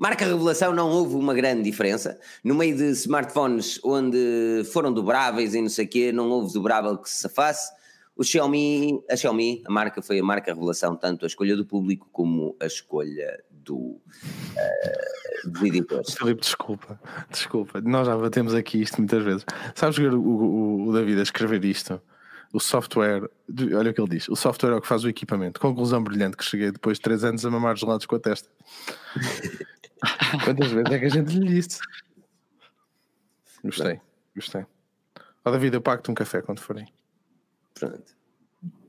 Marca 0.00 0.24
revelação 0.24 0.72
não 0.72 0.88
houve 0.88 1.14
uma 1.14 1.34
grande 1.34 1.62
diferença. 1.62 2.18
No 2.42 2.54
meio 2.54 2.74
de 2.74 2.84
smartphones 2.92 3.78
onde 3.84 4.64
foram 4.72 4.90
dobráveis 4.90 5.54
e 5.54 5.60
não 5.60 5.68
sei 5.68 5.84
o 5.84 5.88
quê, 5.88 6.10
não 6.10 6.30
houve 6.30 6.54
dobrável 6.54 6.96
que 6.96 7.10
se 7.10 7.18
safasse. 7.18 7.70
O 8.16 8.24
Xiaomi, 8.24 8.98
a 9.10 9.14
Xiaomi, 9.14 9.62
a 9.66 9.70
marca 9.70 10.00
foi 10.00 10.18
a 10.18 10.24
marca 10.24 10.54
revelação, 10.54 10.96
tanto 10.96 11.26
a 11.26 11.28
escolha 11.28 11.54
do 11.54 11.66
público 11.66 12.08
como 12.10 12.56
a 12.58 12.64
escolha 12.64 13.44
do, 13.50 13.76
uh, 13.76 14.00
dos 15.50 15.62
editores. 15.64 16.14
Filipe, 16.14 16.40
desculpa, 16.40 16.98
desculpa, 17.30 17.82
nós 17.82 18.06
já 18.06 18.16
batemos 18.16 18.54
aqui 18.54 18.80
isto 18.80 18.96
muitas 18.96 19.22
vezes. 19.22 19.44
Sabes 19.74 19.98
ver 19.98 20.14
o, 20.14 20.22
o, 20.22 20.88
o 20.88 20.92
David 20.94 21.18
a 21.20 21.22
escrever 21.24 21.62
isto? 21.62 22.00
O 22.54 22.58
software, 22.58 23.28
olha 23.76 23.90
o 23.90 23.94
que 23.94 24.00
ele 24.00 24.08
diz: 24.08 24.30
o 24.30 24.34
software 24.34 24.70
é 24.70 24.76
o 24.76 24.80
que 24.80 24.88
faz 24.88 25.04
o 25.04 25.10
equipamento. 25.10 25.60
Conclusão 25.60 26.02
brilhante 26.02 26.38
que 26.38 26.44
cheguei 26.44 26.72
depois 26.72 26.96
de 26.96 27.02
3 27.02 27.24
anos 27.24 27.44
a 27.44 27.50
mamar 27.50 27.76
gelados 27.76 28.06
com 28.06 28.16
a 28.16 28.18
testa. 28.18 28.48
Quantas 30.44 30.70
vezes 30.70 30.90
é 30.90 30.98
que 30.98 31.04
a 31.04 31.08
gente 31.08 31.38
lhe 31.38 31.46
disse? 31.46 31.80
Gostei, 33.62 34.00
gostei. 34.34 34.62
Ó 34.62 35.48
oh, 35.48 35.50
David, 35.50 35.74
eu 35.74 35.82
pago-te 35.82 36.10
um 36.10 36.14
café 36.14 36.42
quando 36.42 36.60
forem. 36.60 36.86
Pronto. 37.74 38.18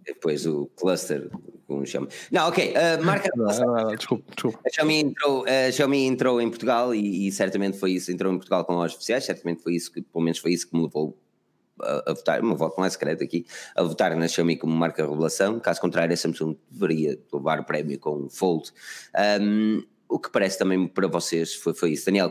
Depois 0.05 0.45
o 0.45 0.67
cluster 0.75 1.29
com 1.67 1.79
o 1.79 1.85
Xiaomi. 1.85 2.09
Não, 2.31 2.47
ok. 2.49 2.73
Uh, 2.73 3.03
marca. 3.03 3.29
Não, 3.35 3.45
não, 3.45 3.75
não, 3.75 3.95
desculpa, 3.95 4.31
desculpa. 4.33 4.59
A 4.65 4.69
Xiaomi 4.69 4.95
entrou, 4.95 5.45
a 5.45 5.71
Xiaomi 5.71 6.05
entrou 6.05 6.41
em 6.41 6.49
Portugal 6.49 6.93
e, 6.93 7.27
e, 7.27 7.31
certamente 7.31 7.77
foi 7.77 7.91
isso. 7.91 8.11
Entrou 8.11 8.33
em 8.33 8.37
Portugal 8.37 8.65
com 8.65 8.73
lojas 8.73 8.95
oficiais, 8.95 9.23
certamente 9.23 9.63
foi 9.63 9.75
isso 9.75 9.91
que, 9.91 10.01
pelo 10.01 10.23
menos 10.23 10.39
foi 10.39 10.51
isso 10.51 10.69
que 10.69 10.75
me 10.75 10.83
levou 10.83 11.17
a, 11.81 12.11
a 12.11 12.13
votar. 12.13 12.41
Meu 12.43 12.55
voto 12.55 12.77
não 12.77 12.85
é 12.85 12.89
secreto 12.89 13.23
aqui. 13.23 13.45
A 13.75 13.83
votar 13.83 14.15
na 14.15 14.27
Xiaomi 14.27 14.57
como 14.57 14.75
marca 14.75 15.07
revelação. 15.07 15.59
Caso 15.59 15.79
contrário, 15.79 16.13
a 16.13 16.17
Samsung 16.17 16.57
deveria 16.69 17.17
levar 17.31 17.59
o 17.59 17.63
prémio 17.63 17.97
com 17.99 18.25
o 18.25 18.29
Fold. 18.29 18.71
Um, 19.39 19.83
o 20.11 20.19
que 20.19 20.29
parece 20.29 20.59
também 20.59 20.87
para 20.87 21.07
vocês 21.07 21.55
foi, 21.55 21.73
foi 21.73 21.91
isso. 21.91 22.05
Daniel, 22.05 22.29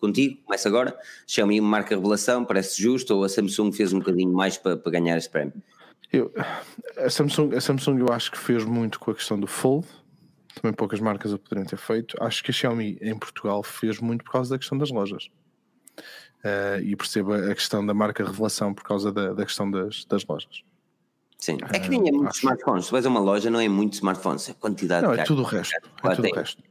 contigo, 0.00 0.42
começa 0.44 0.68
agora. 0.68 0.98
Xiaomi 1.26 1.60
marca 1.60 1.94
revelação, 1.94 2.44
parece 2.44 2.82
justo, 2.82 3.14
ou 3.14 3.24
a 3.24 3.28
Samsung 3.28 3.72
fez 3.72 3.92
um 3.92 4.00
bocadinho 4.00 4.32
mais 4.32 4.58
para, 4.58 4.76
para 4.76 4.90
ganhar 4.90 5.16
este 5.16 5.30
prémio? 5.30 5.54
Eu, 6.12 6.32
a, 6.96 7.08
Samsung, 7.08 7.54
a 7.54 7.60
Samsung 7.60 8.00
eu 8.00 8.12
acho 8.12 8.32
que 8.32 8.38
fez 8.38 8.64
muito 8.64 8.98
com 8.98 9.12
a 9.12 9.14
questão 9.14 9.38
do 9.38 9.46
Fold, 9.46 9.86
também 10.60 10.72
poucas 10.72 10.98
marcas 10.98 11.32
o 11.32 11.38
poderiam 11.38 11.64
ter 11.64 11.76
feito. 11.76 12.16
Acho 12.20 12.42
que 12.42 12.50
a 12.50 12.54
Xiaomi 12.54 12.98
em 13.00 13.16
Portugal 13.16 13.62
fez 13.62 14.00
muito 14.00 14.24
por 14.24 14.32
causa 14.32 14.50
da 14.50 14.58
questão 14.58 14.76
das 14.76 14.90
lojas. 14.90 15.28
Uh, 16.44 16.82
e 16.82 16.94
perceba 16.96 17.50
a 17.50 17.54
questão 17.54 17.86
da 17.86 17.94
marca 17.94 18.24
revelação 18.24 18.74
por 18.74 18.82
causa 18.82 19.10
da, 19.12 19.32
da 19.32 19.44
questão 19.44 19.70
das, 19.70 20.04
das 20.04 20.26
lojas. 20.26 20.62
Sim, 21.38 21.58
é 21.72 21.78
que 21.78 21.88
nem 21.88 22.08
é 22.08 22.12
muito 22.12 22.30
uh, 22.30 22.36
smartphones. 22.36 22.86
Se 22.86 22.92
vais 22.92 23.06
a 23.06 23.08
uma 23.08 23.20
loja, 23.20 23.50
não 23.50 23.60
é 23.60 23.68
muito 23.68 23.94
smartphones, 23.94 24.48
é 24.48 24.52
quantidade 24.54 25.06
não, 25.06 25.14
de 25.14 25.20
é 25.20 25.24
tudo 25.24 25.42
o 25.42 25.44
resto. 25.44 25.74
É 25.76 26.14
tudo 26.14 26.28
o 26.28 26.34
resto 26.34 26.62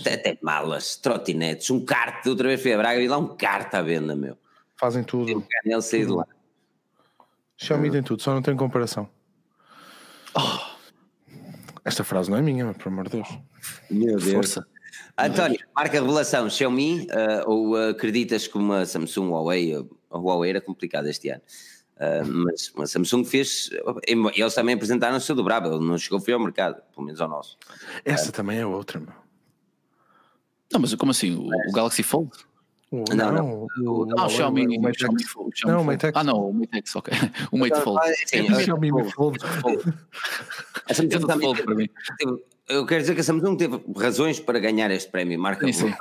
até 0.00 0.38
malas, 0.42 0.96
trotinetes, 0.96 1.70
um 1.70 1.84
kart, 1.84 2.26
outra 2.26 2.48
vez 2.48 2.62
fui 2.62 2.72
a 2.72 2.78
Braga 2.78 3.00
e 3.00 3.08
lá 3.08 3.18
um 3.18 3.36
kart 3.36 3.72
à 3.74 3.82
venda, 3.82 4.14
meu. 4.14 4.36
Fazem 4.76 5.04
tudo. 5.04 5.38
Um 5.38 5.42
canel 5.42 5.82
sair 5.82 6.06
de 6.06 6.12
lá. 6.12 6.26
Xiaomi 7.56 7.90
tem 7.90 8.02
tudo, 8.02 8.22
só 8.22 8.32
não 8.32 8.40
tem 8.40 8.56
comparação. 8.56 9.08
Oh. 10.34 10.70
Esta 11.84 12.02
frase 12.02 12.30
não 12.30 12.38
é 12.38 12.42
minha, 12.42 12.64
mas 12.64 12.76
pelo 12.76 12.90
amor 12.90 13.08
de 13.08 13.16
Deus. 13.16 13.28
Meu 13.90 14.16
Deus. 14.16 14.32
Força. 14.32 14.66
António, 15.18 15.58
marca 15.74 16.00
revelação 16.00 16.48
Xiaomi 16.48 17.06
uh, 17.06 17.50
ou 17.50 17.72
uh, 17.74 17.90
acreditas 17.90 18.46
que 18.46 18.56
uma 18.56 18.86
Samsung 18.86 19.28
Huawei, 19.28 19.74
a 20.10 20.18
Huawei 20.18 20.50
era 20.50 20.60
complicada 20.60 21.10
este 21.10 21.28
ano, 21.28 21.42
uh, 21.96 22.26
mas 22.26 22.72
a 22.78 22.86
Samsung 22.86 23.24
fez, 23.24 23.70
eles 24.06 24.54
também 24.54 24.74
apresentaram 24.74 25.16
o 25.16 25.20
seu 25.20 25.34
dobrável, 25.34 25.78
não 25.80 25.98
chegou 25.98 26.20
foi 26.20 26.32
ao 26.32 26.40
mercado, 26.40 26.82
pelo 26.94 27.04
menos 27.04 27.20
ao 27.20 27.28
nosso. 27.28 27.58
Essa 28.04 28.32
também 28.32 28.58
é 28.58 28.66
outra, 28.66 28.98
meu. 28.98 29.12
Não, 30.72 30.80
mas 30.80 30.94
como 30.94 31.10
assim? 31.10 31.34
O, 31.34 31.48
o 31.68 31.72
Galaxy 31.72 32.02
Fold? 32.02 32.30
O, 32.90 33.04
não, 33.14 33.32
não. 33.32 33.66
O, 33.84 34.08
ah, 34.18 34.26
o 34.26 34.28
Xiaomi, 34.28 34.78
o, 34.78 34.88
o, 34.88 34.94
Xiaomi 34.94 35.24
Fold. 35.24 35.52
Não, 35.64 35.82
o 35.82 35.84
Mate 35.84 36.06
X. 36.06 36.12
Ah, 36.16 36.24
não, 36.24 36.50
o 36.50 36.52
Mate 36.52 36.76
X, 36.78 36.96
ok. 36.96 37.14
O 37.52 37.58
Mate 37.58 37.80
Fold. 37.80 38.00
Sim, 38.26 38.52
o 38.52 38.60
Xiaomi 38.60 38.92
Mate 38.92 39.12
Fold. 39.12 39.38
A 40.88 40.94
Samsung 40.94 41.26
também 41.26 41.46
Fold 41.46 41.62
para 41.62 41.74
mim. 41.74 41.88
Eu 42.68 42.86
quero 42.86 43.00
dizer 43.00 43.14
que 43.14 43.20
a 43.20 43.24
Samsung 43.24 43.56
teve 43.56 43.80
razões 43.96 44.40
para 44.40 44.58
ganhar 44.58 44.90
este 44.90 45.10
prémio, 45.10 45.38
marca 45.38 45.66
sim, 45.66 45.72
sim. 45.72 45.94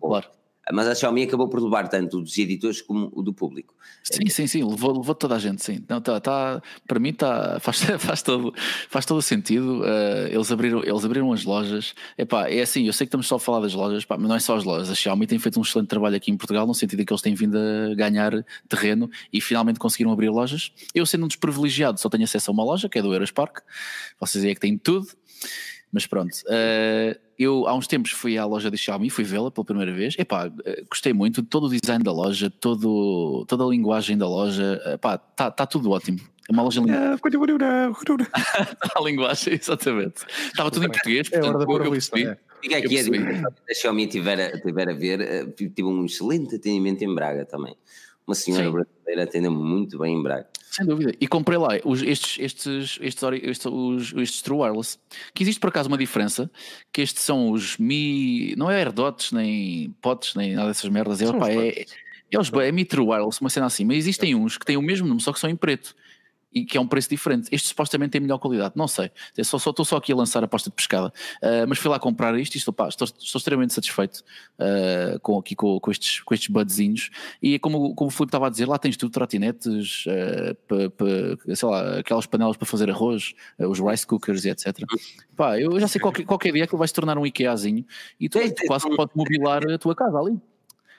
claro 0.00 0.26
mas 0.72 0.86
a 0.86 0.94
Xiaomi 0.94 1.22
acabou 1.22 1.48
por 1.48 1.62
levar 1.62 1.88
tanto 1.88 2.20
dos 2.20 2.36
editores 2.38 2.80
como 2.80 3.10
o 3.12 3.22
do 3.22 3.32
público. 3.32 3.74
Sim, 4.02 4.26
sim, 4.28 4.46
sim, 4.46 4.64
levou, 4.64 4.98
levou 4.98 5.14
toda 5.14 5.36
a 5.36 5.38
gente, 5.38 5.62
sim. 5.62 5.84
Não, 5.88 6.00
tá, 6.00 6.20
tá, 6.20 6.62
para 6.86 6.98
mim 6.98 7.12
tá, 7.12 7.58
faz, 7.60 7.82
faz, 7.98 8.22
todo, 8.22 8.52
faz 8.88 9.04
todo 9.06 9.18
o 9.18 9.22
sentido. 9.22 9.80
Uh, 9.80 10.28
eles, 10.30 10.50
abriram, 10.50 10.82
eles 10.82 11.04
abriram 11.04 11.32
as 11.32 11.44
lojas. 11.44 11.94
Epá, 12.16 12.48
é 12.48 12.62
assim, 12.62 12.86
eu 12.86 12.92
sei 12.92 13.06
que 13.06 13.08
estamos 13.08 13.26
só 13.26 13.36
a 13.36 13.40
falar 13.40 13.60
das 13.60 13.74
lojas, 13.74 14.04
mas 14.08 14.20
não 14.20 14.34
é 14.34 14.40
só 14.40 14.56
as 14.56 14.64
lojas. 14.64 14.90
A 14.90 14.94
Xiaomi 14.94 15.26
tem 15.26 15.38
feito 15.38 15.58
um 15.58 15.62
excelente 15.62 15.88
trabalho 15.88 16.16
aqui 16.16 16.30
em 16.30 16.36
Portugal, 16.36 16.66
no 16.66 16.74
sentido 16.74 17.00
em 17.00 17.04
que 17.04 17.12
eles 17.12 17.22
têm 17.22 17.34
vindo 17.34 17.56
a 17.58 17.94
ganhar 17.94 18.44
terreno 18.68 19.10
e 19.32 19.40
finalmente 19.40 19.78
conseguiram 19.78 20.12
abrir 20.12 20.30
lojas. 20.30 20.72
Eu, 20.94 21.04
sendo 21.06 21.24
um 21.24 21.28
desprivilegiado, 21.28 22.00
só 22.00 22.08
tenho 22.08 22.24
acesso 22.24 22.50
a 22.50 22.52
uma 22.52 22.64
loja, 22.64 22.88
que 22.88 22.98
é 22.98 23.02
do 23.02 23.12
Eurospark. 23.12 23.58
Vocês 24.18 24.44
aí 24.44 24.50
é 24.50 24.54
que 24.54 24.60
têm 24.60 24.76
tudo. 24.76 25.06
Mas 25.92 26.06
pronto, 26.06 26.32
uh, 26.46 27.29
eu 27.40 27.66
há 27.66 27.74
uns 27.74 27.86
tempos 27.86 28.10
fui 28.10 28.36
à 28.36 28.44
loja 28.44 28.70
da 28.70 28.76
Xiaomi, 28.76 29.08
fui 29.08 29.24
vê-la 29.24 29.50
pela 29.50 29.64
primeira 29.64 29.92
vez. 29.92 30.14
Epá, 30.18 30.52
eh, 30.64 30.84
gostei 30.90 31.14
muito 31.14 31.40
de 31.40 31.48
todo 31.48 31.66
o 31.66 31.70
design 31.70 32.04
da 32.04 32.12
loja, 32.12 32.50
todo, 32.50 33.46
toda 33.48 33.64
a 33.64 33.66
linguagem 33.66 34.18
da 34.18 34.28
loja. 34.28 34.78
Epá, 34.84 35.14
está 35.14 35.50
tá 35.50 35.64
tudo 35.64 35.90
ótimo. 35.90 36.20
É 36.48 36.52
uma 36.52 36.62
loja 36.62 36.80
linda. 36.80 37.16
a 38.94 39.00
linguagem, 39.00 39.54
exatamente. 39.60 40.26
Estava 40.48 40.70
tudo 40.70 40.84
em 40.84 40.90
português, 40.90 41.28
é 41.32 41.38
portanto, 41.40 41.62
é 41.62 41.64
eu, 41.64 41.84
eu 41.84 41.90
percebi. 41.92 42.26
É. 42.26 42.36
Fica 42.60 42.76
aqui 42.76 42.98
a 42.98 43.02
dica, 43.02 43.54
a 43.70 43.74
Xiaomi 43.74 44.06
tiver, 44.06 44.60
tiver 44.60 44.90
a 44.90 44.92
ver, 44.92 45.20
eh, 45.22 45.46
tive 45.56 45.84
um 45.84 46.04
excelente 46.04 46.56
atendimento 46.56 47.02
em 47.02 47.14
Braga 47.14 47.46
também. 47.46 47.74
Uma 48.26 48.34
senhora 48.34 48.64
Sim. 48.64 48.72
brasileira 48.72 49.22
atendeu-me 49.24 49.62
muito 49.62 49.98
bem 49.98 50.16
em 50.16 50.22
Braga. 50.22 50.48
Sem 50.70 50.86
dúvida. 50.86 51.12
E 51.20 51.26
comprei 51.26 51.58
lá 51.58 51.70
os, 51.84 52.00
estes, 52.00 52.38
estes, 52.38 52.98
estes, 53.00 53.22
estes, 53.42 53.66
os, 53.66 54.12
estes 54.12 54.40
True 54.40 54.60
Wireless. 54.60 54.98
Que 55.34 55.42
existe 55.42 55.58
por 55.58 55.68
acaso 55.68 55.88
uma 55.88 55.98
diferença, 55.98 56.48
que 56.92 57.02
estes 57.02 57.24
são 57.24 57.50
os 57.50 57.76
Mi. 57.76 58.54
Não 58.56 58.70
é 58.70 58.76
AirDots, 58.76 59.32
nem 59.32 59.94
Pots, 60.00 60.36
nem 60.36 60.54
nada 60.54 60.68
dessas 60.68 60.88
merdas. 60.88 61.20
É, 61.20 61.28
opa, 61.28 61.50
é, 61.50 61.84
é, 62.30 62.38
os, 62.38 62.52
é 62.52 62.70
Mi 62.70 62.84
True 62.84 63.08
Wireless, 63.08 63.40
uma 63.40 63.50
cena 63.50 63.66
assim. 63.66 63.84
Mas 63.84 63.96
existem 63.96 64.34
uns 64.36 64.56
que 64.56 64.64
têm 64.64 64.76
o 64.76 64.82
mesmo 64.82 65.08
nome, 65.08 65.20
só 65.20 65.32
que 65.32 65.40
são 65.40 65.50
em 65.50 65.56
preto. 65.56 65.94
E 66.52 66.64
que 66.64 66.76
é 66.76 66.80
um 66.80 66.86
preço 66.86 67.08
diferente. 67.08 67.48
Este 67.52 67.68
supostamente 67.68 68.12
tem 68.12 68.20
melhor 68.20 68.38
qualidade, 68.38 68.74
não 68.76 68.88
sei. 68.88 69.10
Eu 69.36 69.44
só, 69.44 69.58
só, 69.58 69.70
estou 69.70 69.84
só 69.84 69.96
aqui 69.96 70.12
a 70.12 70.16
lançar 70.16 70.42
a 70.42 70.46
aposta 70.46 70.68
de 70.68 70.76
pescada. 70.76 71.12
Uh, 71.42 71.66
mas 71.68 71.78
fui 71.78 71.90
lá 71.90 71.98
comprar 71.98 72.38
isto 72.38 72.54
e 72.54 72.58
estou, 72.58 72.72
pá, 72.74 72.88
estou, 72.88 73.06
estou 73.06 73.38
extremamente 73.38 73.72
satisfeito 73.72 74.24
uh, 74.58 75.18
com, 75.20 75.38
aqui 75.38 75.54
com, 75.54 75.78
com, 75.78 75.90
estes, 75.90 76.20
com 76.20 76.34
estes 76.34 76.48
budzinhos. 76.48 77.10
E 77.40 77.58
como, 77.58 77.94
como 77.94 78.08
o 78.08 78.10
Filipe 78.10 78.28
estava 78.28 78.48
a 78.48 78.50
dizer, 78.50 78.66
lá 78.66 78.78
tens 78.78 78.96
tudo, 78.96 79.12
trotinetes, 79.12 80.04
uh, 80.06 81.54
sei 81.54 81.68
lá, 81.68 81.98
aquelas 81.98 82.26
panelas 82.26 82.56
para 82.56 82.66
fazer 82.66 82.90
arroz, 82.90 83.34
os 83.58 83.78
rice 83.78 84.06
cookers 84.06 84.44
e 84.44 84.50
etc. 84.50 84.78
Pá, 85.36 85.58
eu 85.58 85.78
já 85.78 85.86
sei 85.86 86.00
qualquer, 86.00 86.24
qualquer 86.24 86.52
dia 86.52 86.66
que 86.66 86.76
vai 86.76 86.88
se 86.88 86.94
tornar 86.94 87.16
um 87.16 87.26
IKEAzinho 87.26 87.84
e 88.18 88.28
tu, 88.28 88.38
tu 88.38 88.66
quase 88.66 88.88
podes 88.96 89.14
mobilar 89.14 89.62
a 89.70 89.78
tua 89.78 89.94
casa 89.94 90.18
ali. 90.18 90.38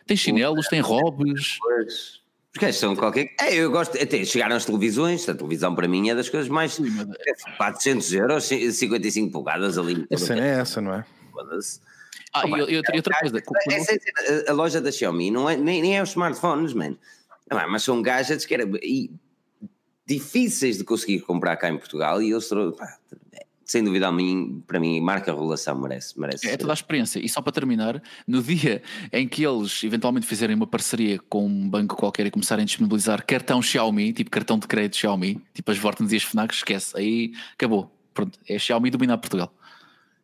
Tem 0.05 0.17
chinelos, 0.17 0.67
tem 0.67 0.79
robes. 0.79 1.59
Os 2.53 2.59
gajos 2.59 2.79
são 2.79 2.95
qualquer. 2.95 3.33
É, 3.39 3.55
eu 3.55 3.71
gosto. 3.71 4.01
Até 4.01 4.25
chegaram 4.25 4.55
as 4.55 4.65
televisões. 4.65 5.27
A 5.29 5.33
televisão 5.33 5.73
para 5.73 5.87
mim 5.87 6.09
é 6.09 6.15
das 6.15 6.27
coisas 6.27 6.49
mais. 6.49 6.73
Sim, 6.73 6.89
mas... 6.89 7.07
400 7.57 8.13
euros, 8.13 8.43
55 8.45 9.31
polegadas 9.31 9.77
ali. 9.77 10.05
Essa 10.09 10.35
é 10.35 10.59
essa, 10.59 10.81
não 10.81 10.93
é? 10.93 11.05
Ah, 12.33 12.43
oh, 12.45 12.57
e, 12.57 12.77
outra 12.77 13.01
coisa. 13.01 13.43
Essa, 13.69 13.93
a, 14.47 14.51
a, 14.51 14.53
loja 14.53 14.79
da 14.81 14.91
Xiaomi 14.91 15.31
não 15.31 15.49
é, 15.49 15.55
nem, 15.55 15.81
nem 15.81 15.97
é 15.97 16.03
os 16.03 16.09
smartphones, 16.09 16.73
mano. 16.73 16.97
mas 17.69 17.83
são 17.83 18.01
gadgets 18.01 18.45
que 18.45 18.53
era, 18.53 18.63
e, 18.81 19.11
difíceis 20.05 20.77
de 20.77 20.83
conseguir 20.83 21.21
comprar 21.21 21.55
cá 21.57 21.69
em 21.69 21.77
Portugal 21.77 22.21
e 22.21 22.31
eles 22.31 22.49
pá, 22.77 22.97
sem 23.71 23.81
dúvida 23.85 24.09
a 24.09 24.11
mim, 24.11 24.61
para 24.67 24.81
mim, 24.81 24.99
marca 24.99 25.31
a 25.31 25.33
relação, 25.33 25.79
merece, 25.79 26.19
merece. 26.19 26.45
É 26.49 26.57
toda 26.57 26.73
a 26.73 26.75
experiência. 26.75 27.25
E 27.25 27.29
só 27.29 27.41
para 27.41 27.53
terminar, 27.53 28.03
no 28.27 28.43
dia 28.43 28.83
em 29.13 29.25
que 29.25 29.45
eles 29.45 29.81
eventualmente 29.85 30.27
fizerem 30.27 30.57
uma 30.57 30.67
parceria 30.67 31.17
com 31.29 31.45
um 31.45 31.69
banco 31.69 31.95
qualquer 31.95 32.25
e 32.25 32.31
começarem 32.31 32.63
a 32.63 32.65
disponibilizar 32.65 33.25
cartão 33.25 33.61
Xiaomi, 33.61 34.11
tipo 34.11 34.29
cartão 34.29 34.59
de 34.59 34.67
crédito 34.67 34.97
Xiaomi, 34.97 35.41
tipo 35.53 35.71
as 35.71 35.77
Vortens 35.77 36.11
e 36.11 36.17
as 36.17 36.23
FNAC, 36.23 36.53
esquece. 36.53 36.97
Aí 36.97 37.31
acabou. 37.53 37.89
Pronto, 38.13 38.37
é 38.45 38.59
Xiaomi 38.59 38.91
dominar 38.91 39.17
Portugal. 39.19 39.53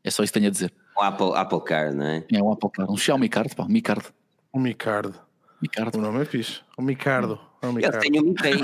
É 0.04 0.12
só 0.12 0.24
isso 0.24 0.34
que 0.34 0.40
tenho 0.40 0.50
a 0.50 0.52
dizer. 0.52 0.74
Um 1.00 1.04
Apple, 1.04 1.32
Apple 1.34 1.62
Card, 1.62 1.96
não 1.96 2.06
é? 2.06 2.26
É 2.30 2.44
um 2.44 2.52
Apple 2.52 2.70
Card, 2.70 2.92
um 2.92 2.98
Xiaomi 2.98 3.30
Card, 3.30 3.56
pá, 3.56 3.64
um 3.64 3.70
Mi 3.70 3.82
Card. 3.82 4.08
Um 4.54 4.60
Mi 4.60 4.74
Card. 4.74 5.14
Mi 5.62 5.70
Card. 5.70 5.98
O 5.98 6.02
nome 6.02 6.22
é 6.22 6.26
fixe. 6.26 6.60
Um 6.78 6.84
Micardo. 6.84 7.40
É 7.62 7.68
um 7.68 7.72
Micardo. 7.72 7.96
Eu 7.96 8.02
tenho 8.02 8.24
um 8.24 8.28
Mi 8.28 8.36
Pay. 8.36 8.62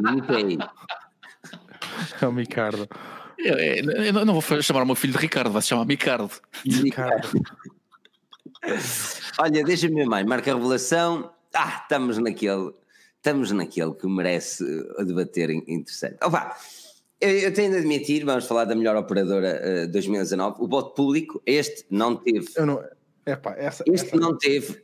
Mi 0.00 0.22
Pay. 0.22 0.58
É 2.22 2.26
um 2.26 2.32
Micardo. 2.32 2.88
Eu, 3.42 3.58
eu, 3.58 4.24
não 4.24 4.40
vou 4.40 4.62
chamar 4.62 4.82
o 4.82 4.86
meu 4.86 4.94
filho 4.94 5.12
de 5.12 5.18
Ricardo, 5.18 5.50
vai 5.50 5.62
se 5.62 5.68
chamar 5.68 5.84
Micardo. 5.84 6.30
Ricardo. 6.64 7.28
Olha, 9.38 9.64
deixa-me 9.64 10.04
mais, 10.06 10.24
marca 10.24 10.52
a 10.52 10.54
revelação. 10.54 11.32
Ah, 11.54 11.80
estamos 11.82 12.18
naquele, 12.18 12.72
estamos 13.16 13.50
naquele 13.50 13.94
que 13.94 14.06
merece 14.06 14.64
debater 15.04 15.50
interessante. 15.50 16.16
Opa, 16.22 16.56
eu, 17.20 17.30
eu 17.30 17.52
tenho 17.52 17.72
de 17.72 17.78
admitir, 17.78 18.24
vamos 18.24 18.46
falar 18.46 18.64
da 18.64 18.74
melhor 18.74 18.96
operadora 18.96 19.84
uh, 19.84 19.92
2019, 19.92 20.56
o 20.60 20.68
voto 20.68 20.94
público, 20.94 21.42
este 21.44 21.84
não 21.90 22.16
teve. 22.16 22.46
Eu 22.56 22.66
não, 22.66 22.82
epá, 23.26 23.54
essa, 23.56 23.84
este 23.86 24.08
essa... 24.08 24.16
não 24.16 24.36
teve 24.38 24.80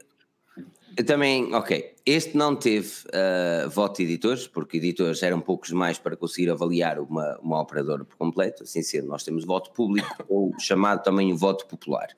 também, 1.04 1.54
ok. 1.54 1.94
Este 2.04 2.36
não 2.36 2.56
teve 2.56 2.90
uh, 3.08 3.68
voto 3.70 3.98
de 3.98 4.04
editores, 4.04 4.48
porque 4.48 4.78
editores 4.78 5.22
eram 5.22 5.40
poucos 5.40 5.70
mais 5.70 5.98
para 5.98 6.16
conseguir 6.16 6.50
avaliar 6.50 6.98
uma, 6.98 7.38
uma 7.40 7.60
operadora 7.60 8.04
por 8.04 8.16
completo. 8.16 8.64
Assim 8.64 8.82
sendo, 8.82 9.06
nós 9.06 9.22
temos 9.22 9.44
voto 9.44 9.70
público 9.70 10.24
ou 10.28 10.52
chamado 10.58 11.02
também 11.02 11.32
voto 11.34 11.66
popular. 11.66 12.08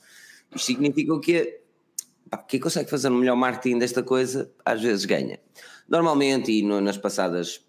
Isto 0.55 0.67
significa? 0.67 1.13
Pá, 2.31 2.39
quem 2.39 2.61
consegue 2.61 2.89
fazer 2.89 3.09
o 3.09 3.15
melhor 3.15 3.37
marketing 3.37 3.79
desta 3.79 4.03
coisa, 4.03 4.51
às 4.65 4.81
vezes 4.81 5.05
ganha. 5.05 5.39
Normalmente, 5.89 6.53
e 6.53 6.63
no, 6.63 6.81
nas 6.81 6.97
passadas 6.97 7.61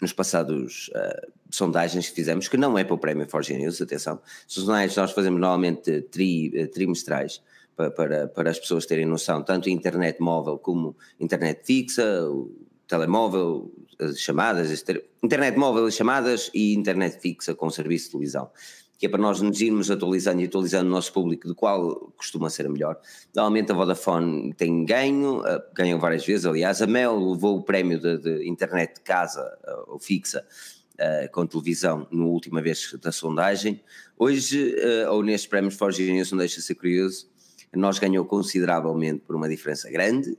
nos 0.00 0.12
passados 0.12 0.88
uh, 0.88 1.32
sondagens 1.50 2.08
que 2.08 2.14
fizemos, 2.14 2.48
que 2.48 2.56
não 2.56 2.76
é 2.76 2.84
para 2.84 2.94
o 2.94 2.98
prémio 2.98 3.28
Forge 3.28 3.56
News, 3.56 3.80
atenção, 3.80 4.20
sondagens 4.46 4.96
nós 4.96 5.12
fazemos 5.12 5.40
normalmente 5.40 6.02
tri, 6.02 6.68
trimestrais, 6.68 7.40
para, 7.76 8.28
para, 8.28 8.50
as 8.50 8.58
pessoas 8.58 8.86
terem 8.86 9.06
noção, 9.06 9.42
tanto 9.42 9.68
internet 9.68 10.20
móvel 10.20 10.58
como 10.58 10.96
internet 11.18 11.64
fixa, 11.64 12.04
telemóvel, 12.86 13.72
chamadas, 14.16 14.84
internet 15.22 15.58
móvel, 15.58 15.90
chamadas 15.90 16.50
e 16.54 16.74
internet 16.74 17.20
fixa 17.20 17.54
com 17.54 17.70
serviço 17.70 18.06
de 18.06 18.10
televisão. 18.12 18.50
Que 18.96 19.06
é 19.06 19.08
para 19.08 19.20
nós 19.20 19.40
nos 19.40 19.60
irmos 19.60 19.90
atualizando 19.90 20.40
e 20.40 20.44
atualizando 20.44 20.88
o 20.88 20.92
nosso 20.92 21.12
público 21.12 21.48
de 21.48 21.54
qual 21.54 22.12
costuma 22.16 22.48
ser 22.48 22.66
a 22.66 22.68
melhor. 22.70 22.98
Normalmente 23.34 23.72
a 23.72 23.74
Vodafone 23.74 24.52
tem 24.54 24.84
ganho, 24.84 25.42
ganham 25.74 25.98
várias 25.98 26.24
vezes, 26.24 26.46
aliás, 26.46 26.80
a 26.80 26.86
Mel 26.86 27.18
levou 27.18 27.58
o 27.58 27.62
prémio 27.62 27.98
de, 27.98 28.18
de 28.18 28.48
internet 28.48 28.94
de 28.94 29.00
casa 29.00 29.42
eh, 29.66 29.84
ou 29.88 29.98
fixa 29.98 30.44
Uh, 30.94 31.28
com 31.32 31.44
televisão 31.44 32.06
na 32.08 32.24
última 32.24 32.62
vez 32.62 32.94
da 33.02 33.10
sondagem. 33.10 33.82
Hoje, 34.16 34.76
uh, 34.76 35.10
ou 35.10 35.24
nestes 35.24 35.48
prémios 35.48 35.74
Forge 35.74 36.08
não 36.30 36.38
deixa 36.38 36.60
de 36.60 36.62
ser 36.62 36.76
curioso, 36.76 37.26
nós 37.78 37.98
ganhou 37.98 38.24
consideravelmente 38.24 39.20
por 39.26 39.36
uma 39.36 39.48
diferença 39.48 39.90
grande. 39.90 40.30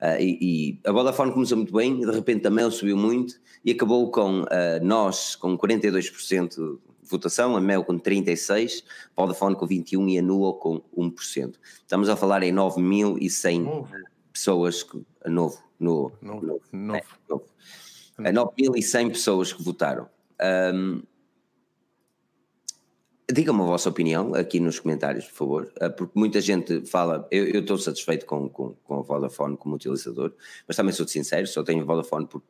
Uh, 0.00 0.20
e, 0.20 0.38
e, 0.40 0.80
a 0.88 0.92
Vodafone 0.92 1.32
começou 1.32 1.56
muito 1.56 1.72
bem, 1.72 1.98
de 1.98 2.10
repente 2.10 2.42
também 2.42 2.70
subiu 2.70 2.98
muito 2.98 3.40
e 3.64 3.70
acabou 3.70 4.10
com 4.10 4.42
uh, 4.42 4.46
nós 4.82 5.34
com 5.34 5.56
42% 5.56 6.50
de 6.54 6.78
votação, 7.02 7.56
a 7.56 7.60
Mel 7.60 7.82
com 7.82 7.98
36%, 7.98 8.84
a 9.16 9.22
Vodafone 9.22 9.56
com 9.56 9.66
21% 9.66 10.10
e 10.10 10.18
a 10.18 10.22
Nuo 10.22 10.52
com 10.54 10.82
1%. 10.96 11.54
Estamos 11.80 12.10
a 12.10 12.16
falar 12.16 12.42
em 12.42 12.52
9.100 12.52 13.86
pessoas, 14.32 14.82
que, 14.82 15.02
novo, 15.26 15.58
no, 15.80 16.12
novo, 16.20 16.46
novo. 16.46 16.62
novo. 16.72 17.46
É, 18.22 18.32
novo. 18.32 18.52
9.100 18.54 19.08
pessoas 19.08 19.52
que 19.52 19.62
votaram. 19.62 20.08
Um, 20.74 21.02
Digam-me 23.30 23.62
a 23.62 23.64
vossa 23.64 23.88
opinião 23.88 24.34
aqui 24.34 24.60
nos 24.60 24.78
comentários, 24.78 25.24
por 25.24 25.34
favor, 25.34 25.72
eh, 25.80 25.88
porque 25.88 26.12
muita 26.16 26.40
gente 26.40 26.86
fala. 26.86 27.26
Eu, 27.28 27.44
eu 27.46 27.60
estou 27.60 27.76
satisfeito 27.76 28.24
com, 28.24 28.48
com, 28.48 28.74
com 28.84 28.98
a 29.00 29.02
Vodafone 29.02 29.56
como 29.56 29.74
utilizador, 29.74 30.32
mas 30.66 30.76
também 30.76 30.92
sou 30.92 31.08
sincero, 31.08 31.44
só 31.48 31.64
tenho 31.64 31.84
Vodafone 31.84 32.26
por. 32.26 32.40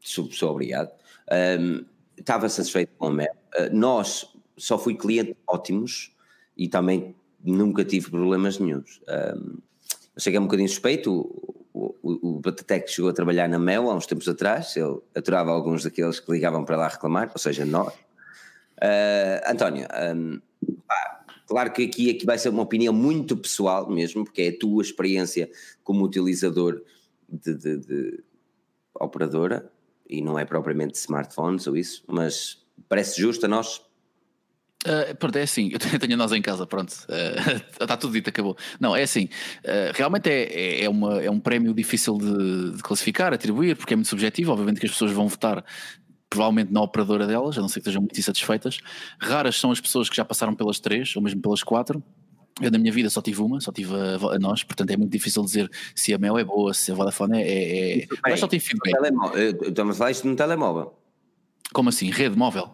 Sou, 0.00 0.30
sou 0.32 0.50
obrigado. 0.50 0.90
Um, 1.60 1.84
estava 2.16 2.48
satisfeito 2.48 2.92
com 2.98 3.06
a 3.06 3.10
Mel. 3.12 3.36
Uh, 3.56 3.76
nós, 3.76 4.26
só 4.56 4.76
fui 4.76 4.96
cliente 4.96 5.36
ótimos 5.46 6.12
e 6.56 6.68
também 6.68 7.14
nunca 7.44 7.84
tive 7.84 8.10
problemas 8.10 8.58
nenhums. 8.58 9.00
Um, 9.08 9.58
eu 10.16 10.20
sei 10.20 10.32
que 10.32 10.36
é 10.36 10.40
um 10.40 10.44
bocadinho 10.44 10.68
suspeito. 10.68 11.12
O, 11.72 11.94
o 12.02 12.40
Batatec 12.40 12.90
chegou 12.90 13.10
a 13.10 13.14
trabalhar 13.14 13.48
na 13.48 13.58
Mel 13.58 13.88
há 13.88 13.94
uns 13.94 14.06
tempos 14.06 14.28
atrás, 14.28 14.74
ele 14.76 14.98
aturava 15.14 15.50
alguns 15.50 15.84
daqueles 15.84 16.18
que 16.18 16.32
ligavam 16.32 16.64
para 16.64 16.76
lá 16.76 16.88
reclamar, 16.88 17.30
ou 17.32 17.38
seja, 17.38 17.64
nós. 17.64 17.92
Uh, 18.82 19.50
António, 19.50 19.86
um, 20.14 20.40
pá, 20.86 21.24
claro 21.46 21.72
que 21.72 21.84
aqui, 21.84 22.10
aqui 22.10 22.26
vai 22.26 22.38
ser 22.38 22.50
uma 22.50 22.62
opinião 22.62 22.92
muito 22.92 23.36
pessoal 23.36 23.88
mesmo, 23.90 24.24
porque 24.24 24.42
é 24.42 24.48
a 24.48 24.58
tua 24.58 24.82
experiência 24.82 25.50
como 25.82 26.04
utilizador 26.04 26.82
de, 27.28 27.54
de, 27.54 27.78
de 27.78 28.24
operadora 28.94 29.70
e 30.08 30.22
não 30.22 30.38
é 30.38 30.44
propriamente 30.44 30.92
de 30.92 30.98
smartphones 30.98 31.66
ou 31.66 31.76
isso, 31.76 32.04
mas 32.06 32.64
parece 32.88 33.20
justo 33.20 33.46
a 33.46 33.48
nós 33.48 33.86
Uh, 34.86 35.16
pronto, 35.16 35.36
é 35.36 35.42
assim, 35.42 35.72
eu 35.92 35.98
tenho 35.98 36.16
nós 36.16 36.30
em 36.30 36.40
casa, 36.40 36.64
pronto, 36.64 36.92
uh, 36.92 37.56
está 37.82 37.96
tudo 37.96 38.12
dito, 38.12 38.30
acabou. 38.30 38.56
Não, 38.78 38.94
é 38.94 39.02
assim, 39.02 39.24
uh, 39.64 39.90
realmente 39.92 40.30
é, 40.30 40.44
é, 40.44 40.84
é, 40.84 40.88
uma, 40.88 41.20
é 41.20 41.28
um 41.28 41.40
prémio 41.40 41.74
difícil 41.74 42.16
de, 42.16 42.76
de, 42.76 42.82
classificar, 42.84 43.34
atribuir, 43.34 43.76
porque 43.76 43.94
é 43.94 43.96
muito 43.96 44.08
subjetivo, 44.08 44.52
obviamente 44.52 44.78
que 44.78 44.86
as 44.86 44.92
pessoas 44.92 45.10
vão 45.10 45.26
votar 45.26 45.64
provavelmente 46.28 46.72
na 46.72 46.82
operadora 46.82 47.26
delas, 47.26 47.56
a 47.56 47.60
não 47.60 47.68
ser 47.68 47.74
que 47.74 47.80
estejam 47.80 48.02
muito 48.02 48.18
insatisfeitas. 48.18 48.78
Raras 49.18 49.56
são 49.56 49.70
as 49.70 49.80
pessoas 49.80 50.08
que 50.08 50.16
já 50.16 50.24
passaram 50.24 50.54
pelas 50.54 50.80
três, 50.80 51.14
ou 51.16 51.22
mesmo 51.22 51.40
pelas 51.40 51.62
quatro. 51.62 52.02
Eu 52.60 52.70
na 52.70 52.78
minha 52.78 52.92
vida 52.92 53.10
só 53.10 53.20
tive 53.20 53.42
uma, 53.42 53.60
só 53.60 53.70
tive 53.70 53.94
a, 53.94 54.34
a, 54.34 54.38
nós, 54.38 54.62
portanto 54.62 54.90
é 54.90 54.96
muito 54.96 55.12
difícil 55.12 55.42
dizer 55.44 55.70
se 55.94 56.14
a 56.14 56.18
Mel 56.18 56.38
é 56.38 56.44
boa, 56.44 56.72
se 56.72 56.90
a 56.90 56.94
Vodafone 56.94 57.42
é. 57.42 57.46
é, 57.46 57.98
é... 57.98 58.06
Mas 58.24 58.40
só 58.40 58.48
tem 58.48 58.58
feedback. 58.58 58.94
Estamos 59.62 59.96
a 59.96 59.98
falar 59.98 60.10
isto 60.10 60.26
no 60.26 60.34
telemóvel. 60.34 60.98
Como 61.72 61.90
assim? 61.90 62.10
Rede 62.10 62.36
móvel? 62.36 62.70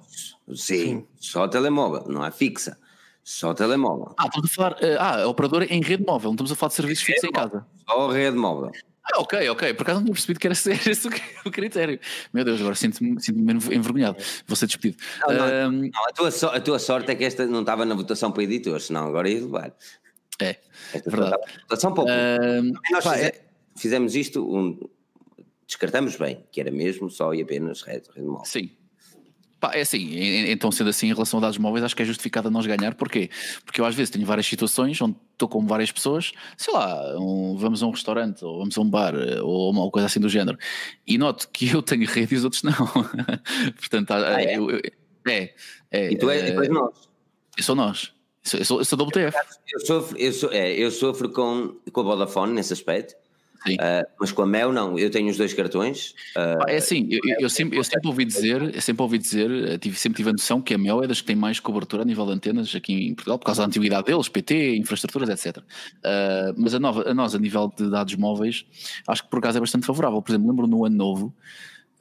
Sim, 0.49 0.55
Sim, 0.55 1.07
só 1.17 1.49
telemóvel, 1.49 2.05
não 2.09 2.25
é 2.25 2.31
fixa. 2.31 2.79
Só 3.25 3.55
telemóvel. 3.55 4.15
Ah, 4.19 4.27
estamos 4.27 4.51
a 4.51 4.55
falar. 4.55 4.73
Uh, 4.73 4.99
ah, 4.99 5.23
a 5.23 5.29
operadora 5.29 5.65
em 5.65 5.81
rede 5.81 6.05
móvel, 6.05 6.31
não 6.31 6.35
estamos 6.35 6.53
a 6.53 6.57
falar 6.57 6.69
de 6.69 6.75
serviços 6.75 7.05
fixos 7.05 7.25
em 7.25 7.33
casa. 7.33 7.67
Só 7.89 8.09
rede 8.09 8.37
móvel. 8.37 8.73
Ah, 9.15 9.21
ok, 9.21 9.49
ok. 9.51 9.75
Por 9.75 9.83
acaso 9.83 9.99
não 9.99 10.05
tinha 10.05 10.15
percebido 10.15 10.41
que 10.41 10.47
era 10.47 10.55
esse 10.91 11.09
o 11.45 11.51
critério. 11.51 12.01
Meu 12.33 12.45
Deus, 12.45 12.61
agora 12.61 12.75
sinto-me 12.75 13.21
sinto 13.21 13.39
envergonhado. 13.73 14.17
Vou 14.47 14.57
ser 14.57 14.67
despedido. 14.67 15.03
Não, 15.21 15.35
não, 15.35 15.69
um... 15.69 15.91
não 15.91 16.05
a, 16.09 16.13
tua 16.13 16.31
so, 16.31 16.47
a, 16.47 16.61
tua 16.61 16.79
sorte 16.79 17.11
é 17.11 17.15
que 17.15 17.25
esta 17.25 17.47
não 17.47 17.61
estava 17.61 17.85
na 17.85 17.95
votação 17.95 18.33
para 18.33 18.43
editores, 18.43 18.85
senão 18.87 19.07
agora 19.07 19.29
ia 19.29 19.41
levar. 19.41 19.75
É, 20.41 20.57
esta 20.95 21.11
verdade. 21.11 21.37
Votação 21.63 21.93
para 21.93 22.05
um... 22.05 22.73
Nós 22.91 23.05
pá, 23.05 23.13
fizemos, 23.13 23.37
é... 23.37 23.45
fizemos 23.77 24.17
isto, 24.17 24.57
um, 24.57 24.79
descartamos 25.67 26.17
bem, 26.17 26.45
que 26.51 26.61
era 26.61 26.71
mesmo 26.71 27.11
só 27.11 27.35
e 27.35 27.43
apenas 27.43 27.83
rede, 27.83 28.09
rede 28.15 28.27
móvel. 28.27 28.47
Sim. 28.47 28.71
Pá, 29.63 29.77
é 29.77 29.83
assim, 29.83 30.11
então 30.51 30.73
sendo 30.73 30.91
assim, 30.91 31.07
em 31.07 31.13
relação 31.13 31.39
a 31.39 31.43
dados 31.43 31.57
móveis, 31.57 31.85
acho 31.85 31.95
que 31.95 32.03
é 32.03 32.05
justificado 32.05 32.49
a 32.49 32.51
nós 32.51 32.67
ganhar, 32.67 32.97
porquê? 32.97 33.31
Porque 33.65 33.81
eu 33.81 33.85
às 33.85 33.95
vezes 33.95 34.11
tenho 34.11 34.27
várias 34.27 34.45
situações 34.45 35.01
onde 35.01 35.15
estou 35.35 35.49
com 35.49 35.65
várias 35.65 35.93
pessoas, 35.93 36.33
sei 36.57 36.75
lá, 36.75 37.17
um, 37.17 37.57
vamos 37.57 37.81
a 37.81 37.87
um 37.87 37.93
restaurante 37.93 38.45
ou 38.45 38.59
vamos 38.59 38.77
a 38.77 38.81
um 38.81 38.91
bar 38.91 39.15
ou 39.41 39.71
uma 39.71 39.89
coisa 39.89 40.07
assim 40.07 40.19
do 40.19 40.29
género, 40.29 40.59
e 41.07 41.17
noto 41.17 41.49
que 41.53 41.71
eu 41.71 41.81
tenho 41.81 42.05
rede 42.09 42.35
e 42.35 42.39
os 42.39 42.43
outros 42.43 42.65
não. 42.65 42.75
Portanto, 43.79 44.11
ah, 44.11 44.43
é? 44.43 44.57
Eu, 44.57 44.69
eu, 44.69 44.81
é, 45.29 45.55
é, 45.93 46.11
E 46.11 46.19
tu, 46.19 46.29
é, 46.29 46.49
e 46.49 46.55
tu 46.57 46.63
és 46.63 46.69
nós. 46.69 47.09
Eu 47.57 47.63
sou 47.63 47.77
nós. 47.77 48.13
Eu 48.53 48.65
sou, 48.65 48.81
eu 48.81 48.85
sou 48.85 48.99
WTF. 48.99 49.39
Eu 49.73 49.87
sofro, 49.87 50.19
eu, 50.19 50.33
sou, 50.33 50.53
é, 50.53 50.73
eu 50.73 50.91
sofro 50.91 51.31
com, 51.31 51.77
com 51.93 52.01
a 52.01 52.03
Vodafone 52.03 52.53
nesse 52.53 52.73
aspecto. 52.73 53.15
Uh, 53.71 54.07
mas 54.19 54.33
com 54.33 54.43
a 54.43 54.47
Mel 54.47 54.73
não, 54.73 54.99
eu 54.99 55.11
tenho 55.11 55.31
os 55.31 55.37
dois 55.37 55.55
cartões. 55.55 56.15
Uh, 56.37 56.69
é 56.69 56.77
assim, 56.77 57.09
eu, 57.11 57.21
eu, 57.41 57.51
sempre, 57.51 57.79
eu 57.79 57.85
sempre 57.85 58.09
ouvi 58.09 58.25
dizer, 58.25 58.81
sempre 58.83 59.03
ouvi 59.03 59.19
dizer, 59.19 59.79
tive, 59.79 59.97
sempre 59.97 60.17
tive 60.17 60.31
a 60.31 60.33
noção 60.33 60.61
que 60.61 60.75
a 60.75 60.79
Mel 60.79 61.03
é 61.03 61.07
das 61.07 61.21
que 61.21 61.27
tem 61.27 61.37
mais 61.37 61.61
cobertura 61.61 62.03
a 62.03 62.05
nível 62.05 62.27
de 62.27 62.33
antenas 62.33 62.75
aqui 62.75 63.09
em 63.09 63.15
Portugal, 63.15 63.39
por 63.39 63.47
causa 63.47 63.63
da 63.63 63.67
antiguidade 63.67 64.07
deles, 64.07 64.29
PT, 64.29 64.77
infraestruturas, 64.77 65.29
etc. 65.29 65.59
Uh, 65.59 65.63
mas 66.57 66.75
a, 66.75 66.81
nova, 66.81 67.09
a 67.09 67.15
nós, 67.15 67.35
a 67.35 67.39
nível 67.39 67.73
de 67.77 67.89
dados 67.91 68.15
móveis, 68.17 68.65
acho 69.07 69.23
que 69.23 69.31
por 69.31 69.39
acaso 69.39 69.59
é 69.59 69.61
bastante 69.61 69.87
favorável. 69.87 70.21
Por 70.21 70.33
exemplo, 70.33 70.49
lembro 70.49 70.67
no 70.67 70.85
ano 70.85 70.97
novo, 70.97 71.35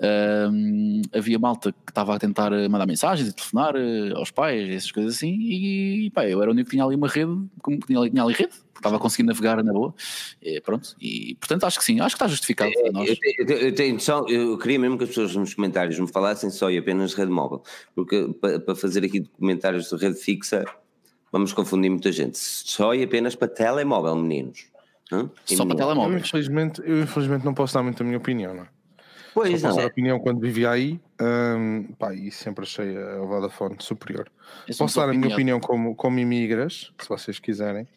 Uh, 0.02 1.02
havia 1.16 1.38
malta 1.38 1.72
que 1.72 1.92
estava 1.92 2.16
a 2.16 2.20
tentar 2.20 2.50
mandar 2.68 2.88
mensagens 2.88 3.30
e 3.30 3.34
telefonar 3.34 3.76
uh, 3.76 4.18
aos 4.18 4.32
pais, 4.32 4.68
essas 4.68 4.92
coisas 4.92 5.16
assim, 5.16 5.38
e 5.40 6.10
pá, 6.10 6.28
eu 6.28 6.42
era 6.42 6.50
o 6.50 6.54
único 6.54 6.72
que 6.72 6.76
tinha 6.76 6.84
ali 6.84 6.96
uma 6.96 7.08
rede, 7.08 7.40
como 7.62 7.78
tinha 7.78 8.00
ali, 8.00 8.10
tinha 8.10 8.24
ali 8.24 8.34
rede, 8.34 8.54
estava 8.76 8.98
conseguindo 8.98 9.32
navegar 9.32 9.64
na 9.64 9.72
boa, 9.72 9.94
e, 10.42 10.60
pronto, 10.60 10.96
e 11.00 11.36
portanto 11.36 11.66
acho 11.66 11.78
que 11.78 11.86
sim, 11.86 12.00
acho 12.00 12.16
que 12.16 12.24
está 12.24 12.28
justificado 12.28 12.72
para 12.74 12.92
nós. 12.92 13.10
Eu, 13.10 13.46
eu, 13.46 13.58
eu, 13.58 13.76
tenho 13.76 14.00
só, 14.00 14.26
eu 14.28 14.58
queria 14.58 14.80
mesmo 14.80 14.98
que 14.98 15.04
as 15.04 15.10
pessoas 15.10 15.36
nos 15.36 15.54
comentários 15.54 16.00
me 16.00 16.12
falassem 16.12 16.50
só 16.50 16.72
e 16.72 16.80
apenas 16.80 17.14
rede 17.14 17.32
móvel, 17.32 17.62
porque 17.94 18.28
para, 18.42 18.60
para 18.60 18.74
fazer 18.74 19.06
aqui 19.06 19.22
comentários 19.38 19.88
de 19.88 19.96
rede 19.98 20.18
fixa, 20.18 20.66
vamos 21.32 21.54
confundir 21.54 21.92
muita 21.92 22.12
gente, 22.12 22.40
só 22.40 22.96
e 22.96 23.04
apenas 23.04 23.36
para 23.36 23.48
telemóvel, 23.48 24.16
meninos. 24.16 24.66
Só 25.46 25.64
para 25.64 25.76
telemóvel. 25.76 26.14
Eu 26.14 26.20
infelizmente, 26.20 26.82
eu 26.84 27.04
infelizmente 27.04 27.46
não 27.46 27.54
posso 27.54 27.76
dar 27.76 27.84
muito 27.84 28.02
a 28.02 28.04
minha 28.04 28.18
opinião, 28.18 28.56
não 28.56 28.64
é? 28.64 28.81
Pois 29.34 29.62
Só 29.62 29.70
não. 29.70 29.80
a 29.80 29.86
opinião 29.86 30.20
quando 30.20 30.42
vivia 30.42 30.72
aí, 30.72 31.00
um, 31.22 31.94
pá, 31.98 32.14
e 32.14 32.30
sempre 32.32 32.64
achei 32.64 32.98
a 32.98 33.20
Vodafone 33.20 33.78
superior. 33.80 34.30
É 34.68 34.76
Posso 34.76 35.00
dar 35.00 35.10
a 35.10 35.14
minha 35.14 35.34
opinião 35.34 35.60
como, 35.60 35.96
como 35.96 36.20
imigras, 36.20 36.92
se 37.00 37.08
vocês 37.08 37.40
quiserem. 37.40 37.88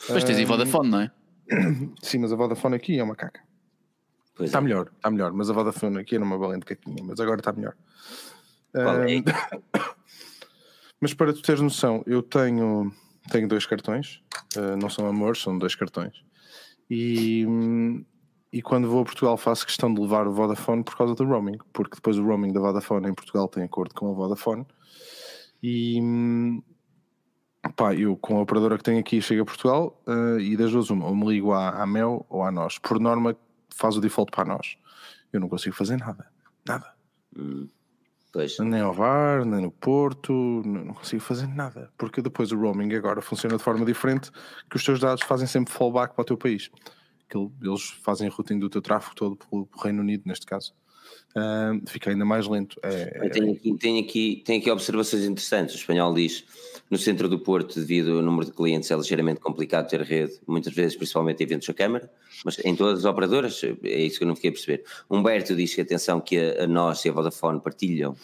Depois 0.00 0.24
tens 0.24 0.36
aí 0.36 0.44
Vodafone, 0.44 0.90
não 0.90 1.00
é? 1.00 1.10
Sim, 2.02 2.18
mas 2.18 2.32
a 2.32 2.36
Vodafone 2.36 2.74
aqui 2.74 2.98
é 2.98 3.04
uma 3.04 3.14
caca. 3.14 3.40
Pois 4.34 4.48
Está 4.48 4.58
é. 4.58 4.62
melhor, 4.62 4.90
está 4.96 5.10
melhor, 5.10 5.32
mas 5.32 5.48
a 5.48 5.52
Vodafone 5.52 5.98
aqui 5.98 6.16
era 6.16 6.24
uma 6.24 6.36
valente 6.36 6.66
caquinha, 6.66 7.04
mas 7.04 7.20
agora 7.20 7.40
está 7.40 7.52
melhor. 7.52 7.76
É? 8.74 8.84
Um, 8.84 9.24
mas 11.00 11.14
para 11.14 11.32
tu 11.32 11.40
teres 11.40 11.60
noção, 11.60 12.02
eu 12.04 12.20
tenho, 12.20 12.92
tenho 13.30 13.46
dois 13.46 13.64
cartões, 13.64 14.20
uh, 14.56 14.76
não 14.76 14.90
são 14.90 15.06
amores, 15.06 15.40
são 15.40 15.56
dois 15.56 15.76
cartões. 15.76 16.24
E, 16.90 17.46
hum, 17.46 18.04
e 18.54 18.62
quando 18.62 18.88
vou 18.88 19.02
a 19.02 19.04
Portugal 19.04 19.36
faço 19.36 19.66
questão 19.66 19.92
de 19.92 20.00
levar 20.00 20.28
o 20.28 20.32
Vodafone 20.32 20.84
por 20.84 20.96
causa 20.96 21.12
do 21.12 21.24
roaming, 21.24 21.58
porque 21.72 21.96
depois 21.96 22.16
o 22.16 22.24
roaming 22.24 22.52
da 22.52 22.60
Vodafone 22.60 23.08
em 23.08 23.12
Portugal 23.12 23.48
tem 23.48 23.64
acordo 23.64 23.92
com 23.96 24.08
a 24.08 24.14
Vodafone. 24.14 24.64
E 25.60 26.00
pá, 27.74 27.92
eu 27.96 28.16
com 28.16 28.38
a 28.38 28.42
operadora 28.42 28.78
que 28.78 28.84
tenho 28.84 29.00
aqui 29.00 29.20
chego 29.20 29.42
a 29.42 29.44
Portugal 29.44 30.00
uh, 30.06 30.38
e 30.38 30.56
das 30.56 30.70
duas 30.70 30.88
uma, 30.88 31.08
ou 31.08 31.16
me 31.16 31.26
ligo 31.26 31.52
à, 31.52 31.82
à 31.82 31.84
Mel 31.84 32.24
ou 32.28 32.44
à 32.44 32.52
nós. 32.52 32.78
Por 32.78 33.00
norma 33.00 33.36
faz 33.70 33.96
o 33.96 34.00
default 34.00 34.30
para 34.30 34.44
nós. 34.44 34.76
Eu 35.32 35.40
não 35.40 35.48
consigo 35.48 35.74
fazer 35.74 35.96
nada, 35.96 36.24
nada. 36.64 36.94
Hum, 37.36 37.66
Pois. 38.32 38.56
Nem 38.60 38.80
ao 38.80 38.92
VAR, 38.92 39.44
nem 39.44 39.62
no 39.62 39.70
Porto, 39.72 40.32
não 40.64 40.84
não 40.84 40.94
consigo 40.94 41.22
fazer 41.22 41.48
nada. 41.48 41.92
Porque 41.98 42.22
depois 42.22 42.52
o 42.52 42.56
roaming 42.56 42.94
agora 42.94 43.20
funciona 43.20 43.56
de 43.56 43.62
forma 43.62 43.84
diferente, 43.84 44.30
que 44.70 44.76
os 44.76 44.84
teus 44.84 45.00
dados 45.00 45.24
fazem 45.24 45.46
sempre 45.48 45.72
fallback 45.72 46.14
para 46.14 46.22
o 46.22 46.24
teu 46.24 46.36
país. 46.36 46.70
Eles 47.62 47.90
fazem 48.02 48.28
routing 48.28 48.58
do 48.58 48.68
teu 48.68 48.80
tráfego 48.82 49.14
todo 49.14 49.36
pelo 49.36 49.66
pelo 49.66 49.82
Reino 49.82 50.00
Unido, 50.00 50.22
neste 50.26 50.46
caso. 50.46 50.72
Ah, 51.36 51.72
fica 51.86 52.10
ainda 52.10 52.24
mais 52.24 52.46
lento. 52.46 52.78
É, 52.82 53.20
Eu 53.22 53.30
tenho 53.30 53.52
aqui, 53.52 53.76
tenho, 53.78 54.00
aqui, 54.04 54.42
tenho 54.44 54.60
aqui 54.60 54.70
observações 54.70 55.24
interessantes. 55.24 55.74
O 55.74 55.78
espanhol 55.78 56.14
diz: 56.14 56.44
no 56.90 56.96
centro 56.96 57.28
do 57.28 57.38
Porto, 57.38 57.74
devido 57.78 58.16
ao 58.16 58.22
número 58.22 58.46
de 58.46 58.52
clientes, 58.52 58.90
é 58.90 58.96
ligeiramente 58.96 59.40
complicado 59.40 59.88
ter 59.88 60.00
rede, 60.00 60.40
muitas 60.46 60.72
vezes, 60.72 60.96
principalmente 60.96 61.40
em 61.40 61.44
eventos 61.44 61.66
da 61.66 61.74
Câmara, 61.74 62.10
mas 62.44 62.58
em 62.64 62.74
todas 62.74 63.00
as 63.00 63.04
operadoras, 63.04 63.60
é 63.82 63.98
isso 64.02 64.18
que 64.18 64.24
eu 64.24 64.28
não 64.28 64.36
fiquei 64.36 64.50
a 64.50 64.52
perceber. 64.52 64.84
Humberto 65.10 65.54
diz 65.56 65.74
que, 65.74 65.80
atenção, 65.80 66.20
que 66.20 66.38
a, 66.38 66.64
a 66.64 66.66
nós 66.66 67.04
e 67.04 67.08
a 67.08 67.12
Vodafone 67.12 67.60
partilham 67.60 68.16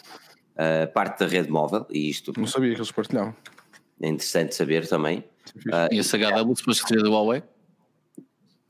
ah, 0.57 0.87
parte 0.87 1.19
da 1.19 1.27
rede 1.27 1.49
móvel, 1.51 1.85
e 1.89 2.09
isto 2.09 2.31
não 2.37 2.47
sabia 2.47 2.73
que 2.73 2.79
eles 2.79 2.91
partilhavam. 2.91 3.35
é 4.01 4.07
interessante 4.07 4.55
saber 4.55 4.87
também. 4.87 5.23
Ah, 5.71 5.87
E 5.91 5.99
esse 5.99 6.17
HW 6.17 6.53
depois 6.55 6.81
que 6.81 6.87
seja 6.87 7.03
do 7.03 7.11
Huawei? 7.11 7.43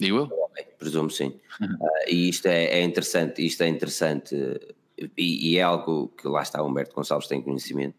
Digo 0.02 0.18
eu? 0.18 0.30
presumo 0.78 1.10
sim. 1.12 1.40
Ah, 1.62 2.10
e 2.10 2.28
isto 2.30 2.48
é, 2.48 2.66
é 2.66 2.82
interessante, 2.82 3.46
isto 3.46 3.62
é 3.62 3.68
interessante 3.68 4.36
e, 5.18 5.52
e 5.54 5.58
é 5.58 5.62
algo 5.62 6.10
que 6.20 6.28
lá 6.28 6.42
está 6.42 6.62
Humberto 6.64 6.96
Gonçalves 6.96 7.28
tem 7.28 7.42
conhecimento, 7.42 7.96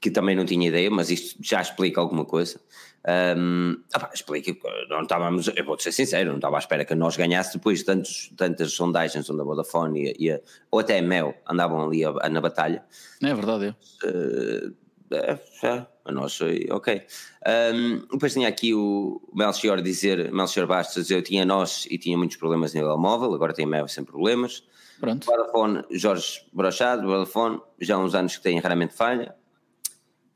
que 0.00 0.10
também 0.10 0.34
não 0.36 0.44
tinha 0.44 0.66
ideia, 0.68 0.88
mas 0.90 1.10
isto 1.10 1.36
já 1.42 1.60
explica 1.60 2.00
alguma 2.00 2.24
coisa. 2.24 2.60
Pá, 3.04 4.10
explica, 4.14 4.54
não 4.88 5.02
estávamos, 5.02 5.48
eu 5.54 5.64
vou 5.64 5.78
ser 5.78 5.90
sincero, 5.92 6.30
não 6.30 6.36
estava 6.36 6.56
à 6.56 6.58
espera 6.60 6.84
que 6.84 6.94
nós 6.94 7.16
ganhasse 7.16 7.54
depois 7.56 7.80
de 7.80 7.84
tantos, 7.86 8.32
tantas 8.36 8.72
sondagens 8.72 9.28
onde 9.28 9.40
a 9.40 9.44
Vodafone 9.44 10.14
e, 10.18 10.30
a- 10.30 10.36
a- 10.36 10.40
ou 10.70 10.78
até 10.80 10.98
a 10.98 11.02
Mel 11.02 11.34
andavam 11.48 11.82
ali 11.84 12.04
a- 12.04 12.28
na 12.30 12.40
batalha. 12.40 12.84
Não 13.20 13.30
é 13.30 13.34
verdade, 13.34 13.74
eu. 14.02 14.72
É, 15.12 15.38
já, 15.60 15.86
a 16.04 16.12
nós 16.12 16.36
foi 16.36 16.66
ok. 16.70 17.02
Ahm, 17.46 18.02
depois 18.10 18.32
tinha 18.32 18.48
aqui 18.48 18.74
o 18.74 19.20
Melchior 19.34 19.80
dizer, 19.82 20.32
Melchior 20.32 20.66
Bastos, 20.66 21.10
eu 21.10 21.22
tinha 21.22 21.44
nós 21.44 21.86
e 21.90 21.98
tinha 21.98 22.16
muitos 22.16 22.36
problemas 22.36 22.72
no 22.74 22.80
nível 22.80 22.98
móvel, 22.98 23.32
agora 23.34 23.52
tem 23.52 23.66
Mel 23.66 23.86
sem 23.88 24.04
problemas. 24.04 24.64
Pronto. 25.00 25.26
Vodafone, 25.26 25.84
Jorge 25.90 26.40
Brochado, 26.52 27.06
Vodafone, 27.06 27.60
já 27.80 27.96
há 27.96 27.98
uns 27.98 28.14
anos 28.14 28.36
que 28.36 28.42
tem 28.42 28.58
raramente 28.60 28.94
falha. 28.94 29.34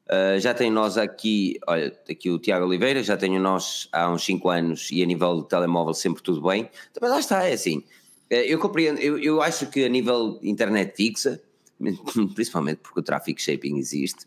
Ah, 0.09 0.39
já 0.39 0.55
tem 0.55 0.71
nós 0.71 0.97
aqui, 0.97 1.59
olha, 1.67 1.97
aqui 2.09 2.31
o 2.31 2.39
Tiago 2.39 2.65
Oliveira, 2.67 3.03
já 3.03 3.17
tenho 3.17 3.41
nós 3.41 3.89
há 3.93 4.09
uns 4.11 4.25
5 4.25 4.49
anos 4.51 4.89
e 4.93 5.03
a 5.03 5.07
nível 5.07 5.43
de 5.43 5.49
telemóvel 5.49 5.95
sempre 5.95 6.23
tudo 6.23 6.41
bem. 6.43 6.69
Também 6.93 7.11
lá 7.11 7.19
está, 7.19 7.45
é 7.45 7.53
assim. 7.53 7.83
eh, 8.31 8.53
Eu 8.53 8.59
compreendo, 8.59 9.01
eu, 9.01 9.19
eu 9.19 9.43
acho 9.43 9.67
que 9.69 9.85
a 9.85 9.89
nível 9.89 10.39
internet 10.43 10.95
fixa, 10.97 11.41
principalmente 12.35 12.79
porque 12.79 13.01
o 13.01 13.03
traffic 13.03 13.41
shaping 13.43 13.77
existe, 13.79 14.27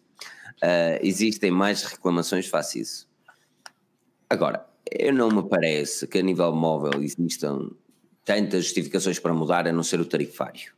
ah, 0.62 1.00
existem 1.02 1.52
mais 1.52 1.84
reclamações 1.84 2.48
face 2.48 2.80
isso. 2.80 3.08
Agora, 4.30 4.66
eu 4.92 5.14
não 5.14 5.30
me 5.30 5.48
parece 5.48 6.08
que 6.08 6.20
a 6.20 6.22
nível 6.22 6.54
móvel 6.54 7.02
existam 7.02 7.72
tantas 8.26 8.66
justificações 8.66 9.20
para 9.20 9.34
mudar 9.34 9.68
a 9.68 9.72
não 9.72 9.84
ser 9.84 10.00
o 10.00 10.06
tarifário. 10.06 10.74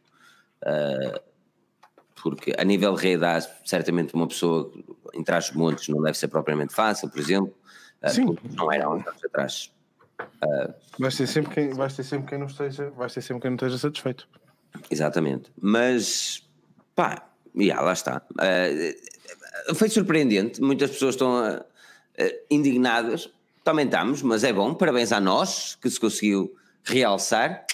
Ah, 0.63 1.21
porque 2.21 2.53
a 2.57 2.63
nível 2.63 2.93
rede 2.93 3.25
há 3.25 3.41
certamente 3.65 4.13
uma 4.13 4.27
pessoa 4.27 4.71
em 5.13 5.23
trás 5.23 5.47
dos 5.47 5.55
montes 5.55 5.88
não 5.88 6.01
deve 6.01 6.17
ser 6.17 6.27
propriamente 6.27 6.73
fácil, 6.73 7.09
por 7.09 7.19
exemplo. 7.19 7.53
Ah, 8.01 8.09
Sim. 8.09 8.38
Não 8.55 8.71
era 8.71 8.86
há 8.86 8.93
uns 8.93 9.05
anos 9.05 9.23
atrás. 9.25 9.71
Vais 10.99 11.17
ter 11.17 11.27
sempre 11.27 11.53
quem, 11.53 11.69
vais 11.73 11.95
ter 11.95 12.03
sempre 12.03 12.29
quem 12.29 12.38
não 12.38 12.45
esteja, 12.45 12.91
vais 12.91 13.13
ter 13.13 13.21
sempre 13.21 13.41
quem 13.41 13.51
não 13.51 13.55
esteja 13.55 13.77
satisfeito. 13.77 14.27
Exatamente. 14.89 15.51
Mas, 15.59 16.47
pá, 16.95 17.27
já, 17.55 17.82
lá 17.82 17.93
está. 17.93 18.21
Foi 19.76 19.89
surpreendente, 19.89 20.62
muitas 20.62 20.91
pessoas 20.91 21.16
estão 21.16 21.38
ah, 21.38 21.66
ah, 22.18 22.32
indignadas, 22.49 23.30
também 23.64 23.86
estamos, 23.86 24.22
mas 24.22 24.43
é 24.43 24.52
bom, 24.52 24.74
parabéns 24.74 25.12
a 25.12 25.20
nós 25.20 25.76
que 25.76 25.89
se 25.89 25.99
conseguiu 25.99 26.56
realçar 26.84 27.66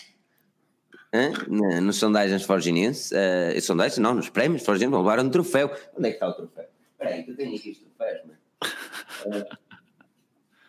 nos 1.82 1.96
sondagens 1.96 2.44
forginenses, 2.44 3.12
uh, 3.12 3.62
sondagens 3.62 3.98
não, 3.98 4.14
nos 4.14 4.30
prémios 4.30 4.64
forginenses, 4.64 4.92
vão 4.92 5.02
levar 5.02 5.20
um 5.20 5.30
troféu. 5.30 5.72
Onde 5.96 6.10
é 6.10 6.12
que 6.12 6.16
está 6.18 6.28
o 6.28 6.34
troféu? 6.34 6.66
Espera 6.92 7.16
aí, 7.16 7.24
que 7.24 7.32
eu 7.32 7.36
tenho 7.36 7.56
aqui 7.56 7.72
os 7.72 7.80
troféus, 7.80 8.22
mano. 8.26 9.48
Ah, 9.52 9.58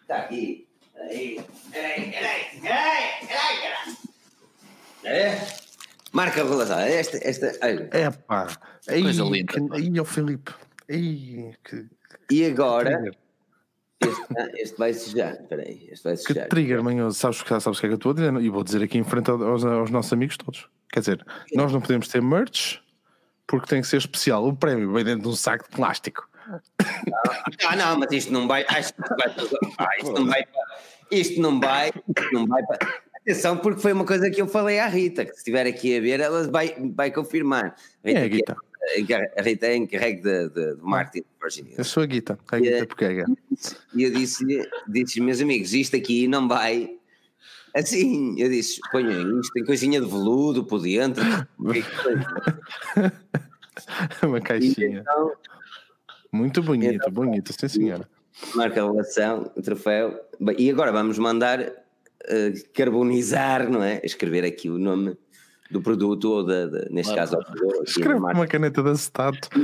Está 0.09 0.17
aqui. 0.21 0.67
Aí. 0.97 1.39
Peraí, 1.71 2.11
peraí, 2.11 2.61
peraí, 2.63 3.29
peraí, 3.29 3.59
caralho. 3.61 3.97
É? 5.05 5.47
Marca 6.13 6.43
relação. 6.43 6.79
Esta, 6.81 7.19
esta. 7.19 7.47
É 7.63 8.11
pá, 8.11 8.47
aí, 8.89 9.03
Coisa 9.03 9.23
linda, 9.25 9.55
aí, 9.75 10.01
ó 10.01 10.05
Filipe, 10.05 10.55
que, 10.89 11.87
E 12.31 12.45
agora, 12.47 13.11
este, 14.01 14.23
ah, 14.39 14.49
este 14.55 14.79
vai 14.79 14.95
sujar. 14.95 15.33
Espera 15.35 15.63
aí, 15.63 15.89
este 15.91 16.05
vai 16.05 16.17
que 16.17 16.23
sujar. 16.23 16.49
trigger 16.49 16.83
manhoso, 16.83 17.19
sabes, 17.19 17.43
que- 17.43 17.61
sabes 17.61 17.79
o 17.79 17.81
que 17.81 17.87
é 17.87 17.89
que 17.91 17.93
eu 17.95 17.97
estou 17.97 18.13
a 18.13 18.15
dizer? 18.15 18.35
E 18.41 18.49
vou 18.49 18.65
dizer 18.65 18.83
aqui 18.83 18.97
em 18.99 19.05
frente 19.05 19.31
aos, 19.31 19.65
aos 19.65 19.91
nossos 19.91 20.13
amigos 20.13 20.37
todos. 20.37 20.69
Quer 20.91 21.01
dizer, 21.01 21.27
nós 21.55 21.71
não 21.73 21.81
podemos 21.81 22.09
ter 22.09 22.23
merch 22.23 22.79
porque 23.47 23.67
tem 23.67 23.81
que 23.83 23.87
ser 23.87 23.99
especial. 23.99 24.47
O 24.47 24.57
prémio 24.57 24.91
vem 24.93 25.05
dentro 25.05 25.23
de 25.23 25.29
um 25.29 25.35
saco 25.37 25.65
de 25.69 25.77
plástico. 25.77 26.27
Ah, 27.67 27.77
não, 27.77 27.99
mas 27.99 28.11
isto 28.13 28.33
não 28.33 28.49
vai. 28.49 28.65
Isto 28.79 28.95
não 29.01 29.17
vai, 29.17 29.29
isto 30.01 30.13
não 30.13 30.27
vai. 30.27 30.45
Isto 31.11 31.41
não 31.43 31.61
vai. 31.61 31.89
Isto 31.91 32.33
não 32.33 32.47
vai 32.47 32.63
para- 32.67 33.09
Atenção, 33.21 33.59
porque 33.59 33.83
foi 33.83 33.93
uma 33.93 34.07
coisa 34.07 34.31
que 34.31 34.41
eu 34.41 34.47
falei 34.49 34.79
à 34.81 34.87
Rita, 34.87 35.23
que 35.27 35.33
se 35.33 35.39
estiver 35.39 35.67
aqui 35.67 35.99
a 35.99 36.01
ver, 36.01 36.19
ela 36.21 36.49
vai, 36.51 36.75
vai 36.95 37.11
confirmar. 37.11 37.77
É, 38.03 38.11
Rita, 38.13 38.23
que 38.23 38.29
Guita. 38.31 38.57
A 39.37 39.43
Rita 39.43 39.67
é 39.67 39.77
encarregue 39.77 40.23
de, 40.23 40.49
de, 40.49 40.75
de 40.75 40.83
marketing 40.83 41.27
de 41.27 41.41
Virginia. 41.41 41.75
A 41.79 41.85
sua 41.85 42.07
guita, 42.07 42.37
a 42.51 42.59
guita 42.59 42.87
porque 42.87 43.05
é. 43.05 43.25
E 43.95 44.03
eu 44.03 44.11
disse-lhe, 44.11 44.67
disse 44.89 45.21
meus 45.21 45.41
amigos, 45.41 45.73
isto 45.75 45.95
aqui 45.97 46.27
não 46.27 46.49
vai. 46.49 46.97
Assim, 47.75 48.41
eu 48.41 48.49
disse: 48.49 48.81
ponham 48.91 49.39
isto, 49.41 49.53
tem 49.53 49.65
coisinha 49.65 50.01
de 50.01 50.07
veludo 50.07 50.65
por 50.65 50.81
dentro. 50.81 51.23
Uma 54.23 54.41
caixinha. 54.41 55.01
Então, 55.01 55.33
Muito 56.33 56.63
bonito, 56.63 56.95
então, 56.95 57.13
bonito, 57.13 57.53
sim 57.59 57.69
senhora. 57.69 58.09
Marca 58.55 58.83
a 58.83 58.91
relação, 58.91 59.45
troféu. 59.63 60.19
E 60.57 60.71
agora 60.71 60.91
vamos 60.93 61.19
mandar 61.19 61.61
uh, 61.61 62.73
carbonizar, 62.75 63.69
não 63.69 63.83
é? 63.83 64.01
Escrever 64.05 64.45
aqui 64.45 64.71
o 64.71 64.79
nome 64.79 65.19
do 65.71 65.83
produto, 65.83 66.31
ou 66.31 66.45
da, 66.47 66.67
da 66.67 66.87
neste 66.91 67.15
caso, 67.15 67.37
ao. 67.37 67.43
Escreve 67.83 68.19
uma 68.19 68.47
caneta 68.47 68.83
de 68.83 68.91
acetato. 68.91 69.49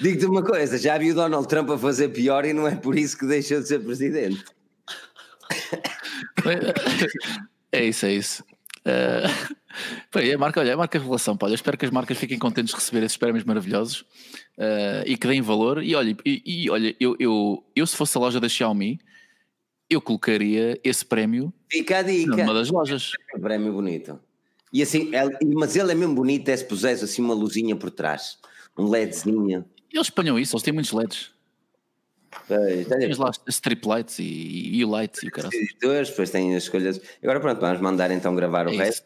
Digo-te 0.00 0.26
uma 0.26 0.42
coisa: 0.42 0.78
já 0.78 0.98
vi 0.98 1.12
o 1.12 1.14
Donald 1.14 1.46
Trump 1.48 1.70
a 1.70 1.78
fazer 1.78 2.08
pior 2.08 2.44
e 2.44 2.52
não 2.52 2.66
é 2.66 2.74
por 2.74 2.96
isso 2.96 3.16
que 3.18 3.26
deixou 3.26 3.60
de 3.60 3.68
ser 3.68 3.80
presidente. 3.80 4.44
É 7.72 7.84
isso, 7.84 8.06
é 8.06 8.12
isso. 8.12 8.42
Uh, 8.80 9.56
bem, 10.12 10.32
a 10.32 10.38
marca, 10.38 10.58
olha, 10.58 10.74
a 10.74 10.76
marca 10.76 10.98
revelação, 10.98 11.36
pá, 11.36 11.48
eu 11.48 11.54
espero 11.54 11.76
que 11.76 11.84
as 11.84 11.90
marcas 11.90 12.18
fiquem 12.18 12.38
contentes 12.38 12.72
de 12.72 12.80
receber 12.80 13.04
esses 13.04 13.16
prémios 13.16 13.44
maravilhosos 13.44 14.00
uh, 14.58 15.04
e 15.06 15.16
que 15.16 15.28
deem 15.28 15.42
valor. 15.42 15.82
E 15.82 15.94
olha, 15.94 16.16
e, 16.24 16.42
e, 16.44 16.70
olha 16.70 16.96
eu, 16.98 17.14
eu, 17.20 17.64
eu 17.76 17.86
se 17.86 17.96
fosse 17.96 18.16
a 18.16 18.20
loja 18.20 18.40
da 18.40 18.48
Xiaomi, 18.48 18.98
eu 19.90 20.00
colocaria 20.00 20.80
esse 20.84 21.04
prémio 21.04 21.52
Fica 21.68 21.98
a 21.98 22.02
dica. 22.02 22.36
numa 22.36 22.54
das 22.54 22.70
lojas. 22.70 23.12
É 23.34 23.36
um 23.36 23.40
prémio 23.40 23.72
bonito. 23.72 24.18
E 24.72 24.82
assim, 24.82 25.10
ele, 25.12 25.54
mas 25.54 25.74
ele 25.74 25.90
é 25.90 25.94
mesmo 25.96 26.14
bonito, 26.14 26.48
é 26.48 26.56
se 26.56 26.64
pusesse 26.64 27.04
assim 27.04 27.20
uma 27.20 27.34
luzinha 27.34 27.74
por 27.74 27.90
trás, 27.90 28.38
um 28.78 28.88
LEDzinho. 28.88 29.64
Eles 29.92 30.06
espanham 30.06 30.38
isso, 30.38 30.54
eles 30.54 30.62
têm 30.62 30.72
muitos 30.72 30.92
LEDs. 30.92 31.32
Pois, 32.46 32.86
Tens 32.86 33.18
lá 33.18 33.32
strip 33.48 33.88
lights 33.88 34.20
e, 34.20 34.76
e 34.76 34.84
lights 34.84 35.24
e 35.24 35.26
o 35.26 35.32
cara. 35.32 35.48
Depois 35.80 36.30
tem 36.30 36.54
as 36.54 36.62
escolhas. 36.62 37.00
Agora 37.20 37.40
pronto, 37.40 37.60
vamos 37.60 37.80
mandar 37.80 38.12
então 38.12 38.36
gravar 38.36 38.68
o 38.68 38.70
é 38.70 38.76
resto. 38.76 39.04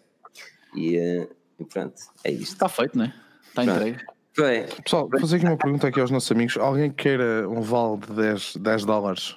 E, 0.77 0.97
eh, 0.99 1.27
e, 1.59 1.65
pronto, 1.65 1.95
é 2.23 2.31
isto. 2.31 2.53
Está 2.53 2.69
feito, 2.69 2.99
não 2.99 3.07
é? 3.07 3.15
Está 3.49 3.65
entregue. 3.65 4.05
Foi. 4.35 4.67
Pessoal, 4.83 5.09
vou 5.09 5.21
fazer 5.21 5.37
aqui 5.37 5.47
uma 5.47 5.57
pergunta 5.57 5.89
aqui 5.89 6.01
aos 6.01 6.11
nossos 6.11 6.31
amigos. 6.31 6.59
Alguém 6.59 6.91
queira 6.91 7.49
um 7.49 7.63
vale 7.63 7.99
de 7.99 8.13
10, 8.13 8.57
10 8.57 8.85
dólares 8.85 9.37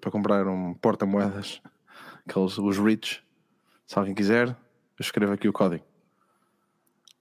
para 0.00 0.10
comprar 0.10 0.46
um 0.46 0.74
porta-moedas, 0.74 1.60
aqueles, 2.28 2.58
os 2.58 2.78
rich? 2.78 3.22
Se 3.86 3.98
alguém 3.98 4.14
quiser, 4.14 4.48
eu 4.48 4.56
escrevo 5.00 5.32
aqui 5.32 5.48
o 5.48 5.52
código. 5.52 5.84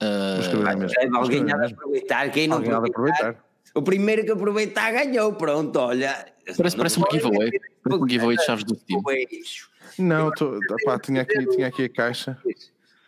Uh, 0.01 1.17
alguém 1.17 1.51
há 1.51 1.57
de 1.57 1.73
aproveitar. 1.73 2.31
Quem 2.31 2.47
não 2.47 2.57
alguém 2.57 2.71
aproveitar, 2.71 3.29
aproveitar 3.29 3.49
o 3.75 3.81
primeiro 3.81 4.23
que 4.23 4.31
aproveitar 4.31 4.91
ganhou, 4.91 5.33
pronto, 5.33 5.77
olha. 5.77 6.25
Parece, 6.57 6.75
parece 6.75 6.99
um 6.99 7.03
giveaway. 7.11 7.51
Parece 7.83 8.03
um 8.03 8.09
giveaway 8.09 8.37
de 8.37 8.45
chaves 8.45 8.63
do 8.63 8.75
Steam. 8.75 9.01
Não, 9.99 10.31
tô, 10.31 10.57
pá, 10.85 10.99
tinha, 10.99 11.21
aqui, 11.21 11.45
tinha 11.47 11.67
aqui 11.67 11.85
a 11.85 11.89
caixa. 11.89 12.37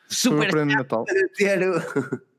Super 0.08 0.52
Foi 0.52 0.66
de 0.66 0.76
Natal. 0.76 1.06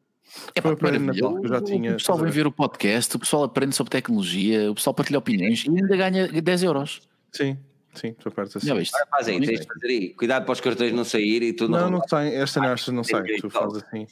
É 0.55 0.61
para 0.61 0.97
eu 0.97 1.49
já 1.49 1.61
tinha. 1.61 1.93
O 1.93 1.97
pessoal 1.97 2.19
vem 2.19 2.31
ver 2.31 2.47
o 2.47 2.53
podcast, 2.53 3.17
o 3.17 3.19
pessoal 3.19 3.45
aprende 3.45 3.75
sobre 3.75 3.91
tecnologia, 3.91 4.71
o 4.71 4.75
pessoal 4.75 4.95
partilha 4.95 5.19
opiniões 5.19 5.65
e 5.65 5.69
ainda 5.69 5.97
ganha 5.97 6.29
10 6.29 6.63
euros. 6.63 7.03
Sim, 7.33 7.59
sim, 7.95 8.15
tu 8.15 8.31
perto 8.31 8.59
assim. 8.59 8.67
Já 8.67 8.75
viste? 8.75 8.93
faz 9.11 9.29
aí, 9.29 9.41
tens 9.41 9.61
de 9.61 9.67
fazer 9.67 9.87
aí. 9.87 10.15
Cuidado 10.15 10.45
para 10.45 10.53
os 10.53 10.61
cartões 10.61 10.93
não 10.93 11.05
saírem 11.05 11.51
e 11.51 11.53
tudo. 11.53 11.73
Não, 11.73 11.81
não, 11.83 11.99
não 11.99 12.09
sai, 12.09 12.35
esta 12.35 12.61
não, 12.61 12.69
esta 12.69 12.93
não 12.93 13.05
sai. 13.05 13.23
Tu 13.41 13.51
fazes 13.51 13.83
assim 13.83 14.07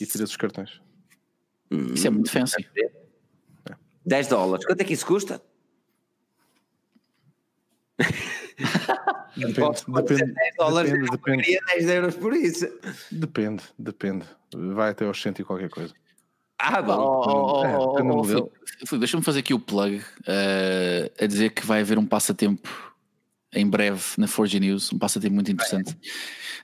e 0.00 0.06
tiras 0.06 0.30
os 0.30 0.36
cartões. 0.36 0.80
Isso 1.70 2.06
é 2.06 2.10
muito 2.10 2.30
fancy. 2.30 2.66
10 4.04 4.26
dólares. 4.28 4.66
Quanto 4.66 4.80
é 4.80 4.84
que 4.84 4.92
isso 4.92 5.06
custa? 5.06 5.40
Depende, 9.34 9.82
depende, 9.88 10.34
10 10.34 10.56
dólares, 10.58 10.92
depende, 10.92 11.10
depende. 11.10 11.60
10 11.74 11.88
euros 11.88 12.16
por 12.16 12.34
isso. 12.34 12.68
Depende, 13.10 13.62
depende. 13.78 14.26
Vai 14.54 14.90
até 14.90 15.06
aos 15.06 15.22
100 15.22 15.36
e 15.38 15.44
qualquer 15.44 15.70
coisa. 15.70 15.94
Ah, 16.58 16.82
bom. 16.82 16.92
Oh, 16.92 17.62
oh, 17.64 17.96
oh, 17.98 18.22
oh 18.22 18.98
Deixa-me 18.98 19.22
fazer 19.22 19.40
aqui 19.40 19.54
o 19.54 19.58
plug 19.58 19.96
uh, 19.96 21.24
a 21.24 21.26
dizer 21.26 21.50
que 21.50 21.64
vai 21.64 21.80
haver 21.80 21.98
um 21.98 22.04
passatempo 22.04 22.68
em 23.54 23.68
breve 23.68 24.02
na 24.16 24.26
Forge 24.26 24.58
News, 24.58 24.92
um 24.92 24.98
passatempo 24.98 25.34
muito 25.34 25.50
interessante. 25.50 25.96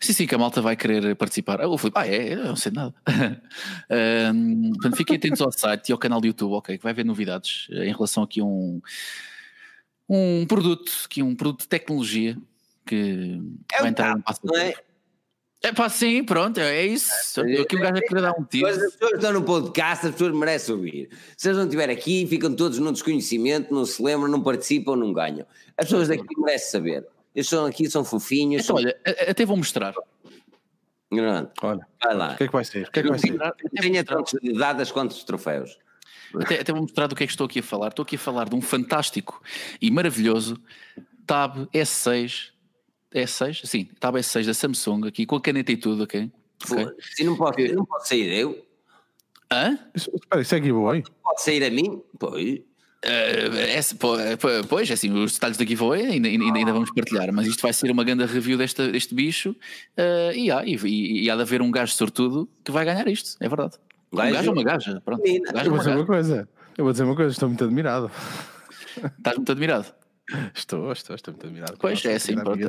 Sim, 0.01 0.13
sim, 0.13 0.27
que 0.27 0.35
a 0.35 0.39
malta 0.39 0.63
vai 0.63 0.77
querer 0.77 1.15
participar. 1.17 1.61
Ah, 1.61 1.79
fui, 1.79 1.91
ah 1.95 2.07
é, 2.07 2.35
eu 2.35 2.45
não 2.45 2.57
sei 2.57 2.73
nada. 2.73 2.95
um, 4.35 4.71
portanto, 4.73 4.97
fiquem 4.97 5.17
atentos 5.17 5.41
ao 5.41 5.53
site 5.53 5.89
e 5.89 5.93
ao 5.93 5.99
canal 5.99 6.21
do 6.21 6.27
YouTube, 6.27 6.53
ok, 6.53 6.79
que 6.79 6.83
vai 6.83 6.93
haver 6.93 7.05
novidades 7.05 7.67
eh, 7.73 7.87
em 7.87 7.93
relação 7.93 8.23
aqui 8.23 8.41
a 8.41 8.45
um, 8.45 8.81
um 10.09 10.47
produto, 10.47 10.93
que 11.09 11.23
um 11.23 11.35
produto 11.35 11.61
de 11.61 11.69
tecnologia 11.69 12.37
que 12.87 13.41
é 13.73 13.81
vai 13.81 13.91
entrar 13.91 14.17
no 14.17 14.23
passatempo. 14.23 14.57
É? 14.57 14.75
é 15.63 15.73
pá, 15.73 15.89
sim, 15.89 16.25
pronto, 16.25 16.59
é 16.59 16.87
isso. 16.87 17.41
É, 17.43 17.61
aqui 17.61 17.77
o 17.77 17.81
gajo 17.81 17.97
é 17.97 18.01
querer 18.01 18.23
dar 18.23 18.33
um 18.33 18.45
tiro. 18.45 18.69
As 18.69 18.77
pessoas 18.79 19.13
estão 19.13 19.33
no 19.33 19.43
podcast, 19.43 20.07
as 20.07 20.13
pessoas 20.13 20.35
merecem 20.35 20.75
ouvir. 20.75 21.11
Se 21.37 21.49
eles 21.49 21.59
não 21.59 21.65
estiverem 21.67 21.95
aqui, 21.95 22.27
ficam 22.27 22.55
todos 22.55 22.79
num 22.79 22.93
desconhecimento, 22.93 23.73
não 23.75 23.85
se 23.85 24.03
lembram, 24.03 24.29
não 24.29 24.43
participam, 24.43 24.97
não 24.97 25.13
ganham. 25.13 25.47
As 25.77 25.85
pessoas 25.85 26.09
daqui 26.09 26.25
merecem 26.39 26.71
saber. 26.71 27.07
Eles 27.35 27.49
são 27.49 27.67
aqui, 27.67 27.91
são 27.91 28.05
fofinhos. 28.05 28.65
Então, 28.65 28.77
são... 28.77 28.85
olha, 28.85 28.99
até 29.29 29.45
vou 29.45 29.57
mostrar. 29.57 29.95
Não, 31.11 31.51
olha, 31.63 31.87
vai 32.03 32.15
lá. 32.15 32.33
O 32.33 32.37
que 32.37 32.45
é 32.45 32.47
que 32.47 32.53
vai 32.53 32.65
ser? 32.65 32.87
O 32.87 32.91
que 32.91 33.01
é 33.01 33.03
que 33.03 33.09
vai 33.09 33.19
ser? 33.19 33.39
Tenha 33.81 34.05
tantas 34.05 34.41
dadas 34.57 34.91
quantos 34.91 35.23
troféus. 35.25 35.79
Até, 36.35 36.61
até 36.61 36.73
vou 36.73 36.83
mostrar 36.83 37.07
do 37.07 37.15
que 37.15 37.25
é 37.25 37.27
que 37.27 37.33
estou 37.33 37.47
aqui 37.47 37.61
a 37.61 37.63
falar. 37.63 37.89
Estou 37.89 38.03
aqui 38.03 38.17
a 38.17 38.19
falar 38.19 38.49
de 38.49 38.55
um 38.55 38.61
fantástico 38.61 39.43
e 39.81 39.91
maravilhoso 39.91 40.61
Tab 41.27 41.67
S6. 41.73 42.51
S6? 43.15 43.67
Sim, 43.67 43.89
Tab 43.99 44.17
S6 44.17 44.47
da 44.47 44.55
Samsung, 44.55 45.07
aqui 45.07 45.25
com 45.25 45.37
a 45.37 45.41
caneta 45.41 45.73
e 45.73 45.77
tudo, 45.77 46.05
ok? 46.05 46.31
okay. 46.71 46.87
Se 47.01 47.25
não 47.25 47.37
pode, 47.37 47.73
não 47.73 47.85
pode 47.85 48.07
sair 48.07 48.33
eu. 48.33 48.65
Hã? 49.51 49.79
Espera, 49.95 50.43
isso 50.43 50.55
é 50.55 50.59
giveaway? 50.59 51.03
Pode 51.23 51.43
sair 51.43 51.65
a 51.65 51.71
mim? 51.71 52.03
Pois. 52.19 52.61
Uh, 53.05 53.55
é, 53.57 54.63
pois, 54.69 54.91
é 54.91 54.95
assim, 54.95 55.13
os 55.13 55.35
detalhes 55.35 55.57
da 55.57 55.65
giveaway 55.65 56.05
ainda, 56.05 56.29
ainda, 56.29 56.59
ainda, 56.59 56.73
vamos 56.73 56.91
partilhar, 56.93 57.33
mas 57.33 57.47
isto 57.47 57.63
vai 57.63 57.73
ser 57.73 57.93
uma 57.93 58.03
grande 58.03 58.25
review 58.25 58.59
deste, 58.59 58.91
deste 58.91 59.15
bicho 59.15 59.51
uh, 59.51 60.33
e, 60.35 60.51
há, 60.51 60.67
e, 60.67 60.75
e, 60.75 61.25
e, 61.25 61.31
há 61.31 61.37
de 61.37 61.43
haver 61.43 61.63
um 61.63 61.71
gajo 61.71 61.93
sortudo 61.93 62.49
que 62.65 62.73
vai 62.73 62.85
ganhar 62.85 63.07
isto, 63.07 63.37
é 63.41 63.49
verdade. 63.49 63.77
Um 64.13 64.17
gajo 64.17 64.49
ou 64.49 64.55
uma 64.55 64.65
gaja, 64.65 65.01
pronto. 65.05 65.23
Gajo 65.23 65.67
eu 65.67 65.71
vou 65.71 65.79
dizer 65.79 65.95
uma 65.95 66.07
coisa, 66.07 66.49
eu 66.77 66.85
vou 66.85 66.93
dizer 66.93 67.05
uma 67.05 67.17
coisa, 67.17 67.33
estou 67.33 67.49
muito 67.49 67.65
admirado. 67.65 68.11
Estás 69.19 69.37
muito 69.37 69.53
admirado? 69.53 69.87
Estou, 70.55 70.93
estou, 70.93 71.17
estou 71.17 71.33
muito 71.33 71.47
admirado. 71.47 71.77
Pois 71.79 72.05
é, 72.05 72.17
assim, 72.17 72.35
pronto. 72.35 72.61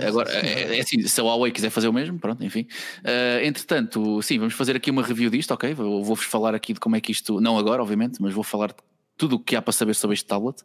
É, 0.00 0.06
agora, 0.06 0.30
é, 0.30 0.76
é, 0.76 0.80
assim, 0.80 1.02
se 1.02 1.20
a 1.20 1.24
Huawei 1.24 1.50
quiser 1.50 1.70
fazer 1.70 1.88
o 1.88 1.92
mesmo, 1.92 2.18
pronto, 2.18 2.44
enfim. 2.44 2.66
Uh, 3.00 3.44
entretanto, 3.44 4.22
sim, 4.22 4.38
vamos 4.38 4.54
fazer 4.54 4.76
aqui 4.76 4.90
uma 4.90 5.02
review 5.02 5.28
disto, 5.28 5.52
ok? 5.52 5.74
Vou-vos 5.74 6.24
falar 6.24 6.54
aqui 6.54 6.72
de 6.72 6.80
como 6.80 6.94
é 6.94 7.00
que 7.00 7.10
isto, 7.10 7.40
não 7.40 7.58
agora, 7.58 7.82
obviamente, 7.82 8.22
mas 8.22 8.32
vou 8.32 8.44
falar 8.44 8.72
tudo 9.16 9.36
o 9.36 9.38
que 9.40 9.56
há 9.56 9.62
para 9.62 9.72
saber 9.72 9.94
sobre 9.94 10.14
este 10.14 10.26
tablet. 10.26 10.60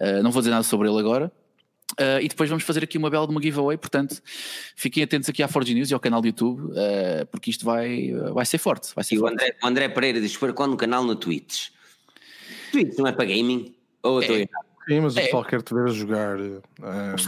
Uh, 0.00 0.22
não 0.22 0.30
vou 0.30 0.40
dizer 0.40 0.50
nada 0.50 0.62
sobre 0.62 0.88
ele 0.88 0.98
agora. 0.98 1.30
Uh, 1.98 2.22
e 2.22 2.28
depois 2.28 2.48
vamos 2.48 2.64
fazer 2.64 2.84
aqui 2.84 2.96
uma 2.96 3.10
bela 3.10 3.26
de 3.26 3.32
uma 3.32 3.42
giveaway, 3.42 3.76
portanto 3.76 4.22
fiquem 4.76 5.02
atentos 5.02 5.28
aqui 5.28 5.42
à 5.42 5.48
Forge 5.48 5.74
News 5.74 5.90
e 5.90 5.94
ao 5.94 5.98
canal 5.98 6.20
do 6.20 6.28
YouTube, 6.28 6.60
uh, 6.70 7.26
porque 7.30 7.50
isto 7.50 7.64
vai, 7.64 8.12
vai 8.32 8.46
ser 8.46 8.58
forte. 8.58 8.94
Vai 8.94 9.02
ser 9.02 9.16
e 9.16 9.18
forte. 9.18 9.32
O, 9.32 9.34
André, 9.34 9.56
o 9.62 9.66
André 9.66 9.88
Pereira 9.88 10.20
diz: 10.20 10.36
para 10.36 10.52
quando 10.52 10.74
o 10.74 10.76
canal 10.76 11.04
no 11.04 11.16
Twitch? 11.16 11.70
Twitch 12.70 12.96
não 12.96 13.06
é 13.06 13.12
para 13.12 13.24
gaming? 13.24 13.74
Ou 14.02 14.22
eu 14.22 14.22
estou 14.22 14.36
é. 14.36 14.70
Sim, 14.88 15.00
mas 15.00 15.14
o 15.14 15.18
é. 15.18 15.24
pessoal 15.24 15.44
quer 15.44 15.62
te 15.62 15.74
ver 15.74 15.84
a 15.84 15.92
jogar. 15.92 16.40
Uh, 16.40 16.60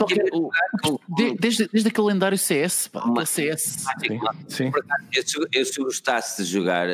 o 0.01 0.07
quer, 0.07 0.25
o, 0.33 1.01
desde, 1.39 1.69
desde 1.69 1.89
aquele 1.89 2.07
lendário 2.09 2.39
CS, 2.39 2.89
pá, 2.89 3.05
uma, 3.05 3.27
CS. 3.27 3.85
Sim, 4.01 4.21
sim. 4.49 4.73
Eu, 5.13 5.27
se, 5.27 5.49
eu, 5.53 5.65
se 5.65 5.81
gostasse 5.81 6.43
de 6.43 6.49
jogar, 6.49 6.89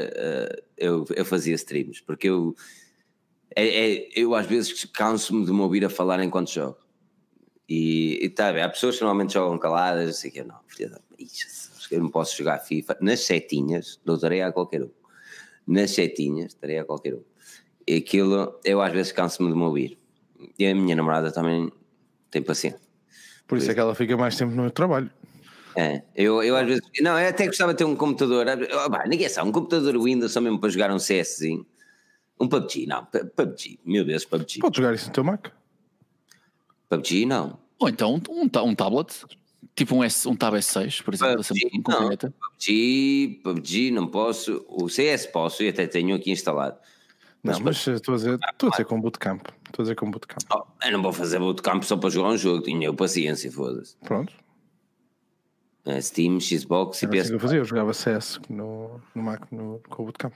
eu, 0.77 1.07
eu 1.15 1.24
fazia 1.24 1.55
streams, 1.55 2.03
porque 2.03 2.28
eu 2.28 2.55
é, 3.55 3.66
é, 3.66 4.09
eu 4.15 4.35
às 4.35 4.47
vezes 4.47 4.85
canso-me 4.85 5.45
de 5.45 5.53
me 5.53 5.61
ouvir 5.61 5.85
a 5.85 5.90
falar 5.90 6.23
enquanto 6.23 6.51
jogo. 6.53 6.77
E, 7.69 8.24
e 8.24 8.28
tá 8.31 8.53
bem, 8.53 8.62
há 8.62 8.69
pessoas 8.69 8.97
que 8.97 9.03
normalmente 9.03 9.35
jogam 9.35 9.59
caladas, 9.59 10.09
assim 10.09 10.31
que 10.31 10.40
eu 10.40 10.47
não, 10.47 10.57
filha 10.66 10.89
da 10.89 11.01
eu 11.90 12.01
não 12.01 12.11
posso 12.11 12.36
jogar 12.36 12.59
FIFA 12.59 12.99
nas 13.01 13.20
setinhas, 13.20 13.99
dou 14.05 14.19
tarefa 14.19 14.49
a 14.49 14.53
qualquer 14.53 14.82
um. 14.82 14.90
Nas 15.66 15.90
setinhas, 15.90 16.55
tarefa 16.55 16.82
a 16.82 16.85
qualquer 16.85 17.15
um. 17.15 17.23
E 17.86 17.97
aquilo, 17.97 18.59
eu 18.65 18.81
às 18.81 18.93
vezes 18.93 19.12
canso-me 19.12 19.51
de 19.51 19.57
me 19.57 19.62
ouvir. 19.62 19.99
E 20.59 20.66
a 20.66 20.74
minha 20.74 20.95
namorada 20.95 21.32
também 21.32 21.73
tem 22.31 22.43
paciência. 22.43 22.81
Por 23.47 23.59
isso 23.59 23.70
é 23.70 23.74
que 23.74 23.81
ela 23.81 23.95
fica 23.95 24.16
mais 24.16 24.36
tempo 24.36 24.55
no 24.55 24.70
trabalho. 24.70 25.11
É, 25.74 26.03
eu, 26.15 26.43
eu 26.43 26.57
às 26.57 26.66
vezes. 26.66 26.82
Não, 27.01 27.19
eu 27.19 27.28
até 27.28 27.47
gostava 27.47 27.73
de 27.73 27.78
ter 27.78 27.85
um 27.85 27.97
computador. 27.97 28.47
Oh, 28.49 29.09
ninguém 29.09 29.28
sabe, 29.28 29.49
um 29.49 29.53
computador 29.53 29.99
Windows 30.03 30.32
só 30.32 30.40
mesmo 30.40 30.61
para 30.61 30.69
jogar 30.69 30.90
um 30.90 30.99
CSzinho. 30.99 31.66
Um 32.39 32.49
PUBG, 32.49 32.86
não. 32.86 33.07
PUBG, 33.07 33.81
meu 33.85 34.05
Deus, 34.05 34.24
PUBG. 34.24 34.59
Podes 34.61 34.77
jogar 34.77 34.95
isso 34.95 35.07
no 35.07 35.12
teu 35.12 35.24
Mac? 35.24 35.49
PUBG, 36.89 37.27
não. 37.27 37.59
Ou 37.78 37.89
então 37.89 38.15
um, 38.15 38.43
um, 38.43 38.69
um 38.69 38.74
tablet. 38.74 39.24
Tipo 39.74 39.94
um, 39.94 40.02
S, 40.02 40.28
um 40.28 40.35
Tab 40.35 40.55
S6, 40.55 41.05
por 41.05 41.15
exemplo, 41.15 41.44
PUBG, 41.44 41.82
com 41.82 41.93
não, 41.93 42.09
PUBG, 42.09 43.40
PUBG 43.44 43.90
não 43.93 44.09
posso, 44.09 44.65
o 44.69 44.89
CS 44.89 45.27
posso 45.27 45.62
e 45.62 45.69
até 45.69 45.86
tenho 45.86 46.16
aqui 46.16 46.32
instalado. 46.32 46.77
Não, 47.44 47.52
mas, 47.60 47.60
mas 47.60 47.86
estou 47.86 48.15
a 48.15 48.16
dizer, 48.16 48.39
estou 48.51 48.69
a 48.69 48.70
dizer 48.73 48.85
com 48.85 49.01
bootcamp. 49.01 49.47
Estou 49.66 49.82
a 49.82 49.85
dizer 49.85 49.94
com 49.94 50.10
bootcamp. 50.10 50.43
Oh, 50.52 50.65
eu 50.85 50.93
não 50.93 51.01
vou 51.01 51.12
fazer 51.12 51.39
bootcamp 51.39 51.85
só 51.85 51.97
para 51.97 52.10
jogar 52.10 52.31
um 52.31 52.36
jogo, 52.36 52.62
tinha 52.62 52.89
eu 52.89 52.94
paciência, 52.94 53.52
foda-se. 53.52 53.97
Pronto. 53.98 54.32
É, 55.85 56.01
Steam, 56.01 56.40
Xbox 56.40 57.01
e 57.02 57.06
PS. 57.06 57.20
Assim 57.20 57.32
eu 57.35 57.40
fazia, 57.40 57.59
eu 57.59 57.65
jogava 57.65 57.94
CS 57.94 58.40
no, 58.51 59.01
no 59.15 59.23
Mac 59.23 59.51
no, 59.52 59.81
com 59.89 60.02
o 60.02 60.06
bootcamp. 60.06 60.35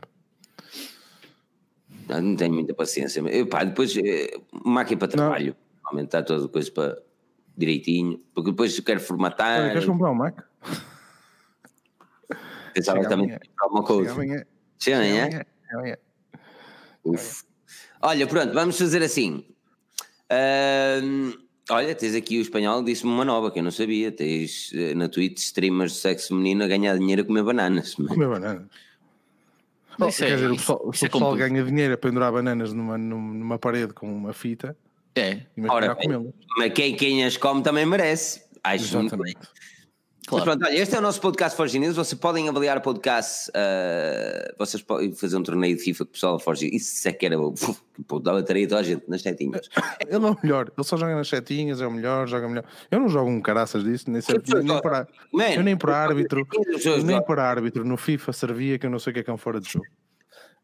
Não, 2.09 2.23
não 2.23 2.37
tenho 2.37 2.55
muita 2.55 2.75
paciência. 2.75 3.21
Eu, 3.21 3.47
pá, 3.49 3.65
depois, 3.65 3.97
eh, 3.97 4.39
Mac 4.65 4.91
é 4.93 4.97
para 4.97 5.09
trabalho. 5.09 5.57
Aumentar 5.93 6.23
todas 6.23 6.45
as 6.45 6.51
coisas 6.51 6.71
para 6.71 6.99
direitinho, 7.57 8.19
porque 8.35 8.51
depois 8.51 8.77
eu 8.77 8.83
quero 8.83 9.01
formatar. 9.01 9.61
Olha, 9.61 9.71
queres 9.71 9.85
comprar 9.87 10.11
um 10.11 10.15
Mac? 10.15 10.41
Pensava 12.75 13.07
também 13.07 13.29
comprar 13.29 13.67
uma 13.69 13.83
coisa. 13.83 14.11
Chega 14.11 14.23
amanhã. 14.23 14.47
Chega 14.79 14.97
amanhã? 14.97 15.25
Chega 15.31 15.47
amanhã. 15.75 15.97
Uf. 17.05 17.45
Olha, 18.01 18.27
pronto, 18.27 18.55
vamos 18.55 18.79
fazer 18.79 19.03
assim. 19.03 19.45
Uh, 20.31 21.39
olha, 21.71 21.95
tens 21.95 22.15
aqui 22.15 22.39
o 22.39 22.41
espanhol, 22.41 22.83
disse-me 22.83 23.13
uma 23.13 23.25
nova 23.25 23.51
que 23.51 23.59
eu 23.59 23.63
não 23.63 23.71
sabia. 23.71 24.11
Tens 24.11 24.73
eh, 24.75 24.95
na 24.95 25.09
Twitch 25.09 25.39
streamers 25.39 25.93
de 25.93 25.99
sexo 25.99 26.29
feminino 26.29 26.65
a 26.65 26.67
ganhar 26.67 26.97
dinheiro 26.97 27.23
a 27.23 27.25
comer 27.25 27.43
bananas. 27.43 27.95
Comer 27.95 28.29
bananas. 28.29 28.67
Oh, 30.01 30.07
quer 30.07 30.31
é, 30.31 30.35
dizer, 30.35 30.51
o 30.51 30.57
pessoal, 30.57 30.81
o 30.85 30.91
pessoal 30.91 31.37
ganha 31.37 31.63
dinheiro 31.63 31.93
a 31.93 31.99
pendurar 31.99 32.33
bananas 32.33 32.73
numa, 32.73 32.97
numa 32.97 33.59
parede 33.59 33.93
com 33.93 34.11
uma 34.11 34.33
fita. 34.33 34.77
É. 35.15 35.41
Ora, 35.69 35.97
mas 36.57 36.73
quem, 36.73 36.97
quem 36.97 37.25
as 37.25 37.37
come 37.37 37.63
também 37.63 37.85
merece. 37.85 38.43
Acho 38.65 38.85
Exatamente. 38.85 39.17
muito 39.17 39.25
bem. 39.25 39.35
Claro. 40.27 40.45
Pronto, 40.45 40.65
olha, 40.65 40.79
este 40.79 40.95
é 40.95 40.99
o 40.99 41.03
nosso 41.03 41.21
podcast 41.21 41.57
Forge 41.57 41.79
News. 41.79 41.97
Vocês 41.97 42.19
podem 42.19 42.49
avaliar 42.49 42.79
o 42.79 42.81
podcast. 42.81 43.51
Uh, 43.51 44.55
vocês 44.57 44.81
podem 44.81 45.13
fazer 45.13 45.37
um 45.37 45.43
torneio 45.43 45.77
de 45.77 45.83
FIFA 45.83 46.05
com 46.05 46.11
o 46.11 46.13
pessoal 46.13 46.33
da 46.35 46.39
Forge 46.39 46.71
Isso 46.73 47.09
é 47.09 47.13
que 47.13 47.27
era. 47.27 47.37
Pô, 48.07 48.21
dava 48.21 48.43
tareia 48.43 48.69
toda 48.69 48.81
a 48.81 48.85
gente 48.85 49.03
nas 49.09 49.21
setinhas. 49.21 49.69
Ele 50.01 50.15
é 50.15 50.19
o 50.19 50.39
melhor. 50.43 50.71
Ele 50.77 50.87
só 50.87 50.97
joga 50.97 51.17
nas 51.17 51.29
setinhas, 51.29 51.81
é 51.81 51.87
o 51.87 51.91
melhor, 51.91 52.29
joga 52.29 52.49
melhor. 52.49 52.65
Eu 52.91 53.01
não 53.01 53.09
jogo 53.09 53.31
um 53.31 53.41
caraças 53.41 53.83
disso, 53.83 54.11
nem, 54.11 54.23
sei, 54.23 54.37
nem, 54.47 54.81
Man, 55.33 55.51
eu 55.51 55.63
nem 55.63 55.77
por 55.77 55.91
árbitro. 55.91 56.47
nem 57.05 57.23
por 57.23 57.39
árbitro 57.39 57.85
no 57.85 57.97
FIFA 57.97 58.33
servia 58.33 58.79
que 58.79 58.87
eu 58.87 58.91
não 58.91 58.99
sei 58.99 59.11
o 59.11 59.15
que 59.15 59.21
é 59.21 59.23
que 59.25 59.31
é 59.31 59.33
um 59.33 59.37
fora 59.39 59.61
de 59.61 59.71
jogo. 59.71 59.87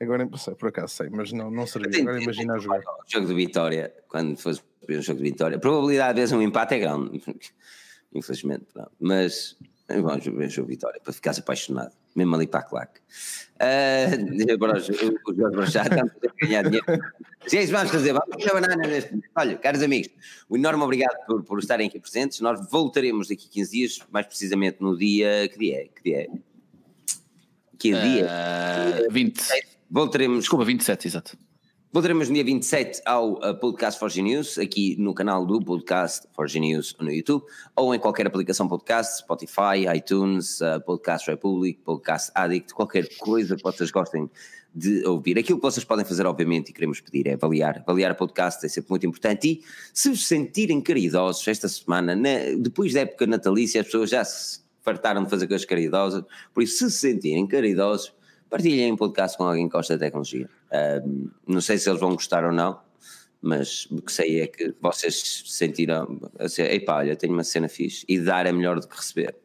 Agora, 0.01 0.29
sei, 0.37 0.55
por 0.55 0.69
acaso 0.69 0.95
sei, 0.95 1.09
mas 1.11 1.33
não, 1.33 1.51
não 1.51 1.67
servia. 1.67 2.03
Agora 2.03 2.23
imagina 2.23 2.55
a 2.55 2.59
jogar. 2.59 2.81
O 2.81 3.11
jogo 3.11 3.27
de 3.27 3.35
vitória, 3.35 3.93
quando 4.09 4.37
fosse 4.37 4.63
um 4.89 5.03
jogo 5.03 5.19
de 5.19 5.31
vitória, 5.31 5.57
a 5.57 5.61
probabilidade 5.61 6.15
de 6.15 6.21
vezes 6.21 6.33
um 6.33 6.43
empate 6.43 6.75
é 6.75 6.79
grande 6.79 7.23
infelizmente. 8.15 8.67
Pronto. 8.73 8.93
Mas 9.01 9.57
vamos 9.89 10.25
ver 10.25 10.47
o 10.47 10.51
jogo 10.51 10.69
Vitória 10.69 11.01
para 11.03 11.13
ficares 11.13 11.39
apaixonado, 11.39 11.93
mesmo 12.15 12.35
ali 12.35 12.47
para 12.47 12.61
a 12.61 12.63
claque. 12.63 13.01
Uh, 13.57 14.53
agora 14.53 14.79
o 14.79 14.81
Jorge 14.81 15.57
Brachado 15.57 15.95
está 15.95 16.03
a 16.03 16.47
ganhar 16.47 16.63
dinheiro. 16.63 16.87
Se 17.47 17.57
é 17.57 17.63
isso 17.63 17.73
vamos 17.73 17.91
fazer, 17.91 18.13
vamos 18.13 18.43
fazer 18.43 18.53
banana 18.53 18.87
neste. 18.87 19.19
Olha, 19.35 19.57
caros 19.57 19.83
amigos, 19.83 20.11
um 20.51 20.57
enorme 20.57 20.83
obrigado 20.83 21.17
por, 21.27 21.43
por 21.43 21.59
estarem 21.59 21.89
aqui 21.89 21.99
presentes. 21.99 22.41
Nós 22.41 22.61
voltaremos 22.71 23.29
daqui 23.29 23.49
a 23.49 23.53
15 23.55 23.71
dias, 23.71 23.99
mais 24.11 24.27
precisamente 24.27 24.79
no 24.81 24.97
dia. 24.97 25.49
Que 25.49 25.59
dia 25.59 25.77
é? 25.77 25.85
Que 25.89 26.03
dia 26.03 26.21
é? 26.23 26.29
Que 27.79 27.93
dia? 27.93 28.29
Uh, 29.09 29.13
20. 29.13 29.43
Voltaremos. 29.91 30.41
Desculpa, 30.41 30.65
27, 30.65 31.09
exato. 31.09 31.39
Voltaremos 31.91 32.29
no 32.29 32.35
dia 32.35 32.45
27 32.45 33.01
ao 33.07 33.33
uh, 33.35 33.59
Podcast 33.59 33.99
Forge 33.99 34.21
News, 34.21 34.59
aqui 34.59 34.95
no 34.99 35.15
canal 35.15 35.47
do 35.47 35.59
Podcast 35.59 36.29
Forge 36.37 36.61
News 36.61 36.95
no 37.01 37.11
YouTube, 37.11 37.43
ou 37.75 37.95
em 37.95 37.99
qualquer 37.99 38.27
aplicação 38.27 38.69
podcast, 38.69 39.21
Spotify, 39.21 39.89
iTunes, 39.97 40.61
uh, 40.61 40.79
Podcast 40.85 41.31
Republic, 41.31 41.81
Podcast 41.83 42.31
Addict, 42.35 42.75
qualquer 42.75 43.09
coisa 43.17 43.57
que 43.57 43.63
vocês 43.63 43.91
gostem 43.91 44.31
de 44.75 45.03
ouvir. 45.07 45.39
Aquilo 45.39 45.59
que 45.59 45.63
vocês 45.63 45.83
podem 45.83 46.05
fazer, 46.05 46.27
obviamente, 46.27 46.69
e 46.69 46.73
queremos 46.75 47.01
pedir 47.01 47.27
é 47.27 47.33
avaliar. 47.33 47.83
Avaliar 47.87 48.13
o 48.13 48.17
podcast 48.17 48.67
é 48.67 48.69
sempre 48.69 48.91
muito 48.91 49.07
importante. 49.07 49.49
E 49.49 49.65
se 49.95 50.11
vos 50.11 50.27
sentirem 50.27 50.83
caridosos 50.83 51.49
esta 51.49 51.69
semana, 51.69 52.15
né, 52.15 52.55
depois 52.55 52.93
da 52.93 53.01
época 53.01 53.27
natalícia, 53.27 53.81
as 53.81 53.87
pessoas 53.87 54.11
já 54.11 54.23
se 54.23 54.61
fartaram 54.83 55.25
de 55.25 55.31
fazer 55.31 55.47
coisas 55.47 55.65
caridosas, 55.65 56.23
por 56.53 56.63
isso, 56.63 56.91
se 56.91 56.99
sentirem 56.99 57.47
caridosos, 57.47 58.13
partilhem 58.49 58.93
um 58.93 58.97
podcast 58.97 59.37
com 59.37 59.45
alguém 59.45 59.69
que 59.69 59.73
gosta 59.73 59.97
da 59.97 60.07
tecnologia. 60.07 60.49
Um, 61.05 61.31
não 61.47 61.61
sei 61.61 61.79
se 61.79 61.89
eles 61.89 62.01
vão 62.01 62.15
gostar 62.15 62.45
ou 62.45 62.53
não, 62.53 62.81
mas 63.41 63.87
o 63.87 64.03
que 64.03 64.13
sei 64.13 64.41
é 64.41 64.47
que 64.47 64.75
vocês 64.81 65.45
sentiram 65.47 66.21
assim, 66.39 66.63
epá, 66.63 66.97
olha, 66.97 67.17
tenho 67.17 67.33
uma 67.33 67.45
cena 67.45 67.69
fixe 67.69 68.05
e 68.09 68.19
dar 68.19 68.47
é 68.47 68.53
melhor 68.53 68.81
do 68.81 68.89
que 68.89 68.97
receber. 68.97 69.37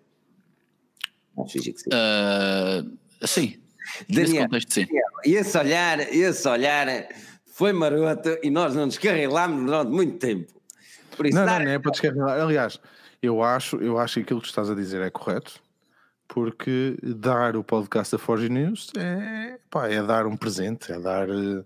Acho 1.37 1.59
que 1.59 1.73
sim. 1.73 1.89
Uh, 1.89 3.27
sim. 3.27 3.59
Daniel, 4.09 4.43
contexto, 4.45 4.73
sim. 4.73 4.85
Daniel, 4.85 5.09
esse 5.25 5.57
olhar, 5.57 5.99
esse 5.99 6.47
olhar 6.47 6.87
foi 7.45 7.73
maroto 7.73 8.37
e 8.41 8.49
nós 8.49 8.75
não 8.75 8.87
descarrilámos 8.87 9.65
durante 9.65 9.91
muito 9.91 10.17
tempo. 10.17 10.51
Por 11.15 11.27
isso, 11.27 11.37
não, 11.37 11.45
não, 11.45 11.59
não 11.59 11.71
é 11.71 11.79
para 11.79 11.91
descarrilar. 11.91 12.41
Aliás, 12.41 12.79
eu 13.21 13.43
acho, 13.43 13.77
eu 13.77 13.97
acho 13.97 14.15
que 14.15 14.19
aquilo 14.21 14.41
que 14.41 14.47
estás 14.47 14.69
a 14.69 14.75
dizer 14.75 15.01
é 15.01 15.09
correto 15.09 15.61
porque 16.33 16.97
dar 17.03 17.55
o 17.55 17.63
podcast 17.63 18.11
da 18.11 18.17
Forge 18.17 18.49
News 18.49 18.89
é, 18.97 19.59
pá, 19.69 19.87
é 19.87 20.01
dar 20.01 20.25
um 20.25 20.35
presente, 20.35 20.91
é 20.91 20.99
dar, 20.99 21.29
eh, 21.29 21.63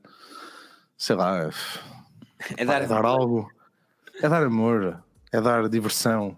sei 0.98 1.16
lá, 1.16 1.50
é 2.58 2.66
dar, 2.66 2.82
é 2.82 2.86
dar 2.86 3.06
algo, 3.06 3.50
é 4.22 4.28
dar 4.28 4.44
amor, 4.44 5.02
é 5.32 5.40
dar 5.40 5.70
diversão, 5.70 6.36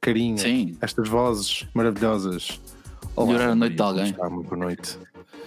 carinho, 0.00 0.38
Sim. 0.38 0.76
estas 0.82 1.08
vozes 1.08 1.68
maravilhosas. 1.72 2.60
Olá, 3.14 3.28
Melhorar 3.28 3.50
a 3.50 3.54
noite 3.54 3.76
de 3.76 3.82
alguém. 3.82 4.12
Boa 4.12 4.56
noite. 4.56 4.98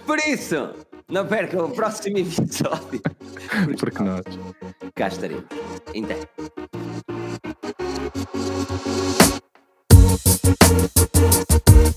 Por 0.05 0.17
isso, 0.19 0.69
não 1.09 1.27
percam 1.27 1.65
o 1.65 1.75
próximo 1.75 2.17
episódio. 2.17 3.01
Porque 3.77 4.01
nós 4.01 4.23
cá 4.95 5.09
estaremos. 5.09 5.43
Então. 5.93 6.17
Thank 11.71 11.95